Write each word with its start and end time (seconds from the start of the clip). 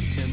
up, 0.00 0.06
Tim? 0.16 0.30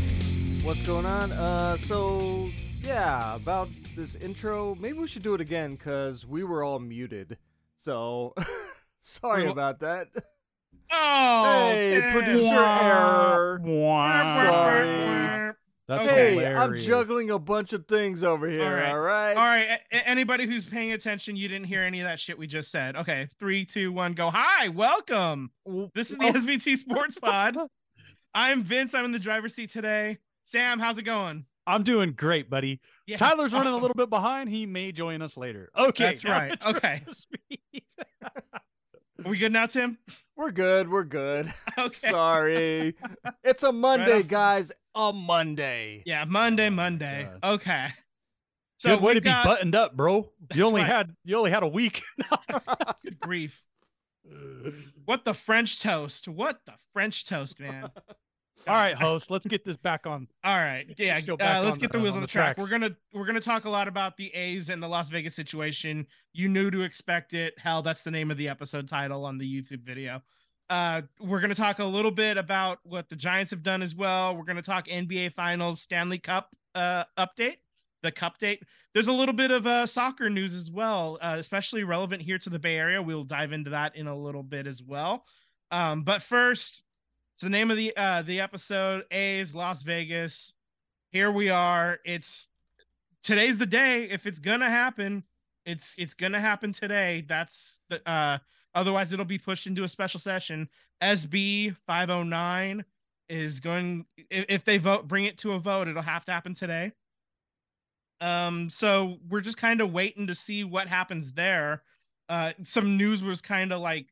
What's 0.65 0.85
going 0.87 1.05
on? 1.05 1.29
Uh, 1.33 1.75
so 1.75 2.47
yeah, 2.83 3.35
about 3.35 3.67
this 3.97 4.15
intro, 4.15 4.75
maybe 4.75 4.97
we 4.97 5.07
should 5.07 5.23
do 5.23 5.33
it 5.33 5.41
again 5.41 5.73
because 5.73 6.25
we 6.25 6.43
were 6.45 6.63
all 6.63 6.79
muted. 6.79 7.37
So 7.75 8.33
sorry 9.01 9.43
Well- 9.43 9.51
about 9.51 9.79
that. 9.81 10.07
Oh, 10.89 11.69
Hey, 11.73 11.99
Tim. 11.99 12.11
producer 12.13 12.55
error. 12.55 13.59
Sorry. 13.61 15.53
That's 15.89 16.05
hey, 16.05 16.31
hilarious. 16.31 16.57
I'm 16.59 16.77
juggling 16.77 17.29
a 17.29 17.37
bunch 17.39 17.73
of 17.73 17.87
things 17.87 18.23
over 18.23 18.47
here. 18.49 18.73
right. 18.73 18.89
All 18.91 18.99
right. 18.99 19.33
All 19.35 19.45
right, 19.45 19.79
a- 19.91 20.07
anybody 20.07 20.45
who's 20.45 20.63
paying 20.65 20.93
attention, 20.93 21.35
you 21.35 21.49
didn't 21.49 21.67
hear 21.67 21.81
any 21.83 21.99
of 21.99 22.05
that 22.07 22.21
shit 22.21 22.37
we 22.37 22.47
just 22.47 22.71
said. 22.71 22.95
Okay, 22.95 23.27
three, 23.37 23.65
two, 23.65 23.91
one, 23.91 24.13
go. 24.13 24.29
Hi, 24.29 24.69
welcome. 24.69 25.51
This 25.93 26.09
is 26.11 26.17
the 26.17 26.27
Oh. 26.27 26.31
SBT 26.33 26.77
Sports 26.77 27.17
Pod. 27.19 27.57
I'm 28.33 28.63
Vince. 28.63 28.93
I'm 28.93 29.05
in 29.05 29.11
the 29.11 29.19
driver's 29.19 29.55
seat 29.55 29.69
today. 29.71 30.17
Sam, 30.45 30.79
how's 30.79 30.97
it 30.97 31.03
going? 31.03 31.45
I'm 31.65 31.83
doing 31.83 32.13
great, 32.13 32.49
buddy. 32.49 32.79
Yeah, 33.05 33.17
Tyler's 33.17 33.51
running 33.53 33.73
a 33.73 33.77
little 33.77 33.95
bit 33.95 34.09
behind. 34.09 34.49
He 34.49 34.65
may 34.65 34.91
join 34.91 35.21
us 35.21 35.35
later. 35.35 35.69
Okay, 35.77 36.05
That's 36.05 36.23
right. 36.23 36.57
Okay. 36.65 36.93
up 36.93 37.05
to 37.07 37.15
speed. 37.15 37.83
Are 39.25 39.29
we 39.31 39.37
good 39.37 39.51
now, 39.51 39.65
Tim? 39.65 39.97
We're 40.35 40.51
good. 40.51 40.89
We're 40.89 41.03
good. 41.03 41.53
Okay. 41.77 42.09
Sorry. 42.09 42.95
It's 43.43 43.61
a 43.63 43.71
Monday, 43.71 44.19
off. 44.21 44.27
guys. 44.27 44.71
A 44.95 45.13
Monday. 45.13 46.01
Yeah, 46.07 46.23
Monday, 46.25 46.67
Oh 46.67 46.69
my 46.71 46.83
Monday. 46.89 47.29
God. 47.43 47.53
Okay. 47.55 47.87
Good 48.83 49.01
way 49.01 49.13
we've 49.13 49.23
to 49.23 49.29
be 49.29 49.29
buttoned 49.43 49.75
up, 49.75 49.95
bro. 49.95 50.29
That's 50.41 50.57
You 50.57 50.65
only 50.65 50.81
right. 50.81 50.89
had 50.89 51.15
you 51.23 51.37
only 51.37 51.51
had 51.51 51.61
a 51.63 51.67
week. 51.67 52.01
Good 53.03 53.19
grief. 53.19 53.61
What 55.05 55.23
the 55.25 55.33
French 55.33 55.81
toast? 55.81 56.27
What 56.27 56.59
the 56.65 56.73
French 56.93 57.25
toast, 57.25 57.59
man? 57.59 57.89
All 58.67 58.73
right, 58.75 58.95
host. 58.95 59.29
Let's 59.31 59.45
get 59.45 59.63
this 59.63 59.77
back 59.77 60.05
on. 60.05 60.27
All 60.43 60.55
right, 60.57 60.85
yeah. 60.97 61.19
Uh, 61.29 61.61
let's 61.63 61.75
on 61.75 61.79
get 61.79 61.91
the- 61.91 61.97
the 61.99 62.03
wheels 62.03 62.15
on 62.15 62.21
the 62.21 62.27
track. 62.27 62.57
tracks. 62.57 62.59
We're 62.61 62.69
gonna 62.69 62.95
we're 63.13 63.25
gonna 63.25 63.39
talk 63.39 63.65
a 63.65 63.69
lot 63.69 63.87
about 63.87 64.17
the 64.17 64.33
A's 64.33 64.69
and 64.69 64.81
the 64.81 64.87
Las 64.87 65.09
Vegas 65.09 65.35
situation. 65.35 66.07
You 66.33 66.49
knew 66.49 66.69
to 66.71 66.81
expect 66.81 67.33
it. 67.33 67.53
Hell, 67.57 67.81
that's 67.81 68.03
the 68.03 68.11
name 68.11 68.31
of 68.31 68.37
the 68.37 68.49
episode 68.49 68.87
title 68.87 69.25
on 69.25 69.37
the 69.37 69.45
YouTube 69.61 69.83
video. 69.83 70.21
Uh, 70.69 71.03
we're 71.21 71.39
gonna 71.39 71.55
talk 71.55 71.79
a 71.79 71.85
little 71.85 72.11
bit 72.11 72.35
about 72.37 72.79
what 72.83 73.07
the 73.07 73.15
Giants 73.15 73.51
have 73.51 73.63
done 73.63 73.81
as 73.81 73.95
well. 73.95 74.35
We're 74.35 74.43
gonna 74.43 74.61
talk 74.61 74.87
NBA 74.87 75.33
Finals, 75.33 75.79
Stanley 75.81 76.19
Cup 76.19 76.49
uh 76.75 77.05
update, 77.17 77.57
the 78.03 78.11
Cup 78.11 78.37
date. 78.37 78.63
There's 78.93 79.07
a 79.07 79.13
little 79.13 79.33
bit 79.33 79.51
of 79.51 79.67
uh 79.67 79.85
soccer 79.85 80.29
news 80.29 80.53
as 80.53 80.71
well, 80.71 81.17
uh, 81.21 81.35
especially 81.37 81.83
relevant 81.83 82.21
here 82.21 82.37
to 82.39 82.49
the 82.49 82.59
Bay 82.59 82.77
Area. 82.77 83.01
We'll 83.01 83.23
dive 83.23 83.51
into 83.51 83.71
that 83.71 83.95
in 83.95 84.07
a 84.07 84.17
little 84.17 84.43
bit 84.43 84.67
as 84.67 84.81
well. 84.83 85.25
Um, 85.71 86.03
but 86.03 86.21
first, 86.23 86.83
it's 87.33 87.43
the 87.43 87.49
name 87.49 87.69
of 87.71 87.77
the 87.77 87.95
uh 87.95 88.21
the 88.21 88.39
episode 88.39 89.03
A's 89.11 89.53
Las 89.53 89.83
Vegas. 89.83 90.53
Here 91.11 91.31
we 91.31 91.49
are. 91.49 91.99
It's 92.05 92.47
today's 93.23 93.57
the 93.57 93.65
day. 93.65 94.05
If 94.09 94.25
it's 94.25 94.39
gonna 94.39 94.69
happen, 94.69 95.23
it's 95.65 95.95
it's 95.97 96.13
gonna 96.13 96.39
happen 96.39 96.71
today. 96.73 97.25
That's 97.27 97.79
the 97.89 98.07
uh 98.09 98.39
otherwise 98.73 99.13
it'll 99.13 99.25
be 99.25 99.37
pushed 99.37 99.67
into 99.67 99.83
a 99.83 99.87
special 99.87 100.19
session. 100.19 100.69
SB 101.01 101.75
509 101.85 102.85
is 103.29 103.59
going 103.59 104.05
if 104.31 104.63
they 104.65 104.77
vote 104.77 105.07
bring 105.07 105.25
it 105.25 105.37
to 105.39 105.51
a 105.51 105.59
vote, 105.59 105.87
it'll 105.87 106.01
have 106.01 106.25
to 106.25 106.31
happen 106.31 106.53
today. 106.53 106.91
Um 108.21 108.69
so 108.69 109.17
we're 109.29 109.41
just 109.41 109.57
kind 109.57 109.81
of 109.81 109.91
waiting 109.91 110.27
to 110.27 110.35
see 110.35 110.63
what 110.63 110.87
happens 110.87 111.33
there. 111.33 111.83
Uh 112.29 112.53
some 112.63 112.97
news 112.97 113.23
was 113.23 113.41
kind 113.41 113.71
of 113.71 113.81
like 113.81 114.07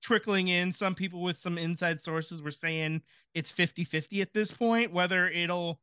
trickling 0.00 0.48
in 0.48 0.72
some 0.72 0.94
people 0.94 1.22
with 1.22 1.36
some 1.36 1.58
inside 1.58 2.00
sources 2.00 2.42
were 2.42 2.50
saying 2.50 3.02
it's 3.34 3.52
50-50 3.52 4.22
at 4.22 4.32
this 4.32 4.50
point 4.50 4.92
whether 4.92 5.28
it'll 5.28 5.80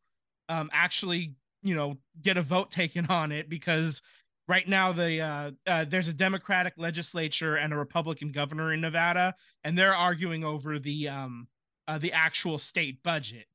um 0.50 0.70
actually 0.74 1.36
you 1.64 1.76
know 1.76 1.98
get 2.22 2.38
a 2.38 2.42
vote 2.42 2.72
taken 2.72 3.06
on 3.08 3.32
it 3.32 3.50
because 3.50 4.02
right 4.48 4.68
now 4.68 4.92
the 4.92 5.20
uh, 5.20 5.52
uh 5.68 5.86
there's 5.86 6.08
a 6.08 6.14
democratic 6.14 6.74
legislature 6.78 7.56
and 7.56 7.74
a 7.74 7.78
republican 7.78 8.32
governor 8.32 8.72
in 8.72 8.82
nevada 8.82 9.36
and 9.64 9.78
they're 9.78 9.96
arguing 9.96 10.44
over 10.44 10.80
the 10.80 11.08
um 11.10 11.48
uh, 11.88 11.98
the 12.00 12.14
actual 12.14 12.58
state 12.58 13.04
budget 13.04 13.46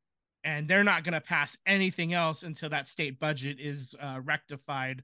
and 0.44 0.66
they're 0.68 0.84
not 0.84 1.04
going 1.04 1.12
to 1.14 1.20
pass 1.20 1.56
anything 1.66 2.12
else 2.14 2.42
until 2.42 2.68
that 2.70 2.88
state 2.88 3.18
budget 3.20 3.58
is 3.60 3.94
uh 4.00 4.20
rectified 4.24 5.02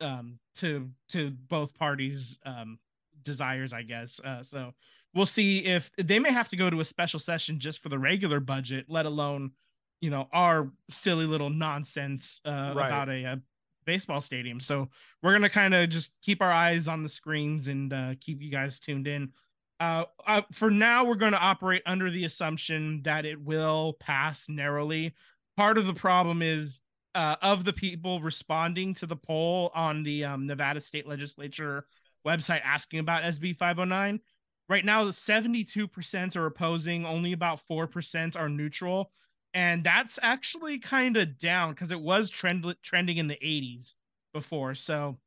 um 0.00 0.38
to 0.56 0.90
to 1.08 1.30
both 1.30 1.74
parties 1.74 2.38
um 2.44 2.78
desires 3.22 3.72
i 3.72 3.82
guess. 3.82 4.20
Uh 4.20 4.42
so 4.42 4.72
we'll 5.14 5.26
see 5.26 5.58
if 5.64 5.90
they 5.96 6.18
may 6.18 6.32
have 6.32 6.48
to 6.48 6.56
go 6.56 6.68
to 6.68 6.80
a 6.80 6.84
special 6.84 7.20
session 7.20 7.58
just 7.58 7.82
for 7.82 7.88
the 7.88 7.98
regular 7.98 8.40
budget 8.40 8.86
let 8.88 9.06
alone 9.06 9.52
you 10.00 10.10
know 10.10 10.28
our 10.32 10.70
silly 10.90 11.24
little 11.26 11.50
nonsense 11.50 12.40
uh 12.44 12.72
Right. 12.74 12.86
about 12.86 13.08
a, 13.08 13.24
a 13.24 13.40
baseball 13.86 14.20
stadium. 14.22 14.60
So 14.60 14.88
we're 15.22 15.32
gonna 15.32 15.48
kind 15.50 15.74
of 15.74 15.90
just 15.90 16.14
keep 16.22 16.40
our 16.42 16.50
eyes 16.50 16.88
on 16.88 17.02
the 17.02 17.08
screens 17.08 17.68
and 17.68 17.92
uh 17.92 18.14
keep 18.20 18.42
you 18.42 18.50
guys 18.50 18.80
tuned 18.80 19.06
in 19.06 19.32
uh, 19.80 20.04
uh 20.26 20.42
for 20.52 20.70
now 20.70 21.04
we're 21.04 21.14
going 21.14 21.32
to 21.32 21.38
operate 21.38 21.82
under 21.86 22.10
the 22.10 22.24
assumption 22.24 23.02
that 23.02 23.24
it 23.24 23.40
will 23.40 23.96
pass 24.00 24.48
narrowly 24.48 25.14
part 25.56 25.78
of 25.78 25.86
the 25.86 25.94
problem 25.94 26.42
is 26.42 26.80
uh, 27.14 27.36
of 27.42 27.64
the 27.64 27.72
people 27.72 28.20
responding 28.20 28.94
to 28.94 29.06
the 29.06 29.16
poll 29.16 29.70
on 29.74 30.02
the 30.02 30.24
um, 30.24 30.46
Nevada 30.46 30.80
State 30.80 31.06
Legislature 31.06 31.86
website 32.26 32.62
asking 32.64 32.98
about 32.98 33.22
SB 33.22 33.56
509. 33.56 34.20
Right 34.68 34.84
now, 34.84 35.04
72% 35.04 36.36
are 36.36 36.46
opposing, 36.46 37.04
only 37.04 37.32
about 37.32 37.60
4% 37.70 38.36
are 38.36 38.48
neutral. 38.48 39.12
And 39.52 39.84
that's 39.84 40.18
actually 40.22 40.78
kind 40.78 41.16
of 41.16 41.38
down 41.38 41.74
because 41.74 41.92
it 41.92 42.00
was 42.00 42.30
trend- 42.30 42.74
trending 42.82 43.18
in 43.18 43.28
the 43.28 43.36
80s 43.36 43.94
before. 44.32 44.74
So, 44.74 45.18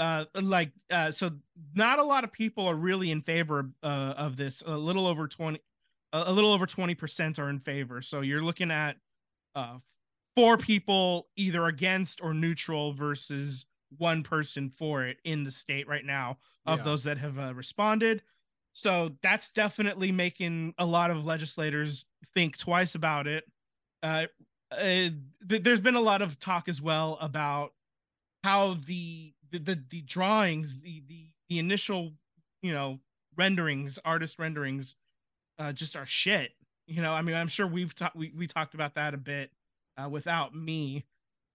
uh, 0.00 0.24
like, 0.34 0.72
uh, 0.90 1.12
so 1.12 1.30
not 1.76 2.00
a 2.00 2.04
lot 2.04 2.24
of 2.24 2.32
people 2.32 2.66
are 2.66 2.74
really 2.74 3.12
in 3.12 3.22
favor 3.22 3.70
uh, 3.84 4.14
of 4.16 4.36
this. 4.36 4.62
A 4.66 4.76
little 4.76 5.06
over 5.06 5.28
20, 5.28 5.60
a 6.12 6.24
a 6.26 6.32
little 6.32 6.52
over 6.52 6.66
20% 6.66 7.38
are 7.38 7.50
in 7.50 7.60
favor. 7.60 8.02
So 8.02 8.22
you're 8.22 8.42
looking 8.42 8.72
at 8.72 8.96
uh, 9.54 9.78
four 10.36 10.56
people 10.58 11.28
either 11.36 11.66
against 11.66 12.22
or 12.22 12.34
neutral 12.34 12.92
versus 12.94 13.66
one 13.98 14.22
person 14.24 14.70
for 14.70 15.04
it 15.04 15.18
in 15.24 15.44
the 15.44 15.50
state 15.52 15.88
right 15.88 16.04
now 16.04 16.38
of 16.66 16.80
Yeah. 16.80 16.84
those 16.84 17.04
that 17.04 17.18
have 17.18 17.38
uh, 17.38 17.54
responded. 17.54 18.22
So 18.72 19.16
that's 19.22 19.50
definitely 19.50 20.12
making 20.12 20.74
a 20.78 20.86
lot 20.86 21.10
of 21.10 21.24
legislators 21.24 22.06
think 22.34 22.56
twice 22.58 22.94
about 22.94 23.26
it. 23.26 23.44
Uh, 24.02 24.26
uh, 24.70 24.78
th- 25.48 25.62
there's 25.62 25.80
been 25.80 25.96
a 25.96 26.00
lot 26.00 26.22
of 26.22 26.38
talk 26.38 26.68
as 26.68 26.80
well 26.80 27.18
about 27.20 27.74
how 28.44 28.74
the 28.86 29.34
the 29.50 29.58
the, 29.58 29.84
the 29.90 30.02
drawings, 30.02 30.78
the, 30.80 31.02
the 31.06 31.30
the 31.48 31.58
initial, 31.58 32.12
you 32.62 32.72
know, 32.72 33.00
renderings, 33.36 33.98
artist 34.04 34.38
renderings, 34.38 34.96
uh, 35.58 35.72
just 35.72 35.96
are 35.96 36.06
shit. 36.06 36.52
You 36.86 37.02
know, 37.02 37.12
I 37.12 37.22
mean, 37.22 37.36
I'm 37.36 37.48
sure 37.48 37.66
we've 37.66 37.94
talked 37.94 38.16
we, 38.16 38.32
we 38.36 38.46
talked 38.46 38.74
about 38.74 38.94
that 38.94 39.14
a 39.14 39.18
bit 39.18 39.52
uh, 39.96 40.08
without 40.08 40.54
me. 40.54 41.06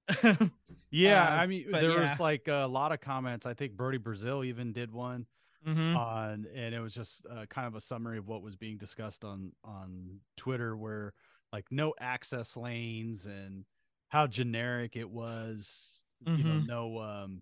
Yeah, 0.91 1.23
Uh, 1.23 1.41
I 1.41 1.47
mean, 1.47 1.71
there 1.71 1.91
yeah. 1.91 2.01
was 2.01 2.19
like 2.19 2.47
a 2.47 2.65
lot 2.67 2.91
of 2.91 3.01
comments. 3.01 3.45
I 3.45 3.53
think 3.53 3.73
Brodie 3.75 3.97
Brazil 3.97 4.43
even 4.43 4.71
did 4.71 4.91
one 4.91 5.25
Mhm. 5.65 5.95
on, 5.95 6.47
and 6.53 6.75
it 6.75 6.79
was 6.79 6.93
just 6.93 7.25
uh, 7.27 7.45
kind 7.47 7.67
of 7.67 7.75
a 7.75 7.81
summary 7.81 8.17
of 8.17 8.27
what 8.27 8.41
was 8.41 8.55
being 8.55 8.77
discussed 8.77 9.23
on 9.23 9.53
on 9.63 10.21
Twitter, 10.37 10.77
where 10.77 11.13
like 11.53 11.65
no 11.71 11.93
access 11.99 12.57
lanes 12.57 13.25
and 13.25 13.65
how 14.09 14.27
generic 14.27 14.95
it 14.95 15.09
was. 15.09 16.05
You 16.35 16.43
know, 16.43 16.59
Mhm. 16.59 16.67
no 16.67 16.99
um, 16.99 17.41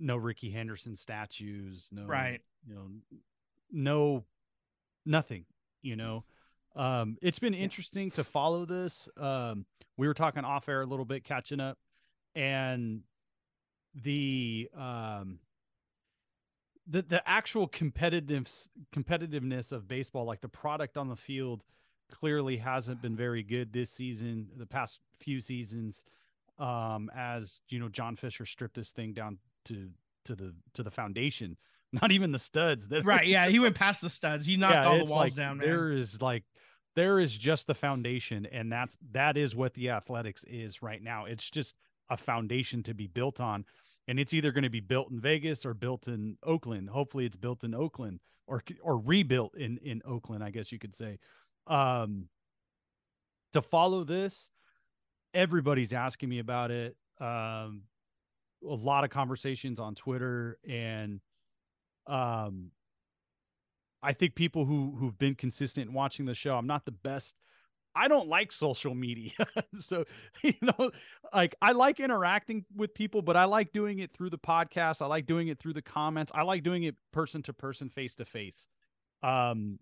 no 0.00 0.16
Rickey 0.16 0.50
Henderson 0.50 0.96
statues, 0.96 1.88
no 1.92 2.06
Right. 2.06 2.40
you 2.66 2.74
know, 2.74 2.90
no 3.70 4.24
nothing. 5.04 5.44
You 5.82 5.96
know, 5.96 6.24
um, 6.76 7.16
it's 7.22 7.38
been 7.38 7.54
Yeah. 7.54 7.60
interesting 7.60 8.10
to 8.12 8.24
follow 8.24 8.64
this. 8.64 9.08
Um, 9.16 9.66
we 9.96 10.06
were 10.06 10.14
talking 10.14 10.44
off 10.44 10.68
air 10.68 10.82
a 10.82 10.86
little 10.86 11.04
bit, 11.04 11.24
catching 11.24 11.60
up, 11.60 11.78
and 12.34 13.02
the 13.94 14.70
um 14.74 15.40
the 16.86 17.02
the 17.02 17.28
actual 17.28 17.68
competitiveness 17.68 18.68
competitiveness 18.92 19.72
of 19.72 19.88
baseball, 19.88 20.24
like 20.24 20.40
the 20.40 20.48
product 20.48 20.96
on 20.96 21.08
the 21.08 21.16
field, 21.16 21.64
clearly 22.10 22.56
hasn't 22.58 23.00
been 23.02 23.16
very 23.16 23.42
good 23.42 23.72
this 23.72 23.90
season. 23.90 24.48
The 24.56 24.66
past 24.66 25.00
few 25.18 25.40
seasons, 25.40 26.04
um, 26.58 27.10
as 27.16 27.62
you 27.68 27.78
know, 27.78 27.88
John 27.88 28.16
Fisher 28.16 28.46
stripped 28.46 28.74
this 28.76 28.90
thing 28.92 29.12
down 29.12 29.38
to 29.66 29.90
to 30.26 30.34
the 30.34 30.54
to 30.74 30.82
the 30.82 30.90
foundation, 30.90 31.56
not 31.92 32.12
even 32.12 32.32
the 32.32 32.38
studs. 32.38 32.88
That 32.88 33.04
right. 33.04 33.26
Yeah, 33.26 33.48
he 33.48 33.58
went 33.58 33.74
past 33.76 34.00
the 34.00 34.10
studs. 34.10 34.46
He 34.46 34.56
knocked 34.56 34.86
all 34.86 34.98
the 34.98 35.04
walls 35.04 35.10
like 35.10 35.34
down, 35.34 35.58
man. 35.58 35.68
There 35.68 35.92
is 35.92 36.20
like 36.20 36.44
there 36.96 37.18
is 37.18 37.36
just 37.36 37.66
the 37.66 37.74
foundation, 37.74 38.46
and 38.46 38.70
that's 38.70 38.96
that 39.12 39.36
is 39.36 39.54
what 39.54 39.74
the 39.74 39.90
athletics 39.90 40.44
is 40.48 40.82
right 40.82 41.02
now. 41.02 41.26
It's 41.26 41.48
just 41.48 41.74
a 42.08 42.16
foundation 42.16 42.82
to 42.84 42.94
be 42.94 43.06
built 43.06 43.40
on, 43.40 43.64
and 44.08 44.18
it's 44.18 44.34
either 44.34 44.52
going 44.52 44.64
to 44.64 44.70
be 44.70 44.80
built 44.80 45.10
in 45.10 45.20
Vegas 45.20 45.64
or 45.64 45.74
built 45.74 46.08
in 46.08 46.36
Oakland. 46.42 46.90
Hopefully, 46.90 47.26
it's 47.26 47.36
built 47.36 47.64
in 47.64 47.74
Oakland 47.74 48.20
or 48.46 48.62
or 48.82 48.98
rebuilt 48.98 49.54
in 49.56 49.78
in 49.78 50.02
Oakland. 50.04 50.42
I 50.42 50.50
guess 50.50 50.72
you 50.72 50.78
could 50.78 50.96
say. 50.96 51.18
Um, 51.66 52.28
to 53.52 53.62
follow 53.62 54.04
this, 54.04 54.50
everybody's 55.34 55.92
asking 55.92 56.28
me 56.28 56.38
about 56.38 56.70
it. 56.70 56.96
Um, 57.20 57.82
a 58.62 58.74
lot 58.74 59.04
of 59.04 59.10
conversations 59.10 59.80
on 59.80 59.94
Twitter 59.94 60.58
and 60.68 61.20
um 62.06 62.70
I 64.02 64.12
think 64.12 64.34
people 64.34 64.64
who 64.64 64.96
who've 64.98 65.18
been 65.18 65.34
consistent 65.34 65.88
in 65.88 65.94
watching 65.94 66.24
the 66.26 66.34
show, 66.34 66.56
I'm 66.56 66.66
not 66.66 66.84
the 66.84 66.92
best. 66.92 67.36
I 67.94 68.08
don't 68.08 68.28
like 68.28 68.52
social 68.52 68.94
media. 68.94 69.32
so, 69.78 70.04
you 70.42 70.54
know, 70.62 70.90
like 71.34 71.54
I 71.60 71.72
like 71.72 72.00
interacting 72.00 72.64
with 72.74 72.94
people, 72.94 73.20
but 73.20 73.36
I 73.36 73.44
like 73.44 73.72
doing 73.72 73.98
it 73.98 74.12
through 74.12 74.30
the 74.30 74.38
podcast. 74.38 75.02
I 75.02 75.06
like 75.06 75.26
doing 75.26 75.48
it 75.48 75.58
through 75.58 75.74
the 75.74 75.82
comments. 75.82 76.32
I 76.34 76.42
like 76.42 76.62
doing 76.62 76.84
it 76.84 76.96
person 77.12 77.42
to 77.42 77.52
person, 77.52 77.88
face 77.88 78.14
to 78.16 78.24
face. 78.24 78.68
Um 79.22 79.78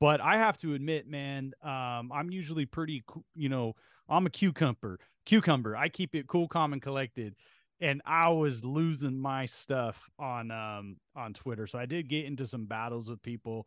but 0.00 0.20
I 0.20 0.36
have 0.36 0.58
to 0.58 0.74
admit, 0.74 1.08
man, 1.08 1.52
um, 1.62 2.12
I'm 2.12 2.30
usually 2.30 2.66
pretty, 2.66 3.04
you 3.34 3.48
know, 3.48 3.74
I'm 4.08 4.26
a 4.26 4.30
cucumber. 4.30 4.98
Cucumber. 5.24 5.76
I 5.76 5.88
keep 5.88 6.14
it 6.14 6.26
cool, 6.26 6.46
calm, 6.46 6.72
and 6.72 6.82
collected 6.82 7.34
and 7.80 8.02
I 8.04 8.28
was 8.30 8.64
losing 8.64 9.18
my 9.18 9.46
stuff 9.46 10.08
on 10.18 10.50
um 10.50 10.96
on 11.16 11.32
Twitter. 11.32 11.66
So 11.66 11.78
I 11.78 11.86
did 11.86 12.08
get 12.08 12.24
into 12.24 12.46
some 12.46 12.66
battles 12.66 13.08
with 13.08 13.22
people. 13.22 13.66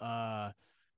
Uh 0.00 0.50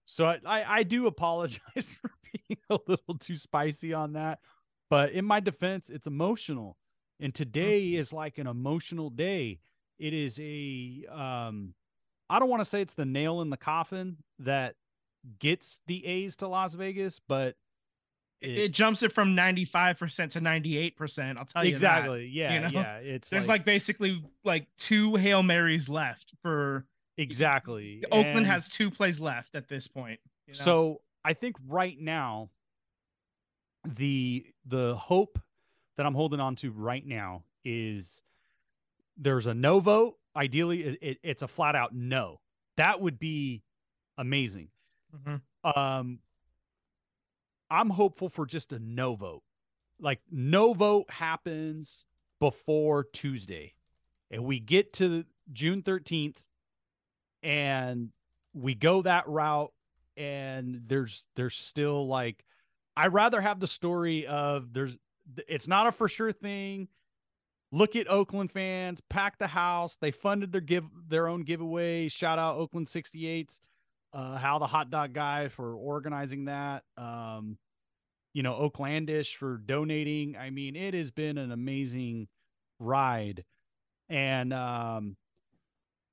so 0.06 0.26
I, 0.26 0.40
I, 0.44 0.76
I 0.78 0.82
do 0.82 1.06
apologize 1.06 1.96
for 2.00 2.10
being 2.32 2.60
a 2.68 2.78
little 2.86 3.18
too 3.18 3.36
spicy 3.36 3.94
on 3.94 4.14
that. 4.14 4.40
But 4.88 5.12
in 5.12 5.24
my 5.24 5.40
defense, 5.40 5.88
it's 5.88 6.06
emotional. 6.06 6.76
And 7.20 7.34
today 7.34 7.82
mm-hmm. 7.82 8.00
is 8.00 8.12
like 8.12 8.38
an 8.38 8.46
emotional 8.46 9.10
day. 9.10 9.60
It 9.98 10.14
is 10.14 10.38
a 10.40 11.04
um 11.10 11.74
I 12.28 12.38
don't 12.38 12.48
want 12.48 12.60
to 12.60 12.68
say 12.68 12.80
it's 12.80 12.94
the 12.94 13.04
nail 13.04 13.40
in 13.40 13.50
the 13.50 13.56
coffin 13.56 14.18
that 14.38 14.74
gets 15.38 15.80
the 15.86 16.04
A's 16.06 16.36
to 16.36 16.48
Las 16.48 16.74
Vegas, 16.74 17.20
but 17.28 17.56
it, 18.40 18.58
it, 18.58 18.72
jumps 18.72 19.02
it 19.02 19.12
from 19.12 19.36
95% 19.36 20.30
to 20.30 20.40
98%. 20.40 21.36
I'll 21.36 21.44
tell 21.44 21.64
you 21.64 21.70
exactly. 21.70 22.24
That, 22.24 22.28
yeah. 22.28 22.54
You 22.54 22.60
know? 22.60 22.68
Yeah. 22.80 22.96
It's 22.96 23.28
there's 23.28 23.46
like, 23.46 23.60
like, 23.60 23.64
basically 23.66 24.22
like 24.44 24.66
two 24.78 25.16
Hail 25.16 25.42
Marys 25.42 25.88
left 25.88 26.32
for 26.42 26.86
exactly. 27.18 28.02
Oakland 28.10 28.38
and 28.38 28.46
has 28.46 28.68
two 28.68 28.90
plays 28.90 29.20
left 29.20 29.54
at 29.54 29.68
this 29.68 29.88
point. 29.88 30.20
You 30.46 30.54
know? 30.54 30.60
So 30.60 31.00
I 31.24 31.34
think 31.34 31.56
right 31.68 31.98
now, 32.00 32.50
the 33.84 34.46
the 34.66 34.94
hope 34.96 35.38
that 35.96 36.06
I'm 36.06 36.14
holding 36.14 36.40
on 36.40 36.56
to 36.56 36.70
right 36.70 37.06
now 37.06 37.44
is 37.64 38.22
there's 39.16 39.46
a 39.46 39.54
no 39.54 39.80
vote. 39.80 40.16
Ideally, 40.34 40.82
it, 40.82 40.98
it, 41.02 41.18
it's 41.22 41.42
a 41.42 41.48
flat 41.48 41.74
out 41.74 41.94
no. 41.94 42.40
That 42.76 43.00
would 43.00 43.18
be 43.18 43.62
amazing. 44.16 44.68
Mm-hmm. 45.14 45.78
Um, 45.78 46.20
I'm 47.70 47.90
hopeful 47.90 48.28
for 48.28 48.46
just 48.46 48.72
a 48.72 48.78
no 48.78 49.14
vote. 49.14 49.42
Like 50.00 50.20
no 50.30 50.72
vote 50.72 51.10
happens 51.10 52.04
before 52.40 53.04
Tuesday. 53.04 53.74
And 54.30 54.44
we 54.44 54.58
get 54.58 54.94
to 54.94 55.24
June 55.52 55.82
13th 55.82 56.36
and 57.42 58.10
we 58.54 58.74
go 58.74 59.02
that 59.02 59.28
route 59.28 59.72
and 60.16 60.82
there's 60.86 61.26
there's 61.36 61.54
still 61.54 62.06
like 62.06 62.44
I'd 62.96 63.12
rather 63.12 63.40
have 63.40 63.60
the 63.60 63.66
story 63.66 64.26
of 64.26 64.72
there's 64.72 64.96
it's 65.48 65.68
not 65.68 65.86
a 65.86 65.92
for 65.92 66.08
sure 66.08 66.32
thing. 66.32 66.88
Look 67.72 67.94
at 67.94 68.10
Oakland 68.10 68.50
fans, 68.50 69.00
pack 69.08 69.38
the 69.38 69.46
house. 69.46 69.96
They 69.96 70.10
funded 70.10 70.50
their 70.50 70.60
give 70.60 70.84
their 71.08 71.28
own 71.28 71.42
giveaway. 71.42 72.08
Shout 72.08 72.38
out 72.38 72.56
Oakland 72.56 72.88
68s 72.88 73.60
uh, 74.12 74.36
Hal 74.36 74.58
the 74.58 74.66
hot 74.66 74.90
dog 74.90 75.12
guy 75.12 75.48
for 75.48 75.74
organizing 75.74 76.46
that. 76.46 76.84
Um, 76.96 77.58
you 78.32 78.42
know, 78.42 78.54
Oaklandish 78.54 79.34
for 79.34 79.58
donating. 79.58 80.36
I 80.36 80.50
mean, 80.50 80.76
it 80.76 80.94
has 80.94 81.10
been 81.10 81.38
an 81.38 81.50
amazing 81.50 82.28
ride. 82.78 83.44
And 84.08 84.52
um, 84.52 85.16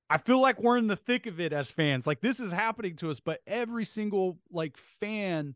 I 0.09 0.17
feel 0.17 0.41
like 0.41 0.61
we're 0.61 0.77
in 0.77 0.87
the 0.87 0.95
thick 0.95 1.25
of 1.25 1.39
it 1.39 1.53
as 1.53 1.71
fans. 1.71 2.07
Like 2.07 2.21
this 2.21 2.39
is 2.39 2.51
happening 2.51 2.95
to 2.97 3.11
us, 3.11 3.19
but 3.19 3.41
every 3.45 3.85
single 3.85 4.39
like 4.51 4.77
fan 4.99 5.55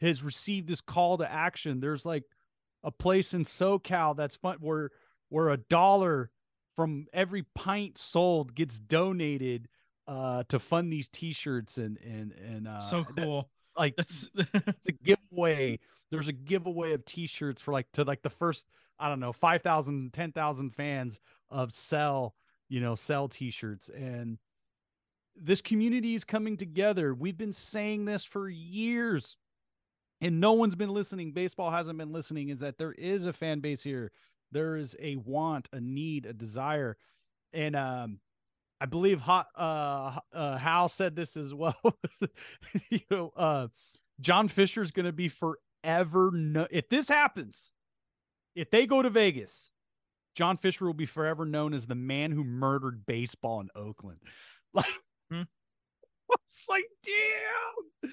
has 0.00 0.22
received 0.22 0.68
this 0.68 0.80
call 0.80 1.18
to 1.18 1.30
action. 1.30 1.80
There's 1.80 2.06
like 2.06 2.24
a 2.82 2.90
place 2.90 3.34
in 3.34 3.44
SoCal 3.44 4.16
that's 4.16 4.36
fun 4.36 4.58
where 4.60 4.90
where 5.28 5.50
a 5.50 5.56
dollar 5.56 6.30
from 6.76 7.06
every 7.12 7.44
pint 7.54 7.98
sold 7.98 8.54
gets 8.54 8.78
donated 8.78 9.68
uh 10.06 10.44
to 10.48 10.58
fund 10.58 10.92
these 10.92 11.08
t-shirts 11.08 11.78
and 11.78 11.98
and 11.98 12.32
and 12.32 12.68
uh 12.68 12.78
so 12.78 13.04
cool. 13.04 13.48
that, 13.74 13.80
like 13.80 13.96
that's 13.96 14.30
it's 14.36 14.88
a 14.88 14.92
giveaway. 14.92 15.78
There's 16.10 16.28
a 16.28 16.32
giveaway 16.32 16.92
of 16.92 17.04
t-shirts 17.04 17.60
for 17.60 17.72
like 17.72 17.90
to 17.92 18.04
like 18.04 18.22
the 18.22 18.30
first 18.30 18.66
i 18.98 19.08
don't 19.08 19.18
know 19.18 19.32
5000 19.32 20.12
10000 20.12 20.70
fans 20.70 21.18
of 21.50 21.72
sell 21.72 22.34
you 22.68 22.80
know 22.80 22.94
sell 22.94 23.28
t-shirts. 23.28 23.88
And 23.88 24.38
this 25.36 25.62
community 25.62 26.14
is 26.14 26.24
coming 26.24 26.56
together. 26.56 27.14
We've 27.14 27.36
been 27.36 27.52
saying 27.52 28.04
this 28.04 28.24
for 28.24 28.48
years. 28.48 29.36
And 30.20 30.40
no 30.40 30.52
one's 30.52 30.74
been 30.74 30.90
listening. 30.90 31.32
Baseball 31.32 31.70
hasn't 31.70 31.98
been 31.98 32.12
listening 32.12 32.48
is 32.48 32.60
that 32.60 32.78
there 32.78 32.92
is 32.92 33.26
a 33.26 33.32
fan 33.32 33.60
base 33.60 33.82
here. 33.82 34.10
There 34.52 34.76
is 34.76 34.96
a 35.00 35.16
want 35.16 35.68
a 35.72 35.80
need 35.80 36.26
a 36.26 36.32
desire. 36.32 36.96
And 37.52 37.76
um 37.76 38.20
I 38.84 38.86
believe 38.86 39.18
Hot, 39.18 39.46
uh, 39.56 40.18
uh, 40.34 40.58
Hal 40.58 40.90
said 40.90 41.16
this 41.16 41.38
as 41.38 41.54
well. 41.54 41.74
you 42.90 43.00
know, 43.10 43.32
uh, 43.34 43.68
John 44.20 44.46
Fisher 44.46 44.82
is 44.82 44.92
going 44.92 45.06
to 45.06 45.12
be 45.12 45.30
forever. 45.30 46.30
No- 46.34 46.66
if 46.70 46.90
this 46.90 47.08
happens, 47.08 47.72
if 48.54 48.70
they 48.70 48.84
go 48.84 49.00
to 49.00 49.08
Vegas, 49.08 49.70
John 50.34 50.58
Fisher 50.58 50.84
will 50.84 50.92
be 50.92 51.06
forever 51.06 51.46
known 51.46 51.72
as 51.72 51.86
the 51.86 51.94
man 51.94 52.30
who 52.30 52.44
murdered 52.44 53.06
baseball 53.06 53.60
in 53.60 53.70
Oakland. 53.74 54.18
Like, 54.74 54.86
hmm? 55.30 55.42
it's 56.44 56.66
like, 56.68 56.84
damn, 57.04 58.10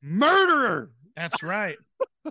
murderer. 0.00 0.92
That's 1.16 1.42
right. 1.42 1.76
uh, 2.24 2.30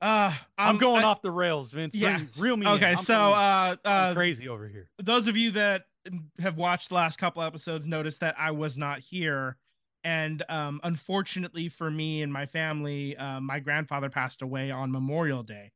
I'm, 0.00 0.34
I'm 0.56 0.78
going 0.78 1.04
I, 1.04 1.08
off 1.08 1.20
the 1.20 1.30
rails, 1.30 1.70
Vince. 1.70 1.94
Yeah. 1.94 2.18
Real 2.38 2.56
me. 2.56 2.66
Okay, 2.66 2.94
so 2.94 3.14
uh, 3.14 3.76
uh, 3.84 4.14
crazy 4.14 4.48
over 4.48 4.66
here. 4.68 4.88
Those 5.02 5.26
of 5.26 5.36
you 5.36 5.50
that 5.50 5.82
have 6.40 6.56
watched 6.56 6.88
the 6.88 6.94
last 6.94 7.18
couple 7.18 7.42
episodes 7.42 7.86
noticed 7.86 8.20
that 8.20 8.34
I 8.38 8.50
was 8.50 8.76
not 8.76 9.00
here. 9.00 9.56
And 10.04 10.42
um, 10.48 10.80
unfortunately 10.82 11.68
for 11.68 11.90
me 11.90 12.22
and 12.22 12.32
my 12.32 12.46
family, 12.46 13.16
uh, 13.16 13.40
my 13.40 13.60
grandfather 13.60 14.10
passed 14.10 14.42
away 14.42 14.70
on 14.70 14.90
Memorial 14.90 15.42
Day. 15.42 15.72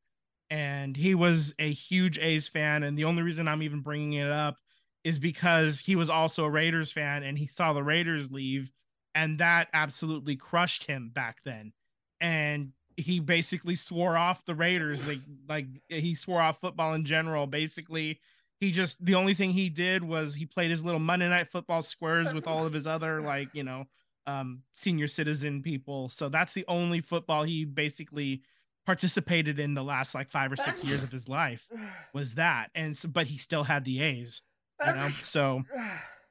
And 0.49 0.95
he 0.95 1.15
was 1.15 1.53
a 1.59 1.71
huge 1.71 2.19
A's 2.19 2.47
fan. 2.47 2.83
And 2.83 2.97
the 2.97 3.05
only 3.05 3.23
reason 3.23 3.47
I'm 3.47 3.63
even 3.63 3.81
bringing 3.81 4.13
it 4.13 4.29
up 4.31 4.57
is 5.03 5.19
because 5.19 5.81
he 5.81 5.95
was 5.95 6.09
also 6.09 6.45
a 6.45 6.49
Raiders 6.49 6.91
fan 6.91 7.23
and 7.23 7.37
he 7.37 7.47
saw 7.47 7.73
the 7.73 7.83
Raiders 7.83 8.31
leave. 8.31 8.71
And 9.15 9.39
that 9.39 9.67
absolutely 9.73 10.35
crushed 10.35 10.85
him 10.85 11.09
back 11.13 11.37
then. 11.43 11.73
And 12.19 12.73
he 12.97 13.19
basically 13.19 13.75
swore 13.75 14.17
off 14.17 14.45
the 14.45 14.55
Raiders. 14.55 15.07
Like, 15.07 15.21
like 15.47 15.67
he 15.87 16.15
swore 16.15 16.41
off 16.41 16.59
football 16.59 16.93
in 16.93 17.05
general. 17.05 17.47
Basically, 17.47 18.19
he 18.59 18.71
just 18.71 19.03
the 19.03 19.15
only 19.15 19.33
thing 19.33 19.51
he 19.51 19.69
did 19.69 20.03
was 20.03 20.35
he 20.35 20.45
played 20.45 20.71
his 20.71 20.83
little 20.83 20.99
Monday 20.99 21.29
night 21.29 21.51
football 21.51 21.81
squares 21.81 22.33
with 22.33 22.47
all 22.47 22.65
of 22.65 22.73
his 22.73 22.87
other 22.87 23.21
like 23.33 23.49
you 23.53 23.63
know 23.63 23.85
um, 24.27 24.63
senior 24.73 25.07
citizen 25.07 25.61
people. 25.61 26.09
So 26.09 26.29
that's 26.29 26.53
the 26.53 26.65
only 26.67 27.01
football 27.01 27.43
he 27.43 27.65
basically 27.65 28.41
participated 28.85 29.59
in 29.59 29.73
the 29.73 29.83
last 29.83 30.13
like 30.13 30.29
five 30.29 30.51
or 30.51 30.55
six 30.55 30.83
years 30.83 31.03
of 31.03 31.11
his 31.11 31.27
life 31.27 31.67
was 32.13 32.35
that. 32.35 32.69
And 32.75 32.95
so, 32.95 33.07
but 33.07 33.27
he 33.27 33.37
still 33.37 33.63
had 33.63 33.85
the 33.85 34.01
A's, 34.01 34.41
you 34.85 34.93
know. 34.93 35.09
So, 35.23 35.63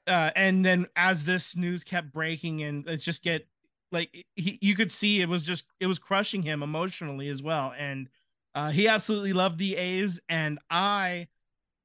uh, 0.07 0.31
and 0.37 0.65
then 0.65 0.87
as 0.95 1.25
this 1.25 1.57
news 1.57 1.85
kept 1.85 2.13
breaking 2.13 2.63
and 2.63 2.89
it's 2.89 3.05
just 3.05 3.25
get 3.25 3.47
like 3.93 4.27
he, 4.35 4.59
you 4.61 4.75
could 4.75 4.93
see 4.93 5.21
it 5.21 5.29
was 5.29 5.43
just 5.43 5.65
it 5.81 5.87
was 5.87 5.99
crushing 5.99 6.43
him 6.43 6.63
emotionally 6.63 7.29
as 7.29 7.43
well. 7.43 7.73
And 7.77 8.09
uh, 8.55 8.71
he 8.71 8.89
absolutely 8.89 9.33
loved 9.33 9.59
the 9.59 9.77
A's, 9.77 10.19
and 10.29 10.59
I 10.71 11.29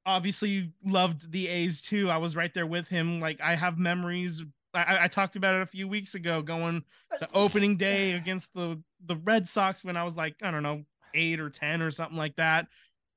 obviously 0.06 0.72
loved 0.84 1.30
the 1.32 1.48
A's 1.48 1.80
too. 1.80 2.10
I 2.10 2.18
was 2.18 2.36
right 2.36 2.52
there 2.52 2.66
with 2.66 2.88
him. 2.88 3.20
Like 3.20 3.40
I 3.40 3.54
have 3.54 3.78
memories. 3.78 4.42
I, 4.74 5.00
I 5.02 5.08
talked 5.08 5.36
about 5.36 5.54
it 5.54 5.62
a 5.62 5.66
few 5.66 5.86
weeks 5.86 6.14
ago, 6.14 6.42
going 6.42 6.82
to 7.18 7.28
opening 7.34 7.76
day 7.76 8.12
against 8.12 8.52
the 8.54 8.82
the 9.04 9.16
Red 9.16 9.48
Sox 9.48 9.84
when 9.84 9.96
I 9.96 10.04
was 10.04 10.16
like 10.16 10.36
I 10.42 10.50
don't 10.50 10.62
know 10.62 10.84
eight 11.14 11.40
or 11.40 11.50
ten 11.50 11.82
or 11.82 11.90
something 11.90 12.16
like 12.16 12.36
that, 12.36 12.66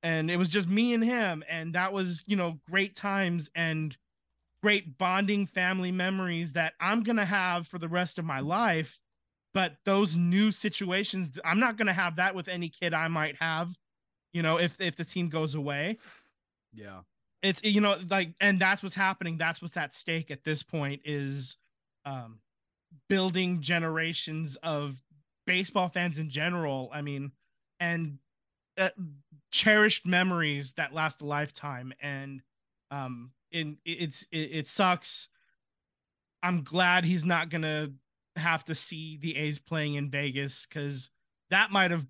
and 0.02 0.30
it 0.30 0.36
was 0.36 0.48
just 0.48 0.68
me 0.68 0.94
and 0.94 1.04
him, 1.04 1.42
and 1.48 1.74
that 1.74 1.92
was 1.92 2.24
you 2.26 2.36
know 2.36 2.58
great 2.70 2.94
times 2.94 3.50
and 3.54 3.96
great 4.62 4.98
bonding 4.98 5.46
family 5.46 5.92
memories 5.92 6.52
that 6.54 6.74
I'm 6.80 7.02
gonna 7.02 7.26
have 7.26 7.66
for 7.66 7.78
the 7.78 7.88
rest 7.88 8.18
of 8.18 8.24
my 8.24 8.40
life. 8.40 9.00
But 9.54 9.76
those 9.86 10.16
new 10.16 10.50
situations, 10.50 11.38
I'm 11.42 11.60
not 11.60 11.78
gonna 11.78 11.94
have 11.94 12.16
that 12.16 12.34
with 12.34 12.48
any 12.48 12.68
kid 12.68 12.92
I 12.92 13.08
might 13.08 13.36
have, 13.36 13.70
you 14.32 14.42
know, 14.42 14.58
if 14.58 14.78
if 14.80 14.96
the 14.96 15.04
team 15.04 15.28
goes 15.30 15.54
away. 15.54 15.98
Yeah. 16.76 17.00
It's 17.42 17.62
you 17.62 17.80
know 17.80 17.98
like 18.10 18.30
and 18.40 18.60
that's 18.60 18.82
what's 18.82 18.94
happening. 18.94 19.38
That's 19.38 19.62
what's 19.62 19.76
at 19.76 19.94
stake 19.94 20.30
at 20.30 20.44
this 20.44 20.62
point 20.62 21.02
is 21.04 21.56
um 22.04 22.40
building 23.08 23.60
generations 23.60 24.56
of 24.62 25.02
baseball 25.46 25.88
fans 25.88 26.18
in 26.18 26.28
general. 26.28 26.90
I 26.92 27.02
mean, 27.02 27.32
and 27.80 28.18
uh, 28.78 28.90
cherished 29.50 30.06
memories 30.06 30.74
that 30.74 30.92
last 30.92 31.22
a 31.22 31.26
lifetime. 31.26 31.92
And 32.00 32.42
um, 32.90 33.32
in 33.50 33.78
it's 33.84 34.26
it, 34.32 34.50
it 34.52 34.66
sucks. 34.66 35.28
I'm 36.42 36.62
glad 36.62 37.04
he's 37.04 37.24
not 37.24 37.48
gonna 37.48 37.92
have 38.36 38.64
to 38.66 38.74
see 38.74 39.16
the 39.16 39.36
A's 39.36 39.58
playing 39.58 39.94
in 39.94 40.10
Vegas 40.10 40.66
because 40.66 41.10
that 41.50 41.70
might 41.70 41.90
have 41.90 42.06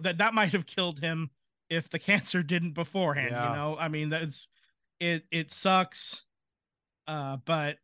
that 0.00 0.18
that 0.18 0.34
might 0.34 0.52
have 0.52 0.66
killed 0.66 1.00
him 1.00 1.30
if 1.70 1.88
the 1.90 1.98
cancer 2.10 2.42
didn't 2.42 2.72
beforehand. 2.72 3.30
Yeah. 3.32 3.50
You 3.50 3.56
know, 3.56 3.76
I 3.78 3.88
mean 3.88 4.10
that's 4.10 4.48
it. 5.00 5.24
It 5.30 5.50
sucks, 5.50 6.24
uh, 7.06 7.38
but 7.44 7.78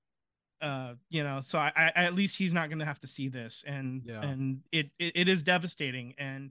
uh, 0.60 0.94
you 1.10 1.22
know, 1.22 1.40
so 1.42 1.58
I, 1.58 1.72
I 1.76 1.92
at 2.04 2.14
least 2.14 2.38
he's 2.38 2.52
not 2.52 2.70
gonna 2.70 2.84
have 2.86 3.00
to 3.00 3.06
see 3.08 3.28
this, 3.28 3.64
and 3.66 4.02
Yeah. 4.04 4.22
and 4.22 4.60
it, 4.72 4.90
it 4.98 5.12
it 5.14 5.28
is 5.28 5.42
devastating, 5.42 6.14
and 6.18 6.50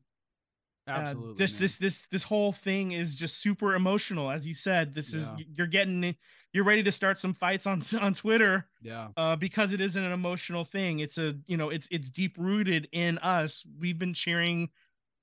uh, 0.87 0.91
Absolutely. 0.91 1.35
this 1.37 1.53
man. 1.53 1.61
this 1.63 1.77
this 1.77 2.07
this 2.11 2.23
whole 2.23 2.51
thing 2.51 2.91
is 2.91 3.15
just 3.15 3.41
super 3.41 3.73
emotional, 3.73 4.29
as 4.29 4.45
you 4.45 4.53
said. 4.53 4.93
This 4.93 5.13
is 5.13 5.31
you're 5.55 5.67
getting 5.67 6.15
you're 6.51 6.63
ready 6.65 6.83
to 6.83 6.91
start 6.91 7.17
some 7.17 7.33
fights 7.33 7.65
on 7.65 7.81
on 8.01 8.13
Twitter 8.13 8.67
yeah. 8.81 9.07
uh, 9.17 9.35
because 9.35 9.73
it 9.73 9.81
isn't 9.81 10.03
an 10.03 10.11
emotional 10.11 10.63
thing. 10.63 10.99
It's 10.99 11.17
a 11.17 11.35
you 11.47 11.57
know 11.57 11.69
it's 11.69 11.87
it's 11.89 12.11
deep 12.11 12.35
rooted 12.37 12.89
in 12.91 13.17
us. 13.19 13.65
We've 13.79 13.97
been 13.97 14.13
cheering 14.13 14.69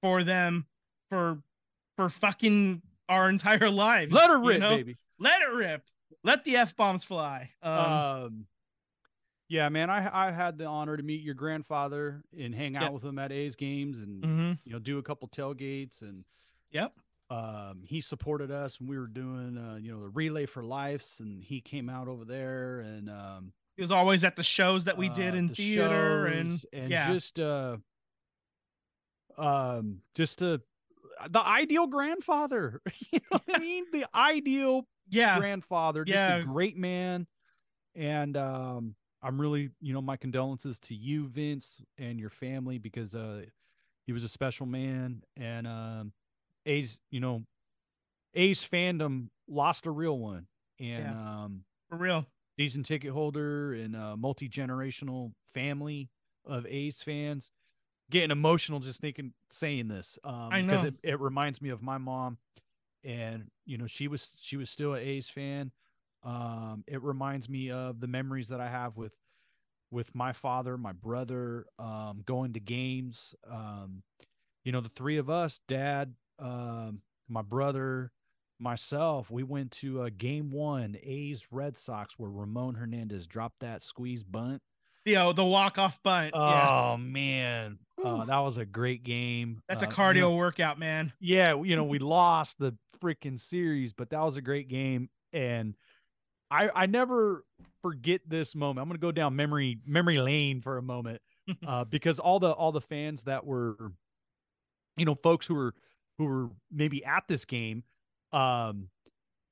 for 0.03 0.25
them 0.25 0.67
for 1.11 1.43
for 2.01 2.09
fucking 2.09 2.81
our 3.09 3.29
entire 3.29 3.69
lives. 3.71 4.13
Let 4.15 4.31
her 4.31 4.37
you 4.39 4.49
rip, 4.49 4.61
know? 4.61 4.77
baby. 4.77 4.97
Let 5.19 5.43
it 5.43 5.51
rip. 5.53 5.83
Let 6.25 6.45
the 6.45 6.57
f 6.57 6.75
bombs 6.77 7.05
fly. 7.05 7.51
Um, 7.63 7.73
Um, 7.79 8.47
yeah, 9.49 9.69
man, 9.69 9.91
I 9.91 10.29
I 10.29 10.31
had 10.31 10.59
the 10.59 10.67
honor 10.67 10.97
to 10.97 11.03
meet 11.03 11.23
your 11.23 11.35
grandfather 11.35 12.23
and 12.39 12.55
hang 12.55 12.77
out 12.77 12.85
Yep. 12.85 12.93
with 12.93 13.05
him 13.05 13.19
at 13.19 13.33
A's 13.33 13.57
games 13.57 14.01
and 14.01 14.23
mhm. 14.23 14.59
you 14.65 14.73
know 14.73 14.79
do 14.79 14.99
a 14.99 15.03
couple 15.03 15.29
tailgates 15.29 16.03
and 16.03 16.25
Yep. 16.71 16.93
um 17.31 17.83
he 17.85 18.01
supported 18.01 18.51
us 18.51 18.79
when 18.81 18.89
we 18.89 18.99
were 18.99 19.09
doing 19.09 19.59
uh 19.59 19.77
you 19.77 19.93
know 19.93 20.01
the 20.01 20.09
relay 20.09 20.47
for 20.47 20.63
lives 20.63 21.19
and 21.21 21.43
he 21.43 21.61
came 21.61 21.89
out 21.91 22.07
over 22.09 22.25
there 22.25 22.81
and 22.81 23.11
um 23.11 23.53
He 23.77 23.83
was 23.83 23.91
always 23.91 24.25
at 24.25 24.37
the 24.37 24.43
shows 24.45 24.85
that 24.85 24.97
we 24.97 25.09
did 25.09 25.35
uh, 25.35 25.39
in 25.39 25.47
the 25.49 25.55
theater 25.55 26.27
and, 26.27 26.65
and 26.73 26.91
yeah. 26.91 27.13
just 27.13 27.41
uh 27.41 27.77
um 29.37 30.01
just 30.15 30.43
a 30.43 30.61
the 31.29 31.45
ideal 31.47 31.87
grandfather 31.87 32.81
you 33.13 33.19
know 33.31 33.39
what 33.45 33.57
i 33.57 33.59
mean 33.59 33.85
the 33.93 34.07
ideal 34.15 34.87
yeah. 35.09 35.39
grandfather 35.39 36.05
just 36.05 36.29
Yeah. 36.29 36.37
a 36.39 36.45
great 36.45 36.77
man 36.77 37.27
and 37.95 38.37
um 38.37 38.95
i'm 39.23 39.41
really 39.41 39.71
you 39.81 39.93
know 39.93 40.01
my 40.01 40.17
condolences 40.17 40.79
to 40.81 40.95
you 40.95 41.27
vince 41.29 41.81
and 41.99 42.19
your 42.21 42.31
family 42.31 42.79
because 42.79 43.15
uh 43.15 43.43
he 44.07 44.13
was 44.13 44.25
a 44.25 44.29
special 44.29 44.67
man 44.67 45.23
and 45.37 45.67
um 45.67 46.13
a's 46.67 46.99
you 47.11 47.21
know 47.21 47.43
a's 48.35 48.67
fandom 48.67 49.29
lost 49.49 49.87
a 49.87 49.91
real 49.91 50.19
one 50.19 50.47
and 50.79 51.05
Yeah. 51.05 51.43
um 51.45 51.65
For 51.89 51.97
real. 51.97 52.27
season 52.59 52.83
ticket 52.83 53.11
holder 53.13 53.73
and 53.73 53.97
a 53.97 54.17
multi-generational 54.17 55.33
family 55.53 56.09
of 56.45 56.65
A's 56.67 57.03
fans. 57.03 57.51
Getting 58.11 58.31
emotional 58.31 58.81
just 58.81 59.01
thinking 59.01 59.33
saying 59.51 59.89
this. 59.89 60.19
Um 60.25 60.51
because 60.67 60.85
it, 60.85 60.95
it 61.03 61.21
reminds 61.21 61.63
me 61.63 61.71
of 61.71 61.83
my 61.83 61.99
mom 61.99 62.39
and 63.05 63.51
you 63.65 63.79
know 63.79 63.87
she 63.87 64.09
was 64.09 64.31
she 64.41 64.57
was 64.57 64.69
still 64.69 64.95
an 64.95 65.03
A's 65.03 65.29
fan. 65.29 65.71
Um 66.23 66.85
it 66.87 67.03
reminds 67.03 67.49
me 67.49 67.71
of 67.71 68.01
the 68.01 68.09
memories 68.09 68.49
that 68.49 68.61
I 68.61 68.69
have 68.69 68.97
with 68.97 69.13
with 69.91 70.15
my 70.15 70.33
father, 70.33 70.77
my 70.77 70.93
brother, 70.93 71.67
um 71.79 72.23
going 72.27 72.53
to 72.55 72.61
games. 72.61 73.35
Um 73.51 74.03
you 74.65 74.73
know 74.73 74.81
the 74.81 74.91
three 74.91 75.17
of 75.17 75.31
us, 75.31 75.61
dad, 75.69 76.15
um 76.39 77.03
my 77.29 77.43
brother, 77.43 78.11
myself, 78.59 79.31
we 79.31 79.43
went 79.43 79.71
to 79.71 80.03
a 80.03 80.11
game 80.11 80.51
one, 80.51 80.97
A's 81.03 81.47
Red 81.51 81.79
Sox, 81.79 82.19
where 82.19 82.31
Ramon 82.31 82.75
Hernandez 82.75 83.27
dropped 83.27 83.61
that 83.61 83.83
squeeze 83.83 84.23
bunt. 84.23 84.63
You 85.05 85.15
know, 85.15 85.33
the 85.33 85.45
walk 85.45 85.79
off 85.79 85.99
bunt. 86.03 86.33
yeah. 86.35 86.69
Oh 86.93 86.97
man, 86.99 87.79
uh, 88.05 88.25
that 88.27 88.39
was 88.39 88.59
a 88.59 88.65
great 88.67 89.03
game. 89.03 89.63
That's 89.69 89.83
Uh, 89.83 89.87
a 89.87 89.89
you 89.91 89.95
cardio 89.97 90.21
know- 90.21 90.37
workout, 90.37 90.79
man. 90.79 91.13
yeah, 91.21 91.55
you 91.61 91.75
know 91.77 91.85
we 91.85 91.99
lost 91.99 92.59
the 92.59 92.77
freaking 93.03 93.39
series, 93.39 93.93
but 93.95 94.11
that 94.11 94.21
was 94.21 94.37
a 94.37 94.43
great 94.43 94.69
game, 94.69 95.09
and 95.33 95.75
I 96.51 96.71
I 96.75 96.87
never 96.87 97.45
forget 97.83 98.21
this 98.29 98.55
moment. 98.55 98.83
I'm 98.83 98.89
gonna 98.89 98.99
go 98.99 99.11
down 99.13 99.35
memory 99.37 99.79
memory 99.87 100.19
lane 100.19 100.61
for 100.61 100.77
a 100.77 100.83
moment, 100.83 101.23
uh, 101.67 101.85
because 101.85 102.19
all 102.19 102.39
the 102.39 102.51
all 102.51 102.73
the 102.73 102.81
fans 102.83 103.25
that 103.25 103.47
were, 103.47 103.93
you 104.99 105.07
know, 105.07 105.15
folks 105.15 105.47
who 105.47 105.55
were 105.55 105.75
who 106.19 106.27
were 106.27 106.51
maybe 106.71 107.03
at 107.07 107.27
this 107.27 107.47
game, 107.47 107.85
um, 108.33 108.91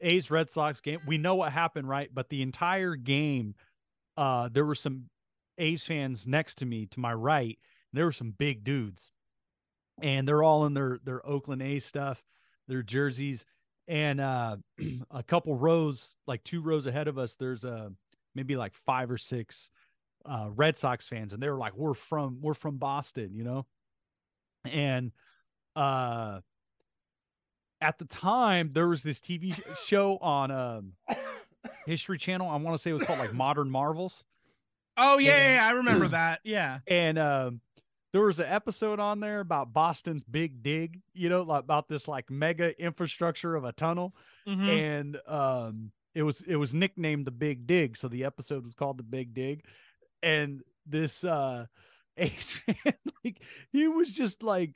A's 0.03 0.31
Red 0.31 0.51
Sox 0.51 0.83
game. 0.83 1.01
We 1.07 1.17
know 1.17 1.37
what 1.37 1.53
happened, 1.53 1.89
right? 1.89 2.11
But 2.13 2.29
the 2.29 2.43
entire 2.43 2.97
game, 2.97 3.55
uh, 4.19 4.51
there 4.53 4.67
were 4.67 4.75
some 4.75 5.09
A's 5.59 5.85
fans 5.85 6.27
next 6.27 6.57
to 6.57 6.67
me, 6.67 6.87
to 6.87 7.01
my 7.01 7.13
right. 7.13 7.59
There 7.93 8.05
were 8.05 8.13
some 8.13 8.31
big 8.31 8.65
dudes, 8.65 9.11
and 10.01 10.27
they're 10.27 10.43
all 10.43 10.67
in 10.67 10.75
their 10.75 10.99
their 11.05 11.27
Oakland 11.27 11.63
A's 11.63 11.85
stuff, 11.85 12.23
their 12.67 12.83
jerseys, 12.83 13.47
and 13.87 14.21
uh, 14.21 14.57
a 15.11 15.23
couple 15.23 15.55
rows, 15.55 16.17
like 16.27 16.45
two 16.45 16.61
rows 16.61 16.87
ahead 16.87 17.09
of 17.09 17.19
us, 17.19 17.37
there's 17.37 17.65
a 17.65 17.93
maybe 18.35 18.57
like 18.57 18.75
five 18.75 19.11
or 19.11 19.19
six 19.19 19.71
uh, 20.27 20.49
Red 20.55 20.77
Sox 20.77 21.09
fans, 21.09 21.33
and 21.33 21.43
they 21.43 21.49
were 21.49 21.59
like, 21.59 21.77
"We're 21.77 21.95
from 21.95 22.39
we're 22.41 22.55
from 22.55 22.77
Boston," 22.77 23.35
you 23.35 23.45
know, 23.45 23.67
and 24.65 25.13
uh 25.77 26.41
at 27.81 27.99
the 27.99 28.05
time 28.05 28.71
there 28.71 28.89
was 28.89 29.03
this 29.03 29.21
TV 29.21 29.55
show 29.87 30.19
on 30.19 30.51
um 30.51 30.93
History 31.87 32.19
Channel. 32.19 32.49
I 32.49 32.57
want 32.57 32.77
to 32.77 32.83
say 32.83 32.91
it 32.91 32.95
was 32.95 33.03
called 33.03 33.19
like 33.19 33.33
Modern 33.33 33.71
Marvels. 33.71 34.25
Oh 34.99 35.19
yeah, 35.19 35.35
And- 35.37 35.55
yeah, 35.57 35.67
I 35.67 35.71
remember 35.71 36.09
that. 36.11 36.41
Yeah. 36.45 36.81
And 36.87 37.19
um 37.19 37.61
there 38.13 38.23
was 38.25 38.39
an 38.39 38.47
episode 38.49 39.01
on 39.01 39.21
there 39.21 39.41
about 39.41 39.73
Boston's 39.75 40.25
big 40.25 40.63
dig, 40.63 41.01
you 41.13 41.29
know, 41.29 41.43
like 41.43 41.61
about 41.63 41.89
this 41.89 42.09
like 42.09 42.31
mega 42.31 42.79
infrastructure 42.83 43.55
of 43.55 43.65
a 43.65 43.73
tunnel. 43.73 44.15
Mhm. 44.49 44.69
And 44.69 45.21
um 45.27 45.93
it 46.15 46.23
was 46.23 46.41
it 46.43 46.57
was 46.57 46.75
nicknamed 46.75 47.27
the 47.27 47.31
Big 47.31 47.67
Dig. 47.67 47.97
So 47.97 48.09
the 48.09 48.25
episode 48.25 48.65
was 48.65 48.75
called 48.75 48.99
the 48.99 49.03
Big 49.05 49.35
Dig. 49.35 49.65
And 50.23 50.63
this 50.87 51.23
uh 51.23 51.67
Ace 52.17 52.63
like 53.25 53.41
he 53.71 53.87
was 53.87 54.11
just 54.13 54.43
like 54.43 54.73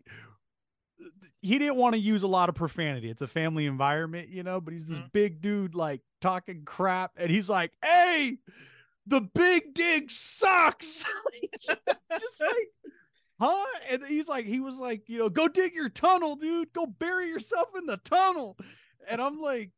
he 1.40 1.58
didn't 1.58 1.76
want 1.76 1.94
to 1.94 2.00
use 2.00 2.22
a 2.22 2.28
lot 2.28 2.48
of 2.48 2.54
profanity. 2.54 3.10
It's 3.10 3.22
a 3.22 3.26
family 3.26 3.66
environment, 3.66 4.28
you 4.28 4.42
know, 4.44 4.60
but 4.60 4.72
he's 4.72 4.86
this 4.86 5.00
Mhm. 5.00 5.12
big 5.12 5.42
dude 5.42 5.74
like 5.74 6.00
talking 6.20 6.62
crap 6.64 7.12
and 7.16 7.30
he's 7.30 7.48
like, 7.48 7.72
"Hey, 7.82 8.38
the 9.06 9.20
big 9.20 9.74
dig 9.74 10.10
sucks." 10.10 11.04
just 11.68 12.40
like 12.40 12.92
huh? 13.40 13.64
And 13.90 14.04
he's 14.04 14.28
like 14.28 14.46
he 14.46 14.60
was 14.60 14.78
like, 14.78 15.08
you 15.08 15.18
know, 15.18 15.28
go 15.28 15.48
dig 15.48 15.74
your 15.74 15.88
tunnel, 15.88 16.36
dude. 16.36 16.72
Go 16.72 16.86
bury 16.86 17.28
yourself 17.28 17.68
in 17.76 17.86
the 17.86 17.98
tunnel. 17.98 18.56
And 19.08 19.20
I'm 19.20 19.40
like, 19.40 19.72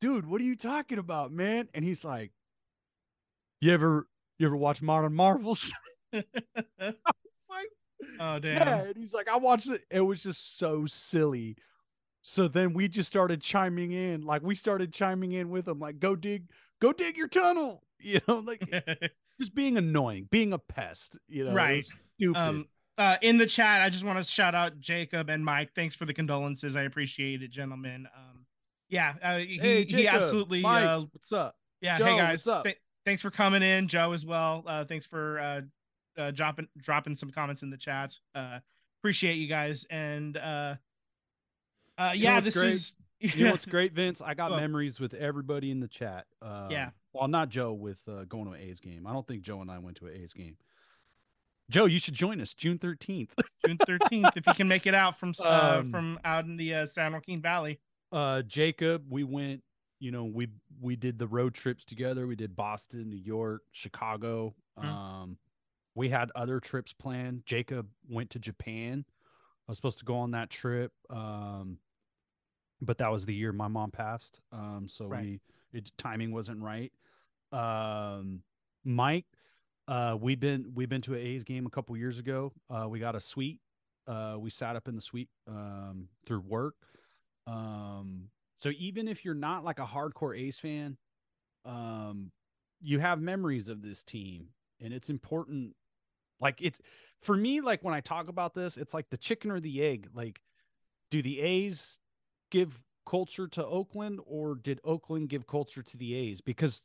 dude, 0.00 0.26
what 0.26 0.40
are 0.40 0.44
you 0.44 0.56
talking 0.56 0.98
about, 0.98 1.32
man? 1.32 1.68
And 1.74 1.84
he's 1.84 2.04
like, 2.04 2.32
You 3.60 3.72
ever 3.74 4.06
you 4.38 4.46
ever 4.46 4.56
watch 4.56 4.80
Modern 4.80 5.14
Marvels? 5.14 5.70
I 6.12 6.24
was 6.80 7.46
like, 7.50 7.68
oh 8.20 8.38
damn. 8.38 8.56
yeah, 8.56 8.82
and 8.84 8.96
he's 8.96 9.12
like, 9.12 9.28
I 9.28 9.36
watched 9.36 9.68
it. 9.68 9.82
It 9.90 10.00
was 10.00 10.22
just 10.22 10.58
so 10.58 10.86
silly. 10.86 11.56
So 12.22 12.48
then 12.48 12.72
we 12.72 12.88
just 12.88 13.08
started 13.08 13.40
chiming 13.40 13.92
in, 13.92 14.22
like 14.22 14.42
we 14.42 14.54
started 14.54 14.92
chiming 14.92 15.32
in 15.32 15.50
with 15.50 15.68
him, 15.68 15.78
like, 15.78 15.98
go 15.98 16.16
dig, 16.16 16.50
go 16.80 16.92
dig 16.92 17.16
your 17.16 17.28
tunnel. 17.28 17.82
You 18.04 18.20
know, 18.28 18.38
like 18.38 18.62
just 19.40 19.54
being 19.54 19.76
annoying, 19.76 20.28
being 20.30 20.52
a 20.52 20.58
pest, 20.58 21.18
you 21.28 21.44
know, 21.44 21.52
Right. 21.52 21.84
Stupid. 22.16 22.38
um 22.38 22.66
uh 22.96 23.16
in 23.22 23.38
the 23.38 23.46
chat 23.46 23.80
i 23.80 23.88
just 23.88 24.02
want 24.04 24.18
to 24.18 24.24
shout 24.24 24.56
out 24.56 24.80
jacob 24.80 25.30
and 25.30 25.44
mike 25.44 25.70
thanks 25.72 25.94
for 25.94 26.04
the 26.04 26.12
condolences 26.12 26.74
i 26.74 26.82
appreciate 26.82 27.42
it 27.44 27.48
gentlemen 27.52 28.08
um 28.16 28.44
yeah 28.88 29.14
uh, 29.22 29.36
he, 29.38 29.56
hey, 29.56 29.78
he 29.80 29.84
Jacob, 29.84 30.14
absolutely 30.14 30.62
Mike, 30.62 30.84
uh 30.84 31.02
what's 31.12 31.32
up? 31.32 31.54
yeah 31.80 31.96
Joe, 31.96 32.06
hey 32.06 32.16
guys 32.16 32.30
what's 32.44 32.46
up? 32.48 32.64
th- 32.64 32.76
thanks 33.06 33.22
for 33.22 33.30
coming 33.30 33.62
in 33.62 33.86
joe 33.86 34.10
as 34.10 34.26
well 34.26 34.64
uh 34.66 34.84
thanks 34.84 35.06
for 35.06 35.38
uh, 35.38 35.60
uh 36.20 36.32
dropping 36.32 36.66
dropping 36.78 37.14
some 37.14 37.30
comments 37.30 37.62
in 37.62 37.70
the 37.70 37.76
chats 37.76 38.20
uh 38.34 38.58
appreciate 39.00 39.34
you 39.36 39.46
guys 39.46 39.86
and 39.90 40.36
uh 40.36 40.74
uh 41.98 42.10
You 42.16 42.24
know 42.24 42.30
yeah 42.34 42.40
this 42.40 42.56
great? 42.56 42.72
is 42.72 42.96
You 43.20 43.44
know 43.44 43.50
what's 43.52 43.66
great, 43.76 43.92
Vince? 43.92 44.20
I 44.20 44.34
got 44.34 44.50
Well- 44.50 44.60
memories 44.60 44.98
with 45.00 45.14
everybody 45.14 45.70
in 45.70 45.78
the 45.80 45.88
chat. 45.88 46.26
Um, 46.42 46.70
Yeah. 46.70 46.90
Well, 47.18 47.28
not 47.28 47.48
Joe 47.48 47.72
with 47.72 48.00
uh, 48.08 48.24
going 48.24 48.44
to 48.46 48.52
an 48.52 48.60
A's 48.60 48.78
game. 48.80 49.06
I 49.06 49.12
don't 49.12 49.26
think 49.26 49.42
Joe 49.42 49.60
and 49.60 49.70
I 49.70 49.78
went 49.78 49.96
to 49.98 50.06
an 50.06 50.14
A's 50.22 50.32
game. 50.32 50.56
Joe, 51.68 51.86
you 51.86 51.98
should 51.98 52.14
join 52.14 52.40
us 52.40 52.54
June 52.54 52.78
13th. 52.78 53.30
june 53.66 53.76
13th 53.78 54.36
if 54.36 54.46
you 54.46 54.54
can 54.54 54.68
make 54.68 54.86
it 54.86 54.94
out 54.94 55.18
from 55.18 55.34
uh 55.44 55.78
Um, 55.80 55.90
from 55.90 56.18
out 56.24 56.44
in 56.44 56.56
the 56.56 56.74
uh, 56.74 56.86
san 56.86 57.12
joaquin 57.12 57.42
valley 57.42 57.80
uh 58.12 58.42
Jacob, 58.42 59.04
we 59.10 59.24
went, 59.24 59.62
you 59.98 60.10
know, 60.12 60.24
we 60.24 60.48
we 60.80 60.96
did 60.96 61.18
the 61.18 61.26
road 61.26 61.54
trips 61.54 61.84
together. 61.84 62.26
We 62.26 62.36
did 62.36 62.54
Boston, 62.56 63.10
New 63.10 63.16
York, 63.18 63.62
Chicago. 63.72 64.54
Mhm. 64.78 64.84
Um 64.84 65.38
we 65.94 66.08
had 66.08 66.30
other 66.36 66.60
trips 66.60 66.92
planned. 66.92 67.42
Jacob 67.44 67.88
went 68.08 68.30
to 68.30 68.38
Japan. 68.38 69.04
I 69.66 69.72
was 69.72 69.76
supposed 69.76 69.98
to 69.98 70.04
go 70.04 70.16
on 70.18 70.30
that 70.30 70.48
trip. 70.48 70.92
Um, 71.10 71.78
but 72.80 72.96
that 72.98 73.10
was 73.10 73.26
the 73.26 73.34
year 73.34 73.52
my 73.52 73.66
mom 73.66 73.90
passed. 73.90 74.38
Um, 74.52 74.86
so 74.88 75.06
Right. 75.06 75.40
we 75.72 75.78
it, 75.80 75.90
timing 75.98 76.30
wasn't 76.32 76.62
right. 76.62 76.92
Um, 77.52 78.42
Mike, 78.84 79.26
uh, 79.86 80.16
we've 80.20 80.40
been 80.40 80.72
we've 80.74 80.88
been 80.88 81.02
to 81.02 81.14
an 81.14 81.20
A's 81.20 81.44
game 81.44 81.66
a 81.66 81.70
couple 81.70 81.96
years 81.96 82.18
ago. 82.18 82.52
Uh, 82.70 82.86
we 82.88 82.98
got 82.98 83.14
a 83.14 83.20
suite. 83.20 83.60
Uh, 84.06 84.36
we 84.38 84.50
sat 84.50 84.76
up 84.76 84.88
in 84.88 84.94
the 84.94 85.00
suite 85.00 85.28
um, 85.46 86.08
through 86.26 86.40
work. 86.40 86.74
Um, 87.46 88.30
so 88.56 88.70
even 88.78 89.08
if 89.08 89.24
you're 89.24 89.34
not 89.34 89.64
like 89.64 89.78
a 89.78 89.86
hardcore 89.86 90.38
A's 90.38 90.58
fan, 90.58 90.96
um, 91.64 92.32
you 92.80 92.98
have 92.98 93.20
memories 93.20 93.68
of 93.68 93.82
this 93.82 94.02
team, 94.02 94.48
and 94.80 94.92
it's 94.92 95.10
important. 95.10 95.74
Like 96.40 96.60
it's 96.62 96.80
for 97.20 97.36
me, 97.36 97.60
like 97.60 97.82
when 97.82 97.94
I 97.94 98.00
talk 98.00 98.28
about 98.28 98.54
this, 98.54 98.76
it's 98.76 98.94
like 98.94 99.10
the 99.10 99.16
chicken 99.16 99.50
or 99.50 99.60
the 99.60 99.82
egg. 99.82 100.08
Like, 100.14 100.40
do 101.10 101.22
the 101.22 101.40
A's 101.40 101.98
give 102.50 102.80
culture 103.06 103.48
to 103.48 103.66
Oakland, 103.66 104.20
or 104.26 104.54
did 104.54 104.80
Oakland 104.84 105.28
give 105.28 105.46
culture 105.46 105.82
to 105.82 105.96
the 105.96 106.14
A's? 106.14 106.40
Because 106.40 106.84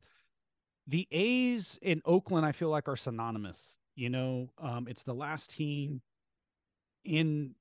the 0.87 1.07
A's 1.11 1.79
in 1.81 2.01
Oakland, 2.05 2.45
I 2.45 2.51
feel 2.51 2.69
like 2.69 2.87
are 2.87 2.95
synonymous. 2.95 3.77
You 3.95 4.09
know, 4.09 4.49
um, 4.57 4.87
it's 4.87 5.03
the 5.03 5.13
last 5.13 5.51
team 5.51 6.01
in 7.03 7.55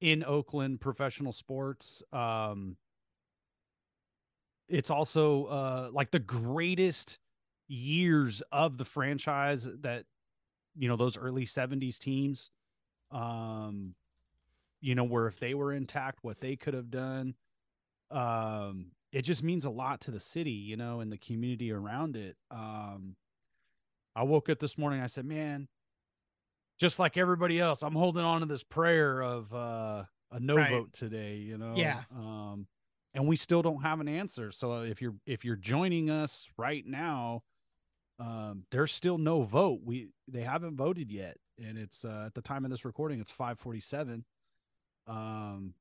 in 0.00 0.24
Oakland 0.24 0.80
professional 0.80 1.32
sports. 1.32 2.02
Um, 2.12 2.76
it's 4.68 4.90
also 4.90 5.44
uh, 5.46 5.90
like 5.92 6.10
the 6.10 6.18
greatest 6.18 7.18
years 7.68 8.42
of 8.52 8.76
the 8.76 8.84
franchise 8.84 9.66
that 9.80 10.04
you 10.76 10.88
know 10.88 10.96
those 10.96 11.16
early 11.16 11.46
70s 11.46 11.98
teams 11.98 12.50
um 13.10 13.94
you 14.80 14.94
know 14.94 15.04
where 15.04 15.26
if 15.26 15.38
they 15.40 15.54
were 15.54 15.72
intact 15.72 16.18
what 16.22 16.40
they 16.40 16.56
could 16.56 16.74
have 16.74 16.90
done 16.90 17.34
um 18.10 18.88
it 19.14 19.22
just 19.22 19.42
means 19.42 19.64
a 19.64 19.70
lot 19.70 20.00
to 20.02 20.10
the 20.10 20.20
city 20.20 20.50
you 20.50 20.76
know 20.76 21.00
and 21.00 21.10
the 21.12 21.16
community 21.18 21.70
around 21.72 22.16
it 22.16 22.36
um 22.50 23.16
i 24.16 24.22
woke 24.22 24.48
up 24.48 24.58
this 24.58 24.76
morning 24.76 25.00
i 25.00 25.06
said 25.06 25.24
man 25.24 25.68
just 26.78 26.98
like 26.98 27.16
everybody 27.16 27.58
else 27.60 27.82
i'm 27.82 27.94
holding 27.94 28.24
on 28.24 28.40
to 28.40 28.46
this 28.46 28.64
prayer 28.64 29.22
of 29.22 29.52
uh 29.54 30.02
a 30.32 30.40
no 30.40 30.56
Right. 30.56 30.70
vote 30.70 30.92
today 30.92 31.36
you 31.36 31.56
know 31.58 31.74
Yeah. 31.76 32.02
um 32.14 32.66
and 33.14 33.28
we 33.28 33.36
still 33.36 33.62
don't 33.62 33.82
have 33.82 34.00
an 34.00 34.08
answer 34.08 34.50
so 34.50 34.82
if 34.82 35.00
you're 35.00 35.14
if 35.26 35.44
you're 35.44 35.56
joining 35.56 36.10
us 36.10 36.48
right 36.58 36.84
now 36.86 37.42
um 38.18 38.64
there's 38.70 38.92
still 38.92 39.18
no 39.18 39.42
vote 39.42 39.80
we 39.84 40.08
they 40.28 40.42
haven't 40.42 40.76
voted 40.76 41.10
yet 41.10 41.36
and 41.64 41.78
it's 41.78 42.04
uh 42.04 42.24
at 42.26 42.34
the 42.34 42.42
time 42.42 42.64
of 42.64 42.70
this 42.70 42.84
recording 42.84 43.20
it's 43.20 43.30
547 43.30 44.24
um 45.06 45.74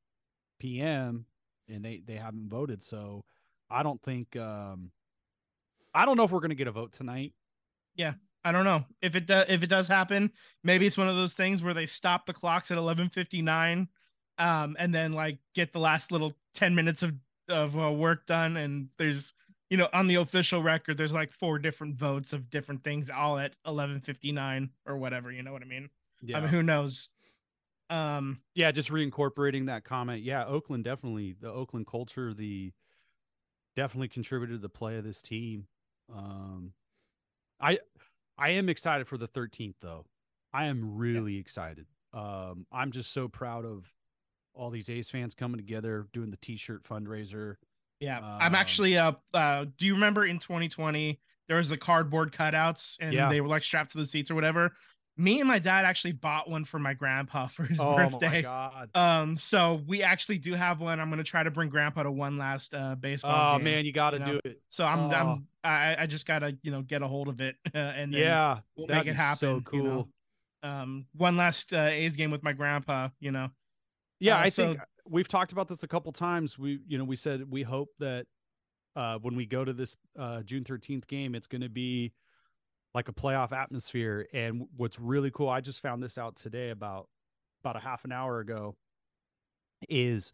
pm 0.59 1.25
and 1.69 1.83
they 1.83 2.01
they 2.05 2.15
haven't 2.15 2.49
voted 2.49 2.83
so 2.83 3.23
i 3.69 3.83
don't 3.83 4.01
think 4.01 4.35
um 4.35 4.91
i 5.93 6.05
don't 6.05 6.17
know 6.17 6.23
if 6.23 6.31
we're 6.31 6.39
gonna 6.39 6.55
get 6.55 6.67
a 6.67 6.71
vote 6.71 6.91
tonight 6.93 7.33
Yeah, 7.95 8.13
I 8.43 8.51
don't 8.51 8.65
know 8.65 8.85
if 9.01 9.15
it 9.15 9.25
does. 9.27 9.45
If 9.49 9.63
it 9.63 9.67
does 9.69 9.87
happen, 9.87 10.31
maybe 10.63 10.85
it's 10.87 10.97
one 10.97 11.07
of 11.07 11.15
those 11.15 11.33
things 11.33 11.61
where 11.63 11.73
they 11.73 11.85
stop 11.85 12.25
the 12.25 12.33
clocks 12.33 12.71
at 12.71 12.77
eleven 12.77 13.09
fifty 13.09 13.41
nine, 13.41 13.87
um, 14.37 14.75
and 14.79 14.93
then 14.93 15.13
like 15.13 15.37
get 15.53 15.71
the 15.71 15.79
last 15.79 16.11
little 16.11 16.33
ten 16.53 16.75
minutes 16.75 17.03
of 17.03 17.13
of 17.47 17.77
uh, 17.79 17.91
work 17.91 18.25
done. 18.25 18.57
And 18.57 18.89
there's, 18.97 19.33
you 19.69 19.77
know, 19.77 19.87
on 19.93 20.07
the 20.07 20.15
official 20.15 20.61
record, 20.63 20.97
there's 20.97 21.13
like 21.13 21.31
four 21.31 21.59
different 21.59 21.95
votes 21.95 22.33
of 22.33 22.49
different 22.49 22.83
things, 22.83 23.09
all 23.09 23.37
at 23.37 23.53
eleven 23.65 24.01
fifty 24.01 24.31
nine 24.31 24.71
or 24.85 24.97
whatever. 24.97 25.31
You 25.31 25.43
know 25.43 25.53
what 25.53 25.61
I 25.61 25.65
mean? 25.65 25.89
yeah 26.21 26.37
I 26.37 26.41
mean, 26.41 26.49
who 26.49 26.63
knows? 26.63 27.09
Um, 27.89 28.41
yeah 28.55 28.71
just 28.71 28.89
reincorporating 28.89 29.65
that 29.67 29.83
comment. 29.83 30.23
Yeah 30.23 30.45
oakland 30.45 30.83
definitely 30.83 31.35
the 31.39 31.51
oakland 31.51 31.85
culture 31.87 32.33
the 32.33 32.71
definitely 33.75 34.07
contributed 34.07 34.57
to 34.57 34.61
the 34.61 34.69
play 34.69 34.97
of 34.97 35.03
this 35.03 35.21
team. 35.21 35.67
Um 36.13 36.73
i 37.59 37.77
i 38.37 38.49
am 38.51 38.69
excited 38.69 39.07
for 39.07 39.17
the 39.17 39.27
13th 39.27 39.75
though. 39.81 40.05
I 40.53 40.65
am 40.65 40.97
really 40.97 41.37
excited. 41.37 41.85
Um 42.13 42.65
i'm 42.71 42.91
just 42.91 43.11
so 43.13 43.27
proud 43.27 43.65
of 43.65 43.85
all 44.55 44.69
these 44.69 44.89
A's 44.89 45.09
fans 45.09 45.33
coming 45.33 45.57
together 45.57 46.07
doing 46.13 46.29
the 46.29 46.37
t-shirt 46.37 46.83
fundraiser. 46.83 47.55
Yeah, 47.99 48.19
I'm 48.19 48.49
Um, 48.49 48.55
actually 48.55 48.97
uh 48.97 49.13
uh 49.33 49.65
do 49.77 49.85
you 49.85 49.93
remember 49.93 50.25
in 50.25 50.39
2020 50.39 51.19
there 51.47 51.57
was 51.57 51.69
the 51.69 51.77
cardboard 51.77 52.31
cutouts 52.31 52.97
and 53.01 53.13
Yeah. 53.13 53.29
they 53.29 53.41
were 53.41 53.47
like 53.49 53.63
strapped 53.63 53.91
to 53.91 53.97
the 53.97 54.05
seats 54.05 54.31
or 54.31 54.35
whatever? 54.35 54.73
Me 55.15 55.39
and 55.39 55.47
my 55.47 55.59
dad 55.59 55.85
actually 55.85 56.13
bought 56.13 56.49
one 56.49 56.65
for 56.65 56.79
my 56.79 56.93
grandpa 56.93 57.47
for 57.55 57.63
his 57.63 57.77
birthday. 57.77 58.03
oh 58.05 58.09
my 58.09 58.19
birthday. 58.19 58.41
god 58.41 58.89
Um 58.95 59.35
so 59.35 59.81
we 59.87 60.01
actually 60.03 60.39
do 60.39 60.53
have 60.53 60.79
one. 60.79 60.99
I'm 60.99 61.09
going 61.09 61.17
to 61.19 61.23
try 61.23 61.43
to 61.43 61.51
bring 61.51 61.69
grandpa 61.69 62.03
to 62.03 62.11
one 62.11 62.37
last 62.37 62.73
uh 62.73 62.95
baseball 62.95 63.55
oh 63.55 63.57
game. 63.57 63.65
man 63.65 63.85
you 63.85 63.91
got 63.93 64.11
to 64.11 64.17
you 64.17 64.25
know. 64.25 64.31
do 64.33 64.39
it 64.45 64.61
So 64.69 64.85
I'm 64.85 64.99
Oh. 64.99 65.11
I'm 65.11 65.47
I 65.63 65.95
I 65.99 66.05
just 66.07 66.25
got 66.25 66.39
to, 66.39 66.57
you 66.63 66.71
know, 66.71 66.81
get 66.81 67.01
a 67.01 67.07
hold 67.07 67.27
of 67.27 67.41
it 67.41 67.55
uh, 67.73 67.77
and 67.77 68.11
yeah 68.13 68.59
we'll 68.75 68.87
make 68.87 69.07
it 69.07 69.15
happen, 69.15 69.37
so 69.37 69.55
you 69.55 69.61
cool 69.61 69.83
know. 69.83 70.07
um 70.69 71.05
one 71.15 71.37
last 71.37 71.71
uh, 71.73 71.81
A's 71.91 72.15
game 72.15 72.31
with 72.31 72.43
my 72.43 72.53
grandpa, 72.53 73.09
you 73.19 73.31
know. 73.31 73.49
Yeah, 74.19 74.37
Uh, 74.37 74.41
I 74.41 74.49
so- 74.49 74.67
think 74.69 74.79
we've 75.07 75.27
talked 75.27 75.51
about 75.51 75.67
this 75.67 75.83
a 75.83 75.87
couple 75.87 76.11
times. 76.13 76.57
We, 76.57 76.79
you 76.87 76.97
know, 76.97 77.03
we 77.03 77.17
said 77.17 77.51
we 77.51 77.61
hope 77.61 77.89
that 77.99 78.25
uh, 78.95 79.17
when 79.19 79.35
we 79.35 79.45
go 79.45 79.65
to 79.65 79.73
this 79.73 79.97
uh, 80.17 80.41
June 80.43 80.63
13th 80.63 81.07
game, 81.07 81.35
it's 81.35 81.47
going 81.47 81.61
to 81.61 81.67
be 81.69 82.13
like 82.93 83.09
a 83.09 83.13
playoff 83.13 83.51
atmosphere. 83.51 84.27
And 84.33 84.67
what's 84.77 84.99
really 84.99 85.31
cool, 85.31 85.49
I 85.49 85.61
just 85.61 85.81
found 85.81 86.03
this 86.03 86.17
out 86.17 86.35
today 86.35 86.69
about 86.69 87.07
about 87.63 87.75
a 87.75 87.79
half 87.79 88.03
an 88.05 88.11
hour 88.11 88.39
ago, 88.39 88.75
is 89.89 90.33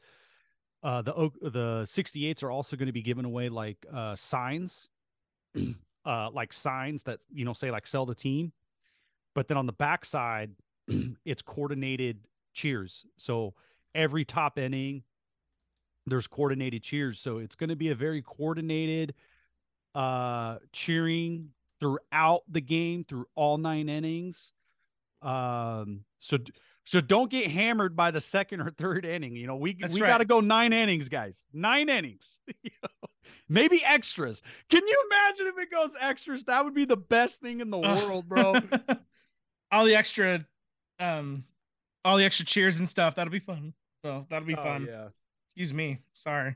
uh, 0.84 1.02
the 1.02 1.30
the 1.42 1.82
68s 1.84 2.44
are 2.44 2.52
also 2.52 2.76
going 2.76 2.88
to 2.88 2.94
be 2.94 3.02
giving 3.02 3.26
away 3.26 3.50
like 3.50 3.86
uh, 3.94 4.16
signs, 4.16 4.90
uh, 6.06 6.30
like 6.32 6.54
signs 6.54 7.04
that 7.04 7.20
you 7.32 7.46
know 7.46 7.54
say 7.54 7.72
like 7.72 7.88
sell 7.88 8.06
the 8.06 8.16
team, 8.16 8.52
but 9.36 9.48
then 9.48 9.58
on 9.58 9.66
the 9.66 9.74
backside, 9.74 10.52
it's 11.26 11.42
coordinated 11.42 12.20
cheers. 12.54 13.06
So 13.18 13.54
every 13.96 14.26
top 14.26 14.58
inning 14.58 15.04
there's 16.06 16.28
coordinated 16.28 16.82
cheers 16.82 17.20
so 17.20 17.38
it's 17.38 17.56
going 17.56 17.70
to 17.70 17.76
be 17.76 17.90
a 17.90 17.96
very 17.96 18.22
coordinated 18.22 19.14
uh 19.96 20.58
cheering 20.72 21.50
throughout 21.80 22.42
the 22.50 22.62
game 22.62 23.04
through 23.04 23.26
all 23.36 23.58
nine 23.58 23.90
innings. 23.90 24.54
Um 25.22 26.06
so 26.20 26.38
so 26.86 27.02
don't 27.02 27.30
get 27.30 27.52
hammered 27.52 27.96
by 27.96 28.10
the 28.12 28.22
second 28.22 28.62
or 28.62 28.72
third 28.72 29.06
inning. 29.06 29.36
You 29.36 29.48
know 29.48 29.56
we 29.56 29.74
That's 29.80 29.94
we 29.96 30.02
right. 30.02 30.08
got 30.08 30.18
to 30.20 30.26
go 30.26 30.40
nine 30.40 30.74
innings 30.74 31.10
guys. 31.10 31.46
Nine 31.54 31.90
innings. 31.90 32.40
You 32.64 32.72
know? 32.84 32.90
maybe 33.48 33.82
extras. 33.84 34.42
Can 34.70 34.82
you 34.88 35.04
imagine 35.08 35.48
if 35.48 35.58
it 35.64 35.72
goes 35.72 35.96
extras? 36.00 36.46
That 36.46 36.64
would 36.66 36.74
be 36.74 36.86
the 36.86 36.98
best 36.98 37.42
thing 37.42 37.62
in 37.62 37.70
the 37.70 37.78
world 37.80 38.28
bro. 38.28 38.56
All 39.72 39.86
the 39.86 39.96
extra 39.96 40.46
um 41.00 41.44
all 42.06 42.18
the 42.18 42.24
extra 42.26 42.46
cheers 42.46 42.80
and 42.80 42.88
stuff. 42.90 43.16
That'll 43.16 43.32
be 43.32 43.40
fun. 43.40 43.74
So 44.04 44.26
that'll 44.30 44.48
be 44.48 44.56
Oh, 44.56 44.64
fun. 44.64 44.86
yeah. 44.90 45.10
Excuse 45.48 45.74
me. 45.74 46.00
Sorry 46.14 46.56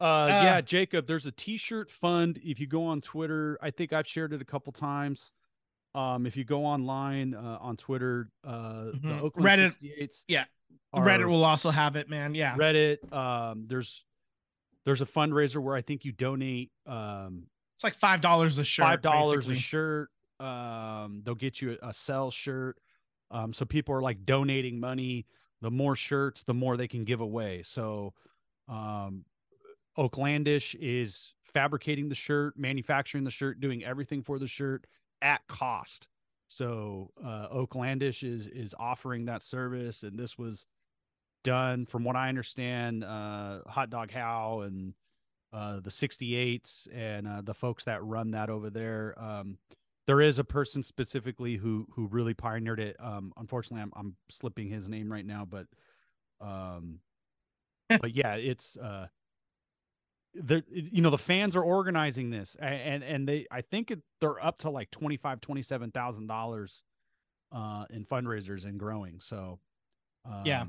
Uh, 0.00 0.26
yeah, 0.28 0.56
Ah. 0.56 0.60
Jacob, 0.62 1.06
there's 1.06 1.26
a 1.26 1.32
t-shirt 1.32 1.90
fund. 1.90 2.40
If 2.42 2.58
you 2.58 2.66
go 2.66 2.84
on 2.86 3.00
Twitter, 3.00 3.58
I 3.60 3.70
think 3.70 3.92
I've 3.92 4.06
shared 4.06 4.32
it 4.32 4.40
a 4.40 4.44
couple 4.44 4.72
times. 4.72 5.30
Um, 5.94 6.24
if 6.26 6.36
you 6.36 6.44
go 6.44 6.64
online 6.64 7.34
uh, 7.34 7.58
on 7.60 7.76
Twitter, 7.76 8.30
uh, 8.44 8.84
the 8.84 8.98
Mhm. 9.02 9.20
Oakland 9.22 9.46
Reddit, 9.48 9.72
68s, 9.78 10.24
yeah. 10.28 10.44
are- 10.92 11.04
reddit 11.04 11.28
will 11.28 11.44
also 11.44 11.70
have 11.70 11.96
it 11.96 12.08
man 12.08 12.34
yeah 12.34 12.56
Reddit. 12.56 13.12
Um, 13.12 13.66
there's 13.66 14.04
there's 14.84 15.00
a 15.02 15.06
fundraiser 15.06 15.62
where 15.62 15.76
I 15.76 15.82
think 15.82 16.04
you 16.04 16.12
donate 16.12 16.70
um 16.86 17.46
it's 17.74 17.84
like 17.84 17.94
five 17.94 18.20
dollars 18.20 18.58
a 18.58 18.64
shirt 18.64 18.86
five 18.86 19.02
dollars 19.02 19.48
a 19.48 19.54
shirt. 19.54 20.10
Um, 20.38 21.22
they'll 21.24 21.34
get 21.34 21.60
you 21.60 21.76
a, 21.82 21.88
a 21.88 21.92
sell 21.92 22.30
shirt. 22.30 22.78
Um, 23.30 23.52
so 23.52 23.64
people 23.64 23.94
are 23.94 24.00
like 24.02 24.24
donating 24.24 24.80
money. 24.80 25.26
The 25.60 25.70
more 25.70 25.94
shirts, 25.96 26.42
the 26.44 26.54
more 26.54 26.76
they 26.76 26.88
can 26.88 27.04
give 27.04 27.20
away. 27.20 27.62
So, 27.64 28.14
um, 28.68 29.24
Oaklandish 30.00 30.74
is 30.80 31.34
fabricating 31.52 32.08
the 32.08 32.14
shirt, 32.14 32.58
manufacturing 32.58 33.24
the 33.24 33.30
shirt, 33.30 33.60
doing 33.60 33.84
everything 33.84 34.22
for 34.22 34.38
the 34.38 34.46
shirt 34.46 34.86
at 35.20 35.46
cost. 35.46 36.08
So, 36.48 37.10
uh, 37.24 37.48
Oaklandish 37.48 38.24
is 38.24 38.46
is 38.46 38.74
offering 38.78 39.26
that 39.26 39.42
service, 39.42 40.02
and 40.02 40.18
this 40.18 40.38
was 40.38 40.66
done, 41.44 41.86
from 41.86 42.04
what 42.04 42.16
I 42.16 42.28
understand, 42.28 43.04
uh, 43.04 43.60
Hot 43.66 43.90
Dog 43.90 44.10
Hal 44.10 44.62
and 44.62 44.94
uh, 45.52 45.80
the 45.80 45.90
68s 45.90 46.88
and 46.94 47.26
uh, 47.28 47.42
the 47.42 47.54
folks 47.54 47.84
that 47.84 48.02
run 48.04 48.32
that 48.32 48.50
over 48.50 48.70
there. 48.70 49.14
Um, 49.16 49.58
there 50.06 50.20
is 50.20 50.38
a 50.38 50.44
person 50.44 50.82
specifically 50.82 51.56
who 51.56 51.86
who 51.94 52.06
really 52.08 52.34
pioneered 52.34 52.80
it. 52.80 52.96
Um, 52.98 53.32
unfortunately, 53.36 53.82
I'm 53.82 53.92
I'm 53.94 54.16
slipping 54.30 54.68
his 54.68 54.88
name 54.88 55.12
right 55.12 55.26
now, 55.26 55.46
but 55.48 55.66
um, 56.40 57.00
but 57.88 58.16
yeah, 58.16 58.34
it's 58.34 58.76
uh, 58.76 59.06
there. 60.34 60.62
You 60.70 61.02
know, 61.02 61.10
the 61.10 61.18
fans 61.18 61.56
are 61.56 61.62
organizing 61.62 62.30
this, 62.30 62.56
and 62.60 63.02
and 63.02 63.28
they 63.28 63.46
I 63.50 63.60
think 63.62 63.90
it, 63.90 64.00
they're 64.20 64.42
up 64.44 64.58
to 64.58 64.70
like 64.70 64.90
twenty 64.90 65.16
five 65.16 65.40
twenty 65.40 65.62
seven 65.62 65.90
thousand 65.90 66.26
dollars 66.26 66.82
uh, 67.52 67.84
in 67.90 68.04
fundraisers 68.04 68.64
and 68.64 68.78
growing. 68.78 69.20
So, 69.20 69.58
um, 70.24 70.42
Yeah. 70.44 70.64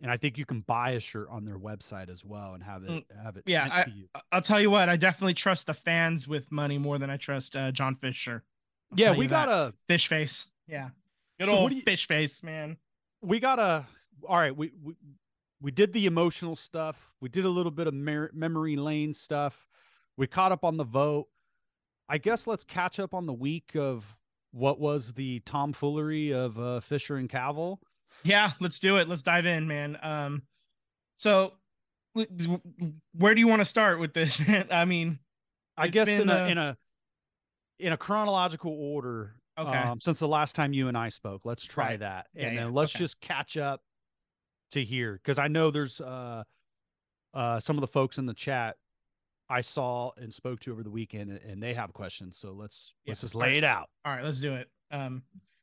and 0.00 0.10
I 0.10 0.16
think 0.16 0.38
you 0.38 0.46
can 0.46 0.60
buy 0.62 0.90
a 0.92 1.00
shirt 1.00 1.28
on 1.30 1.44
their 1.44 1.58
website 1.58 2.08
as 2.08 2.24
well 2.24 2.54
and 2.54 2.62
have 2.62 2.82
it 2.84 3.04
have 3.22 3.36
it 3.36 3.44
Mm, 3.44 3.50
yeah, 3.50 3.62
sent 3.62 3.72
I- 3.74 3.84
to 3.84 3.90
you. 3.90 4.08
I'll 4.32 4.40
tell 4.40 4.60
you 4.60 4.70
what, 4.70 4.88
I 4.88 4.96
definitely 4.96 5.34
trust 5.34 5.66
the 5.66 5.74
fans 5.74 6.26
with 6.26 6.50
money 6.50 6.78
more 6.78 6.98
than 6.98 7.10
I 7.10 7.16
trust 7.18 7.54
uh, 7.56 7.70
John 7.72 7.94
Fisher. 7.96 8.44
I'll 8.92 8.98
Yeah, 8.98 9.10
we 9.16 9.24
you 9.24 9.28
that. 9.30 9.46
got 9.46 9.68
a 9.68 9.74
fish 9.88 10.06
face. 10.08 10.46
Yeah, 10.66 10.90
good 11.38 11.48
So 11.48 11.56
old 11.56 11.72
you- 11.72 11.82
fish 11.82 12.06
face, 12.08 12.42
man. 12.42 12.78
we 13.20 13.38
got 13.40 13.58
a 13.58 13.84
all 14.26 14.36
right 14.38 14.56
we, 14.56 14.70
we 14.82 14.94
we 15.62 15.70
did 15.70 15.92
the 15.92 16.06
emotional 16.06 16.56
stuff 16.56 17.10
we 17.20 17.28
did 17.28 17.44
a 17.44 17.48
little 17.48 17.70
bit 17.72 17.86
of 17.86 17.94
mer- 17.94 18.30
memory 18.34 18.76
lane 18.76 19.14
stuff 19.14 19.66
we 20.16 20.26
caught 20.26 20.52
up 20.52 20.64
on 20.64 20.76
the 20.76 20.84
vote 20.84 21.26
i 22.08 22.18
guess 22.18 22.46
let's 22.46 22.64
catch 22.64 22.98
up 23.00 23.14
on 23.14 23.26
the 23.26 23.32
week 23.32 23.74
of 23.76 24.04
what 24.50 24.78
was 24.78 25.12
the 25.14 25.40
tomfoolery 25.46 26.30
of 26.32 26.58
uh, 26.60 26.80
fisher 26.80 27.16
and 27.16 27.30
Kaval 27.30 27.78
Yeah, 28.22 28.52
let's 28.60 28.78
do 28.78 28.98
it. 28.98 29.08
Let's 29.08 29.22
dive 29.22 29.46
in, 29.46 29.66
man. 29.66 29.96
Um, 30.02 30.42
so 31.16 31.54
where 32.12 33.34
do 33.34 33.40
you 33.40 33.48
want 33.48 33.60
to 33.60 33.64
start 33.64 33.98
with 33.98 34.12
this? 34.12 34.38
I 34.70 34.84
mean, 34.84 35.18
i 35.78 35.88
guess 35.88 36.08
in 36.08 36.28
a 36.28 36.34
uh, 36.44 36.46
in 36.48 36.58
a 36.58 36.76
in 37.78 37.92
a 37.92 37.96
chronological 37.96 38.72
order 38.72 39.36
Okay. 39.58 39.70
um, 39.70 40.00
since 40.00 40.18
the 40.18 40.28
last 40.28 40.54
time 40.54 40.74
you 40.74 40.88
and 40.88 40.96
i 40.98 41.08
spoke 41.08 41.42
let's 41.44 41.64
try 41.64 41.90
Right. 41.90 42.00
that 42.00 42.26
and 42.36 42.54
yeah, 42.54 42.64
then 42.64 42.74
let's 42.74 42.94
okay. 42.94 43.04
just 43.04 43.20
catch 43.22 43.56
up 43.56 43.80
to 44.72 44.84
hear 44.84 45.14
because 45.14 45.38
i 45.38 45.48
know 45.48 45.70
there's 45.70 46.00
uh 46.00 46.42
uh 47.34 47.58
some 47.60 47.76
of 47.76 47.80
the 47.80 47.86
folks 47.86 48.18
in 48.18 48.26
the 48.26 48.34
chat 48.34 48.76
i 49.48 49.60
saw 49.60 50.10
and 50.16 50.32
spoke 50.32 50.60
to 50.60 50.72
over 50.72 50.82
the 50.82 50.90
weekend 50.90 51.30
and- 51.30 51.62
they 51.62 51.74
have 51.74 51.92
questions 51.92 52.36
so 52.38 52.52
let's 52.52 52.92
Yeah, 53.04 53.12
let's 53.12 53.20
just 53.22 53.34
lay 53.34 53.56
it 53.58 53.64
out 53.64 53.88
all 54.04 54.12
right, 54.12 54.24
let's 54.24 54.40
do 54.40 54.54
it. 54.54 54.68
Um, 54.90 55.22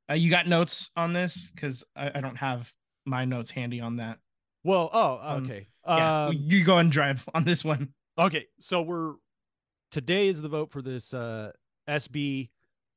uh, 0.10 0.14
you 0.16 0.30
got 0.32 0.48
notes 0.48 0.90
on 0.96 1.14
this 1.14 1.52
because 1.52 1.84
I, 1.96 2.12
I 2.16 2.22
don't 2.22 2.38
have 2.38 2.72
my 3.06 3.26
notes 3.26 3.52
handy 3.52 3.80
on 3.82 3.98
that. 3.98 4.18
well 4.64 4.90
oh 4.94 5.20
Um, 5.22 5.44
okay 5.46 5.68
Yeah, 5.86 6.26
um, 6.28 6.36
you 6.40 6.64
go 6.64 6.78
and 6.78 6.92
drive 6.92 7.28
on 7.34 7.44
this 7.44 7.64
one. 7.66 7.94
okay 8.18 8.48
so 8.60 8.82
we're 8.82 9.14
today 9.92 10.28
is 10.28 10.42
the 10.42 10.50
vote 10.50 10.72
for 10.72 10.82
this 10.82 11.14
uh 11.14 11.52
sb 11.90 12.50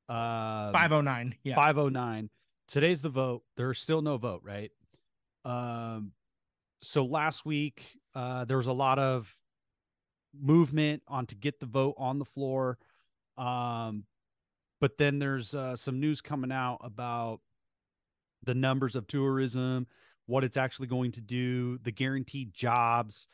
uh 0.08 0.72
Five 0.72 0.92
oh 0.92 1.00
nine. 1.00 1.34
Yeah. 1.42 1.54
509 1.54 2.28
today's 2.68 3.00
the 3.02 3.08
vote 3.10 3.42
there's 3.56 3.78
still 3.78 4.02
no 4.02 4.16
vote 4.18 4.42
right 4.44 4.70
um 5.44 6.12
so 6.82 7.04
last 7.04 7.44
week 7.44 7.84
uh 8.14 8.44
there 8.44 8.56
was 8.56 8.66
a 8.66 8.72
lot 8.72 8.98
of 8.98 9.34
movement 10.38 11.02
on 11.08 11.26
to 11.26 11.34
get 11.34 11.60
the 11.60 11.66
vote 11.66 11.94
on 11.98 12.18
the 12.18 12.24
floor. 12.24 12.78
Um 13.36 14.04
but 14.80 14.98
then 14.98 15.20
there's 15.20 15.54
uh, 15.54 15.76
some 15.76 16.00
news 16.00 16.20
coming 16.20 16.50
out 16.50 16.78
about 16.82 17.40
the 18.42 18.54
numbers 18.54 18.96
of 18.96 19.06
tourism 19.06 19.86
what 20.26 20.44
it's 20.44 20.56
actually 20.56 20.86
going 20.86 21.12
to 21.12 21.20
do 21.20 21.78
the 21.82 21.92
guaranteed 21.92 22.52
jobs. 22.54 23.26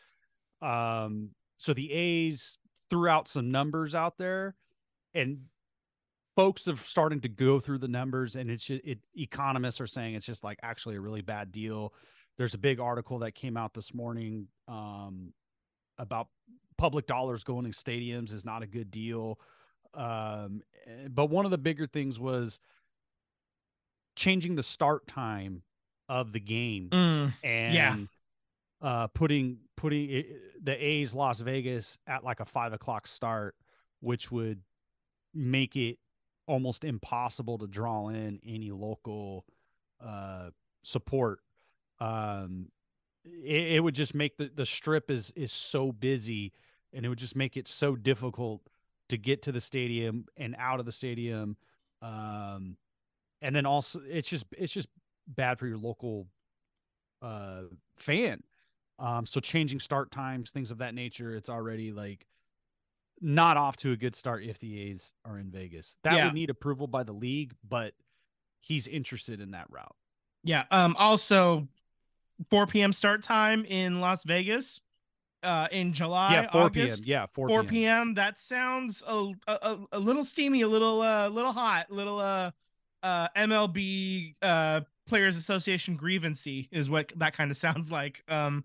Um 0.61 1.31
so 1.57 1.73
the 1.75 1.93
a's 1.93 2.59
threw 2.91 3.09
out 3.09 3.29
some 3.29 3.51
numbers 3.51 3.95
out 3.95 4.19
there 4.19 4.55
and 5.15 5.41
folks 6.39 6.67
have 6.67 6.81
starting 6.87 7.21
to 7.21 7.29
go 7.29 7.59
through 7.59 7.79
the 7.79 7.89
numbers 7.89 8.37
and 8.37 8.49
it's 8.49 8.63
ju- 8.63 8.79
it 8.85 9.01
economists 9.17 9.81
are 9.81 9.89
saying 9.89 10.15
it's 10.15 10.25
just 10.25 10.45
like 10.45 10.57
actually 10.63 10.95
a 10.95 11.01
really 11.01 11.21
bad 11.21 11.51
deal. 11.51 11.93
There's 12.37 12.55
a 12.55 12.59
big 12.59 12.79
article 12.79 13.19
that 13.19 13.35
came 13.35 13.57
out 13.57 13.75
this 13.75 13.93
morning 13.93 14.47
um 14.69 15.33
about 15.99 16.29
public 16.77 17.09
dollars 17.09 17.43
going 17.43 17.65
to 17.65 17.77
stadiums 17.77 18.33
is 18.33 18.45
not 18.45 18.63
a 18.63 18.69
good 18.69 18.89
deal. 18.93 19.41
Um 19.95 20.63
eh, 20.87 21.09
but 21.11 21.27
one 21.27 21.45
of 21.45 21.51
the 21.51 21.59
bigger 21.59 21.89
things 21.89 22.21
was 22.21 22.61
changing 24.15 24.55
the 24.55 24.63
start 24.63 25.09
time 25.09 25.63
of 26.09 26.31
the 26.31 26.41
game 26.41 26.89
Mm, 26.91 27.33
and 27.43 28.09
uh 28.81 29.09
putting 29.09 29.59
putting 29.77 30.09
it, 30.09 30.27
the 30.63 30.73
A's 30.73 31.17
Las 31.17 31.41
Vegas 31.41 31.99
at 32.07 32.23
like 32.23 32.39
a 32.39 32.45
five 32.45 32.73
o'clock 32.73 33.09
start, 33.09 33.57
which 33.99 34.31
would 34.31 34.61
make 35.35 35.75
it 35.75 35.99
almost 36.49 36.85
impossible 36.85 37.59
to 37.59 37.67
draw 37.67 38.09
in 38.09 38.41
any 38.45 38.71
local 38.71 39.45
uh 40.05 40.51
support. 40.83 41.41
Um 42.01 42.69
it, 43.25 43.75
it 43.77 43.81
would 43.81 43.95
just 43.95 44.15
make 44.15 44.37
the, 44.39 44.51
the 44.55 44.67
strip 44.67 45.11
is 45.11 45.33
is 45.37 45.53
so 45.53 45.93
busy 45.93 46.53
and 46.93 47.05
it 47.05 47.09
would 47.09 47.19
just 47.19 47.37
make 47.37 47.57
it 47.57 47.69
so 47.69 47.95
difficult 47.95 48.63
to 49.11 49.17
get 49.17 49.43
to 49.43 49.53
the 49.53 49.61
stadium 49.61 50.27
and 50.37 50.57
out 50.59 50.81
of 50.81 50.87
the 50.87 50.93
stadium. 50.93 51.57
Um 52.03 52.77
and 53.43 53.55
then 53.55 53.67
also 53.67 54.01
it's 54.09 54.29
just 54.29 54.47
it's 54.57 54.73
just 54.73 54.89
bad 55.27 55.59
for 55.59 55.67
your 55.67 55.79
local 55.79 56.27
uh 57.23 57.63
fan 57.97 58.43
um 58.99 59.27
so 59.27 59.41
changing 59.41 59.81
start 59.81 60.11
times 60.11 60.51
things 60.51 60.71
of 60.71 60.79
that 60.79 60.95
nature 60.95 61.35
it's 61.35 61.49
already 61.49 61.93
like 61.93 62.27
not 63.21 63.57
off 63.57 63.77
to 63.77 63.93
a 63.93 63.97
good 63.97 64.15
start 64.15 64.45
if 64.45 64.59
the 64.59 64.81
a's 64.81 65.13
are 65.25 65.39
in 65.39 65.51
vegas 65.51 65.97
that 66.05 66.15
Yeah. 66.15 66.27
would 66.27 66.35
need 66.35 66.51
approval 66.51 66.87
by 66.87 67.03
the 67.03 67.13
league 67.13 67.55
but 67.69 67.95
he's 68.61 68.87
interested 68.87 69.41
in 69.41 69.53
that 69.53 69.67
route 69.71 69.95
yeah. 70.45 70.65
Um. 70.71 70.95
Also, 70.97 71.67
4 72.51 72.69
p.m. 72.69 72.93
start 72.93 73.23
time 73.25 73.65
in 73.65 74.01
Las 74.01 74.23
Vegas. 74.25 74.81
Uh, 75.43 75.67
in 75.73 75.93
July, 75.93 76.33
yeah 76.33 76.51
4 76.51 76.63
August. 76.63 77.03
p.m 77.05 77.09
yeah 77.09 77.27
4, 77.35 77.49
4 77.49 77.63
p.m 77.63 77.69
p.m. 77.71 78.15
That 78.15 78.39
sounds 78.39 79.03
a, 79.07 79.33
a 79.49 79.79
a 79.93 79.99
little 79.99 80.25
steamy, 80.25 80.61
a 80.63 80.69
little 80.69 81.03
uh, 81.03 81.29
little 81.29 81.53
hot, 81.53 81.91
little 81.91 82.19
uh, 82.21 82.51
uh, 83.03 83.29
MLB 83.37 84.35
uh 84.43 84.81
Players 85.09 85.37
Association 85.37 85.97
grievancy 85.97 86.69
is 86.71 86.89
what 86.91 87.13
that 87.17 87.35
kind 87.37 87.51
of 87.51 87.57
sounds 87.57 87.91
like. 87.91 88.23
Um, 88.29 88.65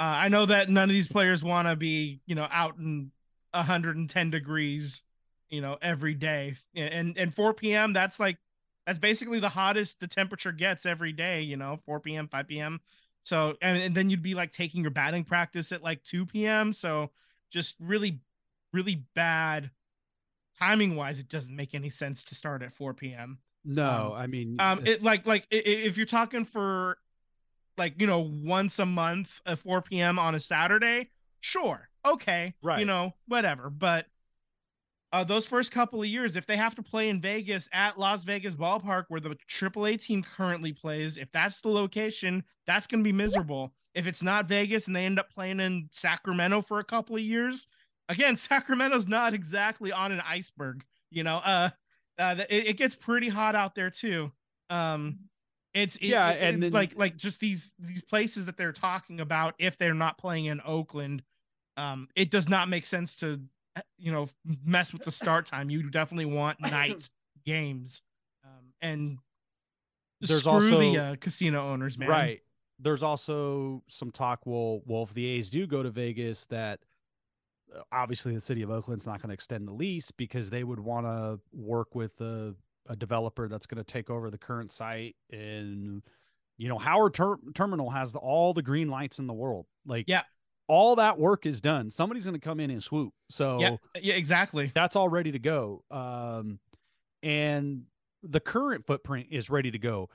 uh, 0.00 0.02
I 0.04 0.28
know 0.28 0.46
that 0.46 0.68
none 0.70 0.88
of 0.90 0.94
these 0.94 1.08
players 1.08 1.42
want 1.44 1.68
to 1.68 1.76
be, 1.76 2.20
you 2.26 2.34
know, 2.34 2.48
out 2.50 2.76
in 2.78 3.10
110 3.52 4.30
degrees, 4.30 5.02
you 5.48 5.60
know, 5.60 5.76
every 5.82 6.14
day, 6.14 6.56
and 6.74 7.16
and 7.16 7.34
4 7.34 7.54
p.m. 7.54 7.92
That's 7.92 8.18
like 8.20 8.38
that's 8.86 8.98
basically 8.98 9.40
the 9.40 9.48
hottest 9.48 10.00
the 10.00 10.06
temperature 10.06 10.52
gets 10.52 10.86
every 10.86 11.12
day. 11.12 11.42
You 11.42 11.56
know, 11.56 11.78
4 11.86 12.00
p.m., 12.00 12.28
5 12.28 12.48
p.m. 12.48 12.80
So 13.24 13.56
and, 13.60 13.78
and 13.78 13.94
then 13.94 14.10
you'd 14.10 14.22
be 14.22 14.34
like 14.34 14.52
taking 14.52 14.82
your 14.82 14.90
batting 14.92 15.24
practice 15.24 15.72
at 15.72 15.82
like 15.82 16.02
2 16.04 16.26
p.m. 16.26 16.72
So 16.72 17.10
just 17.50 17.74
really, 17.80 18.20
really 18.72 19.04
bad 19.14 19.70
timing 20.58 20.96
wise. 20.96 21.18
It 21.18 21.28
doesn't 21.28 21.54
make 21.54 21.74
any 21.74 21.90
sense 21.90 22.24
to 22.24 22.34
start 22.34 22.62
at 22.62 22.74
4 22.74 22.94
p.m. 22.94 23.38
no 23.64 24.14
i 24.16 24.26
mean 24.26 24.56
Um, 24.60 24.78
it's- 24.80 25.00
it 25.00 25.04
like 25.04 25.26
like 25.26 25.46
if 25.50 25.96
you're 25.96 26.06
talking 26.06 26.44
for 26.44 26.98
like 27.76 28.00
you 28.00 28.06
know 28.06 28.20
once 28.20 28.78
a 28.78 28.86
month 28.86 29.40
at 29.44 29.58
4 29.58 29.82
p.m. 29.82 30.18
on 30.18 30.34
a 30.34 30.40
Saturday, 30.40 31.10
sure, 31.40 31.88
okay, 32.06 32.54
right. 32.62 32.80
you 32.80 32.86
know 32.86 33.12
whatever. 33.28 33.70
But 33.70 34.06
uh, 35.12 35.24
those 35.24 35.46
first 35.46 35.70
couple 35.72 36.00
of 36.02 36.08
years, 36.08 36.36
if 36.36 36.46
they 36.46 36.56
have 36.56 36.74
to 36.74 36.82
play 36.82 37.08
in 37.08 37.20
Vegas 37.20 37.68
at 37.72 37.98
Las 37.98 38.24
Vegas 38.24 38.54
Ballpark, 38.54 39.04
where 39.08 39.20
the 39.20 39.36
AAA 39.48 40.00
team 40.02 40.22
currently 40.22 40.72
plays, 40.72 41.16
if 41.16 41.30
that's 41.32 41.60
the 41.60 41.68
location, 41.68 42.42
that's 42.66 42.86
going 42.86 43.00
to 43.02 43.04
be 43.04 43.12
miserable. 43.12 43.72
If 43.94 44.06
it's 44.06 44.22
not 44.22 44.46
Vegas 44.46 44.88
and 44.88 44.96
they 44.96 45.06
end 45.06 45.18
up 45.18 45.30
playing 45.30 45.60
in 45.60 45.88
Sacramento 45.92 46.60
for 46.62 46.80
a 46.80 46.84
couple 46.84 47.16
of 47.16 47.22
years, 47.22 47.68
again, 48.08 48.36
Sacramento's 48.36 49.08
not 49.08 49.32
exactly 49.32 49.92
on 49.92 50.12
an 50.12 50.20
iceberg. 50.20 50.84
You 51.10 51.22
know, 51.22 51.36
uh, 51.36 51.70
uh, 52.18 52.36
it, 52.50 52.66
it 52.68 52.76
gets 52.76 52.94
pretty 52.94 53.28
hot 53.28 53.54
out 53.54 53.74
there 53.74 53.90
too. 53.90 54.32
Um, 54.68 55.20
it's 55.72 55.96
it- 55.96 56.06
Yeah, 56.08 56.30
it- 56.30 56.42
and 56.54 56.62
then- 56.62 56.72
like 56.72 56.96
like 56.98 57.16
just 57.16 57.38
these 57.40 57.74
these 57.78 58.02
places 58.02 58.46
that 58.46 58.56
they're 58.56 58.72
talking 58.72 59.20
about 59.20 59.54
if 59.58 59.78
they're 59.78 59.94
not 59.94 60.18
playing 60.18 60.46
in 60.46 60.60
Oakland, 60.66 61.22
um, 61.76 62.08
it 62.16 62.30
does 62.30 62.48
not 62.48 62.68
make 62.68 62.86
sense 62.86 63.16
to 63.16 63.40
you 63.98 64.10
know 64.12 64.28
mess 64.64 64.92
with 64.92 65.02
the 65.04 65.10
start 65.10 65.46
time. 65.52 65.70
You 65.70 65.90
definitely 65.90 66.26
want 66.26 66.60
night 66.60 67.08
games, 67.44 68.02
um, 68.44 68.72
and 68.80 69.18
There's 70.20 70.40
screw 70.40 70.52
also- 70.52 70.80
the 70.80 70.98
uh, 70.98 71.16
casino 71.20 71.68
owners, 71.72 71.98
man. 71.98 72.08
Right. 72.08 72.40
There's 72.78 73.02
also 73.02 73.82
some 73.88 74.10
talk. 74.10 74.40
Well, 74.44 74.82
well, 74.84 75.04
if 75.04 75.14
the 75.14 75.26
A's 75.26 75.48
do 75.48 75.66
go 75.66 75.82
to 75.82 75.88
Vegas, 75.90 76.44
that 76.46 76.80
uh, 77.74 77.80
obviously 77.90 78.34
the 78.34 78.40
city 78.40 78.60
of 78.60 78.70
Oakland's 78.70 79.06
not 79.06 79.22
going 79.22 79.28
to 79.30 79.34
extend 79.34 79.66
the 79.66 79.72
lease 79.72 80.10
because 80.10 80.50
they 80.50 80.62
would 80.62 80.78
want 80.80 81.06
to 81.06 81.40
work 81.54 81.94
with 81.94 82.20
a, 82.20 82.54
a 82.86 82.94
developer 82.94 83.48
that's 83.48 83.66
going 83.66 83.82
to 83.82 83.84
take 83.84 84.10
over 84.10 84.30
the 84.30 84.36
current 84.36 84.72
site. 84.72 85.16
And 85.32 86.02
you 86.58 86.68
know, 86.68 86.76
Howard 86.76 87.14
Ter- 87.14 87.38
Terminal 87.54 87.88
has 87.88 88.12
the, 88.12 88.18
all 88.18 88.52
the 88.52 88.62
green 88.62 88.88
lights 88.90 89.18
in 89.18 89.26
the 89.26 89.32
world. 89.34 89.64
Like, 89.86 90.04
Yeah. 90.06 90.22
All 90.68 90.96
that 90.96 91.18
work 91.18 91.46
is 91.46 91.60
done. 91.60 91.90
Somebody's 91.90 92.24
going 92.24 92.38
to 92.38 92.40
come 92.40 92.60
in 92.60 92.70
and 92.70 92.82
swoop. 92.82 93.12
So 93.30 93.60
Yeah, 93.60 93.76
yeah, 94.00 94.14
exactly. 94.14 94.72
that's 94.74 94.96
all 94.96 95.08
ready 95.08 95.32
to 95.32 95.38
go. 95.38 95.84
Um, 95.90 96.58
and 97.22 97.84
the 98.22 98.40
current 98.40 98.86
footprint 98.86 99.28
is 99.30 99.50
ready 99.50 99.70
to 99.70 99.78
go. 99.78 100.08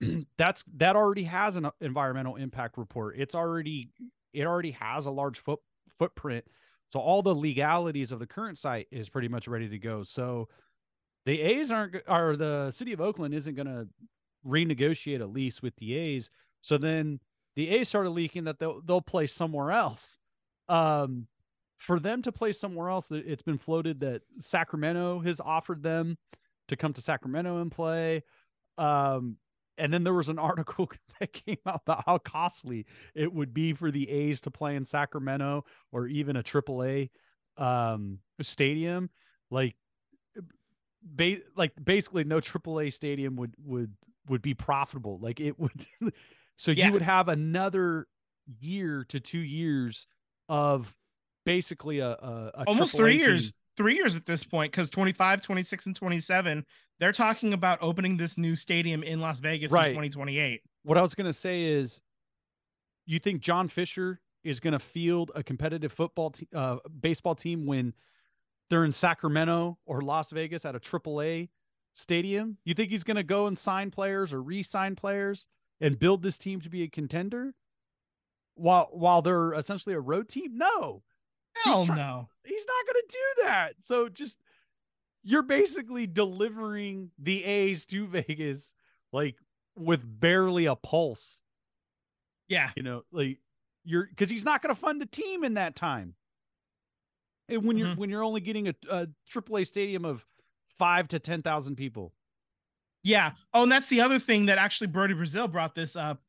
that's 0.36 0.64
that 0.76 0.96
already 0.96 1.24
has 1.24 1.56
an 1.56 1.66
uh, 1.66 1.70
environmental 1.80 2.36
impact 2.36 2.78
report. 2.78 3.16
It's 3.18 3.34
already 3.34 3.90
it 4.32 4.46
already 4.46 4.72
has 4.72 5.06
a 5.06 5.10
large 5.10 5.38
foot 5.38 5.60
footprint. 5.98 6.44
So 6.88 7.00
all 7.00 7.22
the 7.22 7.34
legalities 7.34 8.12
of 8.12 8.18
the 8.18 8.26
current 8.26 8.58
site 8.58 8.88
is 8.90 9.08
pretty 9.08 9.28
much 9.28 9.48
ready 9.48 9.68
to 9.68 9.78
go. 9.78 10.02
So 10.02 10.48
the 11.24 11.40
A's 11.40 11.70
aren't 11.70 11.96
or 12.08 12.36
the 12.36 12.70
city 12.70 12.92
of 12.92 13.00
Oakland 13.00 13.34
isn't 13.34 13.54
going 13.54 13.66
to 13.66 13.88
renegotiate 14.46 15.20
a 15.20 15.26
lease 15.26 15.62
with 15.62 15.76
the 15.76 15.94
A's. 15.94 16.30
So 16.60 16.78
then 16.78 17.20
the 17.56 17.68
A's 17.70 17.88
started 17.88 18.10
leaking 18.10 18.44
that 18.44 18.58
they'll 18.58 18.80
they'll 18.82 19.00
play 19.00 19.26
somewhere 19.26 19.70
else. 19.70 20.18
Um, 20.68 21.26
for 21.78 21.98
them 21.98 22.22
to 22.22 22.32
play 22.32 22.52
somewhere 22.52 22.88
else, 22.88 23.08
it's 23.10 23.42
been 23.42 23.58
floated 23.58 24.00
that 24.00 24.22
Sacramento 24.38 25.20
has 25.20 25.40
offered 25.40 25.82
them 25.82 26.16
to 26.68 26.76
come 26.76 26.92
to 26.92 27.00
Sacramento 27.00 27.60
and 27.60 27.72
play. 27.72 28.22
Um, 28.78 29.36
and 29.78 29.92
then 29.92 30.04
there 30.04 30.14
was 30.14 30.28
an 30.28 30.38
article 30.38 30.90
that 31.18 31.32
came 31.32 31.58
out 31.66 31.82
about 31.84 32.04
how 32.06 32.18
costly 32.18 32.86
it 33.14 33.32
would 33.32 33.52
be 33.52 33.72
for 33.72 33.90
the 33.90 34.08
A's 34.08 34.40
to 34.42 34.50
play 34.50 34.76
in 34.76 34.84
Sacramento 34.84 35.64
or 35.90 36.06
even 36.06 36.36
a 36.36 36.42
AAA 36.42 37.10
um, 37.56 38.20
stadium. 38.40 39.10
Like, 39.50 39.74
ba- 41.02 41.38
like 41.56 41.72
basically 41.82 42.24
no 42.24 42.40
AAA 42.40 42.92
stadium 42.92 43.36
would 43.36 43.54
would 43.58 43.92
would 44.28 44.40
be 44.40 44.54
profitable. 44.54 45.18
Like 45.20 45.40
it 45.40 45.58
would. 45.58 45.86
so 46.62 46.70
yeah. 46.70 46.86
you 46.86 46.92
would 46.92 47.02
have 47.02 47.28
another 47.28 48.06
year 48.60 49.04
to 49.08 49.18
two 49.18 49.40
years 49.40 50.06
of 50.48 50.94
basically 51.44 51.98
a, 51.98 52.10
a, 52.10 52.50
a 52.54 52.64
almost 52.68 52.96
three 52.96 53.18
team. 53.18 53.26
years 53.26 53.52
three 53.76 53.96
years 53.96 54.14
at 54.14 54.26
this 54.26 54.44
point 54.44 54.70
because 54.70 54.88
25 54.88 55.42
26 55.42 55.86
and 55.86 55.96
27 55.96 56.64
they're 57.00 57.10
talking 57.10 57.52
about 57.52 57.78
opening 57.80 58.16
this 58.16 58.38
new 58.38 58.54
stadium 58.54 59.02
in 59.02 59.20
las 59.20 59.40
vegas 59.40 59.72
right. 59.72 59.88
in 59.88 59.94
2028 59.94 60.62
what 60.84 60.96
i 60.96 61.02
was 61.02 61.14
going 61.16 61.26
to 61.26 61.32
say 61.32 61.64
is 61.64 62.00
you 63.06 63.18
think 63.18 63.40
john 63.40 63.66
fisher 63.66 64.20
is 64.44 64.60
going 64.60 64.72
to 64.72 64.78
field 64.78 65.32
a 65.34 65.42
competitive 65.42 65.92
football 65.92 66.30
te- 66.30 66.48
uh, 66.54 66.76
baseball 67.00 67.34
team 67.34 67.66
when 67.66 67.92
they're 68.70 68.84
in 68.84 68.92
sacramento 68.92 69.78
or 69.84 70.00
las 70.02 70.30
vegas 70.30 70.64
at 70.64 70.76
a 70.76 70.80
aaa 70.80 71.48
stadium 71.94 72.56
you 72.64 72.72
think 72.72 72.90
he's 72.90 73.04
going 73.04 73.16
to 73.16 73.24
go 73.24 73.48
and 73.48 73.58
sign 73.58 73.90
players 73.90 74.32
or 74.32 74.40
re-sign 74.40 74.94
players 74.94 75.46
and 75.82 75.98
build 75.98 76.22
this 76.22 76.38
team 76.38 76.62
to 76.62 76.70
be 76.70 76.82
a 76.82 76.88
contender 76.88 77.52
while 78.54 78.88
while 78.92 79.20
they're 79.20 79.52
essentially 79.52 79.94
a 79.94 80.00
road 80.00 80.28
team 80.30 80.56
no 80.56 81.02
Hell 81.54 81.78
he's 81.78 81.86
try- 81.86 81.96
no. 81.96 82.28
He's 82.44 82.66
not 82.66 82.86
going 82.86 83.02
to 83.06 83.12
do 83.12 83.42
that. 83.44 83.72
So 83.80 84.08
just 84.08 84.38
you're 85.22 85.42
basically 85.42 86.06
delivering 86.06 87.10
the 87.18 87.44
A's 87.44 87.86
to 87.86 88.06
Vegas 88.08 88.74
like 89.12 89.36
with 89.76 90.04
barely 90.04 90.66
a 90.66 90.74
pulse. 90.74 91.42
Yeah. 92.48 92.70
You 92.76 92.82
know, 92.82 93.02
like 93.12 93.38
you're 93.84 94.06
because 94.06 94.30
he's 94.30 94.44
not 94.44 94.62
going 94.62 94.74
to 94.74 94.80
fund 94.80 95.00
a 95.02 95.06
team 95.06 95.44
in 95.44 95.54
that 95.54 95.76
time. 95.76 96.14
And 97.48 97.64
when 97.64 97.76
mm-hmm. 97.76 97.86
you're 97.86 97.96
when 97.96 98.10
you're 98.10 98.24
only 98.24 98.40
getting 98.40 98.68
a, 98.68 98.74
a 98.90 99.08
AAA 99.30 99.66
stadium 99.66 100.04
of 100.04 100.24
five 100.78 101.08
to 101.08 101.18
ten 101.18 101.42
thousand 101.42 101.76
people. 101.76 102.12
Yeah. 103.02 103.32
Oh, 103.52 103.64
and 103.64 103.72
that's 103.72 103.88
the 103.88 104.00
other 104.00 104.18
thing 104.18 104.46
that 104.46 104.58
actually 104.58 104.86
Brodie 104.86 105.14
Brazil 105.14 105.48
brought 105.48 105.74
this 105.74 105.96
up 105.96 106.22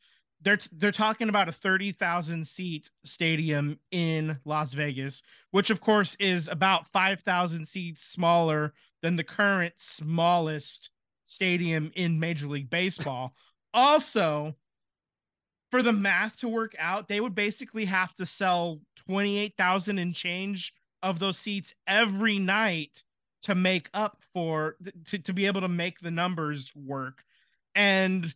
they're 0.44 0.60
they're 0.72 0.92
talking 0.92 1.30
about 1.30 1.50
a 1.50 1.54
30,000 1.54 2.46
seat 2.46 2.92
stadium 3.04 3.80
in 3.92 4.40
Las 4.46 4.74
Vegas, 4.74 5.24
which 5.52 5.70
of 5.70 5.82
course 5.82 6.16
is 6.16 6.48
about 6.48 6.88
5,000 6.88 7.66
seats 7.66 8.04
smaller 8.04 8.74
than 9.02 9.16
the 9.16 9.24
current 9.24 9.74
smallest 9.78 10.90
stadium 11.26 11.92
in 11.96 12.20
Major 12.20 12.48
League 12.48 12.70
Baseball. 12.70 13.34
also, 13.74 14.56
for 15.72 15.82
the 15.82 15.94
math 15.94 16.38
to 16.38 16.48
work 16.48 16.76
out, 16.78 17.08
they 17.08 17.20
would 17.20 17.34
basically 17.34 17.86
have 17.86 18.14
to 18.16 18.28
sell 18.28 18.82
28,000 19.08 19.98
and 19.98 20.14
change 20.14 20.72
of 21.02 21.18
those 21.18 21.40
seats 21.40 21.74
every 21.88 22.38
night 22.38 23.04
to 23.44 23.56
make 23.56 23.90
up 23.94 24.22
for 24.34 24.76
to, 25.06 25.20
to 25.20 25.34
be 25.34 25.46
able 25.46 25.62
to 25.62 25.68
make 25.68 26.00
the 26.00 26.12
numbers 26.12 26.72
work. 26.76 27.24
And 27.76 28.34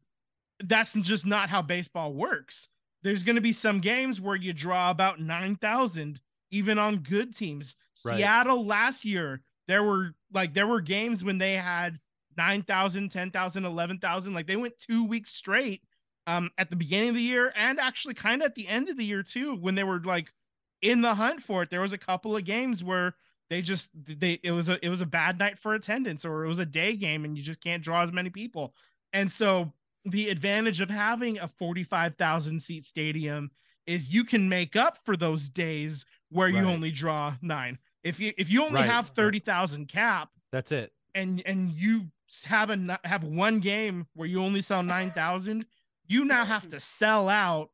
that's 0.64 0.94
just 0.94 1.26
not 1.26 1.50
how 1.50 1.62
baseball 1.62 2.14
works. 2.14 2.70
There's 3.04 3.24
going 3.24 3.36
to 3.36 3.42
be 3.42 3.54
some 3.54 3.80
games 3.80 4.20
where 4.20 4.36
you 4.36 4.54
draw 4.54 4.90
about 4.90 5.20
9,000 5.20 6.20
even 6.52 6.80
on 6.80 6.98
good 6.98 7.36
teams. 7.36 7.76
Right. 8.06 8.18
Seattle 8.18 8.66
last 8.66 9.06
year, 9.06 9.42
there 9.68 9.84
were 9.84 10.14
like 10.34 10.54
there 10.54 10.68
were 10.68 10.82
games 10.82 11.24
when 11.24 11.38
they 11.38 11.54
had 11.54 12.00
9,000, 12.38 13.10
10,000, 13.10 13.66
11,000 13.66 14.34
like 14.34 14.48
they 14.48 14.56
went 14.56 14.80
2 14.80 15.06
weeks 15.06 15.32
straight 15.32 15.82
um 16.28 16.52
at 16.58 16.70
the 16.70 16.76
beginning 16.76 17.10
of 17.10 17.16
the 17.16 17.22
year 17.22 17.54
and 17.56 17.80
actually 17.80 18.14
kind 18.14 18.42
of 18.42 18.48
at 18.48 18.56
the 18.56 18.68
end 18.68 18.90
of 18.90 18.98
the 18.98 19.06
year 19.06 19.24
too 19.24 19.56
when 19.56 19.76
they 19.76 19.84
were 19.84 20.02
like 20.04 20.34
in 20.82 21.02
the 21.02 21.16
hunt 21.16 21.42
for 21.42 21.64
it. 21.64 21.70
There 21.70 21.82
was 21.82 21.94
a 21.94 21.98
couple 21.98 22.36
of 22.36 22.44
games 22.46 22.84
where 22.84 23.16
they 23.50 23.62
just 23.62 23.90
they 23.94 24.40
it 24.44 24.52
was 24.52 24.70
a 24.70 24.84
it 24.86 24.90
was 24.90 25.02
a 25.02 25.06
bad 25.06 25.40
night 25.40 25.58
for 25.58 25.74
attendance 25.74 26.26
or 26.26 26.44
it 26.44 26.48
was 26.48 26.60
a 26.60 26.66
day 26.66 26.96
game 26.96 27.26
and 27.26 27.38
you 27.38 27.44
just 27.44 27.62
can't 27.62 27.84
draw 27.84 28.04
as 28.04 28.12
many 28.12 28.30
people. 28.30 28.74
And 29.14 29.32
so 29.32 29.74
the 30.06 30.30
advantage 30.30 30.82
of 30.82 30.90
having 30.90 31.38
a 31.40 31.48
45,000 31.48 32.62
seat 32.62 32.86
stadium 32.86 33.52
is 33.86 34.10
you 34.10 34.24
can 34.24 34.50
make 34.50 34.76
up 34.76 35.00
for 35.06 35.16
those 35.16 35.50
days 35.50 36.06
where 36.30 36.50
you 36.50 36.68
only 36.68 36.92
draw 36.92 37.36
9. 37.42 37.78
If 38.04 38.20
you 38.20 38.34
if 38.38 38.50
you 38.52 38.64
only 38.64 38.82
right. 38.82 38.90
have 38.90 39.10
30,000 39.10 39.88
cap, 39.88 40.30
that's 40.52 40.72
it. 40.72 40.92
And 41.16 41.42
and 41.46 41.72
you 41.72 42.08
have 42.46 42.70
a 42.70 43.00
have 43.06 43.24
one 43.24 43.60
game 43.60 44.08
where 44.14 44.28
you 44.28 44.44
only 44.44 44.62
sell 44.62 44.84
9,000, 44.84 45.66
you 46.08 46.26
now 46.26 46.46
have 46.46 46.70
to 46.70 46.80
sell 46.80 47.30
out 47.30 47.70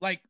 like 0.00 0.20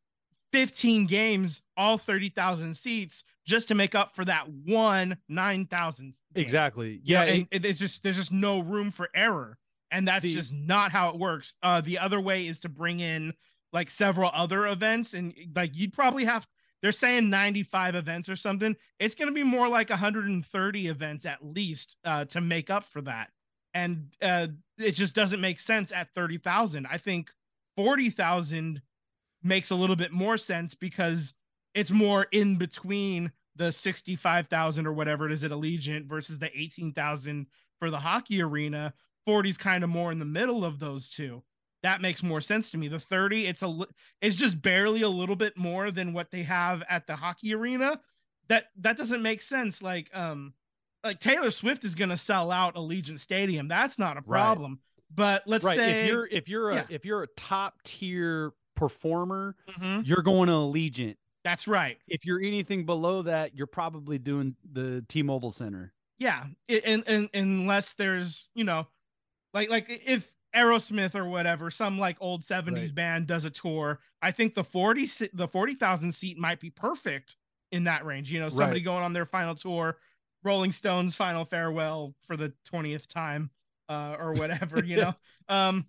15 0.57 1.05
games, 1.05 1.61
all 1.75 1.97
30,000 1.97 2.75
seats 2.75 3.23
just 3.45 3.67
to 3.67 3.75
make 3.75 3.93
up 3.93 4.15
for 4.15 4.25
that 4.25 4.49
one 4.49 5.17
9,000. 5.29 6.15
Exactly. 6.35 6.99
Yeah. 7.03 7.25
You 7.25 7.41
know, 7.41 7.45
and 7.51 7.65
it's 7.65 7.79
just, 7.79 8.03
there's 8.03 8.17
just 8.17 8.31
no 8.31 8.59
room 8.59 8.91
for 8.91 9.09
error 9.15 9.57
and 9.91 10.07
that's 10.07 10.23
the, 10.23 10.33
just 10.33 10.53
not 10.53 10.91
how 10.91 11.09
it 11.09 11.17
works. 11.17 11.53
Uh, 11.63 11.81
the 11.81 11.99
other 11.99 12.19
way 12.19 12.47
is 12.47 12.59
to 12.61 12.69
bring 12.69 12.99
in 12.99 13.33
like 13.73 13.89
several 13.89 14.31
other 14.33 14.67
events, 14.67 15.13
and 15.13 15.33
like 15.55 15.75
you'd 15.75 15.93
probably 15.93 16.25
have. 16.25 16.47
They're 16.83 16.91
saying 16.91 17.31
95 17.31 17.95
events 17.95 18.29
or 18.29 18.35
something. 18.35 18.75
It's 18.99 19.15
going 19.15 19.29
to 19.29 19.33
be 19.33 19.41
more 19.41 19.67
like 19.67 19.89
130 19.89 20.87
events 20.87 21.25
at 21.25 21.43
least 21.43 21.97
uh, 22.05 22.25
to 22.25 22.39
make 22.41 22.69
up 22.69 22.85
for 22.85 23.01
that, 23.01 23.31
and 23.73 24.15
uh, 24.21 24.47
it 24.77 24.91
just 24.91 25.15
doesn't 25.15 25.41
make 25.41 25.59
sense 25.59 25.91
at 25.91 26.13
30,000. 26.13 26.87
I 26.89 26.97
think 26.97 27.31
40,000 27.75 28.81
makes 29.47 29.71
a 29.71 29.75
little 29.75 29.95
bit 29.95 30.11
more 30.11 30.37
sense 30.37 30.75
because 30.75 31.33
it's 31.73 31.91
more 31.91 32.27
in 32.31 32.57
between 32.57 33.31
the 33.55 33.71
65,000 33.71 34.85
or 34.85 34.93
whatever 34.93 35.25
it 35.25 35.31
is 35.31 35.43
at 35.43 35.51
Allegiant 35.51 36.05
versus 36.05 36.37
the 36.39 36.49
18,000 36.55 37.47
for 37.79 37.89
the 37.89 37.99
hockey 37.99 38.41
arena 38.41 38.93
40's 39.27 39.57
kind 39.57 39.83
of 39.83 39.89
more 39.89 40.11
in 40.11 40.19
the 40.19 40.25
middle 40.25 40.63
of 40.63 40.79
those 40.79 41.09
two. 41.09 41.43
That 41.83 42.01
makes 42.01 42.23
more 42.23 42.41
sense 42.41 42.71
to 42.71 42.77
me. 42.77 42.87
The 42.87 42.99
30, 42.99 43.45
it's 43.45 43.61
a 43.61 43.85
it's 44.21 44.35
just 44.35 44.61
barely 44.61 45.03
a 45.03 45.09
little 45.09 45.35
bit 45.35 45.57
more 45.57 45.91
than 45.91 46.13
what 46.13 46.31
they 46.31 46.43
have 46.43 46.83
at 46.89 47.05
the 47.05 47.15
hockey 47.15 47.53
arena. 47.53 47.99
That 48.49 48.65
that 48.77 48.97
doesn't 48.97 49.21
make 49.21 49.41
sense. 49.41 49.81
Like 49.81 50.09
um 50.13 50.53
like 51.03 51.19
Taylor 51.19 51.51
Swift 51.51 51.83
is 51.83 51.93
going 51.93 52.09
to 52.09 52.17
sell 52.17 52.51
out 52.51 52.75
Allegiant 52.75 53.19
Stadium. 53.19 53.67
That's 53.67 53.99
not 53.99 54.17
a 54.17 54.21
problem. 54.21 54.71
Right. 54.71 55.15
But 55.15 55.43
let's 55.45 55.63
right. 55.63 55.75
say 55.75 56.01
if 56.01 56.07
you're 56.07 56.27
if 56.27 56.49
you're 56.49 56.71
a 56.71 56.75
yeah. 56.75 56.85
if 56.89 57.05
you're 57.05 57.23
a 57.23 57.27
top 57.37 57.75
tier 57.83 58.53
performer, 58.77 59.55
mm-hmm. 59.69 60.01
you're 60.05 60.21
going 60.21 60.47
to 60.47 60.53
Allegiant. 60.53 61.17
That's 61.43 61.67
right. 61.67 61.97
If 62.07 62.25
you're 62.25 62.39
anything 62.39 62.85
below 62.85 63.21
that, 63.23 63.55
you're 63.55 63.67
probably 63.67 64.17
doing 64.17 64.55
the 64.69 65.03
T-Mobile 65.09 65.51
Center. 65.51 65.93
Yeah, 66.19 66.45
and, 66.67 67.03
and 67.07 67.29
unless 67.33 67.93
there's 67.93 68.49
you 68.55 68.63
know 68.63 68.87
like 69.53 69.69
like 69.69 69.85
if 69.87 70.31
Aerosmith 70.55 71.15
or 71.15 71.25
whatever, 71.25 71.69
some 71.69 71.99
like 71.99 72.17
old 72.19 72.43
70s 72.43 72.75
right. 72.75 72.95
band 72.95 73.27
does 73.27 73.45
a 73.45 73.49
tour, 73.49 73.99
I 74.21 74.31
think 74.31 74.55
the 74.55 74.63
40 74.63 75.07
the 75.33 75.47
40,000 75.47 76.11
seat 76.11 76.37
might 76.37 76.59
be 76.59 76.69
perfect 76.69 77.35
in 77.71 77.83
that 77.85 78.05
range. 78.05 78.31
You 78.31 78.39
know, 78.39 78.49
somebody 78.49 78.79
right. 78.79 78.85
going 78.85 79.03
on 79.03 79.13
their 79.13 79.25
final 79.25 79.55
tour, 79.55 79.97
Rolling 80.43 80.71
Stones 80.71 81.15
final 81.15 81.45
farewell 81.45 82.15
for 82.25 82.37
the 82.37 82.53
20th 82.71 83.07
time 83.07 83.51
uh 83.89 84.15
or 84.19 84.33
whatever, 84.33 84.83
you 84.83 84.95
know. 85.01 85.13
Um 85.47 85.85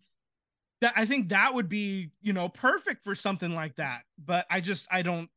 that 0.81 0.93
I 0.97 1.07
think 1.07 1.31
that 1.31 1.55
would 1.55 1.69
be, 1.69 2.11
you 2.21 2.33
know, 2.33 2.49
perfect 2.49 3.05
for 3.05 3.15
something 3.15 3.55
like 3.55 3.77
that. 3.77 4.03
But 4.25 4.47
I 4.51 4.61
just 4.61 4.87
I 4.91 5.03
don't 5.03 5.29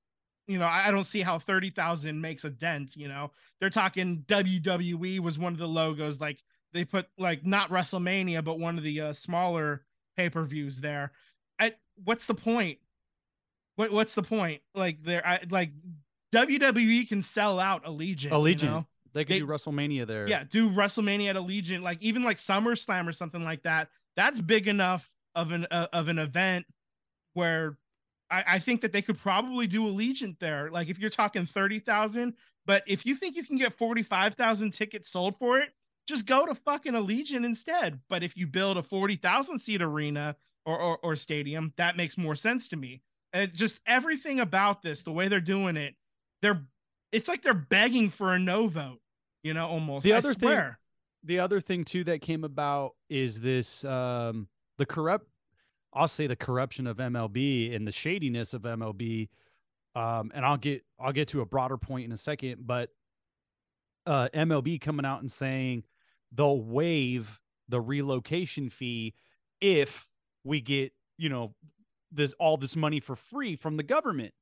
you 0.48 0.60
know, 0.60 0.66
I 0.66 0.92
don't 0.92 1.06
see 1.06 1.22
how 1.22 1.40
30,000 1.40 2.20
makes 2.20 2.44
a 2.44 2.50
dent, 2.50 2.98
you 2.98 3.08
know. 3.08 3.32
They're 3.60 3.70
talking 3.70 4.26
WWE 4.28 5.20
was 5.20 5.40
one 5.40 5.54
of 5.54 5.60
the 5.60 5.68
logos 5.68 6.20
like 6.20 6.40
they 6.74 6.84
put 6.84 7.08
like 7.18 7.46
not 7.46 7.70
WrestleMania, 7.70 8.44
but 8.44 8.60
one 8.60 8.78
of 8.78 8.84
the 8.84 9.02
uh, 9.02 9.14
smaller 9.14 9.86
pay 10.18 10.30
per 10.30 10.44
views 10.44 10.82
there. 10.82 11.12
I, 11.60 11.74
what's 12.04 12.28
the 12.28 12.34
point? 12.34 12.80
What 13.76 13.92
what's 13.92 14.16
the 14.16 14.24
point? 14.24 14.62
Like 14.76 15.04
there, 15.04 15.26
I 15.26 15.40
like 15.50 15.72
WWE 16.34 17.08
can 17.08 17.22
sell 17.22 17.60
out 17.60 17.86
Allegiant. 17.86 18.32
Allegiant. 18.32 18.64
You 18.64 18.70
know? 18.70 18.88
They 19.14 19.26
could 19.26 19.36
they, 19.36 19.40
do 19.40 19.48
WrestleMania 19.48 20.08
there. 20.08 20.28
Yeah, 20.28 20.44
do 20.50 20.70
WrestleMania 20.70 21.32
at 21.32 21.36
Allegiant, 21.36 21.82
like 21.82 22.02
even 22.02 22.24
like 22.24 22.38
SummerSlam 22.38 23.08
or 23.08 23.12
something 23.12 23.44
like 23.44 23.64
that. 23.64 23.90
That's 24.16 24.40
big 24.40 24.68
enough 24.68 25.10
of 25.36 25.52
an 25.52 25.68
uh, 25.72 25.88
of 25.94 26.08
an 26.08 26.20
event 26.20 26.66
where 27.34 27.78
I, 28.30 28.44
I 28.48 28.60
think 28.60 28.82
that 28.82 28.92
they 28.92 29.02
could 29.02 29.20
probably 29.20 29.68
do 29.68 29.84
Allegiant 29.84 30.40
there. 30.40 30.70
Like 30.72 30.90
if 30.90 31.00
you're 31.00 31.10
talking 31.10 31.46
thirty 31.46 31.80
thousand, 31.80 32.34
but 32.66 32.84
if 32.88 33.06
you 33.06 33.16
think 33.16 33.36
you 33.36 33.44
can 33.44 33.58
get 33.58 33.78
forty 33.78 34.04
five 34.04 34.36
thousand 34.36 34.72
tickets 34.72 35.10
sold 35.10 35.38
for 35.38 35.60
it, 35.60 35.70
just 36.08 36.26
go 36.26 36.46
to 36.46 36.56
fucking 36.56 36.94
Allegiant 36.94 37.46
instead. 37.46 38.00
But 38.10 38.24
if 38.24 38.36
you 38.36 38.48
build 38.48 38.78
a 38.78 38.84
40,000 38.84 39.60
seat 39.60 39.82
arena 39.82 40.36
or, 40.66 40.78
or, 40.80 40.98
or 41.02 41.16
stadium, 41.16 41.74
that 41.78 41.96
makes 41.96 42.18
more 42.18 42.36
sense 42.36 42.68
to 42.70 42.76
me. 42.76 43.02
And 43.34 43.54
just 43.54 43.80
everything 43.86 44.40
about 44.40 44.82
this, 44.82 45.04
the 45.04 45.12
way 45.12 45.28
they're 45.30 45.40
doing 45.40 45.78
it, 45.78 45.96
they're 46.42 46.62
it's 47.12 47.28
like 47.28 47.42
they're 47.42 47.54
begging 47.54 48.10
for 48.10 48.34
a 48.34 48.40
no 48.40 48.68
vote, 48.68 49.00
you 49.44 49.54
know, 49.54 49.68
almost. 49.68 50.04
The 50.04 50.14
I 50.14 50.18
other 50.18 50.34
thing- 50.34 50.50
the 51.24 51.40
other 51.40 51.62
thing 51.62 51.86
too 51.86 52.04
that 52.06 52.22
came 52.22 52.44
about 52.44 52.96
is 53.10 53.40
this 53.40 53.86
um 53.86 54.48
the 54.82 54.86
corrupt 54.86 55.28
I'll 55.94 56.08
say 56.08 56.26
the 56.26 56.36
corruption 56.36 56.88
of 56.88 56.98
MLB 56.98 57.76
and 57.76 57.86
the 57.86 57.92
shadiness 57.92 58.54
of 58.54 58.64
MLB 58.64 59.30
um 59.96 60.32
and 60.34 60.44
I'll 60.44 60.58
get 60.58 60.84
I'll 61.00 61.14
get 61.14 61.28
to 61.30 61.42
a 61.42 61.46
broader 61.46 61.78
point 61.78 62.06
in 62.06 62.12
a 62.12 62.18
second 62.18 62.66
but 62.66 62.90
uh 64.08 64.30
MLB 64.34 64.82
coming 64.82 65.06
out 65.06 65.22
and 65.22 65.32
saying 65.32 65.84
they'll 66.32 66.62
waive 66.62 67.40
the 67.70 67.80
relocation 67.80 68.70
fee 68.70 69.14
if 69.60 70.08
we 70.44 70.62
get 70.62 70.94
you 71.18 71.30
know 71.30 71.54
this 72.12 72.34
all 72.40 72.58
this 72.58 72.76
money 72.76 73.00
for 73.00 73.16
free 73.16 73.56
from 73.56 73.78
the 73.78 73.84
government. 73.84 74.34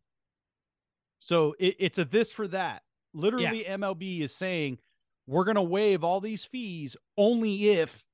So 1.20 1.54
it, 1.60 1.76
it's 1.80 2.00
a 2.00 2.06
this 2.06 2.32
for 2.32 2.48
that. 2.48 2.84
Literally 3.14 3.66
MLB 3.68 4.22
is 4.22 4.34
saying 4.34 4.80
we're 5.28 5.44
going 5.44 5.56
to 5.56 5.62
waive 5.62 6.04
all 6.04 6.22
these 6.22 6.46
fees 6.46 6.96
only 7.18 7.70
if 7.70 8.08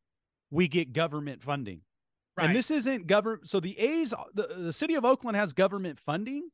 we 0.51 0.67
get 0.67 0.93
government 0.93 1.41
funding. 1.43 1.81
Right. 2.38 2.48
And 2.48 2.56
this 2.56 2.69
isn't 2.71 3.08
government. 3.08 3.48
So 3.48 3.60
the 3.60 3.78
A's, 3.80 4.13
the, 4.34 4.48
the 4.58 4.74
city 4.74 4.95
of 4.95 5.06
Oakland 5.06 5.38
has 5.38 5.54
government 5.54 6.00
funding, 6.00 6.50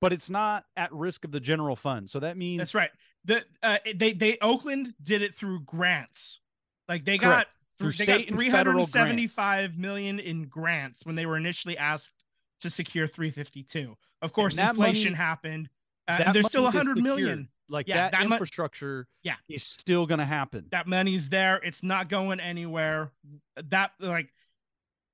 but 0.00 0.12
it's 0.12 0.28
not 0.28 0.64
at 0.76 0.92
risk 0.92 1.24
of 1.24 1.32
the 1.32 1.40
general 1.40 1.76
fund. 1.76 2.10
So 2.10 2.20
that 2.20 2.36
means 2.36 2.58
That's 2.58 2.74
right. 2.74 2.90
The 3.24 3.44
uh, 3.62 3.78
they 3.96 4.12
they 4.12 4.38
Oakland 4.42 4.94
did 5.02 5.22
it 5.22 5.34
through 5.34 5.60
grants. 5.60 6.40
Like 6.88 7.04
they 7.04 7.18
got 7.18 7.46
Through 7.78 7.92
they 7.92 8.04
state 8.04 8.28
got 8.28 8.40
and 8.40 8.52
federal 8.52 8.74
grants. 8.86 8.92
375 8.92 9.78
million 9.78 10.18
in 10.20 10.44
grants 10.44 11.04
when 11.06 11.16
they 11.16 11.26
were 11.26 11.36
initially 11.36 11.76
asked 11.78 12.24
to 12.60 12.70
secure 12.70 13.06
352. 13.06 13.96
Of 14.20 14.32
course, 14.32 14.58
inflation 14.58 15.12
money- 15.12 15.16
happened. 15.16 15.68
Uh, 16.06 16.32
there's 16.32 16.46
still 16.46 16.62
money 16.62 16.76
100 16.78 17.02
million. 17.02 17.48
Like 17.68 17.86
Yeah, 17.86 17.96
that, 17.96 18.12
that 18.12 18.22
infrastructure 18.22 19.06
Yeah. 19.22 19.34
is 19.48 19.62
still 19.62 20.06
going 20.06 20.20
to 20.20 20.24
happen. 20.24 20.66
That 20.70 20.86
money's 20.86 21.28
there. 21.28 21.56
It's 21.56 21.82
not 21.82 22.08
going 22.08 22.40
anywhere. 22.40 23.12
That 23.68 23.92
like 24.00 24.32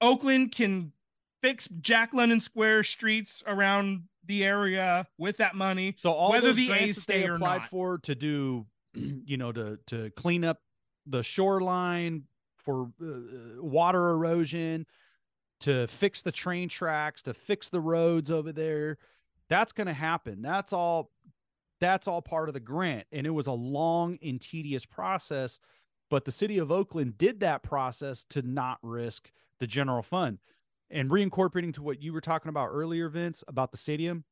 Oakland 0.05 0.53
can 0.53 0.93
fix 1.43 1.69
Jack 1.81 2.12
London 2.12 2.40
Square 2.40 2.85
streets 2.85 3.43
around 3.47 4.05
the 4.27 4.45
area 4.45 5.07
with 5.19 5.38
that 5.38 5.55
money. 5.55 5.95
So 5.99 6.12
all 6.12 6.31
whether 6.31 6.53
the 6.53 6.73
A's 6.73 7.03
stay 7.03 7.27
or 7.27 7.35
applied 7.35 7.59
not. 7.59 7.71
for 7.71 7.99
to 7.99 8.14
do, 8.14 8.67
you 8.95 9.37
know, 9.37 9.53
to 9.53 9.79
to 9.88 10.11
clean 10.11 10.45
up 10.45 10.59
the 11.07 11.23
shoreline 11.23 12.25
for 12.57 12.90
uh, 13.03 13.62
water 13.62 14.11
erosion, 14.11 14.87
to 15.61 15.87
fix 15.87 16.23
the 16.23 16.33
train 16.33 16.69
tracks, 16.69 17.23
to 17.23 17.35
fix 17.35 17.69
the 17.69 17.81
roads 17.81 18.31
over 18.31 18.53
there, 18.53 18.99
that's 19.49 19.73
going 19.73 19.87
to 19.87 19.95
happen. 19.95 20.43
That's 20.43 20.73
all. 20.73 21.11
That's 21.81 22.09
all 22.09 22.23
part 22.23 22.49
of 22.49 22.55
the 22.55 22.61
grant, 22.61 23.07
and 23.12 23.27
it 23.27 23.31
was 23.31 23.47
a 23.47 23.53
long 23.53 24.19
and 24.23 24.40
tedious 24.40 24.87
process. 24.87 25.59
But 26.09 26.25
the 26.25 26.33
city 26.33 26.59
of 26.59 26.71
Oakland 26.71 27.19
did 27.19 27.40
that 27.40 27.62
process 27.62 28.25
to 28.31 28.43
not 28.43 28.79
risk 28.83 29.31
the 29.61 29.67
general 29.67 30.03
fund. 30.03 30.38
And 30.90 31.11
reincorporating 31.11 31.75
to 31.75 31.83
what 31.83 32.01
you 32.01 32.12
were 32.12 32.21
talking 32.21 32.51
about 32.51 32.69
earlier, 32.71 33.09
Vince, 33.09 33.43
about 33.49 33.71
the 33.71 33.77
stadium, 33.77 34.25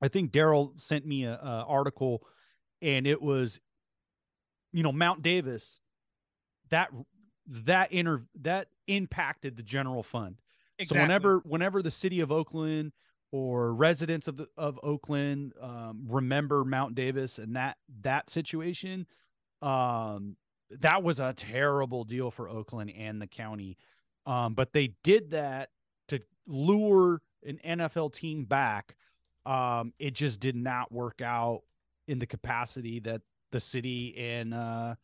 I 0.00 0.08
think 0.08 0.32
Daryl 0.32 0.78
sent 0.80 1.06
me 1.06 1.24
a, 1.24 1.34
a 1.34 1.64
article, 1.68 2.22
and 2.80 3.06
it 3.06 3.20
was, 3.20 3.60
you 4.72 4.82
know, 4.82 4.92
Mount 4.92 5.22
Davis, 5.22 5.80
that 6.70 6.90
that 7.46 7.92
inter 7.92 8.22
that 8.42 8.68
impacted 8.86 9.56
the 9.56 9.62
general 9.62 10.02
fund. 10.02 10.40
Exactly. 10.78 10.96
So 10.96 11.02
whenever 11.02 11.38
whenever 11.44 11.82
the 11.82 11.90
city 11.90 12.20
of 12.20 12.32
Oakland 12.32 12.92
or 13.32 13.74
residents 13.74 14.28
of 14.28 14.36
the 14.36 14.48
of 14.56 14.78
Oakland 14.82 15.52
um, 15.60 16.06
remember 16.08 16.64
Mount 16.64 16.94
Davis 16.94 17.38
and 17.38 17.56
that 17.56 17.76
that 18.02 18.30
situation, 18.30 19.06
um, 19.62 20.36
that 20.70 21.02
was 21.02 21.20
a 21.20 21.32
terrible 21.32 22.04
deal 22.04 22.30
for 22.30 22.48
Oakland 22.48 22.92
and 22.96 23.20
the 23.20 23.26
county. 23.26 23.76
Um, 24.26 24.54
but 24.54 24.72
they 24.72 24.94
did 25.02 25.30
that 25.32 25.70
to 26.08 26.20
lure 26.46 27.20
an 27.44 27.58
NFL 27.64 28.12
team 28.14 28.44
back. 28.44 28.96
Um, 29.44 29.92
it 29.98 30.14
just 30.14 30.40
did 30.40 30.56
not 30.56 30.90
work 30.90 31.20
out 31.20 31.62
in 32.08 32.18
the 32.18 32.26
capacity 32.26 33.00
that 33.00 33.20
the 33.52 33.60
city 33.60 34.16
and 34.16 34.54
uh, 34.54 34.94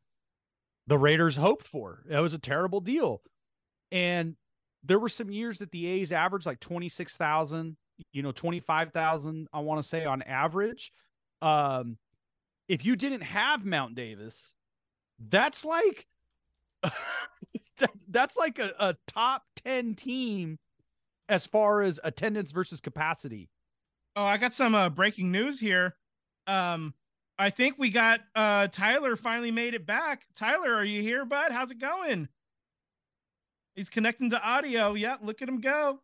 the 0.86 0.98
Raiders 0.98 1.36
hoped 1.36 1.66
for. 1.66 2.02
It 2.08 2.18
was 2.18 2.32
a 2.32 2.38
terrible 2.38 2.80
deal. 2.80 3.22
And 3.92 4.36
there 4.82 4.98
were 4.98 5.08
some 5.08 5.30
years 5.30 5.58
that 5.58 5.70
the 5.70 5.86
A's 5.86 6.12
averaged 6.12 6.46
like 6.46 6.60
26,000, 6.60 7.76
you 8.12 8.22
know, 8.22 8.32
25,000, 8.32 9.48
I 9.52 9.60
want 9.60 9.82
to 9.82 9.88
say 9.88 10.04
on 10.04 10.22
average. 10.22 10.92
Um, 11.42 11.98
if 12.68 12.84
you 12.84 12.96
didn't 12.96 13.22
have 13.22 13.64
Mount 13.64 13.94
Davis, 13.94 14.54
that's 15.28 15.64
like 15.64 16.06
that, 16.82 16.92
that's 18.08 18.36
like 18.36 18.58
a, 18.58 18.72
a 18.78 18.96
top 19.06 19.42
10 19.64 19.94
team 19.94 20.58
as 21.28 21.46
far 21.46 21.82
as 21.82 22.00
attendance 22.02 22.52
versus 22.52 22.80
capacity. 22.80 23.48
Oh, 24.16 24.24
I 24.24 24.36
got 24.36 24.52
some 24.52 24.74
uh, 24.74 24.90
breaking 24.90 25.30
news 25.30 25.60
here. 25.60 25.94
Um, 26.46 26.94
I 27.40 27.48
think 27.48 27.76
we 27.78 27.88
got 27.88 28.20
uh 28.34 28.68
Tyler 28.68 29.16
finally 29.16 29.50
made 29.50 29.72
it 29.72 29.86
back. 29.86 30.26
Tyler, 30.36 30.74
are 30.74 30.84
you 30.84 31.00
here, 31.00 31.24
bud? 31.24 31.52
How's 31.52 31.70
it 31.70 31.78
going? 31.78 32.28
He's 33.74 33.88
connecting 33.88 34.28
to 34.30 34.42
audio. 34.42 34.92
Yeah, 34.92 35.16
look 35.22 35.40
at 35.40 35.48
him 35.48 35.58
go. 35.58 36.00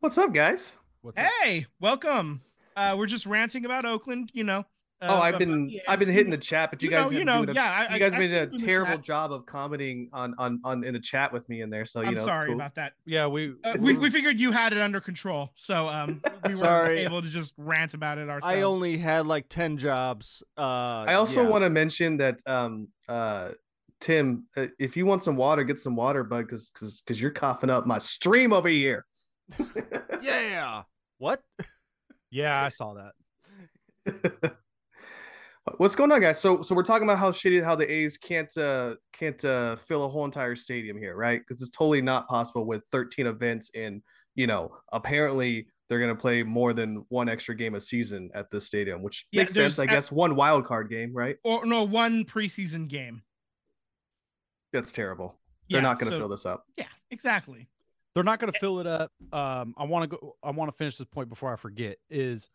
What's 0.00 0.18
up, 0.18 0.34
guys? 0.34 0.76
What's 1.00 1.18
up? 1.18 1.26
Hey, 1.40 1.64
welcome. 1.80 2.42
Uh, 2.76 2.94
we're 2.98 3.06
just 3.06 3.24
ranting 3.24 3.64
about 3.64 3.86
Oakland, 3.86 4.30
you 4.34 4.44
know. 4.44 4.66
Uh, 5.00 5.06
oh, 5.10 5.20
I've 5.20 5.38
been 5.38 5.68
the 5.68 5.80
I've 5.86 6.00
been 6.00 6.08
hitting 6.08 6.30
the 6.30 6.36
chat, 6.36 6.70
but 6.70 6.82
you, 6.82 6.86
You 6.90 6.96
guys 6.96 7.10
know- 7.12 7.18
you 7.18 7.24
know, 7.24 7.42
a, 7.44 7.52
yeah, 7.52 7.86
I- 7.88 7.94
you 7.94 8.00
guys 8.00 8.14
I- 8.14 8.16
I 8.16 8.18
made 8.18 8.30
see 8.30 8.36
a 8.36 8.46
terrible 8.48 8.98
job 8.98 9.32
of 9.32 9.46
commenting 9.46 10.08
on 10.12 10.34
on 10.38 10.60
on 10.64 10.82
in 10.82 10.92
the 10.94 10.98
chat 11.00 11.32
with 11.32 11.48
me 11.48 11.60
in 11.60 11.70
there. 11.70 11.86
So 11.86 12.00
you 12.00 12.08
I'm 12.08 12.14
know, 12.14 12.24
sorry 12.24 12.48
cool. 12.48 12.56
about 12.56 12.74
that. 12.74 12.94
Yeah, 13.06 13.28
we 13.28 13.54
Uh, 13.62 13.76
we, 13.78 13.96
we 13.96 14.10
figured 14.10 14.40
you 14.40 14.50
had 14.50 14.72
it 14.72 14.80
under 14.80 15.00
control, 15.00 15.50
so 15.54 15.86
um, 15.88 16.20
we 16.46 16.56
were 16.56 16.86
able 16.90 17.22
to 17.22 17.28
just 17.28 17.54
rant 17.56 17.94
about 17.94 18.18
it 18.18 18.28
ourselves. 18.28 18.52
I 18.56 18.62
only 18.62 18.98
had 18.98 19.26
like 19.26 19.48
10 19.48 19.76
jobs. 19.76 20.42
Uh, 20.56 21.04
I 21.06 21.14
also 21.14 21.42
yeah. 21.42 21.48
want 21.48 21.62
to 21.62 21.70
mention 21.70 22.16
that 22.16 22.40
um 22.46 22.88
uh 23.08 23.52
Tim, 24.00 24.46
uh, 24.56 24.66
if 24.78 24.96
you 24.96 25.06
want 25.06 25.22
some 25.22 25.36
water, 25.36 25.62
get 25.64 25.78
some 25.80 25.94
water, 25.96 26.22
bud, 26.24 26.42
because 26.46 26.70
because 26.70 27.02
because 27.02 27.20
you're 27.20 27.30
coughing 27.32 27.70
up 27.70 27.86
my 27.86 27.98
stream 27.98 28.52
over 28.52 28.68
here. 28.68 29.04
Yeah. 30.20 30.82
What? 31.18 31.42
yeah, 32.30 32.64
I 32.64 32.68
saw 32.68 32.94
that. 32.94 34.52
What's 35.76 35.94
going 35.94 36.10
on, 36.12 36.20
guys? 36.20 36.40
So, 36.40 36.62
so 36.62 36.74
we're 36.74 36.82
talking 36.82 37.04
about 37.06 37.18
how 37.18 37.30
shitty 37.30 37.62
how 37.62 37.74
the 37.76 37.90
A's 37.90 38.16
can't 38.16 38.54
uh 38.56 38.96
can't 39.12 39.42
uh 39.44 39.76
fill 39.76 40.04
a 40.04 40.08
whole 40.08 40.24
entire 40.24 40.56
stadium 40.56 40.96
here, 40.98 41.14
right? 41.16 41.40
Because 41.46 41.62
it's 41.62 41.76
totally 41.76 42.02
not 42.02 42.28
possible 42.28 42.64
with 42.64 42.82
13 42.92 43.26
events 43.26 43.70
and 43.74 44.02
you 44.34 44.46
know 44.46 44.70
apparently 44.92 45.66
they're 45.88 46.00
gonna 46.00 46.14
play 46.14 46.42
more 46.42 46.72
than 46.72 47.04
one 47.08 47.28
extra 47.28 47.54
game 47.54 47.74
a 47.74 47.80
season 47.80 48.30
at 48.34 48.50
this 48.50 48.66
stadium, 48.66 49.02
which 49.02 49.26
Yeah, 49.32 49.42
makes 49.42 49.54
sense. 49.54 49.78
I 49.78 49.86
there's- 49.86 50.06
guess 50.06 50.12
one 50.12 50.34
wild 50.36 50.64
card 50.66 50.88
game, 50.90 51.12
right? 51.14 51.36
or 51.44 51.64
no 51.66 51.82
one 51.84 52.24
preseason 52.24 52.88
game. 52.88 53.22
That's 54.72 54.92
terrible. 54.92 55.38
They're 55.70 55.78
Yeah, 55.80 55.82
not 55.82 55.98
gonna 55.98 56.12
so- 56.12 56.18
fill 56.18 56.28
this 56.28 56.46
up. 56.46 56.64
Yeah, 56.76 56.86
exactly. 57.10 57.68
They're 58.14 58.24
not 58.24 58.40
going 58.40 58.52
to 58.52 58.58
fill 58.58 58.80
it 58.80 58.86
up. 58.86 59.12
Um, 59.32 59.74
I 59.78 59.84
want 59.84 60.10
to 60.10 60.16
go. 60.16 60.36
I 60.42 60.50
want 60.50 60.72
to 60.72 60.76
finish 60.76 60.96
this 60.96 61.06
point 61.06 61.28
before 61.28 61.52
I 61.52 61.56
forget. 61.56 61.98
Is, 62.10 62.48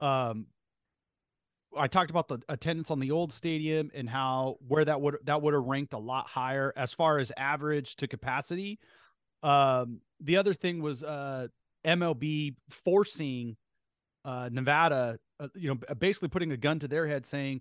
um, 0.00 0.46
I 1.76 1.86
talked 1.86 2.10
about 2.10 2.28
the 2.28 2.38
attendance 2.48 2.90
on 2.90 3.00
the 3.00 3.10
old 3.10 3.32
stadium 3.32 3.90
and 3.94 4.08
how 4.08 4.56
where 4.66 4.84
that 4.84 5.00
would 5.00 5.16
that 5.24 5.42
would 5.42 5.54
have 5.54 5.64
ranked 5.64 5.92
a 5.92 5.98
lot 5.98 6.26
higher 6.26 6.72
as 6.76 6.92
far 6.92 7.18
as 7.18 7.32
average 7.36 7.96
to 7.96 8.08
capacity. 8.08 8.78
Um, 9.42 10.00
the 10.20 10.36
other 10.36 10.54
thing 10.54 10.82
was 10.82 11.02
uh, 11.02 11.48
MLB 11.84 12.54
forcing 12.70 13.56
uh, 14.24 14.48
Nevada, 14.52 15.18
uh, 15.40 15.48
you 15.54 15.68
know, 15.68 15.94
basically 15.98 16.28
putting 16.28 16.52
a 16.52 16.56
gun 16.56 16.78
to 16.78 16.88
their 16.88 17.06
head, 17.06 17.26
saying 17.26 17.60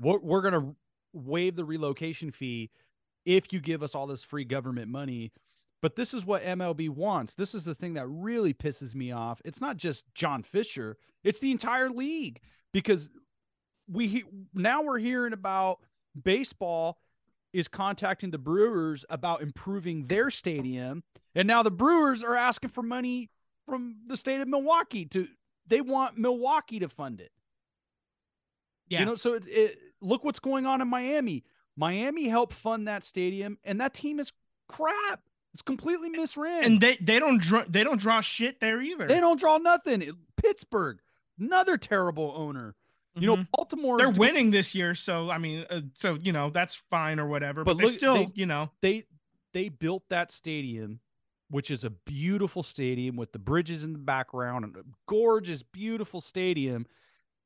we're, 0.00 0.18
we're 0.18 0.42
going 0.42 0.54
to 0.54 0.76
waive 1.12 1.56
the 1.56 1.64
relocation 1.64 2.30
fee 2.30 2.70
if 3.24 3.52
you 3.52 3.60
give 3.60 3.82
us 3.82 3.94
all 3.94 4.06
this 4.06 4.24
free 4.24 4.44
government 4.44 4.88
money. 4.88 5.32
But 5.80 5.96
this 5.96 6.14
is 6.14 6.24
what 6.24 6.44
MLB 6.44 6.90
wants. 6.90 7.34
This 7.34 7.54
is 7.54 7.64
the 7.64 7.74
thing 7.74 7.94
that 7.94 8.06
really 8.06 8.54
pisses 8.54 8.94
me 8.94 9.10
off. 9.10 9.40
It's 9.44 9.60
not 9.60 9.76
just 9.76 10.04
John 10.14 10.42
Fisher, 10.42 10.96
it's 11.24 11.40
the 11.40 11.50
entire 11.50 11.90
league 11.90 12.40
because 12.72 13.10
we 13.88 14.24
now 14.54 14.82
we're 14.82 14.98
hearing 14.98 15.32
about 15.32 15.80
baseball 16.20 16.98
is 17.52 17.68
contacting 17.68 18.30
the 18.30 18.38
Brewers 18.38 19.04
about 19.10 19.42
improving 19.42 20.06
their 20.06 20.30
stadium 20.30 21.02
and 21.34 21.46
now 21.46 21.62
the 21.62 21.70
Brewers 21.70 22.22
are 22.22 22.36
asking 22.36 22.70
for 22.70 22.82
money 22.82 23.30
from 23.66 23.96
the 24.06 24.16
state 24.16 24.40
of 24.40 24.48
Milwaukee 24.48 25.04
to 25.06 25.28
they 25.66 25.80
want 25.80 26.18
Milwaukee 26.18 26.80
to 26.80 26.88
fund 26.88 27.20
it. 27.20 27.30
Yeah. 28.88 29.00
You 29.00 29.06
know, 29.06 29.14
so 29.14 29.34
it, 29.34 29.44
it 29.46 29.78
look 30.00 30.24
what's 30.24 30.40
going 30.40 30.66
on 30.66 30.80
in 30.80 30.88
Miami. 30.88 31.44
Miami 31.76 32.28
helped 32.28 32.52
fund 32.52 32.86
that 32.88 33.04
stadium, 33.04 33.58
and 33.64 33.80
that 33.80 33.94
team 33.94 34.20
is 34.20 34.32
crap. 34.68 35.22
It's 35.54 35.62
completely 35.62 36.10
misran. 36.10 36.64
And 36.64 36.80
they 36.80 36.96
they 36.96 37.18
don't 37.18 37.40
draw 37.40 37.62
they 37.68 37.84
don't 37.84 38.00
draw 38.00 38.20
shit 38.20 38.60
there 38.60 38.80
either. 38.80 39.06
they 39.06 39.20
don't 39.20 39.38
draw 39.38 39.58
nothing. 39.58 40.10
Pittsburgh, 40.36 40.98
another 41.38 41.76
terrible 41.76 42.32
owner. 42.36 42.74
You 43.14 43.26
know, 43.26 43.36
Mhm. 43.36 43.48
Baltimore. 43.52 43.98
they're 43.98 44.10
winning 44.10 44.50
this 44.50 44.74
year, 44.74 44.94
so 44.94 45.28
I 45.30 45.36
mean, 45.38 45.66
uh, 45.68 45.82
so 45.94 46.14
you 46.14 46.32
know 46.32 46.48
that's 46.50 46.76
fine 46.90 47.20
or 47.20 47.26
whatever. 47.26 47.62
But, 47.64 47.72
But 47.74 47.78
they 47.78 47.84
look, 47.84 47.92
still, 47.92 48.14
they- 48.14 48.32
you 48.34 48.46
know, 48.46 48.70
they 48.80 49.04
they 49.52 49.68
built 49.68 50.08
that 50.08 50.32
stadium 50.32 51.00
which 51.50 51.70
is 51.70 51.84
a 51.84 51.90
beautiful 51.90 52.62
stadium 52.62 53.14
with 53.14 53.30
the 53.32 53.38
bridges 53.38 53.84
in 53.84 53.92
the 53.92 53.98
background 53.98 54.64
and 54.64 54.74
a 54.74 54.82
gorgeous 55.06 55.62
beautiful 55.62 56.22
stadium 56.22 56.86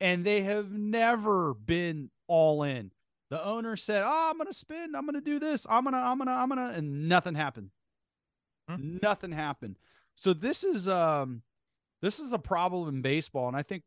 and 0.01 0.25
they 0.25 0.43
have 0.43 0.71
never 0.71 1.53
been 1.55 2.09
all 2.29 2.63
in 2.63 2.93
the 3.31 3.45
owner 3.45 3.75
said 3.75 4.03
oh 4.07 4.29
i'm 4.31 4.39
gonna 4.39 4.53
spend 4.53 4.95
i'm 4.97 5.05
gonna 5.07 5.21
do 5.21 5.41
this 5.41 5.67
i'm 5.69 5.83
gonna 5.83 5.97
i'm 5.97 6.19
gonna 6.19 6.31
i'm 6.31 6.49
gonna 6.49 6.69
and 6.77 7.09
nothing 7.09 7.35
happened 7.35 7.71
Hmm. 8.69 8.99
nothing 9.03 9.33
happened 9.33 9.77
so 10.15 10.33
this 10.33 10.63
is 10.63 10.89
um 10.89 11.43
this 12.01 12.21
is 12.21 12.33
a 12.33 12.39
problem 12.39 12.89
in 12.89 13.03
baseball 13.03 13.49
and 13.49 13.57
i 13.57 13.63
think 13.65 13.83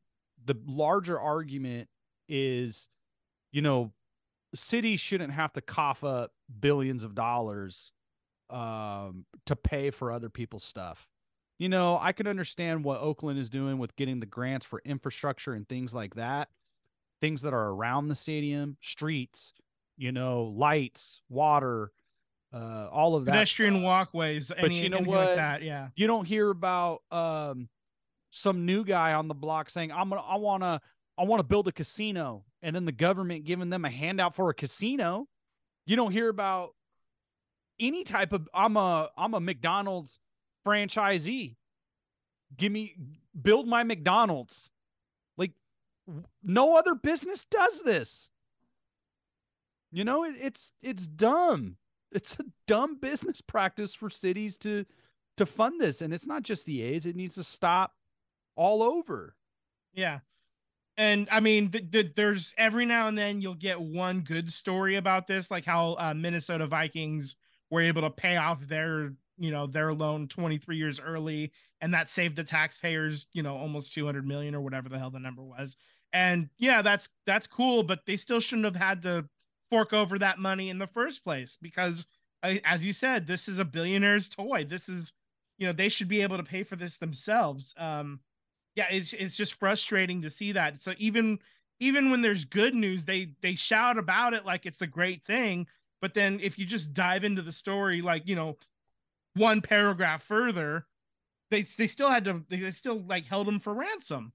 the 0.45 0.55
larger 0.65 1.19
argument 1.19 1.87
is 2.27 2.89
you 3.51 3.61
know 3.61 3.91
cities 4.53 4.99
shouldn't 4.99 5.33
have 5.33 5.53
to 5.53 5.61
cough 5.61 6.03
up 6.03 6.31
billions 6.59 7.03
of 7.03 7.15
dollars 7.15 7.91
um 8.49 9.25
to 9.45 9.55
pay 9.55 9.91
for 9.91 10.11
other 10.11 10.29
people's 10.29 10.63
stuff 10.63 11.07
you 11.57 11.69
know 11.69 11.97
i 12.01 12.11
can 12.11 12.27
understand 12.27 12.83
what 12.83 12.99
oakland 12.99 13.37
is 13.37 13.49
doing 13.49 13.77
with 13.77 13.95
getting 13.95 14.19
the 14.19 14.25
grants 14.25 14.65
for 14.65 14.81
infrastructure 14.85 15.53
and 15.53 15.67
things 15.67 15.93
like 15.93 16.15
that 16.15 16.49
things 17.21 17.41
that 17.41 17.53
are 17.53 17.69
around 17.69 18.07
the 18.07 18.15
stadium 18.15 18.77
streets 18.81 19.53
you 19.97 20.11
know 20.11 20.43
lights 20.55 21.21
water 21.29 21.91
uh 22.53 22.87
all 22.91 23.15
of 23.15 23.25
that 23.25 23.33
pedestrian 23.33 23.75
stuff. 23.75 23.83
walkways, 23.83 24.51
any, 24.57 24.81
you 24.81 24.89
know 24.89 24.97
what? 24.99 25.07
like 25.07 25.35
that. 25.35 25.61
Yeah, 25.61 25.89
you 25.95 26.07
don't 26.07 26.25
hear 26.25 26.49
about 26.49 27.03
um 27.11 27.69
some 28.29 28.65
new 28.65 28.83
guy 28.83 29.13
on 29.13 29.27
the 29.27 29.33
block 29.33 29.69
saying 29.69 29.91
i'm 29.91 30.09
gonna 30.09 30.21
i 30.21 30.35
want 30.35 30.63
to 30.63 30.79
i 31.19 31.23
want 31.23 31.39
to 31.39 31.43
build 31.43 31.67
a 31.67 31.71
casino. 31.71 32.45
And 32.61 32.75
then 32.75 32.85
the 32.85 32.91
government 32.91 33.45
giving 33.45 33.69
them 33.69 33.85
a 33.85 33.89
handout 33.89 34.35
for 34.35 34.49
a 34.49 34.53
casino. 34.53 35.27
You 35.85 35.95
don't 35.95 36.11
hear 36.11 36.29
about 36.29 36.75
any 37.79 38.03
type 38.03 38.33
of 38.33 38.47
i'm 38.53 38.77
a 38.77 39.09
i'm 39.17 39.33
a 39.33 39.39
mcdonald's 39.39 40.19
franchisee. 40.65 41.55
Give 42.57 42.71
me 42.71 42.95
build 43.39 43.67
my 43.67 43.83
mcdonald's. 43.83 44.69
Like 45.37 45.53
no 46.43 46.77
other 46.77 46.95
business 46.95 47.45
does 47.45 47.81
this. 47.83 48.29
You 49.91 50.03
know 50.03 50.23
it, 50.23 50.35
it's 50.41 50.71
it's 50.81 51.07
dumb. 51.07 51.77
It's 52.11 52.39
a 52.39 52.45
dumb 52.67 52.99
business 52.99 53.41
practice 53.41 53.93
for 53.93 54.09
cities 54.09 54.57
to 54.59 54.85
to 55.37 55.45
fund 55.45 55.79
this. 55.79 56.01
And 56.01 56.13
it's 56.13 56.27
not 56.27 56.43
just 56.43 56.65
the 56.65 56.81
a's. 56.81 57.05
It 57.05 57.15
needs 57.15 57.35
to 57.35 57.43
stop 57.43 57.93
all 58.55 58.83
over 58.83 59.35
yeah. 59.93 60.19
And 60.97 61.27
I 61.31 61.39
mean, 61.39 61.71
th- 61.71 61.91
th- 61.91 62.13
there's 62.15 62.53
every 62.57 62.85
now 62.85 63.07
and 63.07 63.17
then 63.17 63.41
you'll 63.41 63.55
get 63.55 63.79
one 63.79 64.21
good 64.21 64.51
story 64.51 64.95
about 64.95 65.27
this, 65.27 65.49
like 65.49 65.65
how 65.65 65.95
uh, 65.99 66.13
Minnesota 66.13 66.67
Vikings 66.67 67.35
were 67.69 67.81
able 67.81 68.01
to 68.01 68.09
pay 68.09 68.35
off 68.35 68.59
their, 68.67 69.13
you 69.37 69.51
know, 69.51 69.67
their 69.67 69.93
loan 69.93 70.27
23 70.27 70.75
years 70.75 70.99
early, 70.99 71.51
and 71.79 71.93
that 71.93 72.09
saved 72.09 72.35
the 72.35 72.43
taxpayers, 72.43 73.27
you 73.33 73.43
know, 73.43 73.55
almost 73.55 73.93
200 73.93 74.27
million 74.27 74.55
or 74.55 74.61
whatever 74.61 74.89
the 74.89 74.99
hell 74.99 75.11
the 75.11 75.19
number 75.19 75.43
was. 75.43 75.77
And 76.11 76.49
yeah, 76.57 76.81
that's 76.81 77.09
that's 77.25 77.47
cool, 77.47 77.83
but 77.83 78.05
they 78.05 78.17
still 78.17 78.39
shouldn't 78.39 78.65
have 78.65 78.75
had 78.75 79.03
to 79.03 79.29
fork 79.69 79.93
over 79.93 80.19
that 80.19 80.39
money 80.39 80.69
in 80.69 80.79
the 80.79 80.87
first 80.87 81.23
place 81.23 81.57
because, 81.61 82.07
as 82.43 82.85
you 82.85 82.91
said, 82.91 83.27
this 83.27 83.47
is 83.47 83.59
a 83.59 83.65
billionaire's 83.65 84.27
toy. 84.27 84.65
This 84.67 84.89
is, 84.89 85.13
you 85.57 85.67
know, 85.67 85.73
they 85.73 85.87
should 85.87 86.07
be 86.07 86.23
able 86.23 86.37
to 86.37 86.43
pay 86.43 86.63
for 86.63 86.75
this 86.75 86.97
themselves. 86.97 87.73
Um, 87.77 88.21
yeah, 88.79 88.87
it's 88.89 89.11
it's 89.11 89.35
just 89.35 89.55
frustrating 89.55 90.21
to 90.21 90.29
see 90.29 90.53
that. 90.53 90.81
So 90.81 90.93
even 90.97 91.39
even 91.81 92.11
when 92.11 92.21
there's 92.21 92.45
good 92.45 92.73
news, 92.73 93.03
they 93.03 93.33
they 93.41 93.55
shout 93.55 93.97
about 93.97 94.33
it 94.33 94.45
like 94.45 94.65
it's 94.65 94.77
the 94.77 94.87
great 94.87 95.25
thing. 95.25 95.67
But 96.01 96.13
then 96.13 96.39
if 96.41 96.57
you 96.57 96.65
just 96.65 96.93
dive 96.93 97.25
into 97.25 97.41
the 97.41 97.51
story, 97.51 98.01
like 98.01 98.25
you 98.25 98.35
know, 98.35 98.57
one 99.35 99.59
paragraph 99.61 100.23
further, 100.23 100.85
they 101.51 101.63
they 101.63 101.87
still 101.87 102.07
had 102.09 102.23
to 102.23 102.41
they 102.47 102.71
still 102.71 103.01
like 103.01 103.25
held 103.25 103.47
them 103.47 103.59
for 103.59 103.73
ransom. 103.73 104.31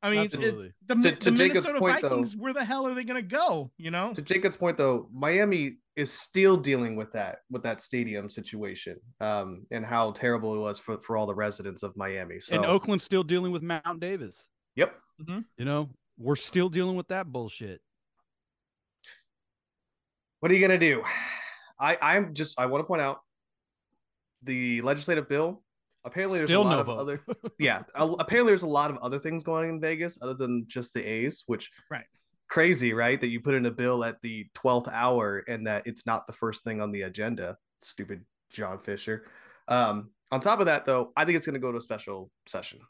I 0.00 0.10
mean, 0.10 0.20
it- 0.20 0.24
absolutely 0.26 0.72
the, 0.86 0.94
To- 0.94 1.00
Mi- 1.00 1.16
to 1.16 1.30
the 1.32 1.36
Jacob's 1.36 1.38
Minnesota 1.66 1.78
point, 1.80 2.02
though- 2.02 2.08
Vikings, 2.10 2.36
where 2.36 2.52
the 2.52 2.64
hell 2.64 2.86
are 2.86 2.94
they 2.94 3.02
gonna 3.02 3.20
go? 3.22 3.72
You 3.78 3.90
know, 3.90 4.12
to 4.14 4.22
Jacob's 4.22 4.56
point 4.56 4.76
though, 4.76 5.08
Miami 5.12 5.78
is 5.98 6.12
still 6.12 6.56
dealing 6.56 6.94
with 6.96 7.12
that 7.12 7.38
with 7.50 7.64
that 7.64 7.82
stadium 7.82 8.30
situation, 8.30 8.96
um, 9.20 9.66
and 9.70 9.84
how 9.84 10.12
terrible 10.12 10.54
it 10.54 10.58
was 10.58 10.78
for, 10.78 11.00
for 11.00 11.16
all 11.16 11.26
the 11.26 11.34
residents 11.34 11.82
of 11.82 11.96
Miami. 11.96 12.40
So 12.40 12.54
and 12.54 12.64
oakland's 12.64 13.04
still 13.04 13.24
dealing 13.24 13.52
with 13.52 13.62
mount 13.62 13.98
davis 14.00 14.48
yep. 14.76 14.94
you 15.26 15.64
know 15.64 15.90
we're 16.16 16.36
still 16.36 16.68
dealing 16.68 16.96
with 16.96 17.08
that 17.08 17.26
bullshit 17.26 17.80
What 20.40 20.52
are 20.52 20.54
you 20.54 20.60
gonna 20.60 20.78
do? 20.78 21.02
I 21.80 21.98
I'm 22.00 22.32
just 22.32 22.58
I 22.60 22.66
want 22.66 22.82
to 22.82 22.86
point 22.86 23.02
out 23.02 23.18
the 24.42 24.80
legislative 24.82 25.28
bill. 25.28 25.62
Apparently, 26.04 26.38
there's 26.38 26.48
Still 26.48 26.62
a 26.62 26.64
lot 26.64 26.74
no 26.74 26.80
of 26.80 26.86
vote. 26.86 26.98
other 26.98 27.20
yeah. 27.58 27.82
Apparently, 27.94 28.50
there's 28.50 28.62
a 28.62 28.68
lot 28.68 28.90
of 28.90 28.98
other 28.98 29.18
things 29.18 29.42
going 29.42 29.64
on 29.64 29.74
in 29.74 29.80
Vegas 29.80 30.18
other 30.22 30.34
than 30.34 30.64
just 30.68 30.94
the 30.94 31.02
A's, 31.04 31.42
which 31.46 31.70
Right. 31.90 32.06
Crazy, 32.48 32.92
right? 32.92 33.20
That 33.20 33.28
you 33.28 33.40
put 33.40 33.54
in 33.54 33.66
a 33.66 33.70
bill 33.70 34.04
at 34.04 34.20
the 34.22 34.46
twelfth 34.54 34.88
hour 34.90 35.44
and 35.48 35.66
that 35.66 35.86
it's 35.86 36.06
not 36.06 36.26
the 36.26 36.32
first 36.32 36.64
thing 36.64 36.80
on 36.80 36.92
the 36.92 37.02
agenda. 37.02 37.56
Stupid 37.82 38.24
John 38.50 38.78
Fisher. 38.78 39.26
Um, 39.68 40.10
on 40.30 40.40
top 40.40 40.60
of 40.60 40.66
that, 40.66 40.84
though, 40.84 41.12
I 41.16 41.24
think 41.24 41.36
it's 41.36 41.46
gonna 41.46 41.58
go 41.58 41.72
to 41.72 41.78
a 41.78 41.82
special 41.82 42.30
session. 42.46 42.80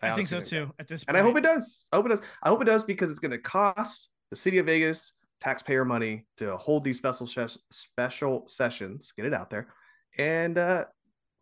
I, 0.00 0.14
think 0.14 0.28
so 0.28 0.40
that. 0.40 0.46
too. 0.46 0.72
At 0.78 0.86
this, 0.86 1.04
And 1.08 1.16
I 1.16 1.22
hope 1.22 1.36
it 1.36 1.42
does. 1.42 1.86
I 1.92 1.96
hope 1.96 2.06
it 2.06 2.10
does. 2.10 2.20
I 2.42 2.48
hope 2.48 2.62
it 2.62 2.66
does 2.66 2.84
because 2.84 3.10
it's 3.10 3.18
going 3.18 3.32
to 3.32 3.38
cost 3.38 4.10
the 4.30 4.36
city 4.36 4.58
of 4.58 4.66
Vegas 4.66 5.12
taxpayer 5.40 5.84
money 5.84 6.26
to 6.36 6.56
hold 6.56 6.84
these 6.84 6.98
special 6.98 7.26
ses- 7.26 7.58
special 7.70 8.44
sessions. 8.46 9.12
Get 9.16 9.26
it 9.26 9.34
out 9.34 9.50
there, 9.50 9.68
and 10.18 10.58
uh, 10.58 10.84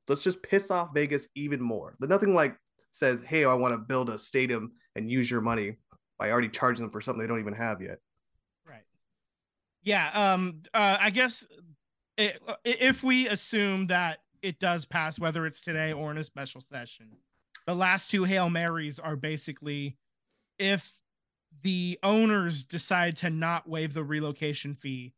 let's 0.08 0.22
just 0.22 0.42
piss 0.42 0.70
off 0.70 0.90
Vegas 0.94 1.28
even 1.34 1.60
more. 1.60 1.96
But 1.98 2.08
nothing 2.08 2.34
like 2.34 2.56
says, 2.92 3.22
"Hey, 3.22 3.44
I 3.44 3.54
want 3.54 3.72
to 3.72 3.78
build 3.78 4.10
a 4.10 4.18
stadium 4.18 4.72
and 4.94 5.10
use 5.10 5.30
your 5.30 5.40
money." 5.40 5.76
By 6.18 6.30
already 6.30 6.48
charging 6.48 6.84
them 6.84 6.90
for 6.90 7.00
something 7.00 7.20
they 7.20 7.28
don't 7.28 7.40
even 7.40 7.54
have 7.54 7.80
yet. 7.80 7.98
Right. 8.66 8.84
Yeah. 9.82 10.10
Um. 10.12 10.62
Uh. 10.72 10.96
I 11.00 11.10
guess 11.10 11.46
it, 12.16 12.40
if 12.64 13.02
we 13.02 13.28
assume 13.28 13.88
that 13.88 14.18
it 14.42 14.58
does 14.58 14.84
pass, 14.84 15.18
whether 15.18 15.46
it's 15.46 15.60
today 15.60 15.92
or 15.92 16.10
in 16.10 16.18
a 16.18 16.24
special 16.24 16.60
session, 16.60 17.08
the 17.66 17.74
last 17.74 18.10
two 18.10 18.24
hail 18.24 18.48
marys 18.48 18.98
are 18.98 19.16
basically 19.16 19.96
if 20.58 20.92
the 21.62 21.98
owners 22.02 22.64
decide 22.64 23.16
to 23.18 23.30
not 23.30 23.68
waive 23.68 23.94
the 23.94 24.04
relocation 24.04 24.74
fee, 24.74 25.14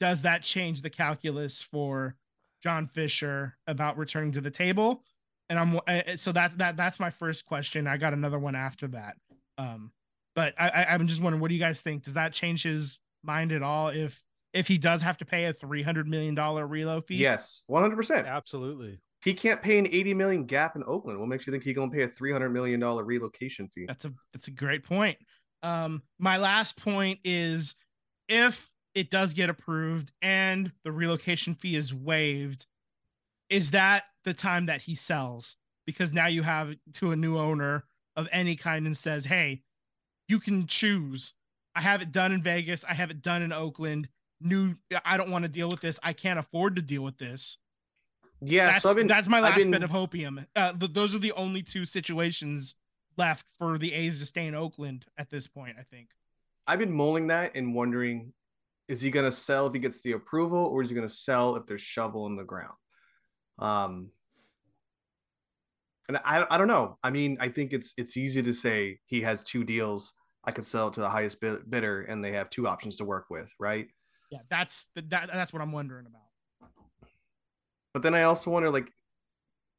does 0.00 0.22
that 0.22 0.42
change 0.42 0.82
the 0.82 0.90
calculus 0.90 1.62
for 1.62 2.16
John 2.62 2.86
Fisher 2.86 3.56
about 3.66 3.96
returning 3.96 4.32
to 4.32 4.40
the 4.40 4.50
table? 4.50 5.02
And 5.48 5.58
I'm 5.58 5.80
uh, 5.86 6.16
so 6.16 6.32
that 6.32 6.58
that 6.58 6.76
that's 6.76 6.98
my 6.98 7.10
first 7.10 7.46
question. 7.46 7.86
I 7.86 7.96
got 7.96 8.12
another 8.12 8.38
one 8.38 8.54
after 8.54 8.88
that. 8.88 9.16
Um, 9.58 9.92
but 10.34 10.54
I, 10.58 10.68
I 10.68 10.94
I'm 10.94 11.06
just 11.06 11.22
wondering, 11.22 11.40
what 11.40 11.48
do 11.48 11.54
you 11.54 11.60
guys 11.60 11.80
think? 11.80 12.04
Does 12.04 12.14
that 12.14 12.32
change 12.32 12.62
his 12.62 12.98
mind 13.22 13.52
at 13.52 13.62
all 13.62 13.88
if 13.88 14.22
if 14.52 14.68
he 14.68 14.78
does 14.78 15.02
have 15.02 15.18
to 15.18 15.24
pay 15.24 15.46
a 15.46 15.52
three 15.52 15.82
hundred 15.82 16.08
million 16.08 16.34
dollar 16.34 16.66
reload 16.66 17.06
fee? 17.06 17.16
Yes, 17.16 17.64
one 17.66 17.82
hundred 17.82 17.96
percent. 17.96 18.26
Absolutely. 18.26 19.00
He 19.22 19.34
can't 19.34 19.62
pay 19.62 19.78
an 19.78 19.86
eighty 19.86 20.14
million 20.14 20.44
gap 20.44 20.76
in 20.76 20.84
Oakland. 20.86 21.18
What 21.18 21.28
makes 21.28 21.46
you 21.46 21.52
think 21.52 21.64
he's 21.64 21.74
gonna 21.74 21.90
pay 21.90 22.02
a 22.02 22.08
three 22.08 22.32
hundred 22.32 22.50
million 22.50 22.80
dollar 22.80 23.04
relocation 23.04 23.68
fee? 23.68 23.86
That's 23.86 24.04
a 24.04 24.12
that's 24.32 24.48
a 24.48 24.52
great 24.52 24.84
point. 24.84 25.18
Um, 25.62 26.02
my 26.18 26.36
last 26.36 26.76
point 26.76 27.20
is 27.24 27.74
if 28.28 28.70
it 28.94 29.10
does 29.10 29.34
get 29.34 29.50
approved 29.50 30.12
and 30.22 30.70
the 30.84 30.92
relocation 30.92 31.54
fee 31.54 31.74
is 31.74 31.92
waived, 31.92 32.66
is 33.48 33.72
that 33.72 34.04
the 34.24 34.34
time 34.34 34.66
that 34.66 34.82
he 34.82 34.94
sells? 34.94 35.56
Because 35.86 36.12
now 36.12 36.26
you 36.26 36.42
have 36.42 36.74
to 36.94 37.10
a 37.10 37.16
new 37.16 37.38
owner 37.38 37.84
of 38.16 38.28
any 38.30 38.56
kind 38.56 38.86
and 38.86 38.96
says, 38.96 39.24
Hey, 39.24 39.62
you 40.28 40.38
can 40.40 40.66
choose. 40.66 41.32
I 41.74 41.80
have 41.80 42.02
it 42.02 42.12
done 42.12 42.32
in 42.32 42.42
Vegas, 42.42 42.84
I 42.84 42.94
have 42.94 43.10
it 43.10 43.22
done 43.22 43.42
in 43.42 43.52
Oakland. 43.52 44.08
New 44.40 44.74
I 45.04 45.16
don't 45.16 45.30
want 45.30 45.44
to 45.44 45.48
deal 45.48 45.68
with 45.68 45.80
this. 45.80 45.98
I 46.02 46.12
can't 46.12 46.38
afford 46.38 46.76
to 46.76 46.82
deal 46.82 47.02
with 47.02 47.18
this. 47.18 47.58
Yeah, 48.40 48.72
that's 48.72 48.82
so 48.82 48.94
been 48.94 49.06
that's 49.06 49.28
my 49.28 49.40
last 49.40 49.58
been- 49.58 49.70
bit 49.70 49.82
of 49.82 49.90
hopium. 49.90 50.46
Uh, 50.54 50.72
th- 50.72 50.92
those 50.92 51.14
are 51.14 51.18
the 51.20 51.32
only 51.32 51.62
two 51.62 51.84
situations 51.84 52.74
left 53.16 53.46
for 53.58 53.78
the 53.78 53.92
A's 53.94 54.18
to 54.18 54.26
stay 54.26 54.46
in 54.46 54.54
Oakland 54.54 55.06
at 55.16 55.30
this 55.30 55.46
point. 55.46 55.76
I 55.78 55.82
think. 55.82 56.08
I've 56.66 56.78
been 56.78 56.92
mulling 56.92 57.28
that 57.28 57.52
and 57.54 57.74
wondering 57.74 58.32
is 58.88 59.00
he 59.00 59.10
going 59.10 59.24
to 59.24 59.32
sell 59.32 59.66
if 59.66 59.72
he 59.72 59.78
gets 59.78 60.02
the 60.02 60.12
approval 60.12 60.58
or 60.66 60.82
is 60.82 60.90
he 60.90 60.94
going 60.94 61.08
to 61.08 61.14
sell 61.14 61.56
if 61.56 61.64
there's 61.66 61.80
shovel 61.80 62.26
in 62.26 62.36
the 62.36 62.44
ground? 62.44 62.74
Um 63.58 64.10
and 66.08 66.18
I 66.24 66.44
I 66.50 66.58
don't 66.58 66.68
know. 66.68 66.98
I 67.02 67.10
mean, 67.10 67.36
I 67.40 67.48
think 67.48 67.72
it's 67.72 67.94
it's 67.96 68.16
easy 68.16 68.42
to 68.42 68.52
say 68.52 68.98
he 69.06 69.22
has 69.22 69.44
two 69.44 69.64
deals. 69.64 70.12
I 70.44 70.52
could 70.52 70.66
sell 70.66 70.88
it 70.88 70.94
to 70.94 71.00
the 71.00 71.08
highest 71.08 71.40
bidder 71.40 72.02
and 72.02 72.22
they 72.22 72.32
have 72.32 72.50
two 72.50 72.68
options 72.68 72.96
to 72.96 73.04
work 73.04 73.26
with, 73.30 73.50
right? 73.58 73.88
yeah, 74.34 74.40
that's 74.50 74.88
that 74.96 75.28
that's 75.32 75.52
what 75.52 75.62
I'm 75.62 75.72
wondering 75.72 76.06
about. 76.06 76.70
But 77.92 78.02
then 78.02 78.14
I 78.14 78.24
also 78.24 78.50
wonder, 78.50 78.70
like, 78.70 78.90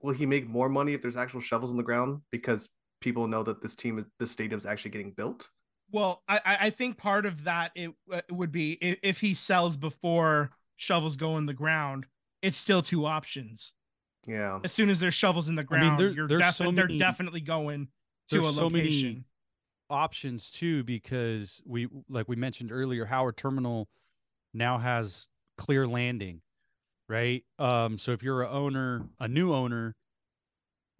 will 0.02 0.14
he 0.14 0.26
make 0.26 0.48
more 0.48 0.70
money 0.70 0.94
if 0.94 1.02
there's 1.02 1.18
actual 1.18 1.42
shovels 1.42 1.72
in 1.72 1.78
the 1.78 1.84
ground 1.84 2.22
because 2.32 2.70
people 3.02 3.28
know 3.28 3.44
that 3.44 3.62
this 3.62 3.76
team, 3.76 4.06
this 4.20 4.32
stadium's 4.32 4.66
actually 4.66 4.92
getting 4.92 5.12
built? 5.12 5.50
Well, 5.92 6.24
I 6.28 6.40
I 6.46 6.70
think 6.70 6.98
part 6.98 7.26
of 7.26 7.44
that 7.44 7.72
it, 7.76 7.92
uh, 8.12 8.22
would 8.32 8.52
be 8.52 8.74
if 8.82 9.20
he 9.20 9.34
sells 9.34 9.76
before 9.76 10.52
shovels 10.78 11.18
go 11.18 11.38
in 11.38 11.46
the 11.46 11.54
ground, 11.54 12.06
it's 12.42 12.58
still 12.58 12.82
two 12.82 13.06
options. 13.06 13.74
Yeah. 14.26 14.60
As 14.64 14.72
soon 14.72 14.90
as 14.90 15.00
there's 15.00 15.14
shovels 15.14 15.50
in 15.50 15.56
the 15.56 15.64
ground, 15.64 15.86
I 15.86 15.90
mean, 15.90 15.98
there- 15.98 16.10
you're 16.12 16.28
there's 16.28 16.42
defi- 16.42 16.64
so 16.66 16.72
they're 16.72 16.88
definitely 16.88 17.42
going 17.42 17.90
to 18.30 18.40
a 18.40 18.42
there's 18.42 18.56
so 18.56 18.70
many 18.70 18.86
location. 18.86 19.26
options 19.90 20.50
too 20.50 20.84
because 20.84 21.62
we 21.66 21.88
like 22.10 22.28
we 22.28 22.36
mentioned 22.36 22.72
earlier 22.72 23.06
howard 23.06 23.38
terminal 23.38 23.88
now 24.54 24.80
has 24.80 25.28
clear 25.60 25.86
landing 25.86 26.42
right 27.08 27.44
um 27.60 28.00
so 28.00 28.12
if 28.12 28.24
you're 28.24 28.42
a 28.42 28.50
owner 28.50 29.04
a 29.20 29.28
new 29.28 29.54
owner 29.54 29.96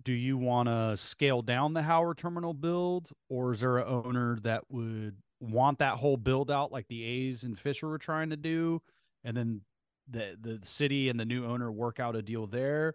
do 0.04 0.14
you 0.14 0.38
want 0.38 0.70
to 0.70 0.96
scale 0.96 1.42
down 1.42 1.74
the 1.74 1.82
howard 1.82 2.16
terminal 2.20 2.54
build 2.54 3.10
or 3.28 3.54
is 3.54 3.62
there 3.62 3.80
an 3.80 3.88
owner 3.88 4.38
that 4.44 4.64
would 4.70 5.16
want 5.40 5.80
that 5.80 5.96
whole 5.96 6.16
build 6.18 6.52
out 6.52 6.72
like 6.72 6.88
the 6.88 7.04
a's 7.04 7.44
and 7.44 7.58
fisher 7.58 7.88
were 7.88 7.98
trying 7.98 8.30
to 8.30 8.38
do 8.38 8.80
and 9.24 9.36
then 9.36 9.62
the 10.08 10.38
the 10.40 10.60
city 10.64 11.10
and 11.10 11.20
the 11.20 11.26
new 11.26 11.44
owner 11.44 11.72
work 11.72 12.00
out 12.00 12.16
a 12.16 12.22
deal 12.22 12.46
there 12.46 12.94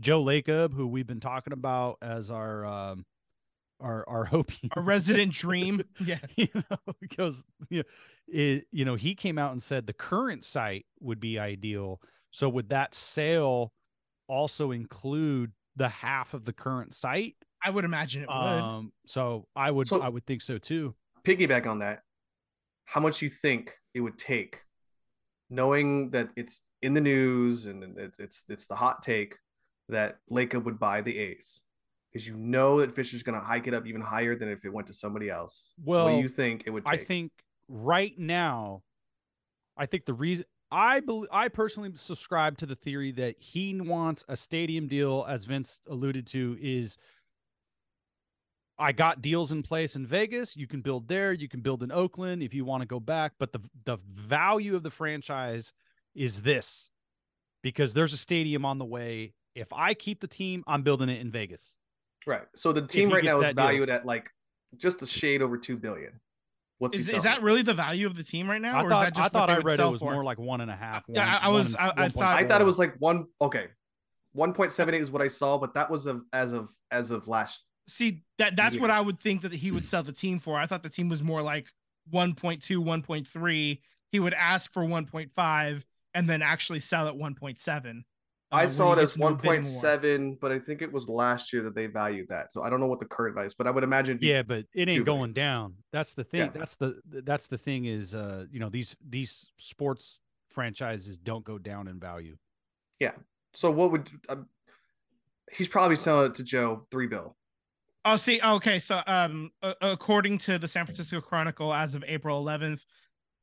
joe 0.00 0.22
lacob 0.24 0.72
who 0.72 0.86
we've 0.86 1.06
been 1.06 1.20
talking 1.20 1.52
about 1.52 1.98
as 2.02 2.30
our 2.30 2.64
um 2.64 3.04
our 3.80 4.08
our 4.08 4.24
hope 4.34 4.50
A 4.76 4.80
resident 4.80 5.32
dream. 5.44 5.82
Yeah. 6.00 6.18
you 6.36 6.48
know, 6.54 6.94
because 7.00 7.44
you 7.70 7.78
know, 7.78 7.84
it, 8.26 8.66
you 8.72 8.84
know, 8.84 8.96
he 8.96 9.14
came 9.14 9.38
out 9.38 9.52
and 9.52 9.62
said 9.62 9.86
the 9.86 9.92
current 9.92 10.44
site 10.44 10.84
would 11.00 11.20
be 11.20 11.38
ideal. 11.38 12.00
So 12.32 12.48
would 12.48 12.70
that 12.70 12.94
sale 12.94 13.72
also 14.28 14.72
include 14.72 15.52
the 15.76 15.88
half 15.88 16.34
of 16.34 16.44
the 16.44 16.52
current 16.52 16.92
site? 16.92 17.36
I 17.64 17.70
would 17.70 17.84
imagine 17.84 18.22
it 18.22 18.28
would. 18.28 18.34
Um, 18.34 18.92
so 19.06 19.46
I 19.56 19.70
would 19.70 19.86
So- 19.88 20.02
I 20.02 20.08
would 20.08 20.26
think 20.26 20.42
so 20.42 20.58
too. 20.58 20.94
Piggyback 21.24 21.66
on 21.66 21.78
that. 21.78 22.02
How 22.84 23.00
much 23.00 23.22
you 23.22 23.28
think 23.28 23.72
it 23.94 24.00
would 24.00 24.18
take, 24.18 24.58
knowing 25.50 26.10
that 26.10 26.32
it's 26.36 26.62
in 26.82 26.94
the 26.94 27.00
news 27.00 27.66
and 27.66 27.96
it's 28.18 28.44
it's 28.48 28.66
the 28.66 28.74
hot 28.76 29.02
take 29.02 29.36
that 29.88 30.18
Lacob 30.30 30.64
would 30.64 30.78
buy 30.78 31.00
the 31.00 31.18
A's 31.18 31.62
because 32.12 32.26
you 32.26 32.36
know 32.36 32.80
that 32.80 32.92
Fisher's 32.92 33.22
going 33.22 33.38
to 33.38 33.44
hike 33.44 33.66
it 33.66 33.74
up 33.74 33.86
even 33.86 34.00
higher 34.00 34.34
than 34.34 34.48
if 34.48 34.64
it 34.64 34.72
went 34.72 34.86
to 34.86 34.92
somebody 34.92 35.28
else. 35.30 35.74
what 35.82 35.96
Well, 35.96 36.08
do 36.08 36.22
you 36.22 36.28
think 36.28 36.64
it 36.66 36.70
would 36.70 36.84
I 36.86 36.96
think 36.96 37.32
right 37.68 38.18
now, 38.18 38.82
I 39.76 39.86
think 39.86 40.04
the 40.06 40.14
reason 40.14 40.44
I 40.70 41.00
believe 41.00 41.28
I 41.32 41.48
personally 41.48 41.90
subscribe 41.94 42.58
to 42.58 42.66
the 42.66 42.74
theory 42.74 43.12
that 43.12 43.36
he 43.38 43.78
wants 43.80 44.24
a 44.28 44.36
stadium 44.36 44.86
deal, 44.86 45.24
as 45.28 45.44
Vince 45.44 45.80
alluded 45.88 46.26
to, 46.28 46.58
is 46.60 46.96
I 48.78 48.92
got 48.92 49.22
deals 49.22 49.50
in 49.50 49.62
place 49.62 49.96
in 49.96 50.06
Vegas. 50.06 50.56
You 50.56 50.66
can 50.66 50.82
build 50.82 51.08
there. 51.08 51.32
You 51.32 51.48
can 51.48 51.60
build 51.60 51.82
in 51.82 51.90
Oakland 51.90 52.42
if 52.42 52.54
you 52.54 52.64
want 52.64 52.82
to 52.82 52.86
go 52.86 53.00
back. 53.00 53.32
But 53.38 53.52
the 53.52 53.60
the 53.84 53.98
value 54.10 54.76
of 54.76 54.82
the 54.82 54.90
franchise 54.90 55.72
is 56.14 56.42
this, 56.42 56.90
because 57.62 57.94
there's 57.94 58.12
a 58.12 58.18
stadium 58.18 58.64
on 58.64 58.78
the 58.78 58.84
way. 58.84 59.34
If 59.54 59.72
I 59.72 59.94
keep 59.94 60.20
the 60.20 60.26
team, 60.26 60.62
I'm 60.66 60.82
building 60.82 61.08
it 61.08 61.20
in 61.20 61.30
Vegas. 61.30 61.74
right. 62.26 62.42
So 62.54 62.72
the 62.72 62.86
team 62.86 63.10
right 63.10 63.24
now 63.24 63.40
is 63.40 63.46
that 63.46 63.56
deal. 63.56 63.64
valued 63.64 63.90
at 63.90 64.06
like 64.06 64.30
just 64.76 65.02
a 65.02 65.06
shade 65.06 65.42
over 65.42 65.56
two 65.58 65.76
billion. 65.76 66.20
What's 66.78 66.94
he 66.94 67.00
Is, 67.00 67.08
is 67.08 67.22
that 67.24 67.42
really 67.42 67.62
the 67.62 67.74
value 67.74 68.06
of 68.06 68.14
the 68.14 68.22
team 68.22 68.48
right 68.48 68.62
now? 68.62 68.76
I 68.78 68.82
or 68.84 68.92
is 68.92 69.00
that 69.00 69.14
just 69.14 69.26
I 69.26 69.28
thought 69.30 69.50
I 69.50 69.56
would 69.56 69.64
read 69.64 69.72
it 69.74 69.76
sell 69.78 69.90
was 69.90 70.00
for? 70.00 70.12
more 70.12 70.22
like 70.22 70.38
one 70.38 70.60
and 70.60 70.70
a 70.70 70.76
half. 70.76 71.04
Yeah, 71.08 71.38
I- 71.42 71.46
I 71.46 71.48
was- 71.48 71.74
one- 71.74 71.82
I- 71.82 71.88
I 72.04 72.08
1.4. 72.08 72.12
thought- 72.12 72.38
I 72.38 72.46
thought 72.46 72.60
it 72.60 72.64
was 72.64 72.78
like 72.78 72.94
one. 73.00 73.26
Okay, 73.40 73.66
one 74.32 74.52
point 74.52 74.70
seven 74.70 74.94
eight 74.94 75.00
is 75.00 75.10
what 75.10 75.20
I 75.22 75.26
saw, 75.28 75.58
but 75.58 75.74
that 75.74 75.90
was 75.90 76.06
of 76.06 76.22
as 76.32 76.52
of 76.52 76.70
as 76.92 77.10
of 77.10 77.26
last. 77.26 77.64
See, 77.88 78.22
that 78.36 78.54
that's 78.54 78.78
what 78.78 78.90
I 78.90 79.00
would 79.00 79.18
think 79.18 79.42
that 79.42 79.52
he 79.52 79.72
would 79.72 79.86
sell 79.86 80.02
the 80.04 80.12
team 80.12 80.38
for. 80.38 80.56
I 80.56 80.66
thought 80.66 80.82
the 80.84 80.90
team 80.90 81.08
was 81.08 81.22
more 81.22 81.42
like 81.42 81.72
1.2, 82.12 82.80
1.3. 82.82 83.80
He 84.12 84.20
would 84.20 84.34
ask 84.34 84.72
for 84.72 84.84
1.5 84.84 85.84
and 86.14 86.28
then 86.28 86.42
actually 86.42 86.80
sell 86.80 87.08
at 87.08 87.14
1.7. 87.16 88.04
uh, 88.50 88.56
I 88.56 88.62
when 88.62 88.68
saw 88.70 88.92
it 88.92 88.98
as 88.98 89.14
into 89.14 89.26
a 89.26 89.30
one 89.30 89.34
bidding 89.36 89.50
point 89.50 89.64
war. 89.64 89.80
seven, 89.80 90.38
but 90.40 90.52
I 90.52 90.58
think 90.58 90.82
it 90.82 90.92
was 90.92 91.08
last 91.08 91.52
year 91.52 91.62
that 91.62 91.74
they 91.74 91.86
valued 91.86 92.28
that. 92.28 92.52
So 92.52 92.62
I 92.62 92.70
don't 92.70 92.80
know 92.80 92.86
what 92.86 93.00
the 93.00 93.06
current 93.06 93.34
value 93.34 93.48
is, 93.48 93.54
but 93.54 93.66
I 93.66 93.70
would 93.70 93.84
imagine. 93.84 94.18
Yeah, 94.20 94.42
but 94.42 94.64
it 94.74 94.88
ain't 94.88 95.00
big. 95.00 95.06
going 95.06 95.32
down. 95.32 95.74
That's 95.92 96.14
the 96.14 96.24
thing. 96.24 96.40
Yeah. 96.40 96.50
That's 96.54 96.76
the 96.76 97.00
that's 97.04 97.48
the 97.48 97.58
thing 97.58 97.84
is 97.84 98.14
uh 98.14 98.44
you 98.50 98.60
know 98.60 98.68
these 98.68 98.96
these 99.06 99.50
sports 99.58 100.20
franchises 100.50 101.18
don't 101.18 101.44
go 101.44 101.58
down 101.58 101.88
in 101.88 102.00
value. 102.00 102.36
Yeah. 102.98 103.12
So 103.54 103.70
what 103.70 103.92
would? 103.92 104.10
Uh, 104.28 104.36
he's 105.52 105.68
probably 105.68 105.96
selling 105.96 106.30
it 106.30 106.34
to 106.36 106.44
Joe 106.44 106.86
three 106.90 107.06
bill. 107.06 107.36
Oh, 108.04 108.16
see, 108.16 108.40
okay. 108.42 108.78
So, 108.78 109.02
um, 109.06 109.50
according 109.82 110.38
to 110.38 110.58
the 110.58 110.68
San 110.68 110.86
Francisco 110.86 111.20
Chronicle, 111.20 111.74
as 111.74 111.94
of 111.94 112.02
April 112.06 112.42
11th, 112.42 112.80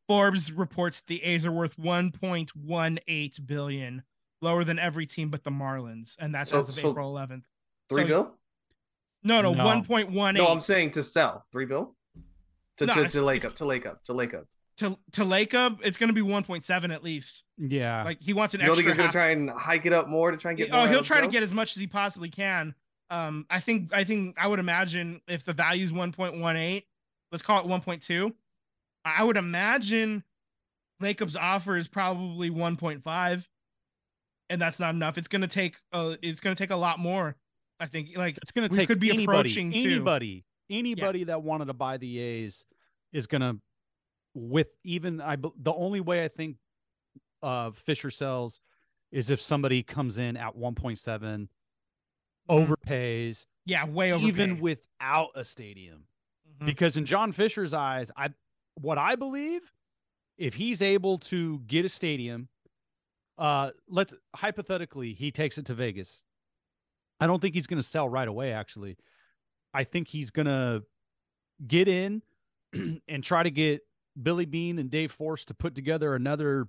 Forbes 0.07 0.51
reports 0.51 1.03
the 1.05 1.21
A's 1.23 1.45
are 1.45 1.51
worth 1.51 1.77
1.18 1.77 3.45
billion, 3.45 4.03
lower 4.45 4.63
than 4.63 4.79
every 4.79 5.05
team 5.07 5.29
but 5.29 5.43
the 5.43 5.49
Marlins, 5.51 6.15
and 6.19 6.33
that's 6.33 6.51
So- 6.51 6.59
as 6.59 6.69
of 6.69 6.75
so- 6.75 6.89
April 6.91 7.11
11th. 7.11 7.43
Three 7.89 8.03
So- 8.03 8.07
bill? 8.07 8.37
No, 9.23 9.41
no, 9.41 9.53
No. 9.53 9.63
1.18 9.65 10.35
No, 10.35 10.47
I'm 10.47 10.59
saying 10.61 10.91
to 10.91 11.03
sell 11.03 11.45
three 11.51 11.65
bill. 11.65 11.95
To 12.77 12.85
No, 12.85 12.93
to, 12.93 13.07
to 13.09 13.21
Lake 13.21 13.37
it's- 13.37 13.51
up 13.51 13.57
to 13.57 13.65
Lake 13.65 13.85
up 13.85 14.03
to 14.05 14.13
Lake 14.13 14.33
up. 14.33 14.45
to 14.77 14.97
to 15.13 15.21
Lacob. 15.23 15.79
It's 15.83 15.97
going 15.97 16.09
to 16.09 16.13
be 16.13 16.21
1.7 16.21 16.91
at 16.93 17.03
least. 17.03 17.43
Yeah. 17.57 18.03
Like 18.03 18.21
he 18.21 18.33
wants 18.33 18.53
an 18.53 18.59
You 18.59 18.67
don't 18.67 18.75
think 18.75 18.87
he's 18.87 18.97
gonna 18.97 19.11
try 19.11 19.29
and 19.31 19.49
hike 19.49 19.85
it 19.85 19.93
up 19.93 20.07
more 20.09 20.31
to 20.31 20.37
try 20.37 20.51
and 20.51 20.57
get? 20.57 20.69
oh, 20.71 20.79
out 20.79 20.89
he'll 20.89 21.01
try 21.01 21.21
to 21.21 21.27
get 21.27 21.41
as 21.43 21.53
much 21.53 21.75
as 21.75 21.79
he 21.79 21.87
possibly 21.87 22.29
can. 22.29 22.75
Um, 23.09 23.45
I 23.49 23.59
think 23.61 23.93
I 23.93 24.03
think 24.03 24.35
I 24.37 24.47
would 24.47 24.59
imagine 24.59 25.21
if 25.27 25.43
the 25.45 25.53
value 25.53 25.83
is 25.85 25.91
1.18, 25.93 26.83
let's 27.31 27.41
call 27.43 27.61
it 27.61 27.67
1.2. 27.67 28.33
I 29.05 29.23
would 29.23 29.37
imagine 29.37 30.23
Lacob's 30.99 31.35
offer 31.35 31.77
is 31.77 31.87
probably 31.87 32.49
1.5, 32.49 33.47
and 34.49 34.61
that's 34.61 34.79
not 34.79 34.93
enough. 34.95 35.17
It's 35.17 35.27
gonna 35.27 35.47
take 35.47 35.77
uh 35.93 36.15
it's 36.21 36.39
gonna 36.39 36.55
take 36.55 36.71
a 36.71 36.75
lot 36.75 36.99
more. 36.99 37.35
I 37.79 37.87
think 37.87 38.15
like 38.15 38.37
it's 38.37 38.51
going 38.51 38.69
to 38.69 38.73
we 38.73 38.77
take 38.79 38.87
could 38.87 39.01
be 39.01 39.09
anybody, 39.09 39.25
approaching 39.49 39.73
anybody, 39.73 40.45
anybody 40.69 41.25
that 41.25 41.43
wanted 41.43 41.65
to 41.65 41.73
buy 41.73 41.97
the 41.97 42.19
A's 42.19 42.63
is 43.11 43.27
going 43.27 43.41
to 43.41 43.57
with 44.33 44.67
even 44.85 45.19
I 45.19 45.35
the 45.35 45.73
only 45.73 45.99
way 45.99 46.23
I 46.23 46.29
think 46.29 46.55
uh 47.43 47.71
Fisher 47.71 48.09
sells 48.09 48.61
is 49.11 49.29
if 49.29 49.41
somebody 49.41 49.83
comes 49.83 50.17
in 50.17 50.37
at 50.37 50.55
1.7 50.55 51.49
Mhm. 52.49 52.67
overpays 52.67 53.45
yeah, 53.65 53.85
way 53.85 54.13
over 54.13 54.25
even 54.25 54.59
without 54.61 55.29
a 55.35 55.43
stadium. 55.43 56.07
Mhm. 56.61 56.65
because 56.67 56.95
in 56.95 57.05
John 57.05 57.33
Fisher's 57.33 57.73
eyes, 57.73 58.09
I 58.15 58.29
what 58.75 58.97
I 58.97 59.15
believe, 59.15 59.69
if 60.37 60.53
he's 60.53 60.81
able 60.81 61.17
to 61.19 61.59
get 61.67 61.83
a 61.83 61.89
stadium, 61.89 62.47
uh, 63.37 63.71
let's 63.89 64.13
hypothetically 64.35 65.13
he 65.13 65.31
takes 65.31 65.57
it 65.57 65.65
to 65.67 65.73
Vegas. 65.73 66.23
I 67.19 67.27
don't 67.27 67.41
think 67.41 67.55
he's 67.55 67.67
going 67.67 67.81
to 67.81 67.87
sell 67.87 68.09
right 68.09 68.27
away. 68.27 68.51
Actually, 68.51 68.97
I 69.73 69.83
think 69.83 70.07
he's 70.07 70.31
going 70.31 70.47
to 70.47 70.83
get 71.65 71.87
in 71.87 72.21
and 73.07 73.23
try 73.23 73.43
to 73.43 73.51
get 73.51 73.81
Billy 74.21 74.45
Beane 74.45 74.79
and 74.79 74.89
Dave 74.89 75.11
Forst 75.11 75.49
to 75.49 75.53
put 75.53 75.75
together 75.75 76.15
another 76.15 76.67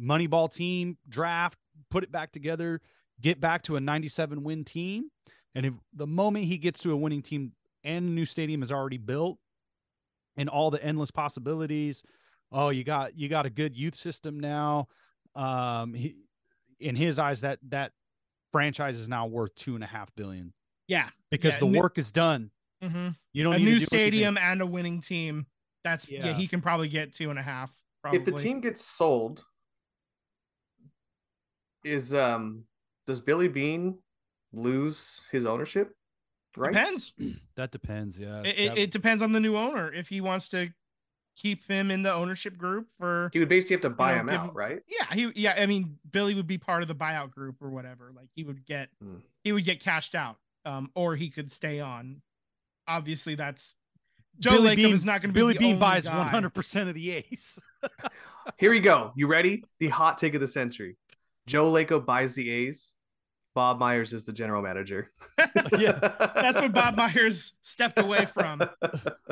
Moneyball 0.00 0.52
team 0.52 0.98
draft, 1.08 1.58
put 1.90 2.02
it 2.04 2.12
back 2.12 2.32
together, 2.32 2.80
get 3.20 3.40
back 3.40 3.62
to 3.64 3.76
a 3.76 3.80
97 3.80 4.42
win 4.42 4.64
team. 4.64 5.10
And 5.54 5.66
if 5.66 5.74
the 5.94 6.06
moment 6.06 6.46
he 6.46 6.58
gets 6.58 6.80
to 6.80 6.92
a 6.92 6.96
winning 6.96 7.22
team 7.22 7.52
and 7.84 8.08
a 8.08 8.10
new 8.10 8.24
stadium 8.24 8.62
is 8.62 8.72
already 8.72 8.98
built 8.98 9.38
and 10.36 10.48
all 10.48 10.70
the 10.70 10.82
endless 10.82 11.10
possibilities, 11.10 12.02
oh, 12.50 12.70
you 12.70 12.82
got 12.84 13.16
you 13.16 13.28
got 13.28 13.46
a 13.46 13.50
good 13.50 13.76
youth 13.76 13.94
system 13.94 14.40
now. 14.40 14.88
Um, 15.34 15.94
he, 15.94 16.16
in 16.80 16.96
his 16.96 17.18
eyes, 17.18 17.40
that 17.42 17.58
that 17.68 17.92
franchise 18.52 18.98
is 18.98 19.08
now 19.08 19.26
worth 19.26 19.54
two 19.56 19.74
and 19.74 19.82
a 19.82 19.86
half 19.86 20.14
billion 20.14 20.52
yeah, 20.86 21.08
because 21.30 21.54
Yeah, 21.54 21.60
the 21.60 21.66
new- 21.66 21.78
work 21.80 21.98
is 21.98 22.12
done. 22.12 22.50
mhm. 22.82 23.16
You 23.32 23.42
don't 23.44 23.54
a 23.54 23.58
need 23.58 23.64
new 23.64 23.78
do 23.78 23.84
stadium 23.84 24.36
and 24.38 24.60
a 24.60 24.66
winning 24.66 25.00
team. 25.00 25.46
That's 25.82 26.08
yeah. 26.08 26.26
Yeah. 26.26 26.32
he 26.34 26.46
can 26.46 26.60
probably 26.60 26.88
get 26.88 27.12
two 27.12 27.30
and 27.30 27.38
a 27.38 27.42
half. 27.42 27.70
Probably. 28.02 28.18
If 28.20 28.24
the 28.26 28.32
team 28.32 28.60
gets 28.60 28.84
sold, 28.84 29.44
is 31.84 32.14
um 32.14 32.64
does 33.06 33.20
Billy 33.20 33.48
Beane 33.48 33.98
lose 34.52 35.20
his 35.30 35.44
ownership? 35.46 35.94
Right. 36.56 36.72
depends. 36.72 37.12
That 37.56 37.70
depends. 37.72 38.18
Yeah, 38.18 38.40
It, 38.42 38.46
it, 38.58 38.68
That- 38.68 38.78
it 38.78 38.90
depends 38.90 39.22
on 39.22 39.32
the 39.32 39.40
new 39.40 39.56
owner 39.56 39.92
if 39.92 40.08
he 40.08 40.20
wants 40.20 40.48
to 40.50 40.70
keep 41.36 41.66
him 41.68 41.90
in 41.90 42.02
the 42.02 42.12
ownership 42.12 42.56
group 42.56 42.86
for 42.98 43.30
He 43.32 43.38
would 43.40 43.48
basically 43.48 43.74
have 43.74 43.80
to 43.82 43.90
buy 43.90 44.14
know, 44.14 44.20
him 44.20 44.26
give 44.26 44.34
out, 44.40 44.48
him- 44.50 44.54
right? 44.54 44.80
yeah 44.88 45.12
he 45.14 45.32
yeah 45.34 45.54
I 45.58 45.66
mean 45.66 45.98
Billy 46.10 46.34
would 46.34 46.46
be 46.46 46.58
part 46.58 46.82
of 46.82 46.88
the 46.88 46.94
buyout 46.94 47.30
group 47.30 47.56
or 47.60 47.70
whatever 47.70 48.12
like 48.14 48.28
he 48.34 48.44
would 48.44 48.64
get 48.64 48.88
Hmm. 49.02 49.16
he 49.42 49.52
would 49.52 49.64
get 49.64 49.80
cashed 49.80 50.14
out 50.14 50.36
um 50.64 50.90
or 50.94 51.16
he 51.16 51.30
could 51.30 51.50
stay 51.52 51.80
on 51.80 52.22
obviously 52.86 53.34
that's 53.34 53.74
Joe 54.38 54.50
Billy 54.52 54.70
Lacob 54.70 54.76
Beane, 54.76 54.92
is 54.94 55.04
not 55.04 55.20
going 55.22 55.30
to 55.30 55.34
be 55.34 55.40
Billy 55.40 55.52
the 55.54 55.58
Beane 55.60 55.68
only 55.74 55.80
buys 55.80 56.06
guy. 56.06 56.16
100 56.18 56.50
percent 56.50 56.88
of 56.88 56.94
the 56.96 57.10
A's. 57.12 57.58
Here 58.58 58.70
we 58.70 58.80
go. 58.80 59.12
You 59.14 59.26
ready? 59.28 59.62
The 59.78 59.88
hot 59.88 60.18
take 60.18 60.34
of 60.34 60.40
the 60.40 60.48
century. 60.48 60.96
Joe 61.46 61.70
Lacob 61.70 62.04
buys 62.04 62.34
the 62.34 62.50
A's. 62.50 62.94
Bob 63.54 63.78
Myers 63.78 64.12
is 64.12 64.24
the 64.24 64.32
general 64.32 64.62
manager. 64.62 65.10
Yeah, 65.78 65.92
That's 66.34 66.56
what 66.56 66.72
Bob 66.72 66.96
Myers 66.96 67.54
stepped 67.62 67.98
away 67.98 68.26
from. 68.26 68.62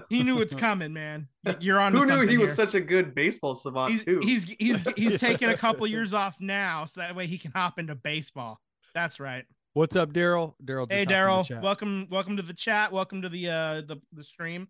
He 0.09 0.23
knew 0.23 0.41
it's 0.41 0.55
coming, 0.55 0.93
man. 0.93 1.29
You're 1.61 1.79
on. 1.79 1.93
Who 1.93 2.05
knew 2.07 2.27
he 2.27 2.39
was 2.39 2.55
such 2.55 2.75
a 2.75 2.81
good 2.81 3.15
baseball 3.15 3.55
savant 3.55 3.93
He's 3.93 4.05
too? 4.05 4.21
he's 4.21 4.45
he's 4.59 4.83
he's 4.97 5.21
taking 5.21 5.51
a 5.51 5.57
couple 5.57 5.87
years 5.87 6.15
off 6.15 6.37
now, 6.41 6.85
so 6.85 7.01
that 7.01 7.15
way 7.15 7.27
he 7.27 7.39
can 7.39 7.53
hop 7.53 7.79
into 7.79 7.95
baseball. 7.95 8.61
That's 8.95 9.21
right. 9.21 9.45
What's 9.75 9.95
up, 9.95 10.13
Daryl? 10.13 10.55
Daryl. 10.65 10.87
Hey 10.91 11.01
hopped 11.01 11.03
in 11.03 11.09
the 11.09 11.15
Daryl, 11.15 11.63
welcome 11.63 12.09
welcome 12.11 12.37
to 12.37 12.43
the 12.43 12.55
chat. 12.55 12.93
Welcome 12.93 13.23
to 13.23 13.29
the 13.29 13.49
uh 13.49 13.81
the 13.83 14.01
the 14.13 14.25
stream. 14.25 14.69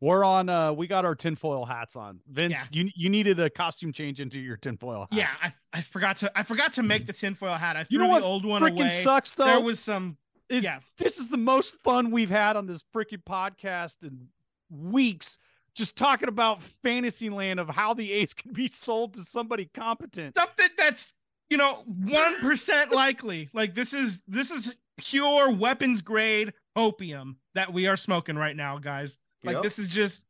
We're 0.00 0.24
on. 0.24 0.48
Uh, 0.48 0.72
we 0.72 0.86
got 0.86 1.04
our 1.04 1.14
tinfoil 1.14 1.64
hats 1.64 1.96
on. 1.96 2.20
Vince, 2.28 2.52
Yeah. 2.52 2.64
you 2.72 2.90
you 2.94 3.08
needed 3.10 3.38
a 3.40 3.48
costume 3.50 3.92
change 3.92 4.20
into 4.20 4.40
your 4.40 4.56
tinfoil 4.56 5.00
hat. 5.02 5.08
Yeah, 5.12 5.28
I, 5.42 5.52
I 5.72 5.80
forgot 5.82 6.16
to 6.18 6.32
I 6.38 6.42
forgot 6.42 6.72
to 6.74 6.82
make 6.82 7.06
the 7.06 7.12
tinfoil 7.12 7.54
hat. 7.54 7.76
I 7.76 7.84
threw 7.84 7.94
You 7.94 7.98
know 7.98 8.06
the 8.06 8.12
what 8.12 8.22
old 8.22 8.44
one 8.44 8.62
freaking 8.62 8.80
away. 8.80 9.02
sucks 9.02 9.34
though. 9.34 9.44
There 9.44 9.60
was 9.60 9.78
some 9.80 10.16
is 10.48 10.64
yeah. 10.64 10.80
this 10.98 11.18
is 11.18 11.28
the 11.28 11.36
most 11.36 11.74
fun 11.82 12.10
we've 12.10 12.30
had 12.30 12.56
on 12.56 12.66
this 12.66 12.82
freaking 12.94 13.22
podcast 13.24 14.02
in 14.02 14.28
weeks. 14.70 15.38
Just 15.74 15.96
talking 15.96 16.28
about 16.28 16.62
fantasy 16.62 17.30
land 17.30 17.60
of 17.60 17.68
how 17.68 17.94
the 17.94 18.12
A's 18.12 18.34
can 18.34 18.52
be 18.52 18.68
sold 18.68 19.14
to 19.14 19.22
somebody 19.24 19.70
competent. 19.72 20.36
something 20.36 20.68
that's 20.76 21.14
you 21.48 21.56
know 21.56 21.84
one 21.86 22.40
percent 22.40 22.90
likely. 22.92 23.48
Like 23.52 23.74
this 23.74 23.94
is 23.94 24.22
this 24.26 24.50
is 24.50 24.74
pure 24.98 25.50
weapons 25.52 26.00
grade 26.02 26.52
opium 26.76 27.36
that 27.54 27.72
we 27.72 27.86
are 27.86 27.96
smoking 27.96 28.36
right 28.36 28.56
now, 28.56 28.78
guys. 28.78 29.18
Like 29.44 29.54
Yep. 29.54 29.62
this 29.62 29.78
is 29.78 29.88
just 29.88 30.22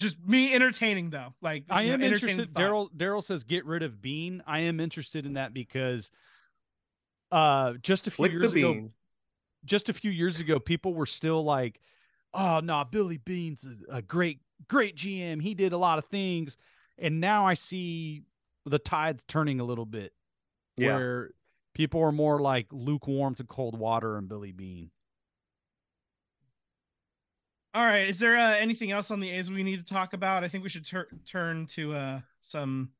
just 0.00 0.18
me 0.26 0.52
entertaining 0.54 1.10
though. 1.10 1.34
Like 1.40 1.64
I 1.70 1.82
you 1.82 1.88
know, 1.88 1.94
am 1.94 2.02
interested. 2.02 2.52
Daryl 2.54 2.90
Daryl 2.92 3.22
says 3.22 3.44
get 3.44 3.64
rid 3.64 3.82
of 3.82 4.00
Beane. 4.02 4.42
I 4.46 4.60
am 4.60 4.80
interested 4.80 5.26
in 5.26 5.34
that 5.34 5.54
because 5.54 6.10
uh 7.32 7.74
just 7.82 8.06
a 8.06 8.10
few 8.10 8.16
Flick 8.16 8.32
years 8.32 8.52
ago, 8.52 8.90
just 9.64 9.88
a 9.88 9.92
few 9.92 10.10
years 10.10 10.40
ago, 10.40 10.58
people 10.58 10.94
were 10.94 11.06
still 11.06 11.42
like, 11.42 11.80
"Oh 12.32 12.60
no, 12.60 12.84
Billy 12.84 13.18
Beane's 13.18 13.64
a, 13.64 13.96
a 13.96 14.02
great, 14.02 14.40
great 14.68 14.96
GM. 14.96 15.40
He 15.42 15.54
did 15.54 15.72
a 15.72 15.78
lot 15.78 15.98
of 15.98 16.04
things." 16.06 16.56
And 16.98 17.20
now 17.20 17.46
I 17.46 17.54
see 17.54 18.22
the 18.66 18.78
tides 18.78 19.24
turning 19.26 19.58
a 19.58 19.64
little 19.64 19.86
bit, 19.86 20.12
Yeah. 20.76 20.94
where 20.94 21.30
people 21.74 22.00
are 22.02 22.12
more 22.12 22.40
like 22.40 22.66
lukewarm 22.70 23.34
to 23.36 23.44
cold 23.44 23.76
water 23.78 24.16
and 24.16 24.28
Billy 24.28 24.52
Beane. 24.52 24.90
All 27.74 27.84
right. 27.84 28.08
Is 28.08 28.18
there 28.18 28.36
uh, 28.36 28.54
anything 28.56 28.92
else 28.92 29.10
on 29.10 29.18
the 29.20 29.30
A's 29.30 29.50
we 29.50 29.62
need 29.64 29.80
to 29.80 29.84
talk 29.86 30.12
about? 30.12 30.44
I 30.44 30.48
think 30.48 30.62
we 30.62 30.70
should 30.70 30.86
tur- 30.86 31.08
turn 31.26 31.66
to 31.68 31.92
uh 31.94 32.20
some 32.40 32.90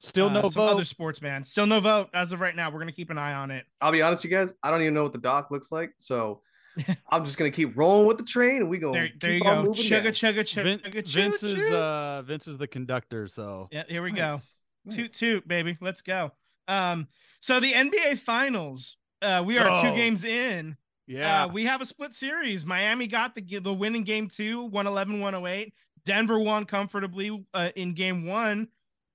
Still 0.00 0.26
uh, 0.28 0.32
no 0.32 0.42
some 0.42 0.50
vote. 0.64 0.68
other 0.68 0.84
sports, 0.84 1.20
man. 1.22 1.44
Still 1.44 1.66
no 1.66 1.80
vote 1.80 2.10
as 2.14 2.32
of 2.32 2.40
right 2.40 2.54
now. 2.54 2.70
We're 2.70 2.78
gonna 2.78 2.92
keep 2.92 3.10
an 3.10 3.18
eye 3.18 3.32
on 3.34 3.50
it. 3.50 3.64
I'll 3.80 3.90
be 3.90 4.02
honest, 4.02 4.22
you 4.22 4.30
guys. 4.30 4.54
I 4.62 4.70
don't 4.70 4.82
even 4.82 4.94
know 4.94 5.02
what 5.02 5.12
the 5.12 5.18
doc 5.18 5.50
looks 5.50 5.72
like, 5.72 5.90
so 5.98 6.42
I'm 7.10 7.24
just 7.24 7.36
gonna 7.38 7.50
keep 7.50 7.76
rolling 7.76 8.06
with 8.06 8.18
the 8.18 8.24
train, 8.24 8.56
and 8.58 8.68
we 8.68 8.78
go. 8.78 8.92
There, 8.92 9.08
there 9.20 9.32
you 9.32 9.40
go. 9.40 9.62
moving 9.64 9.82
Chugga 9.82 10.04
down. 10.04 10.12
chugga 10.12 10.40
chugga 10.44 10.62
Vin- 10.62 10.78
chugga. 10.80 11.10
Vince 11.10 11.40
choo, 11.40 11.46
is 11.46 11.72
uh 11.72 12.22
Vince 12.26 12.46
is 12.46 12.58
the 12.58 12.68
conductor, 12.68 13.26
so 13.26 13.68
Yeah, 13.72 13.84
here 13.88 14.02
we 14.02 14.12
go. 14.12 14.32
Nice. 14.36 14.60
Toot 14.90 15.14
toot, 15.14 15.48
baby. 15.48 15.76
Let's 15.80 16.02
go. 16.02 16.30
Um, 16.68 17.08
so 17.40 17.58
the 17.60 17.72
NBA 17.72 18.18
finals. 18.18 18.98
Uh, 19.20 19.42
we 19.44 19.58
are 19.58 19.64
two 19.82 19.88
Oh. 19.88 19.94
games 19.96 20.24
in. 20.24 20.76
Yeah. 21.08 21.44
Uh, 21.44 21.48
we 21.48 21.64
have 21.64 21.80
a 21.80 21.86
split 21.86 22.14
series. 22.14 22.64
Miami 22.64 23.06
got 23.06 23.34
the 23.34 23.58
the 23.60 23.72
win 23.72 23.96
in 23.96 24.04
game 24.04 24.28
two, 24.28 24.62
111 24.64 25.20
108. 25.20 25.72
Denver 26.04 26.38
won 26.38 26.64
comfortably 26.64 27.44
uh, 27.54 27.70
in 27.74 27.94
game 27.94 28.26
one. 28.26 28.68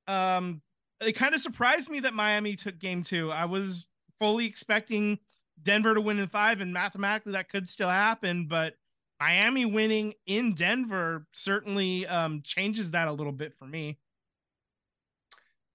Um, 0.07 0.61
it 0.99 1.13
kind 1.13 1.33
of 1.33 1.41
surprised 1.41 1.89
me 1.89 2.01
that 2.01 2.13
Miami 2.13 2.55
took 2.55 2.77
game 2.79 3.03
two. 3.03 3.31
I 3.31 3.45
was 3.45 3.87
fully 4.19 4.45
expecting 4.45 5.19
Denver 5.61 5.93
to 5.93 6.01
win 6.01 6.19
in 6.19 6.27
five, 6.27 6.61
and 6.61 6.73
mathematically 6.73 7.33
that 7.33 7.49
could 7.49 7.69
still 7.69 7.89
happen. 7.89 8.47
But 8.47 8.73
Miami 9.19 9.65
winning 9.65 10.15
in 10.25 10.53
Denver 10.55 11.25
certainly 11.31 12.05
um, 12.07 12.41
changes 12.43 12.91
that 12.91 13.07
a 13.07 13.13
little 13.13 13.31
bit 13.31 13.53
for 13.57 13.65
me. 13.65 13.99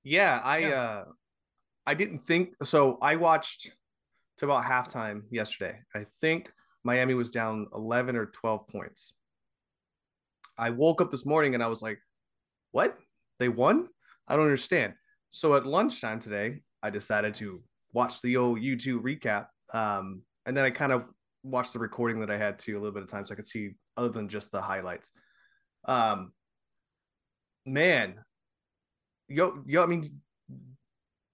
Yeah, 0.02 0.40
I 0.42 0.58
Yeah. 0.58 0.68
uh 0.82 1.04
I 1.86 1.94
didn't 1.94 2.18
think 2.20 2.54
so 2.64 2.98
I 3.00 3.16
watched 3.16 3.72
to 4.38 4.44
about 4.44 4.64
halftime 4.64 5.22
yesterday. 5.30 5.78
I 5.94 6.06
think 6.20 6.50
Miami 6.84 7.14
was 7.14 7.30
down 7.30 7.66
11 7.74 8.16
or 8.16 8.26
12 8.26 8.68
points. 8.68 9.12
I 10.56 10.70
woke 10.70 11.00
up 11.00 11.10
this 11.10 11.26
morning 11.26 11.54
and 11.54 11.62
I 11.62 11.66
was 11.68 11.82
like, 11.82 12.00
"What? 12.72 12.98
They 13.38 13.48
won? 13.48 13.88
I 14.26 14.36
don't 14.36 14.44
understand." 14.44 14.94
So 15.30 15.54
at 15.54 15.66
lunchtime 15.66 16.20
today, 16.20 16.62
I 16.82 16.90
decided 16.90 17.34
to 17.34 17.62
watch 17.92 18.22
the 18.22 18.36
old 18.36 18.60
YouTube 18.60 19.02
recap. 19.02 19.46
Um 19.72 20.22
and 20.46 20.56
then 20.56 20.64
I 20.64 20.70
kind 20.70 20.92
of 20.92 21.04
watched 21.42 21.72
the 21.72 21.78
recording 21.78 22.20
that 22.20 22.30
I 22.30 22.36
had 22.36 22.58
to 22.60 22.72
a 22.72 22.78
little 22.78 22.92
bit 22.92 23.02
of 23.02 23.08
time 23.08 23.24
so 23.24 23.34
I 23.34 23.36
could 23.36 23.46
see 23.46 23.72
other 23.96 24.08
than 24.08 24.28
just 24.28 24.50
the 24.50 24.60
highlights. 24.60 25.12
Um 25.84 26.32
man, 27.66 28.24
yo, 29.28 29.62
yo, 29.66 29.82
I 29.82 29.86
mean, 29.86 30.20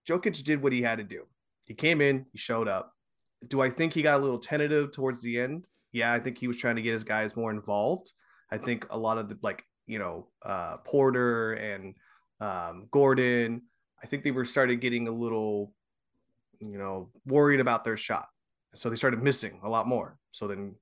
Jokic 0.09 0.43
did 0.43 0.63
what 0.63 0.73
he 0.73 0.83
had 0.83 0.99
to 0.99 1.05
do. 1.05 1.25
He 1.65 1.75
came 1.75 2.01
in, 2.01 2.27
he 2.33 2.39
showed 2.39 2.69
up. 2.69 2.94
Do 3.49 3.61
I 3.61 3.71
think 3.71 3.93
he 3.93 4.03
got 4.03 4.21
a 4.21 4.23
little 4.23 4.39
tentative 4.39 4.93
towards 4.93 5.23
the 5.23 5.39
end? 5.41 5.69
Yeah, 5.93 6.13
I 6.13 6.21
think 6.21 6.39
he 6.39 6.49
was 6.49 6.57
trying 6.57 6.77
to 6.77 6.83
get 6.83 6.93
his 6.93 7.05
guys 7.05 7.37
more 7.37 7.51
involved. 7.51 8.13
I 8.51 8.59
think 8.59 8.87
a 8.91 8.99
lot 8.99 9.19
of 9.19 9.29
the 9.29 9.39
like, 9.43 9.65
you 9.87 9.99
know, 9.99 10.29
uh, 10.45 10.79
Porter 10.79 11.55
and 11.55 11.95
um, 12.41 12.89
Gordon, 12.91 13.63
I 14.03 14.07
think 14.07 14.23
they 14.23 14.31
were 14.31 14.45
started 14.45 14.81
getting 14.81 15.09
a 15.09 15.13
little, 15.13 15.73
you 16.61 16.79
know, 16.79 17.11
worried 17.27 17.61
about 17.61 17.85
their 17.85 17.97
shot. 17.97 18.27
So 18.75 18.91
they 18.91 18.97
started 18.97 19.23
missing 19.23 19.61
a 19.65 19.69
lot 19.69 19.87
more. 19.87 20.19
So 20.33 20.47
then 20.47 20.75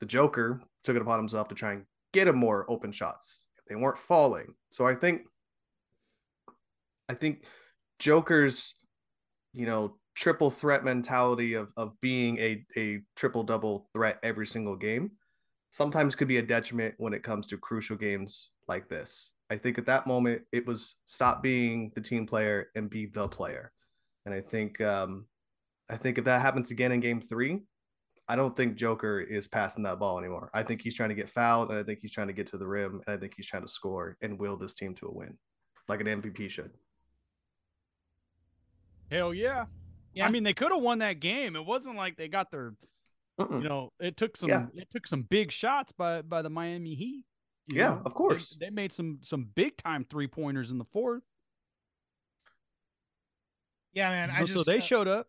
the 0.00 0.06
Joker 0.06 0.62
took 0.84 0.96
it 0.96 1.02
upon 1.02 1.18
himself 1.18 1.48
to 1.48 1.54
try 1.54 1.72
and 1.72 1.84
get 2.12 2.28
him 2.28 2.36
more 2.36 2.64
open 2.68 2.92
shots. 2.92 3.46
They 3.68 3.74
weren't 3.74 3.98
falling. 3.98 4.54
So 4.70 4.86
I 4.86 4.94
think 4.94 5.22
I 7.08 7.14
think 7.14 7.44
Joker's, 7.98 8.74
you 9.52 9.66
know, 9.66 9.96
triple 10.16 10.50
threat 10.50 10.82
mentality 10.82 11.54
of 11.54 11.68
of 11.76 11.92
being 12.00 12.38
a 12.38 12.64
a 12.76 13.00
triple 13.14 13.44
double 13.44 13.88
threat 13.92 14.18
every 14.22 14.46
single 14.46 14.74
game 14.74 15.12
sometimes 15.70 16.16
could 16.16 16.28
be 16.28 16.38
a 16.38 16.42
detriment 16.42 16.94
when 16.96 17.12
it 17.12 17.22
comes 17.22 17.46
to 17.46 17.58
crucial 17.58 17.96
games 17.96 18.50
like 18.66 18.88
this. 18.88 19.30
I 19.50 19.56
think 19.56 19.78
at 19.78 19.86
that 19.86 20.06
moment 20.06 20.42
it 20.50 20.66
was 20.66 20.96
stop 21.04 21.42
being 21.42 21.92
the 21.94 22.00
team 22.00 22.26
player 22.26 22.68
and 22.74 22.88
be 22.88 23.06
the 23.06 23.28
player. 23.28 23.72
And 24.24 24.34
I 24.34 24.40
think 24.40 24.80
um 24.80 25.26
I 25.88 25.96
think 25.96 26.18
if 26.18 26.24
that 26.24 26.40
happens 26.40 26.70
again 26.70 26.92
in 26.92 27.00
game 27.00 27.20
3, 27.20 27.60
I 28.28 28.34
don't 28.34 28.56
think 28.56 28.74
Joker 28.74 29.20
is 29.20 29.46
passing 29.46 29.84
that 29.84 30.00
ball 30.00 30.18
anymore. 30.18 30.50
I 30.52 30.64
think 30.64 30.82
he's 30.82 30.94
trying 30.94 31.10
to 31.10 31.14
get 31.14 31.30
fouled 31.30 31.70
and 31.70 31.78
I 31.78 31.84
think 31.84 32.00
he's 32.00 32.10
trying 32.10 32.26
to 32.26 32.32
get 32.32 32.48
to 32.48 32.58
the 32.58 32.66
rim 32.66 33.02
and 33.06 33.14
I 33.14 33.18
think 33.18 33.34
he's 33.36 33.46
trying 33.46 33.62
to 33.62 33.68
score 33.68 34.16
and 34.22 34.38
will 34.38 34.56
this 34.56 34.74
team 34.74 34.94
to 34.94 35.06
a 35.06 35.12
win 35.12 35.36
like 35.88 36.00
an 36.00 36.06
MVP 36.06 36.50
should. 36.50 36.72
Hell 39.10 39.32
yeah. 39.32 39.66
Yeah. 40.16 40.26
I 40.26 40.30
mean, 40.30 40.42
they 40.42 40.54
could 40.54 40.72
have 40.72 40.80
won 40.82 40.98
that 41.00 41.20
game. 41.20 41.54
It 41.56 41.64
wasn't 41.64 41.94
like 41.96 42.16
they 42.16 42.26
got 42.28 42.50
their, 42.50 42.72
Mm-mm. 43.38 43.62
you 43.62 43.68
know, 43.68 43.92
it 44.00 44.16
took 44.16 44.36
some 44.36 44.48
Yeah. 44.48 44.66
it 44.74 44.88
took 44.90 45.06
some 45.06 45.22
big 45.22 45.52
shots 45.52 45.92
by 45.92 46.22
by 46.22 46.42
the 46.42 46.50
Miami 46.50 46.94
Heat. 46.94 47.24
Yeah, 47.68 47.88
know? 47.88 48.02
of 48.04 48.14
course. 48.14 48.56
They, 48.58 48.70
made 48.70 48.92
some 48.92 49.18
some 49.22 49.44
big 49.54 49.76
time 49.76 50.04
three 50.08 50.26
pointers 50.26 50.70
in 50.70 50.78
the 50.78 50.84
fourth. 50.86 51.22
Yeah, 53.92 54.10
man. 54.10 54.30
I 54.30 54.34
You 54.34 54.40
know, 54.40 54.46
just 54.46 54.64
so 54.66 54.70
they 54.70 54.78
uh, 54.78 54.80
showed 54.80 55.08
up. 55.08 55.28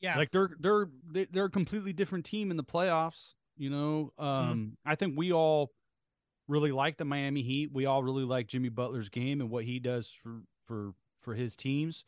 yeah. 0.00 0.16
Like 0.16 0.30
they're 0.30 0.50
they're 0.60 0.88
they- 1.12 1.26
they're 1.30 1.44
a 1.46 1.50
completely 1.50 1.92
different 1.92 2.24
team 2.24 2.50
in 2.50 2.56
the 2.56 2.64
playoffs. 2.64 3.34
You 3.56 3.70
know, 3.70 4.12
Mm-hmm. 4.18 4.24
um, 4.24 4.76
I 4.84 4.94
think 4.94 5.14
we 5.16 5.32
all 5.32 5.72
really 6.46 6.70
like 6.72 6.96
the 6.96 7.04
Miami 7.04 7.42
Heat. 7.42 7.70
We 7.72 7.86
all 7.86 8.02
really 8.02 8.24
like 8.24 8.46
Jimmy 8.46 8.68
Butler's 8.68 9.08
game 9.08 9.40
and 9.40 9.50
what 9.50 9.64
he 9.64 9.78
does 9.78 10.08
for 10.22 10.42
for 10.66 10.92
for 11.20 11.34
his 11.34 11.56
teams. 11.56 12.04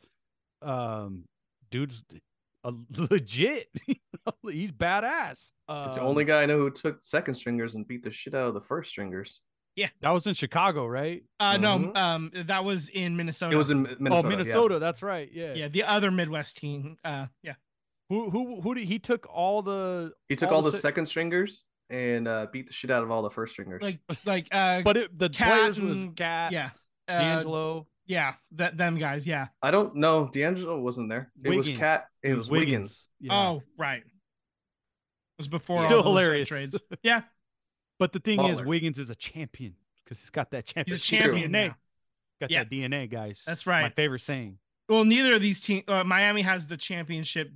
Um, 0.61 1.25
dude's 1.71 2.03
a 2.63 2.73
legit. 2.97 3.69
He's 4.47 4.71
badass. 4.71 5.31
It's 5.31 5.95
the 5.95 6.01
Um, 6.01 6.07
only 6.07 6.25
guy 6.25 6.43
I 6.43 6.45
know 6.45 6.57
who 6.59 6.69
took 6.69 7.03
second 7.03 7.35
stringers 7.35 7.73
and 7.75 7.87
beat 7.87 8.03
the 8.03 8.11
shit 8.11 8.35
out 8.35 8.47
of 8.47 8.53
the 8.53 8.61
first 8.61 8.91
stringers. 8.91 9.41
Yeah, 9.75 9.87
that 10.01 10.09
was 10.11 10.27
in 10.27 10.33
Chicago, 10.33 10.85
right? 10.85 11.23
uh 11.39 11.57
no, 11.57 11.79
Mhm. 11.79 11.97
um 11.97 12.31
that 12.35 12.63
was 12.65 12.89
in 12.89 13.15
Minnesota. 13.15 13.55
It 13.55 13.57
was 13.57 13.71
in 13.71 13.83
Minnesota. 13.83 14.13
oh, 14.13 14.21
yeah. 14.21 14.29
Minnesota. 14.29 14.79
That's 14.79 15.01
right. 15.01 15.29
Yeah. 15.31 15.53
yeah, 15.53 15.67
the 15.69 15.83
other 15.85 16.11
Midwest 16.11 16.57
team. 16.57 16.97
Uh 17.05 17.27
yeah. 17.41 17.53
Who 18.09 18.29
who 18.29 18.59
who 18.61 18.75
did 18.75 18.83
he 18.87 18.99
took 18.99 19.25
all 19.33 19.61
the 19.61 20.11
He 20.27 20.35
took 20.35 20.49
all 20.49 20.57
all 20.57 20.61
the 20.61 20.71
the 20.71 20.77
se- 20.77 20.81
second 20.81 21.05
stringers 21.07 21.63
and 21.89 22.27
uh, 22.27 22.47
beat 22.51 22.67
the 22.67 22.73
shit 22.73 22.91
out 22.91 23.03
of 23.03 23.11
all 23.11 23.21
the 23.21 23.31
first 23.31 23.53
stringers. 23.53 23.81
Like 23.81 23.99
like 24.25 24.47
uh 24.51 24.81
but 24.81 24.97
it, 24.97 25.17
the 25.17 25.29
Cat 25.29 25.47
players 25.47 25.79
was 25.79 26.03
and- 26.03 26.15
Cat, 26.17 26.51
yeah. 26.51 26.71
Uh, 27.07 27.17
D'Angelo. 27.19 27.87
Yeah, 28.11 28.33
that 28.57 28.75
them 28.75 28.97
guys, 28.97 29.25
yeah. 29.25 29.47
I 29.61 29.71
don't 29.71 29.95
know. 29.95 30.27
D'Angelo 30.27 30.77
wasn't 30.81 31.07
there. 31.07 31.31
It 31.45 31.55
was 31.55 31.69
Cat. 31.69 32.07
It, 32.21 32.33
was 32.33 32.51
Wiggins. 32.51 33.07
Yeah. 33.21 33.31
Oh, 33.33 33.63
right. 33.77 34.01
It 34.01 34.05
was 35.37 35.47
before 35.47 35.77
Still 35.77 35.99
all 36.01 36.11
hilarious. 36.17 36.49
trades. 36.49 36.77
Yeah. 37.03 37.21
But 37.99 38.11
the 38.11 38.19
thing 38.19 38.41
is, 38.41 38.61
Wiggins 38.61 38.97
is 38.97 39.09
a 39.09 39.15
champion 39.15 39.75
because 40.03 40.19
he's 40.19 40.29
got 40.29 40.51
that 40.51 40.65
champion. 40.65 40.97
He's 40.97 41.05
a 41.05 41.07
champion 41.07 41.53
DNA. 41.53 41.73
Got 42.41 42.51
Yeah. 42.51 42.65
that 42.65 42.69
DNA, 42.69 43.09
guys. 43.09 43.43
That's 43.47 43.65
right. 43.65 43.83
My 43.83 43.89
favorite 43.91 44.19
saying. 44.19 44.57
Well, 44.89 45.05
neither 45.05 45.35
of 45.35 45.41
these 45.41 45.61
teams. 45.61 45.85
Uh, 45.87 46.03
Miami 46.03 46.41
has 46.41 46.67
the 46.67 46.75
championship 46.75 47.49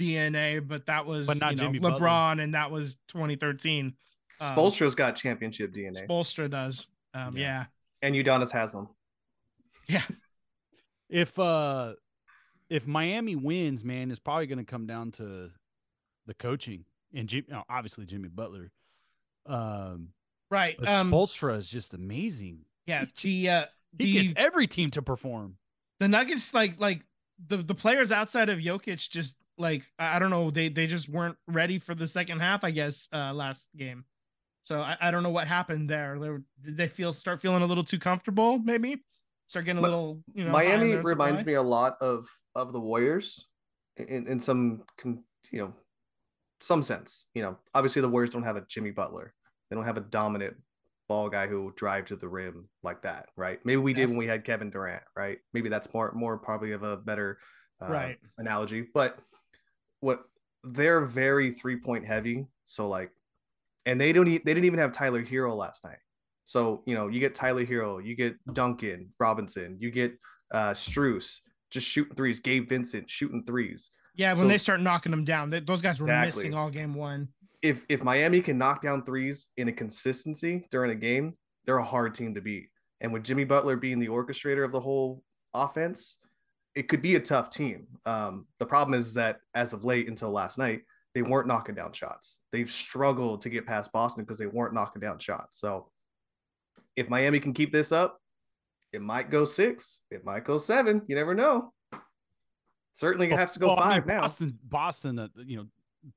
DNA, 0.00 0.66
but 0.66 0.86
that 0.86 1.06
was 1.06 1.28
But 1.28 1.38
not 1.38 1.52
you 1.52 1.56
know, 1.58 1.62
Jimmy 1.66 1.78
Butler. 1.78 2.00
LeBron, 2.08 2.42
and 2.42 2.54
that 2.54 2.72
was 2.72 2.96
2013. 3.08 3.94
Um, 4.40 4.56
Spoelstra's 4.56 4.96
got 4.96 5.14
championship 5.14 5.72
DNA, 5.72 6.04
Spoelstra 6.04 6.50
does. 6.50 6.88
Um, 7.14 7.36
Yeah. 7.36 7.42
yeah. 7.42 7.64
and 8.02 8.16
Udonis 8.16 8.50
has 8.50 8.72
them. 8.72 8.88
Yeah, 9.88 10.04
If 11.08 11.38
uh 11.38 11.94
if 12.70 12.86
Miami 12.86 13.36
wins, 13.36 13.84
man, 13.84 14.10
it's 14.10 14.20
probably 14.20 14.46
going 14.46 14.58
to 14.58 14.64
come 14.64 14.86
down 14.86 15.12
to 15.12 15.50
the 16.26 16.34
coaching 16.34 16.84
and 17.14 17.28
Jim, 17.28 17.44
you 17.48 17.54
know, 17.54 17.64
obviously 17.68 18.06
Jimmy 18.06 18.28
Butler. 18.28 18.72
Um, 19.46 20.08
right. 20.50 20.76
but 20.78 20.88
Um, 20.88 21.10
Spoelstra 21.12 21.56
is 21.56 21.68
just 21.68 21.94
amazing. 21.94 22.64
yeah, 22.86 23.04
the 23.22 23.48
uh, 23.50 23.64
He 23.98 24.04
the 24.04 24.12
gets 24.12 24.34
every 24.36 24.66
team 24.66 24.90
to 24.92 25.02
perform. 25.02 25.56
the 26.00 26.08
Nuggets 26.08 26.52
like 26.54 26.80
like 26.80 27.02
the 27.48 27.58
the 27.58 27.74
players 27.74 28.12
outside 28.12 28.48
of 28.48 28.58
Jokic 28.58 29.08
just 29.08 29.36
like 29.58 29.84
I 29.98 30.18
don't 30.18 30.30
know 30.30 30.50
they 30.50 30.68
they 30.68 30.86
just 30.86 31.08
weren't 31.08 31.36
ready 31.46 31.78
for 31.78 31.94
the 31.94 32.06
second 32.06 32.40
half 32.40 32.64
I 32.64 32.70
guess 32.70 33.08
uh 33.12 33.32
last 33.32 33.68
game. 33.76 34.04
So 34.62 34.80
I, 34.80 34.96
I 35.00 35.10
don't 35.10 35.22
know 35.22 35.30
what 35.30 35.46
happened 35.46 35.90
there. 35.90 36.18
They 36.18 36.30
were, 36.30 36.42
did 36.62 36.76
they 36.76 36.88
feel 36.88 37.12
start 37.12 37.40
feeling 37.40 37.62
a 37.62 37.66
little 37.66 37.84
too 37.84 37.98
comfortable 37.98 38.58
maybe? 38.58 39.02
Start 39.46 39.66
getting 39.66 39.78
a 39.78 39.82
little 39.82 40.22
you 40.34 40.44
know 40.44 40.50
Miami 40.50 40.94
reminds 40.96 41.40
supply? 41.40 41.52
me 41.52 41.54
a 41.54 41.62
lot 41.62 41.96
of 42.00 42.26
of 42.54 42.72
the 42.72 42.80
Warriors 42.80 43.46
in 43.96 44.26
in 44.26 44.40
some 44.40 44.82
you 45.04 45.22
know 45.60 45.72
some 46.60 46.82
sense. 46.82 47.26
You 47.34 47.42
know, 47.42 47.58
obviously 47.74 48.00
the 48.02 48.08
Warriors 48.08 48.30
don't 48.30 48.42
have 48.44 48.56
a 48.56 48.64
Jimmy 48.68 48.90
Butler. 48.90 49.34
They 49.68 49.76
don't 49.76 49.84
have 49.84 49.96
a 49.98 50.00
dominant 50.00 50.56
ball 51.08 51.28
guy 51.28 51.46
who 51.46 51.62
will 51.62 51.70
drive 51.72 52.06
to 52.06 52.16
the 52.16 52.28
rim 52.28 52.68
like 52.82 53.02
that, 53.02 53.28
right? 53.36 53.60
Maybe 53.66 53.76
we 53.76 53.92
did 53.92 54.08
when 54.08 54.16
we 54.16 54.26
had 54.26 54.44
Kevin 54.44 54.70
Durant, 54.70 55.02
right? 55.14 55.38
Maybe 55.52 55.68
that's 55.68 55.92
more 55.92 56.10
more 56.12 56.38
probably 56.38 56.72
of 56.72 56.82
a 56.82 56.96
better 56.96 57.38
uh, 57.82 57.88
Right. 57.88 58.18
analogy. 58.38 58.86
But 58.94 59.18
what 60.00 60.24
they're 60.62 61.04
very 61.04 61.50
three 61.52 61.76
point 61.76 62.06
heavy, 62.06 62.46
so 62.64 62.88
like, 62.88 63.10
and 63.84 64.00
they 64.00 64.12
don't 64.14 64.26
e- 64.28 64.38
they 64.38 64.54
didn't 64.54 64.64
even 64.64 64.78
have 64.78 64.92
Tyler 64.92 65.22
Herro 65.22 65.54
last 65.54 65.84
night. 65.84 65.98
So 66.44 66.82
you 66.86 66.94
know, 66.94 67.08
you 67.08 67.20
get 67.20 67.34
Tyler 67.34 67.64
Herro, 67.64 68.04
you 68.04 68.14
get 68.16 68.36
Duncan 68.52 69.12
Robinson, 69.18 69.76
you 69.80 69.90
get 69.90 70.12
uh 70.52 70.70
Strus 70.72 71.38
just 71.70 71.86
shooting 71.86 72.14
threes, 72.14 72.40
Gabe 72.40 72.68
Vincent 72.68 73.10
shooting 73.10 73.42
threes. 73.46 73.90
Yeah, 74.14 74.32
when 74.34 74.42
So- 74.42 74.48
they 74.48 74.58
start 74.58 74.80
knocking 74.80 75.10
them 75.10 75.24
down, 75.24 75.50
they, 75.50 75.60
those 75.60 75.82
guys 75.82 75.98
were 75.98 76.06
Exactly. 76.06 76.44
missing 76.44 76.54
all 76.54 76.70
game 76.70 76.94
one. 76.94 77.28
If 77.62 77.84
if 77.88 78.02
Miami 78.04 78.40
can 78.42 78.58
knock 78.58 78.82
down 78.82 79.04
threes 79.04 79.48
in 79.56 79.68
a 79.68 79.72
consistency 79.72 80.68
during 80.70 80.90
a 80.90 80.94
game, 80.94 81.36
they're 81.64 81.78
a 81.78 81.84
hard 81.84 82.14
team 82.14 82.34
to 82.34 82.40
beat. 82.40 82.68
And 83.00 83.12
with 83.12 83.24
Jimmy 83.24 83.44
Butler 83.44 83.76
being 83.76 83.98
the 83.98 84.08
orchestrator 84.08 84.64
of 84.64 84.70
the 84.72 84.80
whole 84.80 85.22
offense, 85.54 86.18
it 86.74 86.88
could 86.88 87.00
be 87.02 87.14
a 87.16 87.20
tough 87.20 87.50
team. 87.50 87.86
Um, 88.04 88.46
the 88.58 88.66
problem 88.66 88.98
is 88.98 89.14
that 89.14 89.38
as 89.54 89.72
of 89.72 89.84
late 89.84 90.08
until 90.08 90.30
last 90.30 90.58
night, 90.58 90.82
they 91.14 91.22
weren't 91.22 91.46
knocking 91.48 91.74
down 91.74 91.92
shots. 91.92 92.40
They've 92.52 92.70
struggled 92.70 93.40
to 93.42 93.48
get 93.50 93.66
past 93.66 93.92
Boston 93.92 94.24
because 94.24 94.38
they 94.38 94.46
weren't 94.46 94.74
knocking 94.74 95.00
down 95.00 95.18
shots. 95.18 95.58
So 95.60 95.88
if 96.96 97.08
Miami 97.08 97.40
can 97.40 97.52
keep 97.52 97.72
this 97.72 97.92
up, 97.92 98.20
it 98.92 99.02
might 99.02 99.30
go 99.30 99.44
six, 99.44 100.00
it 100.10 100.24
might 100.24 100.44
go 100.44 100.58
seven. 100.58 101.02
You 101.08 101.16
never 101.16 101.34
know. 101.34 101.72
Certainly, 102.92 103.30
it 103.32 103.38
has 103.38 103.52
to 103.54 103.58
go 103.58 103.68
Well, 103.68 103.80
I 103.80 103.94
mean, 103.94 104.02
five 104.02 104.06
now. 104.06 104.20
Boston, 104.20 104.58
Boston, 104.68 105.18
uh, 105.18 105.28
you 105.44 105.56
know, 105.56 105.66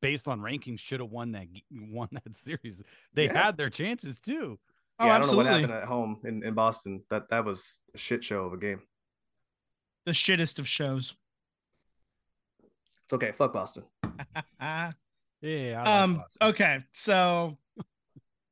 based 0.01 0.27
on 0.27 0.39
rankings, 0.41 0.79
should 0.79 0.99
have 0.99 1.09
won 1.09 1.31
that 1.31 1.47
won 1.71 2.07
that 2.11 2.23
series. 2.37 2.83
They 3.13 3.25
Yeah. 3.25 3.45
had 3.45 3.57
their 3.57 3.69
chances 3.71 4.19
too. 4.19 4.59
Oh, 4.99 5.05
yeah, 5.05 5.15
I 5.15 5.19
don't 5.19 5.31
know 5.31 5.37
what 5.37 5.45
happened 5.47 5.71
at 5.71 5.85
home 5.85 6.19
in, 6.23 6.43
in 6.43 6.53
Boston. 6.53 7.03
That 7.09 7.29
that 7.29 7.45
was 7.45 7.79
a 7.95 7.97
shit 7.97 8.23
show 8.23 8.45
of 8.45 8.53
a 8.53 8.57
game. 8.57 8.81
The 10.05 10.11
shittest 10.11 10.59
of 10.59 10.67
shows. 10.67 11.15
It's 13.05 13.13
okay. 13.13 13.31
Fuck 13.31 13.53
Boston. 13.53 13.83
Ah. 14.59 14.91
Yeah. 15.39 15.75
I 15.77 15.83
like 15.83 15.87
um 16.03 16.15
Boston. 16.17 16.47
okay 16.49 16.83
so 16.93 17.57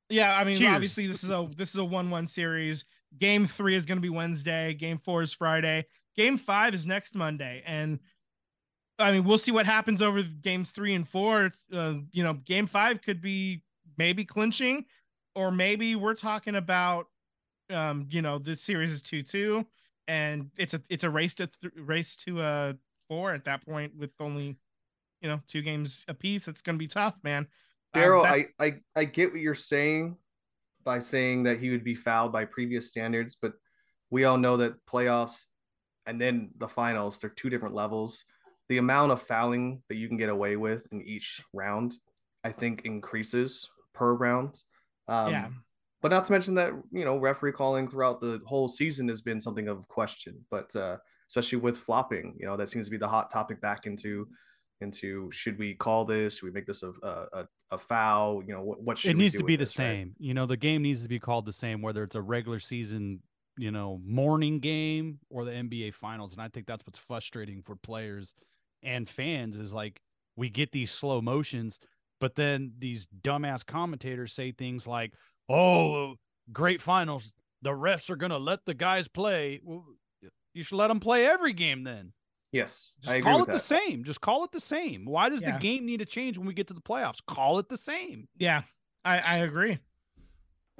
yeah 0.10 0.38
i 0.38 0.44
mean 0.44 0.56
Cheers. 0.56 0.74
obviously 0.74 1.08
this 1.08 1.24
is 1.24 1.30
a 1.30 1.50
this 1.58 1.70
is 1.70 1.76
a 1.78 1.86
one-one 1.86 2.28
series. 2.28 2.86
Game 3.18 3.48
three 3.48 3.76
is 3.76 3.86
going 3.86 3.98
to 3.98 4.02
be 4.02 4.10
wednesday. 4.10 4.74
Game 4.74 4.98
four 4.98 5.22
is 5.22 5.34
friday. 5.34 5.86
Game 6.16 6.38
five 6.38 6.74
is 6.74 6.86
next 6.86 7.16
monday. 7.16 7.64
And 7.66 8.00
i 9.00 9.12
mean 9.12 9.24
we'll 9.24 9.38
see 9.38 9.52
what 9.52 9.66
happens 9.66 10.02
over 10.02 10.22
games 10.24 10.72
three 10.72 10.94
and 10.94 11.08
four. 11.08 11.52
Uh, 11.74 11.96
you 12.12 12.24
know 12.24 12.34
game 12.34 12.68
five 12.68 13.02
could 13.02 13.22
be 13.22 13.64
maybe 13.98 14.26
clinching 14.26 14.86
or 15.36 15.52
maybe 15.52 15.96
we're 15.96 16.14
talking 16.16 16.56
about 16.56 17.08
um 17.70 18.08
you 18.10 18.22
know 18.22 18.38
this 18.38 18.62
series 18.62 18.92
is 18.92 19.02
2-2 19.02 19.66
and 20.08 20.52
it's 20.58 20.74
a 20.74 20.82
it's 20.90 21.04
a 21.04 21.10
race 21.10 21.34
to 21.36 21.48
th- 21.48 21.74
race 21.78 22.16
to 22.16 22.40
uh 22.40 22.74
four 23.08 23.34
at 23.34 23.46
that 23.46 23.66
point 23.66 23.96
with 23.98 24.12
only 24.20 24.58
you 25.22 25.30
know 25.30 25.40
two 25.48 25.62
games 25.62 26.06
apiece. 26.08 26.48
It's 26.48 26.62
gonna 26.62 26.78
be 26.78 26.88
tough 26.88 27.16
man 27.24 27.48
Daryl, 27.96 28.24
that's- 28.24 28.46
I, 28.60 28.66
I 28.66 29.02
I 29.02 29.06
get 29.06 29.32
what 29.32 29.42
you're 29.42 29.56
saying 29.56 30.18
by 30.84 31.00
saying 31.00 31.44
that 31.44 31.60
he 31.60 31.70
would 31.72 31.84
be 31.84 31.96
fouled 31.96 32.32
by 32.32 32.46
previous 32.46 32.90
standards, 32.90 33.38
but 33.42 33.54
we 34.12 34.24
all 34.26 34.38
know 34.38 34.58
that 34.58 34.86
playoffs 34.86 35.46
and 36.06 36.22
then 36.22 36.52
the 36.58 36.68
finals, 36.68 37.18
they're 37.20 37.30
two 37.32 37.50
different 37.50 37.74
levels. 37.74 38.24
The 38.70 38.78
amount 38.78 39.12
of 39.12 39.22
fouling 39.22 39.82
that 39.90 39.96
you 39.96 40.08
can 40.08 40.18
get 40.18 40.30
away 40.30 40.56
with 40.56 40.88
in 40.92 41.02
each 41.02 41.42
round, 41.54 41.96
I 42.44 42.52
think, 42.52 42.84
increases 42.86 43.68
per 43.94 44.14
round. 44.14 44.62
Um, 45.08 45.32
Yeah. 45.32 45.48
But 46.02 46.10
not 46.12 46.26
to 46.26 46.32
mention 46.34 46.54
that 46.56 46.72
you 46.92 47.04
know 47.04 47.18
referee 47.18 47.54
calling 47.54 47.90
throughout 47.90 48.22
the 48.22 48.40
whole 48.46 48.68
season 48.70 49.08
has 49.08 49.22
been 49.22 49.42
something 49.42 49.68
of 49.68 49.88
question, 49.88 50.46
but 50.52 50.76
uh, 50.76 50.98
especially 51.30 51.58
with 51.58 51.80
flopping, 51.80 52.36
you 52.40 52.46
know 52.46 52.56
that 52.58 52.70
seems 52.70 52.86
to 52.86 52.92
be 52.92 52.98
the 52.98 53.08
hot 53.08 53.32
topic 53.32 53.60
back 53.60 53.88
into 53.88 54.28
into 54.82 55.30
should 55.32 55.58
we 55.58 55.74
call 55.74 56.06
this? 56.06 56.36
Should 56.36 56.46
we 56.46 56.52
make 56.52 56.66
this 56.66 56.84
a 56.84 56.92
a, 57.04 57.48
a- 57.72 57.78
foul? 57.78 58.44
You 58.46 58.54
know 58.54 58.62
what? 58.62 58.82
What 58.82 58.98
should 58.98 59.12
it 59.12 59.18
needs 59.18 59.36
to 59.36 59.44
be 59.44 59.56
the 59.56 59.64
this, 59.64 59.78
right? 59.80 59.86
same. 59.86 60.16
You 60.20 60.34
know, 60.34 60.46
the 60.46 60.58
game 60.58 60.82
needs 60.82 61.02
to 61.04 61.08
be 61.08 61.20
called 61.20 61.46
the 61.46 61.54
same, 61.54 61.82
whether 61.82 62.04
it's 62.04 62.16
a 62.16 62.22
regular 62.22 62.60
season, 62.60 63.22
you 63.58 63.72
know, 63.72 64.00
morning 64.06 64.60
game 64.60 65.20
or 65.30 65.46
the 65.46 65.52
NBA 65.52 65.94
finals. 65.94 66.34
And 66.34 66.42
I 66.42 66.48
think 66.48 66.68
that's 66.68 66.86
what's 66.86 67.00
frustrating 67.00 67.62
for 67.62 67.76
players 67.76 68.34
and 68.84 69.10
fans 69.10 69.58
is 69.58 69.74
like 69.74 70.02
we 70.36 70.50
get 70.50 70.72
these 70.72 70.92
slow 70.92 71.22
motions, 71.22 71.80
but 72.20 72.36
then 72.36 72.74
these 72.78 73.08
dumbass 73.22 73.66
commentators 73.66 74.34
say 74.34 74.52
things 74.52 74.88
like, 74.88 75.14
Oh, 75.50 76.16
great 76.52 76.82
finals. 76.82 77.34
The 77.62 77.72
refs 77.72 78.10
are 78.10 78.16
gonna 78.16 78.38
let 78.38 78.66
the 78.66 78.74
guys 78.74 79.08
play. 79.08 79.60
Well, 79.64 79.86
you 80.54 80.64
should 80.64 80.78
let 80.78 80.88
them 80.88 81.00
play 81.00 81.26
every 81.26 81.54
game 81.54 81.84
then. 81.84 82.14
Yes, 82.56 82.96
Just 83.02 83.14
I 83.14 83.18
agree 83.18 83.24
call 83.32 83.40
with 83.42 83.50
it 83.50 83.52
that. 83.52 83.58
the 83.58 83.60
same. 83.60 84.04
Just 84.04 84.22
call 84.22 84.44
it 84.46 84.52
the 84.52 84.60
same. 84.60 85.06
Why 85.06 85.30
does 85.30 85.42
Yeah. 85.42 85.52
the 85.54 85.60
game 85.60 85.86
need 85.86 85.98
to 86.00 86.06
change 86.06 86.38
when 86.38 86.48
we 86.48 86.54
get 86.54 86.68
to 86.68 86.74
the 86.74 86.82
playoffs? 86.82 87.20
Call 87.26 87.60
it 87.60 87.68
the 87.70 87.78
same. 87.78 88.28
yeah 88.38 88.64
i 89.04 89.20
i 89.20 89.38
agree 89.38 89.78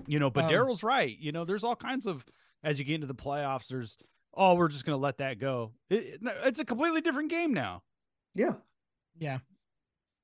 You 0.08 0.20
know, 0.20 0.30
but 0.30 0.46
Um, 0.46 0.50
Daryl's 0.52 0.84
right. 0.84 1.18
You 1.18 1.32
know, 1.32 1.46
there's 1.46 1.64
all 1.64 1.76
kinds 1.76 2.06
of 2.08 2.26
as 2.64 2.80
you 2.80 2.86
get 2.86 2.96
into 2.96 3.08
the 3.08 3.16
playoffs. 3.16 3.68
There's 3.68 3.98
oh, 4.34 4.56
we're 4.56 4.68
just 4.70 4.86
gonna 4.86 4.98
let 4.98 5.18
that 5.20 5.40
go. 5.40 5.72
It, 5.90 6.04
it- 6.04 6.22
it's 6.44 6.60
a 6.60 6.66
completely 6.66 7.02
different 7.02 7.30
game 7.30 7.54
now. 7.54 7.84
Yeah, 8.34 8.54
yeah 9.18 9.40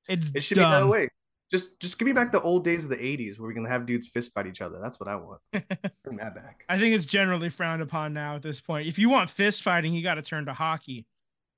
it's 0.09 0.31
it 0.35 0.41
should 0.41 0.55
be 0.55 0.61
that 0.61 0.87
way. 0.87 1.09
Just 1.51 1.79
just 1.79 1.99
give 1.99 2.05
me 2.05 2.11
back 2.13 2.31
the 2.31 2.41
old 2.41 2.63
days 2.63 2.83
of 2.85 2.89
the 2.89 2.97
'80s 2.97 3.39
where 3.39 3.47
we 3.47 3.53
can 3.53 3.65
have 3.65 3.85
dudes 3.85 4.07
fist 4.07 4.33
fight 4.33 4.47
each 4.47 4.61
other. 4.61 4.79
That's 4.81 4.99
what 4.99 5.07
I 5.09 5.15
want. 5.15 5.41
Bring 6.03 6.17
that 6.17 6.33
back. 6.35 6.63
i 6.69 6.77
think 6.79 6.95
it's 6.95 7.05
generally 7.05 7.49
frowned 7.49 7.81
upon 7.81 8.13
now 8.13 8.35
at 8.35 8.41
this 8.41 8.59
point 8.61 8.87
if 8.87 8.97
you 8.97 9.09
want 9.09 9.29
fist 9.29 9.61
fighting 9.63 9.93
you 9.93 10.01
got 10.01 10.15
to 10.15 10.21
turn 10.21 10.45
to 10.45 10.53
hockey 10.53 11.05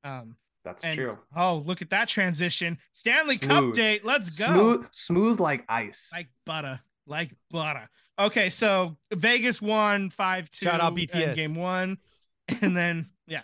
um 0.03 0.35
That's 0.63 0.83
and 0.83 0.95
true. 0.97 1.17
oh 1.35 1.57
look 1.65 1.81
at 1.81 1.89
that 1.91 2.07
transition 2.07 2.77
stanley 2.93 3.37
cup 3.37 3.73
date 3.73 4.03
let's 4.05 4.37
go 4.37 4.45
Smooth, 4.53 4.85
smooth 4.91 5.39
like 5.39 5.63
ice. 5.69 6.09
like 6.13 6.27
butter 6.45 6.79
like 7.07 7.31
butter 7.51 7.89
okay 8.19 8.49
so 8.49 8.95
vegas 9.13 9.61
won 9.61 10.09
5-2 10.11 10.63
Shout 10.63 10.79
out 10.81 10.97
in 10.97 11.07
BTS. 11.07 11.35
game 11.35 11.55
one 11.55 11.97
and 12.61 12.75
then 12.77 13.09
yeah 13.27 13.41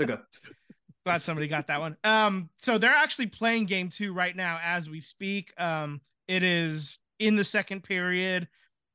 Okay. 0.00 0.14
glad 1.04 1.22
somebody 1.22 1.48
got 1.48 1.66
that 1.66 1.80
one. 1.80 1.96
Um, 2.04 2.48
so 2.58 2.78
they're 2.78 2.94
actually 2.94 3.26
playing 3.26 3.64
game 3.66 3.88
two 3.88 4.12
right 4.12 4.36
now 4.36 4.60
as 4.62 4.88
we 4.88 5.00
speak. 5.00 5.52
Um, 5.58 6.00
it 6.28 6.42
is 6.44 6.98
in 7.18 7.34
the 7.34 7.42
second 7.42 7.82
period. 7.82 8.46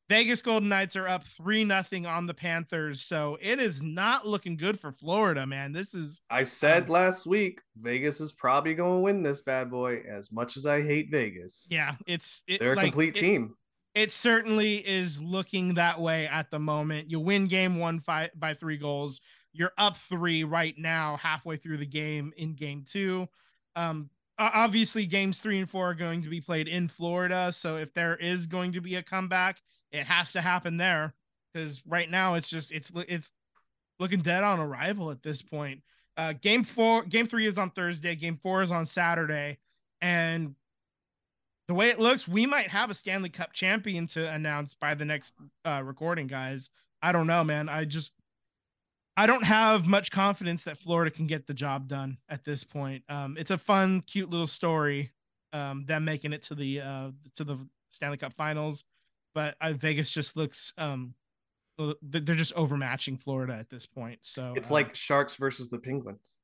Vegas 0.07 0.41
Golden 0.41 0.69
Knights 0.69 0.95
are 0.95 1.07
up 1.07 1.23
three 1.35 1.63
nothing 1.63 2.05
on 2.05 2.27
the 2.27 2.33
Panthers, 2.33 3.01
so 3.01 3.37
it 3.41 3.59
is 3.59 3.81
not 3.81 4.27
looking 4.27 4.55
good 4.55 4.79
for 4.79 4.91
Florida, 4.91 5.47
man. 5.47 5.71
This 5.71 5.95
is 5.95 6.21
I 6.29 6.43
said 6.43 6.89
last 6.89 7.25
week 7.25 7.61
Vegas 7.75 8.21
is 8.21 8.31
probably 8.31 8.75
going 8.75 8.99
to 8.99 9.03
win 9.03 9.23
this 9.23 9.41
bad 9.41 9.71
boy. 9.71 10.03
As 10.07 10.31
much 10.31 10.57
as 10.57 10.67
I 10.67 10.83
hate 10.83 11.09
Vegas, 11.09 11.67
yeah, 11.71 11.95
it's 12.05 12.41
it, 12.47 12.59
they're 12.59 12.73
a 12.73 12.75
like, 12.75 12.85
complete 12.85 13.17
it- 13.17 13.19
team. 13.19 13.55
It 13.95 14.11
certainly 14.11 14.85
is 14.85 15.21
looking 15.21 15.75
that 15.75 16.01
way 16.01 16.27
at 16.27 16.51
the 16.51 16.59
moment. 16.59 17.09
You 17.09 17.21
win 17.21 17.47
game 17.47 17.79
one 17.79 18.01
five 18.01 18.31
by 18.35 18.53
three 18.53 18.75
goals. 18.77 19.21
You're 19.53 19.71
up 19.77 19.95
three 19.95 20.43
right 20.43 20.75
now, 20.77 21.15
halfway 21.15 21.55
through 21.55 21.77
the 21.77 21.85
game 21.85 22.33
in 22.35 22.55
game 22.55 22.83
two. 22.85 23.29
Um, 23.77 24.09
obviously 24.37 25.05
games 25.05 25.39
three 25.39 25.59
and 25.59 25.69
four 25.69 25.91
are 25.91 25.95
going 25.95 26.21
to 26.23 26.29
be 26.29 26.41
played 26.41 26.67
in 26.67 26.89
Florida. 26.89 27.53
So 27.53 27.77
if 27.77 27.93
there 27.93 28.17
is 28.17 28.47
going 28.47 28.73
to 28.73 28.81
be 28.81 28.95
a 28.95 29.03
comeback, 29.03 29.61
it 29.95 30.07
has 30.07 30.33
to 30.33 30.41
happen 30.41 30.77
there 30.77 31.13
because 31.53 31.81
right 31.85 32.09
now 32.09 32.35
it's 32.35 32.49
just 32.49 32.71
it's 32.71 32.91
it's 33.07 33.31
looking 33.99 34.21
dead 34.21 34.43
on 34.43 34.59
arrival 34.59 35.11
at 35.11 35.23
this 35.23 35.41
point. 35.41 35.81
Uh, 36.17 36.33
game 36.33 36.63
four, 36.63 37.03
game 37.03 37.27
three 37.27 37.45
is 37.45 37.57
on 37.57 37.69
Thursday. 37.71 38.15
Game 38.15 38.39
four 38.41 38.61
is 38.61 38.71
on 38.71 38.85
Saturday, 38.85 39.57
and 40.01 40.55
the 41.67 41.73
way 41.73 41.89
it 41.89 41.99
looks, 41.99 42.27
we 42.27 42.45
might 42.45 42.69
have 42.69 42.89
a 42.89 42.93
Stanley 42.93 43.29
Cup 43.29 43.51
champion 43.53 44.07
to 44.07 44.31
announce 44.31 44.75
by 44.75 44.93
the 44.93 45.05
next 45.05 45.33
uh, 45.65 45.81
recording, 45.83 46.27
guys. 46.27 46.69
I 47.01 47.11
don't 47.11 47.27
know, 47.27 47.43
man. 47.43 47.69
I 47.69 47.85
just 47.85 48.13
I 49.17 49.27
don't 49.27 49.43
have 49.43 49.87
much 49.87 50.11
confidence 50.11 50.63
that 50.65 50.77
Florida 50.77 51.09
can 51.09 51.25
get 51.25 51.47
the 51.47 51.53
job 51.53 51.87
done 51.87 52.17
at 52.29 52.43
this 52.43 52.63
point. 52.63 53.03
Um, 53.07 53.37
it's 53.39 53.51
a 53.51 53.57
fun, 53.57 54.01
cute 54.01 54.29
little 54.29 54.47
story, 54.47 55.11
um, 55.53 55.85
them 55.85 56.05
making 56.05 56.33
it 56.33 56.43
to 56.43 56.55
the 56.55 56.81
uh, 56.81 57.11
to 57.35 57.43
the 57.43 57.57
Stanley 57.89 58.17
Cup 58.17 58.33
Finals, 58.33 58.83
but 59.35 59.55
uh, 59.61 59.73
Vegas 59.73 60.09
just 60.09 60.35
looks 60.35 60.73
um, 60.79 61.13
they're 62.01 62.35
just 62.35 62.55
overmatching 62.55 63.21
Florida 63.21 63.53
at 63.53 63.69
this 63.69 63.85
point. 63.85 64.19
So 64.23 64.53
it's 64.55 64.71
uh, 64.71 64.75
like 64.75 64.95
Sharks 64.95 65.35
versus 65.35 65.69
the 65.69 65.77
Penguins. 65.77 66.37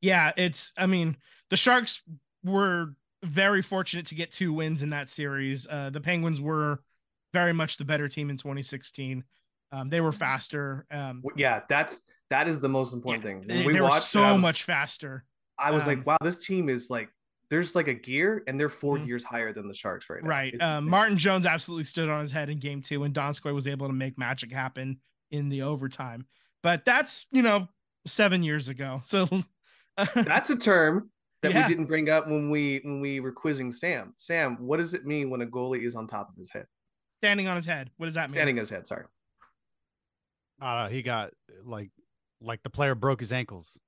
Yeah, 0.00 0.32
it's. 0.36 0.72
I 0.76 0.86
mean, 0.86 1.16
the 1.50 1.56
Sharks 1.56 2.02
were 2.42 2.94
very 3.22 3.62
fortunate 3.62 4.06
to 4.06 4.14
get 4.14 4.32
two 4.32 4.52
wins 4.52 4.82
in 4.82 4.90
that 4.90 5.10
series. 5.10 5.66
Uh, 5.70 5.90
the 5.90 6.00
Penguins 6.00 6.40
were 6.40 6.82
very 7.32 7.52
much 7.52 7.76
the 7.76 7.84
better 7.84 8.08
team 8.08 8.30
in 8.30 8.36
2016. 8.36 9.22
Um, 9.72 9.88
they 9.90 10.00
were 10.00 10.12
faster. 10.12 10.86
Um, 10.90 11.22
yeah, 11.36 11.60
that's 11.68 12.02
that 12.30 12.48
is 12.48 12.60
the 12.60 12.68
most 12.68 12.94
important 12.94 13.24
yeah, 13.24 13.30
thing. 13.30 13.58
When 13.58 13.66
we 13.66 13.72
they 13.74 13.80
watched, 13.80 13.94
were 13.94 14.00
so 14.00 14.34
was, 14.34 14.42
much 14.42 14.64
faster. 14.64 15.24
I 15.58 15.70
was 15.70 15.82
um, 15.82 15.88
like, 15.88 16.06
wow, 16.06 16.16
this 16.22 16.44
team 16.44 16.68
is 16.70 16.88
like 16.88 17.10
there's 17.50 17.74
like 17.74 17.88
a 17.88 17.94
gear, 17.94 18.42
and 18.46 18.58
they're 18.58 18.68
4 18.68 18.96
mm-hmm. 18.96 19.06
gears 19.06 19.24
higher 19.24 19.52
than 19.52 19.68
the 19.68 19.74
Sharks 19.74 20.08
right 20.08 20.22
now. 20.22 20.28
Right. 20.28 20.60
Uh, 20.60 20.80
Martin 20.80 21.18
Jones 21.18 21.46
absolutely 21.46 21.84
stood 21.84 22.08
on 22.08 22.20
his 22.20 22.30
head 22.30 22.48
in 22.48 22.58
game 22.58 22.80
two, 22.80 23.02
and 23.02 23.12
Donskoi 23.12 23.52
was 23.52 23.66
able 23.66 23.88
to 23.88 23.92
make 23.92 24.16
magic 24.16 24.52
happen 24.52 25.00
in 25.30 25.48
the 25.48 25.62
overtime. 25.62 26.26
But 26.62 26.84
that's 26.84 27.26
you 27.32 27.42
know 27.42 27.68
seven 28.06 28.42
years 28.42 28.68
ago, 28.68 29.00
so 29.04 29.28
that's 30.14 30.50
a 30.50 30.56
term 30.56 31.10
that 31.42 31.52
yeah. 31.52 31.62
we 31.62 31.68
didn't 31.68 31.86
bring 31.86 32.08
up 32.08 32.28
when 32.28 32.50
we 32.50 32.80
when 32.84 33.00
we 33.00 33.20
were 33.20 33.32
quizzing 33.32 33.72
Sam. 33.72 34.14
Sam, 34.16 34.56
what 34.60 34.76
does 34.76 34.94
it 34.94 35.04
mean 35.04 35.30
when 35.30 35.42
a 35.42 35.46
goalie 35.46 35.84
is 35.84 35.96
on 35.96 36.06
top 36.06 36.28
of 36.28 36.36
his 36.36 36.52
head? 36.52 36.66
Standing 37.20 37.48
on 37.48 37.56
his 37.56 37.66
head. 37.66 37.90
What 37.96 38.06
does 38.06 38.14
that 38.14 38.28
mean? 38.28 38.34
Standing 38.34 38.56
on 38.56 38.60
his 38.60 38.70
head. 38.70 38.86
Sorry. 38.86 39.04
Uh, 40.60 40.88
he 40.88 41.02
got 41.02 41.32
like 41.64 41.90
like 42.40 42.62
the 42.62 42.70
player 42.70 42.94
broke 42.94 43.20
his 43.20 43.32
ankles. 43.32 43.78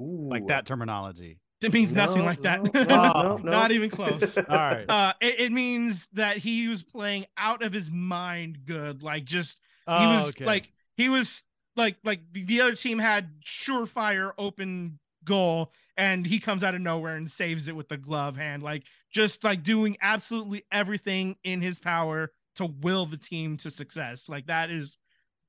Ooh. 0.00 0.28
Like 0.30 0.46
that 0.46 0.66
terminology. 0.66 1.38
It 1.62 1.72
means 1.72 1.92
no, 1.92 2.06
nothing 2.06 2.24
like 2.24 2.42
no, 2.42 2.62
that. 2.72 2.88
No, 2.88 3.36
Not 3.42 3.72
even 3.72 3.90
close. 3.90 4.36
All 4.38 4.44
right. 4.48 4.88
Uh, 4.88 5.12
it, 5.20 5.40
it, 5.40 5.52
means 5.52 6.08
that 6.14 6.38
he 6.38 6.68
was 6.68 6.82
playing 6.82 7.26
out 7.36 7.62
of 7.62 7.72
his 7.72 7.90
mind 7.90 8.64
good. 8.64 9.02
Like 9.02 9.24
just 9.24 9.60
oh, 9.86 10.00
he 10.00 10.06
was 10.06 10.28
okay. 10.30 10.44
like 10.44 10.72
he 10.96 11.08
was 11.08 11.42
like 11.76 11.96
like 12.04 12.20
the 12.32 12.60
other 12.60 12.74
team 12.74 12.98
had 12.98 13.40
surefire 13.42 14.32
open 14.38 14.98
goal 15.24 15.72
and 15.96 16.26
he 16.26 16.40
comes 16.40 16.64
out 16.64 16.74
of 16.74 16.80
nowhere 16.80 17.16
and 17.16 17.30
saves 17.30 17.68
it 17.68 17.76
with 17.76 17.88
the 17.88 17.96
glove 17.96 18.36
hand. 18.36 18.62
Like 18.62 18.84
just 19.10 19.44
like 19.44 19.62
doing 19.62 19.96
absolutely 20.00 20.64
everything 20.72 21.36
in 21.44 21.60
his 21.60 21.78
power 21.78 22.32
to 22.56 22.66
will 22.66 23.06
the 23.06 23.16
team 23.16 23.56
to 23.58 23.70
success. 23.70 24.28
Like 24.28 24.46
that 24.46 24.70
is 24.70 24.98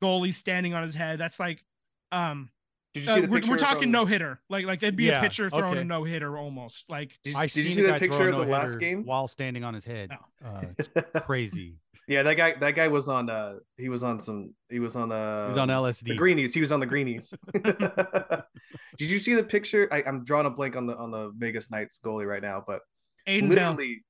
goalie 0.01 0.33
standing 0.33 0.73
on 0.73 0.83
his 0.83 0.93
head. 0.93 1.19
That's 1.19 1.39
like, 1.39 1.63
um, 2.11 2.49
did 2.93 3.01
you 3.01 3.05
see 3.05 3.11
uh, 3.11 3.21
the 3.21 3.27
we're, 3.27 3.41
we're, 3.47 3.57
talking 3.57 3.83
from... 3.83 3.91
no 3.91 4.05
hitter. 4.05 4.39
Like 4.49 4.65
like 4.65 4.83
it'd 4.83 4.95
be 4.95 5.05
yeah, 5.05 5.19
a 5.19 5.21
pitcher 5.21 5.49
throwing 5.49 5.73
okay. 5.73 5.81
a 5.81 5.85
no 5.85 6.03
hitter 6.03 6.37
almost. 6.37 6.89
Like 6.89 7.17
did, 7.23 7.35
did 7.35 7.55
you 7.55 7.73
see 7.73 7.81
the 7.81 7.99
picture 7.99 8.29
of 8.29 8.39
the 8.39 8.51
last 8.51 8.79
game 8.79 9.03
while 9.05 9.27
standing 9.27 9.63
on 9.63 9.73
his 9.73 9.85
head? 9.85 10.09
No. 10.09 10.49
Uh, 10.49 10.63
it's 10.77 10.89
crazy. 11.25 11.75
Yeah, 12.05 12.23
that 12.23 12.35
guy 12.35 12.53
that 12.59 12.75
guy 12.75 12.89
was 12.89 13.07
on 13.07 13.29
uh 13.29 13.59
he 13.77 13.87
was 13.87 14.03
on 14.03 14.19
some 14.19 14.53
he 14.69 14.79
was 14.79 14.97
on 14.97 15.11
uh 15.13 15.45
he 15.45 15.49
was 15.51 15.57
on 15.57 15.69
LSD. 15.69 16.07
The 16.09 16.15
greenies. 16.15 16.53
He 16.53 16.59
was 16.59 16.73
on 16.73 16.81
the 16.81 16.85
greenies. 16.85 17.33
did 17.53 19.09
you 19.09 19.19
see 19.19 19.35
the 19.35 19.43
picture? 19.43 19.87
I, 19.89 20.01
am 20.01 20.25
drawing 20.25 20.45
a 20.45 20.49
blank 20.49 20.75
on 20.75 20.85
the 20.85 20.97
on 20.97 21.11
the 21.11 21.31
Vegas 21.37 21.71
Knights 21.71 21.99
goalie 22.03 22.27
right 22.27 22.41
now, 22.41 22.61
but 22.65 22.81
Adin 23.25 23.47
literally, 23.47 24.03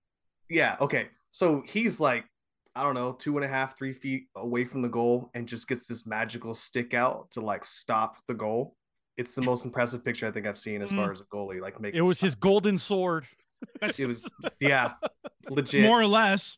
yeah, 0.50 0.76
okay. 0.82 1.10
So 1.30 1.64
he's 1.68 2.00
like 2.00 2.26
I 2.76 2.84
don't 2.84 2.96
know, 2.96 3.14
two 3.14 3.38
and 3.38 3.46
a 3.46 3.48
half, 3.48 3.78
three 3.78 3.94
feet 3.94 4.28
away 4.36 4.66
from 4.66 4.82
the 4.82 4.88
goal 4.88 5.30
and 5.34 5.48
just 5.48 5.68
gets 5.68 5.86
this 5.86 6.06
magical 6.06 6.56
stick 6.56 6.94
out 6.94 7.30
to 7.32 7.42
like 7.42 7.64
stop 7.66 8.18
the 8.28 8.34
goal. 8.34 8.76
It's 9.16 9.36
the 9.36 9.44
most 9.44 9.64
impressive 9.64 10.04
picture 10.04 10.28
I 10.28 10.32
think 10.32 10.48
I've 10.48 10.58
seen 10.58 10.82
as 10.82 10.92
mm. 10.92 10.98
far 10.98 11.12
as 11.12 11.22
a 11.22 11.26
goalie. 11.26 11.62
Like 11.62 11.80
make 11.80 11.94
it 11.94 12.02
was 12.02 12.20
his 12.20 12.34
golden 12.34 12.80
sword. 12.80 13.28
it 13.82 14.08
was 14.08 14.28
yeah, 14.60 14.94
legit. 15.50 15.84
More 15.84 16.02
or 16.02 16.08
less. 16.08 16.58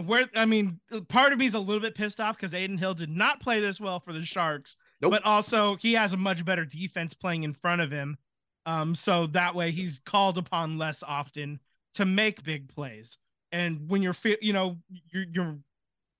Where 0.00 0.28
I 0.36 0.44
mean, 0.44 0.78
part 1.08 1.32
of 1.32 1.38
me 1.38 1.46
is 1.46 1.54
a 1.54 1.58
little 1.58 1.80
bit 1.80 1.96
pissed 1.96 2.20
off 2.20 2.36
because 2.36 2.54
Adin 2.54 2.78
Hill 2.78 2.94
did 2.94 3.10
not 3.10 3.40
play 3.40 3.60
this 3.60 3.80
well 3.80 3.98
for 3.98 4.12
the 4.12 4.22
Sharks. 4.22 4.76
Nope. 5.00 5.10
But 5.10 5.24
also 5.24 5.76
he 5.76 5.94
has 5.94 6.12
a 6.12 6.16
much 6.16 6.44
better 6.44 6.64
defense 6.64 7.14
playing 7.14 7.42
in 7.42 7.54
front 7.54 7.80
of 7.80 7.90
him. 7.90 8.16
Um, 8.64 8.94
so 8.94 9.26
that 9.28 9.54
way 9.54 9.70
he's 9.70 9.98
called 9.98 10.38
upon 10.38 10.78
less 10.78 11.02
often 11.02 11.60
to 11.94 12.04
make 12.04 12.44
big 12.44 12.68
plays. 12.68 13.18
And 13.56 13.88
when 13.88 14.02
you're, 14.02 14.14
you 14.42 14.52
know, 14.52 14.76
you're, 15.10 15.24
you're, 15.32 15.56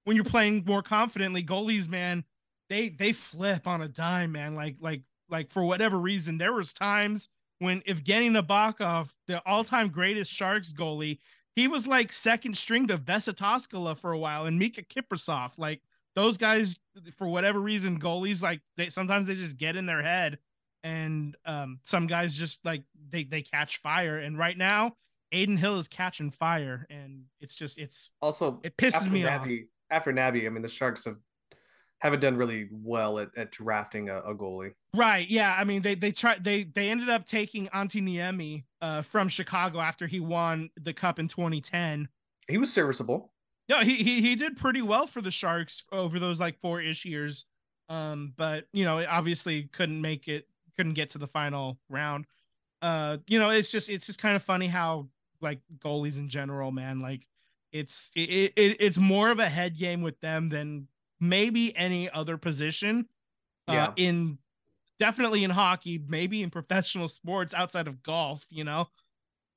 when 0.05 0.17
you're 0.17 0.25
playing 0.25 0.65
more 0.67 0.83
confidently, 0.83 1.45
goalies, 1.45 1.87
man, 1.87 2.25
they 2.71 2.89
they 2.89 3.13
flip 3.13 3.67
on 3.67 3.83
a 3.83 3.89
dime, 3.89 4.33
man. 4.33 4.55
Like 4.55 4.77
like 4.81 5.03
like 5.29 5.51
for 5.51 5.63
whatever 5.63 5.99
reason, 5.99 6.39
there 6.39 6.55
was 6.55 6.73
times 6.73 7.29
when 7.59 7.83
Evgeny 7.83 8.31
Nabokov, 8.31 9.09
the 9.27 9.43
all-time 9.47 9.89
greatest 9.89 10.33
Sharks 10.33 10.73
goalie, 10.73 11.19
he 11.55 11.69
was 11.69 11.87
like 11.87 12.11
second 12.11 12.57
string 12.57 12.87
to 12.87 12.97
Vesa 12.97 13.35
Toskala 13.35 13.99
for 13.99 14.13
a 14.13 14.19
while, 14.19 14.47
and 14.47 14.59
Mika 14.59 14.83
Kiprusoff, 14.83 15.53
like 15.59 15.83
those 16.15 16.39
guys, 16.39 16.79
for 17.19 17.29
whatever 17.29 17.61
reason, 17.61 18.01
goalies 18.01 18.43
like 18.43 18.63
they 18.79 18.89
sometimes 18.89 19.27
they 19.27 19.35
just 19.35 19.59
get 19.59 19.77
in 19.77 19.85
their 19.85 20.03
head, 20.03 20.39
and 20.83 21.37
um, 21.45 21.81
some 21.83 22.07
guys 22.07 22.35
just 22.35 22.65
like 22.65 22.85
they 23.11 23.25
they 23.25 23.43
catch 23.43 23.79
fire. 23.79 24.19
And 24.19 24.39
right 24.39 24.57
now, 24.57 24.97
Adin 25.43 25.57
Hill 25.57 25.79
is 25.79 25.89
catching 25.89 26.31
fire, 26.31 26.87
and 26.91 27.25
it's 27.41 27.55
just 27.55 27.79
it's 27.79 28.11
also 28.23 28.61
it 28.65 28.77
pisses 28.77 29.11
me 29.11 29.25
off. 29.25 29.47
After 29.89 30.13
Naby, 30.13 30.47
I 30.47 30.49
mean, 30.49 30.63
the 30.63 30.69
Sharks 30.69 31.05
have 31.05 31.17
haven't 32.01 32.21
done 32.21 32.37
really 32.37 32.69
well 32.71 33.19
at, 33.19 33.29
at 33.37 33.51
drafting 33.51 34.09
a, 34.09 34.19
a, 34.21 34.35
goalie. 34.35 34.73
Right. 34.95 35.29
Yeah. 35.29 35.57
I 35.59 35.65
mean, 35.65 35.83
they 35.83 35.95
they 35.95 36.13
tried 36.13 36.45
they 36.45 36.65
they 36.65 36.91
ended 36.91 37.09
up 37.09 37.27
taking 37.27 37.69
Antti 37.69 38.03
Niemi 38.03 38.65
uh, 38.81 39.03
from 39.03 39.29
Chicago 39.29 39.81
after 39.81 40.07
he 40.07 40.21
won 40.21 40.71
the 40.81 40.93
cup 40.93 41.19
in 41.19 41.29
2010. 41.29 42.09
He 42.49 42.59
was 42.59 42.73
serviceable. 42.73 43.33
Yeah, 43.69 43.83
he 43.83 43.97
he 43.97 44.21
he 44.21 44.35
did 44.35 44.57
pretty 44.57 44.83
well 44.83 45.07
for 45.07 45.21
the 45.21 45.31
Sharks 45.31 45.83
over 45.91 46.19
those 46.19 46.39
like 46.39 46.61
four 46.61 46.81
ish 46.81 47.05
years. 47.05 47.47
Um, 47.89 48.35
but 48.37 48.67
you 48.73 48.85
know, 48.85 49.05
obviously 49.09 49.65
couldn't 49.73 50.01
make 50.01 50.29
it, 50.29 50.47
couldn't 50.77 50.95
get 50.95 51.11
to 51.11 51.19
the 51.19 51.27
final 51.27 51.79
round. 51.89 52.27
Uh, 52.83 53.19
you 53.27 53.39
know, 53.39 53.51
it's 53.51 53.71
just 53.71 53.89
it's 53.89 54.07
just 54.07 54.21
kind 54.21 54.37
of 54.37 54.43
funny 54.43 54.67
how 54.67 55.09
like 55.41 55.61
goalies 55.79 56.19
in 56.19 56.29
general, 56.29 56.71
man. 56.73 57.01
Like 57.01 57.27
it's 57.73 58.11
it, 58.15 58.53
it 58.57 58.77
it's 58.81 58.99
more 58.99 59.31
of 59.31 59.39
a 59.39 59.49
head 59.49 59.77
game 59.77 60.03
with 60.03 60.21
them 60.21 60.49
than 60.49 60.89
maybe 61.21 61.77
any 61.77 62.11
other 62.11 62.37
position. 62.37 63.09
Uh, 63.69 63.73
yeah. 63.73 63.93
in 63.97 64.39
definitely 64.99 65.45
in 65.45 65.51
hockey, 65.51 66.01
maybe 66.07 66.43
in 66.43 66.51
professional 66.51 67.09
sports 67.09 67.53
outside 67.53 67.89
of 67.89 68.03
golf, 68.03 68.47
you 68.49 68.65
know. 68.65 68.89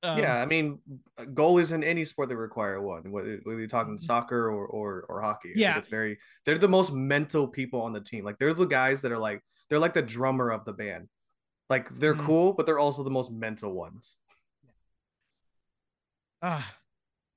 Um, 0.02 0.18
yeah, 0.18 0.40
I 0.40 0.46
mean, 0.46 0.78
goalies 1.18 1.72
in 1.72 1.84
any 1.84 2.06
sport 2.06 2.30
that 2.30 2.36
require 2.36 2.80
one, 2.80 3.10
whether, 3.10 3.38
you're 3.44 3.66
talking 3.66 3.94
mm-hmm. 3.94 3.98
soccer 3.98 4.48
or 4.48 4.66
or, 4.66 5.04
or 5.08 5.20
hockey. 5.20 5.52
Yeah, 5.54 5.76
it's 5.76 5.88
very. 5.88 6.18
They're 6.46 6.58
the 6.58 6.68
most 6.68 6.92
mental 6.92 7.46
people 7.46 7.82
on 7.82 7.92
the 7.92 8.00
team. 8.00 8.24
Like 8.24 8.38
they're 8.38 8.54
the 8.54 8.64
guys 8.64 9.02
that 9.02 9.12
are 9.12 9.18
like 9.18 9.42
they're 9.68 9.78
like 9.78 9.94
the 9.94 10.02
drummer 10.02 10.50
of 10.50 10.64
the 10.64 10.72
band. 10.72 11.08
Like 11.68 11.90
they're 11.90 12.14
mm-hmm. 12.14 12.26
cool, 12.26 12.52
but 12.54 12.64
they're 12.64 12.78
also 12.78 13.02
the 13.02 13.10
most 13.10 13.30
mental 13.30 13.72
ones. 13.72 14.16
Uh, 16.42 16.62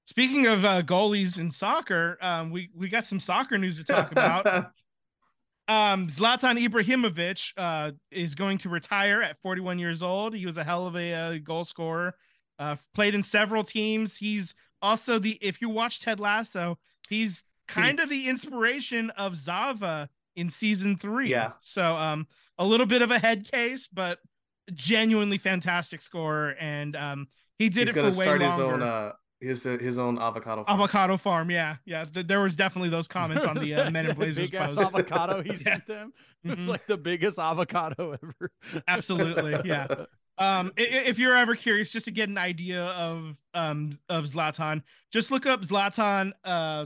speaking 0.05 0.47
of 0.47 0.63
uh, 0.65 0.81
goalies 0.81 1.39
in 1.39 1.51
soccer, 1.51 2.17
um, 2.21 2.51
we 2.51 2.69
we 2.75 2.87
got 2.87 3.05
some 3.05 3.19
soccer 3.19 3.57
news 3.57 3.77
to 3.77 3.83
talk 3.83 4.11
about. 4.11 4.45
um, 5.67 6.07
Zlatan 6.07 6.61
Ibrahimovic 6.63 7.53
uh, 7.57 7.91
is 8.11 8.35
going 8.35 8.57
to 8.59 8.69
retire 8.69 9.21
at 9.21 9.41
41 9.41 9.79
years 9.79 10.03
old. 10.03 10.35
He 10.35 10.45
was 10.45 10.57
a 10.57 10.63
hell 10.63 10.87
of 10.87 10.95
a 10.95 11.13
uh, 11.13 11.37
goal 11.39 11.65
scorer. 11.65 12.15
Uh, 12.59 12.75
played 12.93 13.15
in 13.15 13.23
several 13.23 13.63
teams. 13.63 14.17
He's 14.17 14.53
also 14.81 15.19
the 15.19 15.37
if 15.41 15.61
you 15.61 15.69
watch 15.69 15.99
Ted 15.99 16.19
Lasso, 16.19 16.77
he's 17.09 17.43
kind 17.67 17.91
he's... 17.91 17.99
of 17.99 18.09
the 18.09 18.27
inspiration 18.29 19.09
of 19.11 19.35
Zava 19.35 20.09
in 20.35 20.49
season 20.49 20.97
three. 20.97 21.29
Yeah. 21.29 21.53
So 21.61 21.95
um, 21.95 22.27
a 22.57 22.65
little 22.65 22.85
bit 22.85 23.01
of 23.01 23.11
a 23.11 23.19
head 23.19 23.49
case, 23.51 23.87
but 23.87 24.19
genuinely 24.73 25.37
fantastic 25.37 26.01
scorer 26.01 26.55
and 26.57 26.95
um 26.95 27.27
he 27.59 27.69
did 27.69 27.87
He's 27.87 27.97
it 27.97 27.99
for 27.99 28.03
way 28.03 28.11
start 28.11 28.39
longer. 28.41 28.45
his 28.51 28.59
own 28.59 28.81
uh 28.81 29.11
his 29.39 29.65
uh, 29.65 29.77
his 29.77 29.99
own 29.99 30.19
avocado 30.19 30.63
farm. 30.63 30.79
avocado 30.79 31.17
farm. 31.17 31.51
Yeah, 31.51 31.75
yeah. 31.85 32.05
Th- 32.05 32.25
there 32.25 32.39
was 32.41 32.55
definitely 32.55 32.89
those 32.89 33.07
comments 33.09 33.45
on 33.45 33.55
the 33.57 33.73
uh, 33.75 33.89
Men 33.91 34.05
in 34.07 34.15
Blazers 34.17 34.49
Big 34.49 34.57
post. 34.59 34.79
avocado 34.79 35.41
he 35.43 35.49
yeah. 35.51 35.55
sent 35.57 35.85
them. 35.87 36.13
Mm-hmm. 36.45 36.59
It's 36.59 36.67
like 36.69 36.87
the 36.87 36.97
biggest 36.97 37.37
avocado 37.39 38.13
ever. 38.13 38.51
Absolutely, 38.87 39.57
yeah. 39.65 39.87
Um, 40.37 40.71
i- 40.77 40.81
i- 40.81 41.05
if 41.07 41.19
you're 41.19 41.35
ever 41.35 41.55
curious, 41.55 41.91
just 41.91 42.05
to 42.05 42.11
get 42.11 42.29
an 42.29 42.37
idea 42.37 42.83
of 42.85 43.35
um 43.53 43.97
of 44.07 44.23
Zlatan, 44.25 44.81
just 45.11 45.29
look 45.29 45.45
up 45.45 45.61
Zlatan 45.61 46.31
uh 46.45 46.85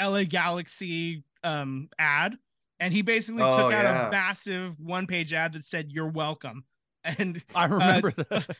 LA 0.00 0.22
Galaxy 0.22 1.24
um 1.42 1.88
ad, 1.98 2.38
and 2.78 2.92
he 2.94 3.02
basically 3.02 3.42
Oh, 3.42 3.50
took 3.56 3.72
out 3.72 3.84
yeah. 3.84 4.06
a 4.08 4.10
massive 4.12 4.78
one 4.78 5.08
page 5.08 5.32
ad 5.32 5.54
that 5.54 5.64
said 5.64 5.90
"You're 5.90 6.08
welcome," 6.10 6.64
and 7.02 7.42
I 7.56 7.64
remember 7.64 8.12
that. 8.12 8.56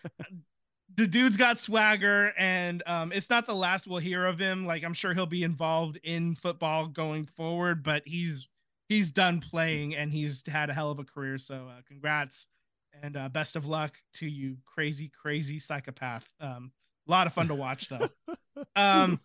The 0.98 1.06
dude's 1.06 1.36
got 1.36 1.60
swagger, 1.60 2.32
and 2.36 2.82
um, 2.84 3.12
it's 3.12 3.30
not 3.30 3.46
the 3.46 3.54
last 3.54 3.86
we'll 3.86 4.00
hear 4.00 4.26
of 4.26 4.36
him. 4.36 4.66
Like 4.66 4.82
I'm 4.82 4.94
sure 4.94 5.14
he'll 5.14 5.26
be 5.26 5.44
involved 5.44 5.96
in 6.02 6.34
football 6.34 6.88
going 6.88 7.26
forward, 7.26 7.84
but 7.84 8.02
he's 8.04 8.48
he's 8.88 9.12
done 9.12 9.40
playing 9.40 9.94
and 9.94 10.12
he's 10.12 10.42
had 10.48 10.70
a 10.70 10.74
hell 10.74 10.90
of 10.90 10.98
a 10.98 11.04
career. 11.04 11.38
So 11.38 11.68
uh, 11.68 11.82
congrats 11.86 12.48
and 13.00 13.16
uh, 13.16 13.28
best 13.28 13.54
of 13.54 13.64
luck 13.64 13.96
to 14.14 14.26
you, 14.26 14.56
crazy, 14.66 15.08
crazy 15.08 15.60
psychopath. 15.60 16.28
Um, 16.40 16.72
a 17.06 17.10
lot 17.10 17.28
of 17.28 17.32
fun 17.32 17.46
to 17.46 17.54
watch 17.54 17.88
though. 17.88 18.08
um, 18.76 19.20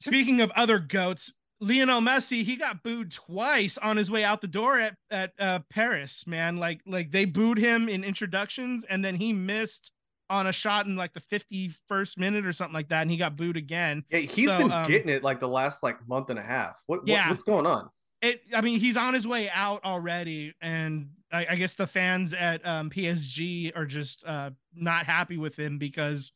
speaking 0.00 0.42
of 0.42 0.50
other 0.50 0.78
goats, 0.78 1.32
Lionel 1.60 2.02
Messi, 2.02 2.44
he 2.44 2.56
got 2.56 2.82
booed 2.82 3.10
twice 3.10 3.78
on 3.78 3.96
his 3.96 4.10
way 4.10 4.22
out 4.22 4.42
the 4.42 4.48
door 4.48 4.78
at 4.78 4.96
at 5.10 5.32
uh, 5.38 5.60
Paris. 5.70 6.26
Man, 6.26 6.58
like 6.58 6.82
like 6.84 7.10
they 7.10 7.24
booed 7.24 7.56
him 7.56 7.88
in 7.88 8.04
introductions, 8.04 8.84
and 8.84 9.02
then 9.02 9.14
he 9.14 9.32
missed 9.32 9.90
on 10.34 10.46
a 10.46 10.52
shot 10.52 10.86
in 10.86 10.96
like 10.96 11.12
the 11.12 11.20
51st 11.20 12.18
minute 12.18 12.44
or 12.44 12.52
something 12.52 12.74
like 12.74 12.88
that, 12.88 13.02
and 13.02 13.10
he 13.10 13.16
got 13.16 13.36
booed 13.36 13.56
again. 13.56 14.04
Yeah, 14.10 14.18
he's 14.20 14.50
So, 14.50 14.58
been 14.58 14.72
um, 14.72 14.90
getting 14.90 15.08
it 15.08 15.22
like 15.22 15.40
the 15.40 15.48
last 15.48 15.82
like 15.82 16.06
month 16.08 16.30
and 16.30 16.38
a 16.38 16.42
half. 16.42 16.82
What, 16.86 17.00
what 17.00 17.08
Yeah. 17.08 17.30
what's 17.30 17.44
going 17.44 17.66
on? 17.66 17.88
It, 18.20 18.42
I 18.54 18.60
mean, 18.60 18.80
he's 18.80 18.96
on 18.96 19.14
his 19.14 19.26
way 19.26 19.50
out 19.50 19.84
already, 19.84 20.54
and 20.60 21.10
I, 21.30 21.46
I 21.50 21.56
guess 21.56 21.74
the 21.74 21.86
fans 21.86 22.32
at 22.32 22.66
um, 22.66 22.90
PSG 22.90 23.76
are 23.76 23.84
just 23.84 24.24
uh, 24.24 24.50
not 24.74 25.06
happy 25.06 25.36
with 25.36 25.56
him 25.56 25.78
because 25.78 26.32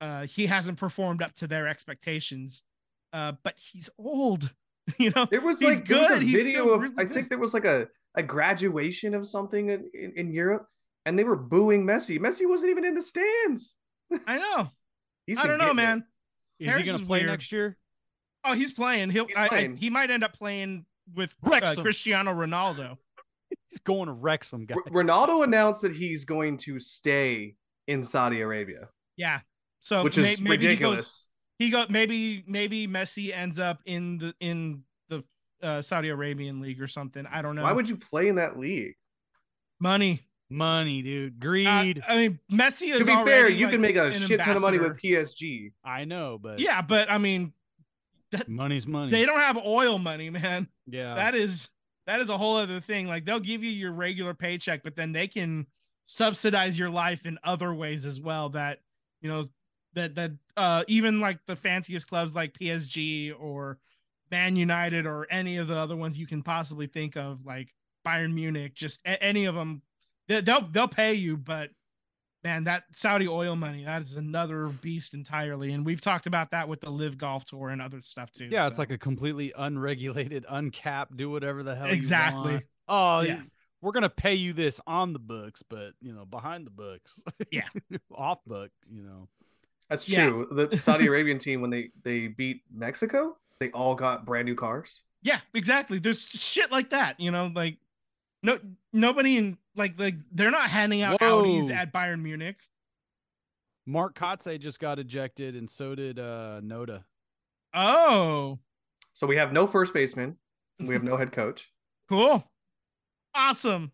uh, 0.00 0.26
he 0.26 0.46
hasn't 0.46 0.78
performed 0.78 1.22
up 1.22 1.34
to 1.36 1.46
their 1.46 1.68
expectations. 1.68 2.62
Uh, 3.12 3.32
but 3.44 3.54
he's 3.58 3.88
old, 3.98 4.54
you 4.98 5.12
know. 5.14 5.28
It 5.30 5.42
was 5.42 5.60
He's 5.60 5.78
like 5.78 5.86
there 5.86 5.98
was 6.00 6.10
a 6.10 6.14
good. 6.14 6.22
He's 6.22 6.42
video 6.44 6.70
of 6.70 6.82
really 6.82 6.94
I 6.98 7.04
think 7.04 7.28
there 7.28 7.38
was 7.38 7.54
like 7.54 7.64
a 7.66 7.88
a 8.14 8.22
graduation 8.22 9.14
of 9.14 9.26
something 9.26 9.68
in, 9.68 9.90
in, 9.92 10.12
in 10.16 10.32
Europe, 10.32 10.66
and 11.06 11.18
they 11.18 11.24
were 11.24 11.36
booing 11.36 11.86
Messi. 11.86 12.18
Messi 12.18 12.46
wasn't 12.46 12.70
even 12.72 12.84
in 12.84 12.94
the 12.94 13.02
stands. 13.02 13.76
I 14.26 14.36
know. 14.36 14.68
He's 15.26 15.38
I 15.38 15.46
don't 15.46 15.58
know, 15.58 15.72
man. 15.72 16.04
Is 16.58 16.68
Paris 16.68 16.82
he 16.82 16.86
going 16.86 17.00
to 17.00 17.06
play 17.06 17.20
weird. 17.20 17.30
next 17.30 17.50
year? 17.50 17.76
Oh, 18.44 18.52
he's 18.52 18.72
playing. 18.72 19.10
He'll. 19.10 19.26
He's 19.26 19.36
I, 19.36 19.48
I, 19.50 19.68
he 19.76 19.90
might 19.90 20.08
end 20.10 20.22
up 20.22 20.32
playing 20.32 20.86
with 21.14 21.34
uh, 21.44 21.74
Cristiano 21.76 22.32
Ronaldo. 22.32 22.96
He's 23.70 23.80
going 23.80 24.06
to 24.06 24.12
Wrexham, 24.12 24.66
guys. 24.66 24.78
R- 24.86 24.92
Ronaldo 24.92 25.42
announced 25.42 25.82
that 25.82 25.92
he's 25.92 26.24
going 26.24 26.56
to 26.58 26.78
stay 26.78 27.56
in 27.88 28.02
Saudi 28.04 28.40
Arabia, 28.40 28.88
Yeah. 29.16 29.40
So 29.80 30.04
which 30.04 30.16
may- 30.16 30.32
is 30.34 30.40
maybe 30.40 30.66
ridiculous. 30.66 31.26
he 31.58 31.70
goes. 31.70 31.86
He 31.86 31.86
go. 31.88 31.92
Maybe 31.92 32.44
maybe 32.46 32.86
Messi 32.86 33.36
ends 33.36 33.58
up 33.58 33.80
in 33.84 34.18
the 34.18 34.34
in 34.40 34.82
the 35.08 35.24
uh, 35.62 35.82
Saudi 35.82 36.08
Arabian 36.08 36.60
league 36.60 36.80
or 36.80 36.88
something. 36.88 37.26
I 37.26 37.42
don't 37.42 37.56
know. 37.56 37.62
Why 37.62 37.72
would 37.72 37.88
you 37.88 37.96
play 37.96 38.28
in 38.28 38.36
that 38.36 38.58
league? 38.58 38.94
money? 39.80 40.25
Money, 40.48 41.02
dude. 41.02 41.34
Uh, 41.34 41.36
Greed. 41.40 42.02
I 42.06 42.16
mean, 42.16 42.38
Messi 42.52 42.92
is. 42.92 42.98
To 43.00 43.04
be 43.04 43.14
fair, 43.24 43.48
you 43.48 43.66
like, 43.66 43.72
can 43.72 43.80
make 43.80 43.96
a 43.96 44.12
shit 44.18 44.40
ton 44.40 44.56
of 44.56 44.62
money 44.62 44.78
with. 44.78 44.96
PSG. 44.96 45.72
I 45.84 46.04
know, 46.04 46.38
but 46.40 46.60
Yeah, 46.60 46.82
but 46.82 47.10
I 47.10 47.18
mean, 47.18 47.52
money's 48.46 48.86
money. 48.86 49.10
they 49.10 49.24
don't 49.24 49.40
have 49.40 49.56
oil 49.56 49.98
money, 49.98 50.30
man. 50.30 50.68
yeah. 50.86 51.14
that 51.14 51.34
is 51.34 51.68
that 52.06 52.20
is 52.20 52.30
a 52.30 52.38
whole 52.38 52.56
other 52.56 52.80
thing. 52.80 53.06
Like 53.08 53.24
they'll 53.24 53.40
give 53.40 53.64
you 53.64 53.70
your 53.70 53.92
regular 53.92 54.34
paycheck, 54.34 54.82
but 54.84 54.94
then 54.94 55.12
they 55.12 55.26
can 55.26 55.66
subsidize 56.04 56.78
your 56.78 56.90
life 56.90 57.26
in 57.26 57.38
other 57.42 57.74
ways 57.74 58.04
as 58.06 58.20
well. 58.20 58.50
That 58.50 58.78
you 59.20 59.28
know 59.28 59.44
that 59.94 60.14
that 60.14 60.30
uh 60.56 60.84
even 60.86 61.20
like 61.20 61.40
the 61.46 61.56
fanciest 61.56 62.06
clubs 62.08 62.34
like 62.36 62.52
PSG 62.54 63.32
or 63.36 63.78
Man 64.30 64.54
United 64.56 65.06
or 65.06 65.26
any 65.30 65.56
of 65.56 65.66
the 65.68 65.76
other 65.76 65.96
ones 65.96 66.18
you 66.18 66.26
can 66.26 66.42
possibly 66.42 66.86
think 66.86 67.16
of, 67.16 67.44
like 67.44 67.74
Bayern 68.06 68.32
Munich, 68.34 68.74
just 68.74 69.00
a- 69.04 69.20
any 69.22 69.44
of 69.46 69.54
them, 69.56 69.82
they, 70.28 70.40
they'll 70.40 70.66
they'll 70.70 70.88
pay 70.88 71.14
you, 71.14 71.36
but. 71.36 71.70
Man, 72.44 72.62
that 72.64 72.84
Saudi 72.92 73.26
oil 73.26 73.56
money, 73.56 73.82
that 73.86 74.02
is 74.02 74.14
another 74.14 74.66
beast 74.68 75.14
entirely. 75.14 75.72
And 75.72 75.84
we've 75.84 76.00
talked 76.00 76.26
about 76.28 76.52
that 76.52 76.68
with 76.68 76.80
the 76.80 76.90
Live 76.90 77.18
Golf 77.18 77.44
Tour 77.44 77.70
and 77.70 77.82
other 77.82 78.00
stuff 78.04 78.30
too. 78.30 78.44
yeah, 78.44 78.68
it's 78.68 78.78
like 78.78 78.90
a 78.92 78.98
completely 78.98 79.52
unregulated, 79.58 80.46
uncapped, 80.48 81.16
do 81.16 81.28
whatever 81.28 81.64
the 81.64 81.74
hell 81.74 81.88
you 81.88 81.94
Exactly. 81.94 82.52
want. 82.52 82.64
Oh, 82.86 83.20
Yeah. 83.22 83.34
yeah. 83.38 83.42
We're 83.80 83.90
gonna 83.90 84.08
pay 84.10 84.34
you 84.34 84.52
this 84.52 84.80
on 84.86 85.12
the 85.12 85.18
books, 85.18 85.64
but 85.68 85.94
you 86.00 86.12
know, 86.12 86.24
behind 86.24 86.68
the 86.68 86.70
books. 86.70 87.18
Yeah. 87.50 87.64
Off 88.14 88.44
book, 88.46 88.70
you 88.88 89.02
know. 89.02 89.26
That's 89.90 90.08
Yeah. 90.08 90.28
true. 90.28 90.68
The 90.70 90.78
Saudi 90.78 91.08
Arabian 91.08 91.40
team 91.40 91.60
when 91.62 91.70
they 91.70 91.90
they 92.04 92.28
beat 92.28 92.62
Mexico, 92.72 93.36
they 93.58 93.72
all 93.72 93.96
got 93.96 94.24
brand 94.24 94.46
new 94.46 94.54
cars. 94.54 95.02
Yeah, 95.22 95.40
exactly. 95.52 95.98
There's 95.98 96.22
shit 96.28 96.70
like 96.70 96.90
that, 96.90 97.18
you 97.18 97.32
know, 97.32 97.50
like 97.52 97.78
no 98.46 98.58
nobody 98.92 99.36
in 99.36 99.58
like 99.74 99.98
like 99.98 100.14
they're 100.32 100.50
not 100.50 100.70
handing 100.70 101.02
out 101.02 101.20
Audis 101.20 101.70
at 101.70 101.92
Bayern 101.92 102.22
Munich. 102.22 102.56
Mark 103.84 104.18
Kotsay 104.18 104.58
just 104.58 104.80
got 104.80 104.98
ejected, 104.98 105.54
and 105.54 105.70
so 105.70 105.94
did 105.94 106.18
uh 106.18 106.60
Noda. 106.62 107.04
Oh, 107.74 108.58
So 109.14 109.26
we 109.26 109.36
have 109.36 109.52
no 109.52 109.66
first 109.66 109.92
baseman. 109.92 110.36
We 110.80 110.94
have 110.94 111.02
no 111.04 111.16
head 111.16 111.32
coach. 111.32 111.70
cool. 112.08 112.44
Awesome. 113.34 113.92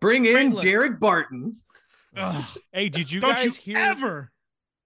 Bring 0.00 0.26
in 0.26 0.32
Franklin. 0.34 0.64
Derek 0.64 1.00
Barton. 1.00 1.56
Ugh, 2.16 2.44
Hey, 2.72 2.88
did 2.88 3.10
you 3.10 3.20
don't 3.20 3.34
guys 3.34 3.44
you 3.44 3.50
hear? 3.52 3.78
ever 3.78 4.32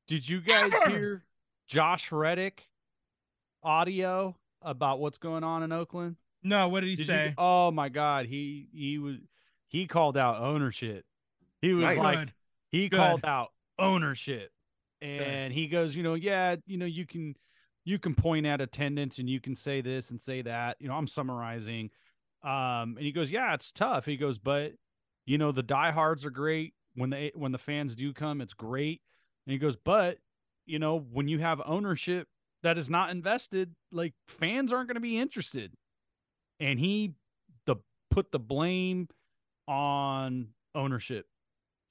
Did 0.07 0.29
you 0.29 0.41
guys 0.41 0.73
ever- 0.83 0.91
hear 0.91 1.25
Josh 1.67 2.13
Reddick 2.13 2.69
audio 3.63 4.37
about 4.63 5.01
what's 5.01 5.19
going 5.19 5.45
on 5.45 5.63
in 5.63 5.73
Oakland? 5.73 6.17
No, 6.43 6.69
what 6.69 6.81
did 6.81 6.91
he 6.91 6.97
Did 6.97 7.01
you- 7.01 7.07
say? 7.07 7.35
oh 7.39 7.71
my 7.71 7.89
God, 7.89 8.27
he 8.27 8.69
he 8.73 8.99
was 8.99 9.17
he 9.69 9.87
called 9.87 10.17
out 10.17 10.41
ownership. 10.43 11.05
He 11.61 11.73
was 11.73 11.85
Nice. 11.85 11.99
like 11.99 12.19
Good. 12.19 12.33
he 12.71 12.89
Good. 12.89 12.97
called 12.97 13.25
out 13.25 13.53
ownership, 13.79 14.51
and 15.01 15.53
he 15.53 15.67
goes, 15.69 15.97
you 15.97 16.03
know, 16.03 16.15
yeah, 16.15 16.57
you 16.67 16.77
know, 16.79 16.87
you 16.87 17.07
can 17.07 17.35
you 17.85 17.99
can 17.99 18.15
point 18.15 18.47
at 18.47 18.61
attendance 18.61 19.19
and 19.19 19.29
you 19.29 19.41
can 19.41 19.57
say 19.57 19.81
this 19.81 20.11
and 20.11 20.21
say 20.21 20.43
that. 20.43 20.77
You 20.81 20.89
know, 20.89 20.95
I'm 20.95 21.07
summarizing. 21.09 21.91
Um, 22.45 22.97
and 22.97 23.01
he 23.01 23.13
goes, 23.13 23.31
yeah, 23.31 23.55
it's 23.55 23.71
tough. 23.73 24.05
He 24.05 24.17
goes, 24.17 24.39
but 24.39 24.73
you 25.27 25.39
know, 25.39 25.53
the 25.53 25.63
diehards 25.63 26.25
are 26.25 26.31
great 26.31 26.75
when 26.97 27.11
they 27.11 27.31
when 27.35 27.53
the 27.53 27.59
fans 27.59 27.95
do 27.97 28.13
come, 28.13 28.41
it's 28.41 28.55
great. 28.55 29.01
And 29.47 29.53
he 29.53 29.59
goes, 29.59 29.77
but 29.77 30.19
you 30.67 30.79
know, 30.79 30.99
when 30.99 31.29
you 31.29 31.39
have 31.39 31.61
ownership 31.65 32.29
that 32.63 32.79
is 32.79 32.89
not 32.91 33.11
invested, 33.11 33.75
like 33.91 34.15
fans 34.29 34.73
aren't 34.73 34.89
going 34.89 34.95
to 34.97 35.01
be 35.01 35.19
interested. 35.19 35.73
And 36.63 36.79
he 36.79 37.15
the 37.67 37.77
put 38.11 38.31
the 38.33 38.39
blame 38.39 39.09
on 39.69 40.49
ownership, 40.75 41.27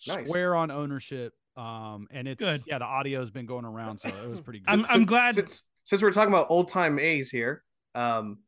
Nice. 0.08 0.28
swear 0.28 0.56
on 0.56 0.72
ownership. 0.72 1.34
Um, 1.58 2.08
and 2.12 2.28
it's 2.28 2.42
Good. 2.42 2.64
yeah, 2.66 2.78
the 2.80 2.86
audio 2.86 3.20
has 3.20 3.30
been 3.30 3.46
going 3.46 3.66
around, 3.66 4.00
so 4.00 4.08
it 4.10 4.30
was 4.30 4.40
pretty 4.42 4.60
good. 4.60 4.70
I'm- 4.70 4.86
I'm 4.90 5.06
glad- 5.06 5.36
since 5.36 5.66
since 5.84 6.02
we're 6.02 6.12
talking 6.12 6.34
about 6.34 6.48
old 6.50 6.68
time 6.70 6.98
A's 7.00 7.30
here. 7.32 7.64
Um, 7.96 8.40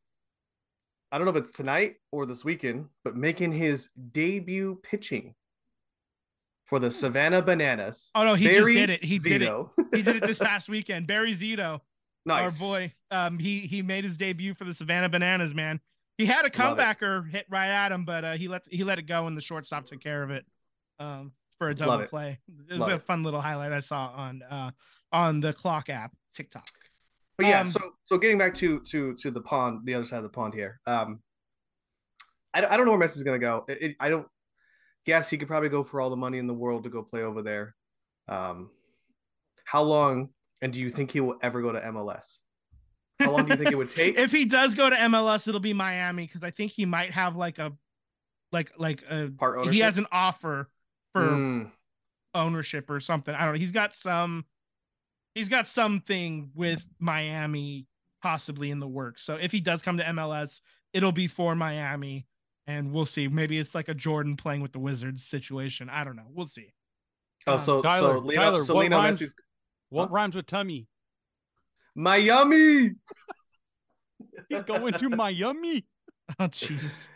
I 1.11 1.17
don't 1.17 1.26
know 1.26 1.32
if 1.32 1.38
it's 1.38 1.51
tonight 1.51 1.95
or 2.11 2.26
this 2.26 2.45
weekend, 2.45 2.88
but 3.03 3.15
making 3.15 3.51
his 3.51 3.89
debut 4.11 4.80
pitching 4.84 5.36
for 6.65 6.80
the 6.80 6.89
Savannah 6.91 7.41
Bananas. 7.41 8.09
Oh 8.15 8.24
no, 8.24 8.36
he 8.36 8.45
just 8.47 8.67
did 8.67 8.89
it. 8.89 9.03
He 9.03 9.19
did 9.19 9.41
it. 9.41 9.53
He 9.93 10.01
did 10.01 10.15
it 10.15 10.24
this 10.24 10.39
past 10.39 10.69
weekend. 10.69 11.05
Barry 11.07 11.34
Zito, 11.34 11.82
nice 12.26 12.59
our 12.61 12.67
boy. 12.67 12.93
Um, 13.11 13.38
he 13.38 13.59
he 13.61 13.82
made 13.82 14.03
his 14.05 14.17
debut 14.17 14.53
for 14.53 14.63
the 14.63 14.74
Savannah 14.74 15.09
Bananas. 15.09 15.53
Man, 15.53 15.82
he 16.18 16.26
had 16.26 16.45
a 16.45 16.49
comebacker 16.49 17.28
hit 17.30 17.45
right 17.49 17.70
at 17.70 17.91
him, 17.91 18.05
but 18.05 18.24
uh, 18.24 18.34
he 18.34 18.47
let 18.47 18.64
he 18.70 18.84
let 18.84 18.99
it 18.99 19.03
go, 19.03 19.28
and 19.28 19.36
the 19.38 19.41
shortstop 19.41 19.86
took 19.86 19.99
care 20.01 20.24
of 20.24 20.30
it. 20.32 20.45
Um, 20.99 21.32
for 21.57 21.70
a 21.70 21.76
double 21.76 21.97
play. 22.07 22.39
It 22.70 22.74
was 22.78 22.88
a 22.95 22.99
fun 22.99 23.24
little 23.24 23.41
highlight 23.41 23.72
I 23.72 23.80
saw 23.80 24.07
on 24.16 24.41
uh 24.49 24.72
on 25.11 25.39
the 25.39 25.53
clock 25.53 25.89
app 25.89 26.11
TikTok. 26.34 26.68
But 27.38 27.47
yeah, 27.47 27.61
Um, 27.61 27.68
so 27.68 27.80
so 28.03 28.18
getting 28.18 28.38
back 28.38 28.53
to 28.55 28.80
to 28.82 29.14
to 29.16 29.32
the 29.32 29.41
pond, 29.41 29.82
the 29.86 29.93
other 29.95 30.05
side 30.05 30.18
of 30.18 30.24
the 30.24 30.30
pond 30.30 30.53
here. 30.53 30.80
Um, 30.86 31.22
I, 32.53 32.61
don't- 32.61 32.72
I 32.72 32.78
don't 32.78 32.86
know 32.86 32.91
where 32.95 33.07
Messi's 33.07 33.24
gonna 33.24 33.39
go. 33.39 33.66
It, 33.68 33.82
it- 33.82 33.95
I 33.99 34.09
don't 34.09 34.28
guess 35.05 35.30
he 35.30 35.38
could 35.38 35.47
probably 35.47 35.70
go 35.70 35.84
for 35.84 35.99
all 36.01 36.09
the 36.09 36.16
money 36.16 36.38
in 36.38 36.47
the 36.47 36.53
world 36.53 36.84
to 36.84 36.89
go 36.89 37.01
play 37.03 37.22
over 37.22 37.41
there. 37.41 37.76
Um, 38.28 38.70
how 39.66 39.84
long? 39.84 40.30
And 40.61 40.72
do 40.72 40.80
you 40.80 40.89
think 40.89 41.11
he 41.11 41.20
will 41.20 41.36
ever 41.41 41.61
go 41.61 41.72
to 41.72 41.80
MLS? 41.82 42.39
How 43.20 43.32
long 43.32 43.45
do 43.45 43.51
you 43.51 43.57
think 43.57 43.72
it 43.72 43.76
would 43.78 43.91
take? 43.91 44.18
if 44.18 44.32
he 44.32 44.45
does 44.45 44.76
go 44.76 44.89
to 44.89 44.95
MLS, 44.95 45.47
it'll 45.47 45.59
be 45.61 45.74
Miami 45.74 46.26
because 46.26 46.43
I 46.43 46.51
think 46.51 46.72
he 46.72 46.86
might 46.86 47.11
have 47.11 47.36
like 47.36 47.59
a 47.59 47.74
like 48.51 48.72
like 48.78 49.03
a 49.09 49.30
Part 49.38 49.55
ownership. 49.57 49.74
he 49.74 49.80
has 49.82 49.97
an 49.97 50.07
offer 50.11 50.70
for 51.14 51.22
Mm, 51.22 51.72
ownership 52.34 52.89
or 52.89 52.99
something. 52.99 53.34
I 53.34 53.45
don't 53.45 53.53
know. 53.53 53.59
He's 53.59 53.72
got 53.72 53.93
some 53.95 54.45
he's 55.36 55.49
got 55.49 55.68
something 55.68 56.51
with 56.53 56.86
Miami 56.99 57.88
possibly 58.22 58.72
in 58.72 58.80
the 58.80 58.88
works. 58.88 59.24
So 59.24 59.36
if 59.36 59.51
he 59.51 59.59
does 59.59 59.82
come 59.82 59.97
to 59.97 60.03
MLS, 60.03 60.61
it'll 60.93 61.11
be 61.11 61.28
for 61.28 61.55
Miami 61.55 62.26
and 62.68 62.93
we'll 62.93 63.05
see. 63.05 63.28
Maybe 63.28 63.57
it's 63.57 63.76
like 63.76 63.89
a 63.89 63.93
Jordan 63.93 64.38
playing 64.38 64.61
with 64.61 64.72
the 64.72 64.80
Wizards 64.80 65.24
situation. 65.26 65.89
I 65.89 66.03
don't 66.03 66.16
know. 66.16 66.28
We'll 66.30 66.47
see. 66.47 66.74
Oh, 67.45 67.53
Um, 67.53 67.59
so 67.59 67.82
Tyler, 67.82 68.14
so 68.18 68.20
Lionel, 68.20 68.36
Tyler, 68.43 68.61
so 68.61 68.74
what 68.76 68.82
Lionel 68.82 68.99
rhymes- 69.01 69.22
Messi's 69.22 69.36
What 69.89 70.07
Huh? 70.09 70.14
rhymes 70.14 70.36
with 70.36 70.45
tummy? 70.47 70.88
Miami. 71.95 72.91
He's 74.49 74.63
going 74.63 74.93
to 74.93 75.09
Miami. 75.09 75.85
Oh 76.39 76.45
jeez. 76.47 77.09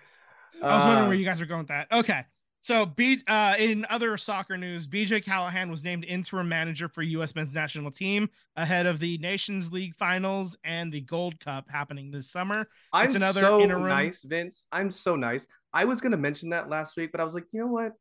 I 0.61 0.75
was 0.75 0.83
wondering 0.83 1.05
Uh, 1.05 1.07
where 1.07 1.15
you 1.15 1.23
guys 1.23 1.39
were 1.39 1.45
going 1.45 1.59
with 1.59 1.69
that. 1.69 1.87
Okay. 1.91 2.25
So 2.59 2.85
B 2.85 3.21
uh 3.27 3.55
in 3.57 3.85
other 3.89 4.17
soccer 4.17 4.57
news, 4.57 4.85
BJ 4.85 5.23
Callahan 5.23 5.71
was 5.71 5.81
named 5.81 6.03
interim 6.03 6.49
manager 6.49 6.89
for 6.89 7.01
US 7.03 7.33
men's 7.33 7.53
national 7.53 7.89
team 7.91 8.29
ahead 8.57 8.85
of 8.85 8.99
the 8.99 9.17
Nations 9.19 9.71
League 9.71 9.95
finals 9.95 10.57
and 10.65 10.91
the 10.91 10.99
Gold 11.01 11.39
Cup 11.39 11.69
happening 11.69 12.11
this 12.11 12.29
summer. 12.29 12.67
I'm 12.91 13.05
It's 13.05 13.15
another 13.15 13.39
so 13.39 13.61
interim- 13.61 13.87
nice, 13.87 14.23
Vince. 14.23 14.67
I'm 14.73 14.91
so 14.91 15.15
nice. 15.15 15.47
I 15.71 15.85
was 15.85 16.01
gonna 16.01 16.17
mention 16.17 16.49
that 16.49 16.67
last 16.69 16.97
week, 16.97 17.13
but 17.13 17.21
I 17.21 17.23
was 17.23 17.33
like, 17.33 17.45
you 17.53 17.61
know 17.61 17.67
what? 17.67 17.93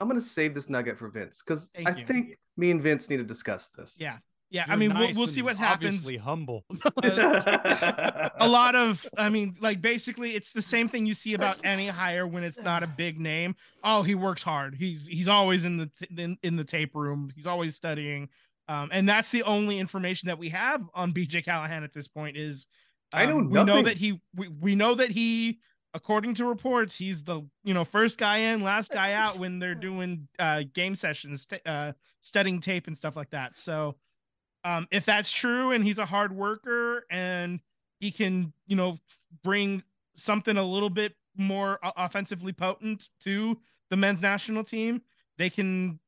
I'm 0.00 0.08
gonna 0.08 0.20
save 0.20 0.54
this 0.54 0.68
nugget 0.68 0.98
for 0.98 1.08
Vince 1.08 1.40
because 1.46 1.70
I 1.86 1.94
you. 1.94 2.04
think 2.04 2.36
me 2.56 2.72
and 2.72 2.82
Vince 2.82 3.08
need 3.08 3.18
to 3.18 3.24
discuss 3.24 3.68
this. 3.68 3.94
Yeah. 3.98 4.18
Yeah, 4.50 4.64
I 4.66 4.70
You're 4.70 4.76
mean, 4.78 4.98
we'll, 4.98 5.14
we'll 5.14 5.26
see 5.26 5.42
what 5.42 5.56
happens. 5.56 5.96
Obviously 5.96 6.16
humble. 6.16 6.64
a 7.02 8.48
lot 8.48 8.74
of 8.74 9.06
i 9.18 9.28
mean 9.28 9.56
like 9.60 9.82
basically 9.82 10.34
it's 10.34 10.52
the 10.52 10.62
same 10.62 10.88
thing 10.88 11.04
you 11.04 11.14
see 11.14 11.34
about 11.34 11.58
any 11.64 11.88
hire 11.88 12.26
when 12.26 12.44
it's 12.44 12.58
not 12.58 12.82
a 12.82 12.86
big 12.86 13.20
name. 13.20 13.54
Oh 13.84 14.02
he 14.02 14.14
works 14.14 14.42
hard. 14.42 14.74
He's 14.74 15.06
he's 15.06 15.28
always 15.28 15.64
in 15.64 15.76
the 15.76 15.86
t- 15.86 16.08
in, 16.16 16.38
in 16.42 16.56
the 16.56 16.64
tape 16.64 16.94
room. 16.94 17.30
He's 17.34 17.46
always 17.46 17.76
studying. 17.76 18.30
Um 18.68 18.88
and 18.90 19.06
that's 19.06 19.30
the 19.30 19.42
only 19.42 19.78
information 19.78 20.28
that 20.28 20.38
we 20.38 20.48
have 20.50 20.82
on 20.94 21.12
bj 21.12 21.44
callahan 21.44 21.84
at 21.84 21.92
this 21.92 22.08
point 22.08 22.36
is 22.36 22.66
I 23.12 23.26
know 23.26 23.38
um, 23.38 23.50
we 23.50 23.64
know 23.64 23.82
that 23.82 23.98
he 23.98 24.20
we, 24.34 24.48
we 24.48 24.74
know 24.74 24.94
that 24.94 25.10
he 25.10 25.58
according 25.94 26.34
to 26.34 26.44
reports 26.44 26.94
he's 26.96 27.24
the 27.24 27.42
you 27.64 27.74
know 27.74 27.84
first 27.84 28.18
guy 28.18 28.38
in 28.38 28.62
last 28.62 28.90
guy 28.92 29.12
out 29.12 29.38
when 29.38 29.58
they're 29.58 29.74
doing 29.88 30.28
uh 30.38 30.62
game 30.72 30.94
sessions 30.94 31.42
st- 31.42 31.66
uh 31.66 31.92
studying 32.22 32.60
tape 32.60 32.86
and 32.86 32.96
stuff 32.96 33.16
like 33.16 33.30
that. 33.30 33.58
So 33.58 33.96
um 34.64 34.86
if 34.90 35.04
that's 35.04 35.30
true 35.30 35.72
and 35.72 35.84
he's 35.84 35.98
a 35.98 36.06
hard 36.06 36.34
worker 36.34 37.04
and 37.10 37.60
he 38.00 38.10
can 38.10 38.52
you 38.66 38.76
know 38.76 38.98
bring 39.42 39.82
something 40.14 40.56
a 40.56 40.62
little 40.62 40.90
bit 40.90 41.14
more 41.36 41.78
offensively 41.82 42.52
potent 42.52 43.10
to 43.20 43.56
the 43.90 43.96
men's 43.96 44.20
national 44.20 44.64
team 44.64 45.00
they 45.36 45.48
can 45.48 45.98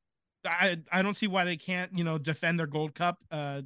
i 0.45 0.77
i 0.93 1.03
don't 1.03 1.15
see 1.15 1.27
why 1.27 1.45
they 1.45 1.57
can't 1.57 1.97
you 1.97 2.05
know 2.05 2.19
defend 2.19 2.59
their 2.59 2.67
gold 2.67 2.95
cup 2.95 3.19
uh 3.31 3.61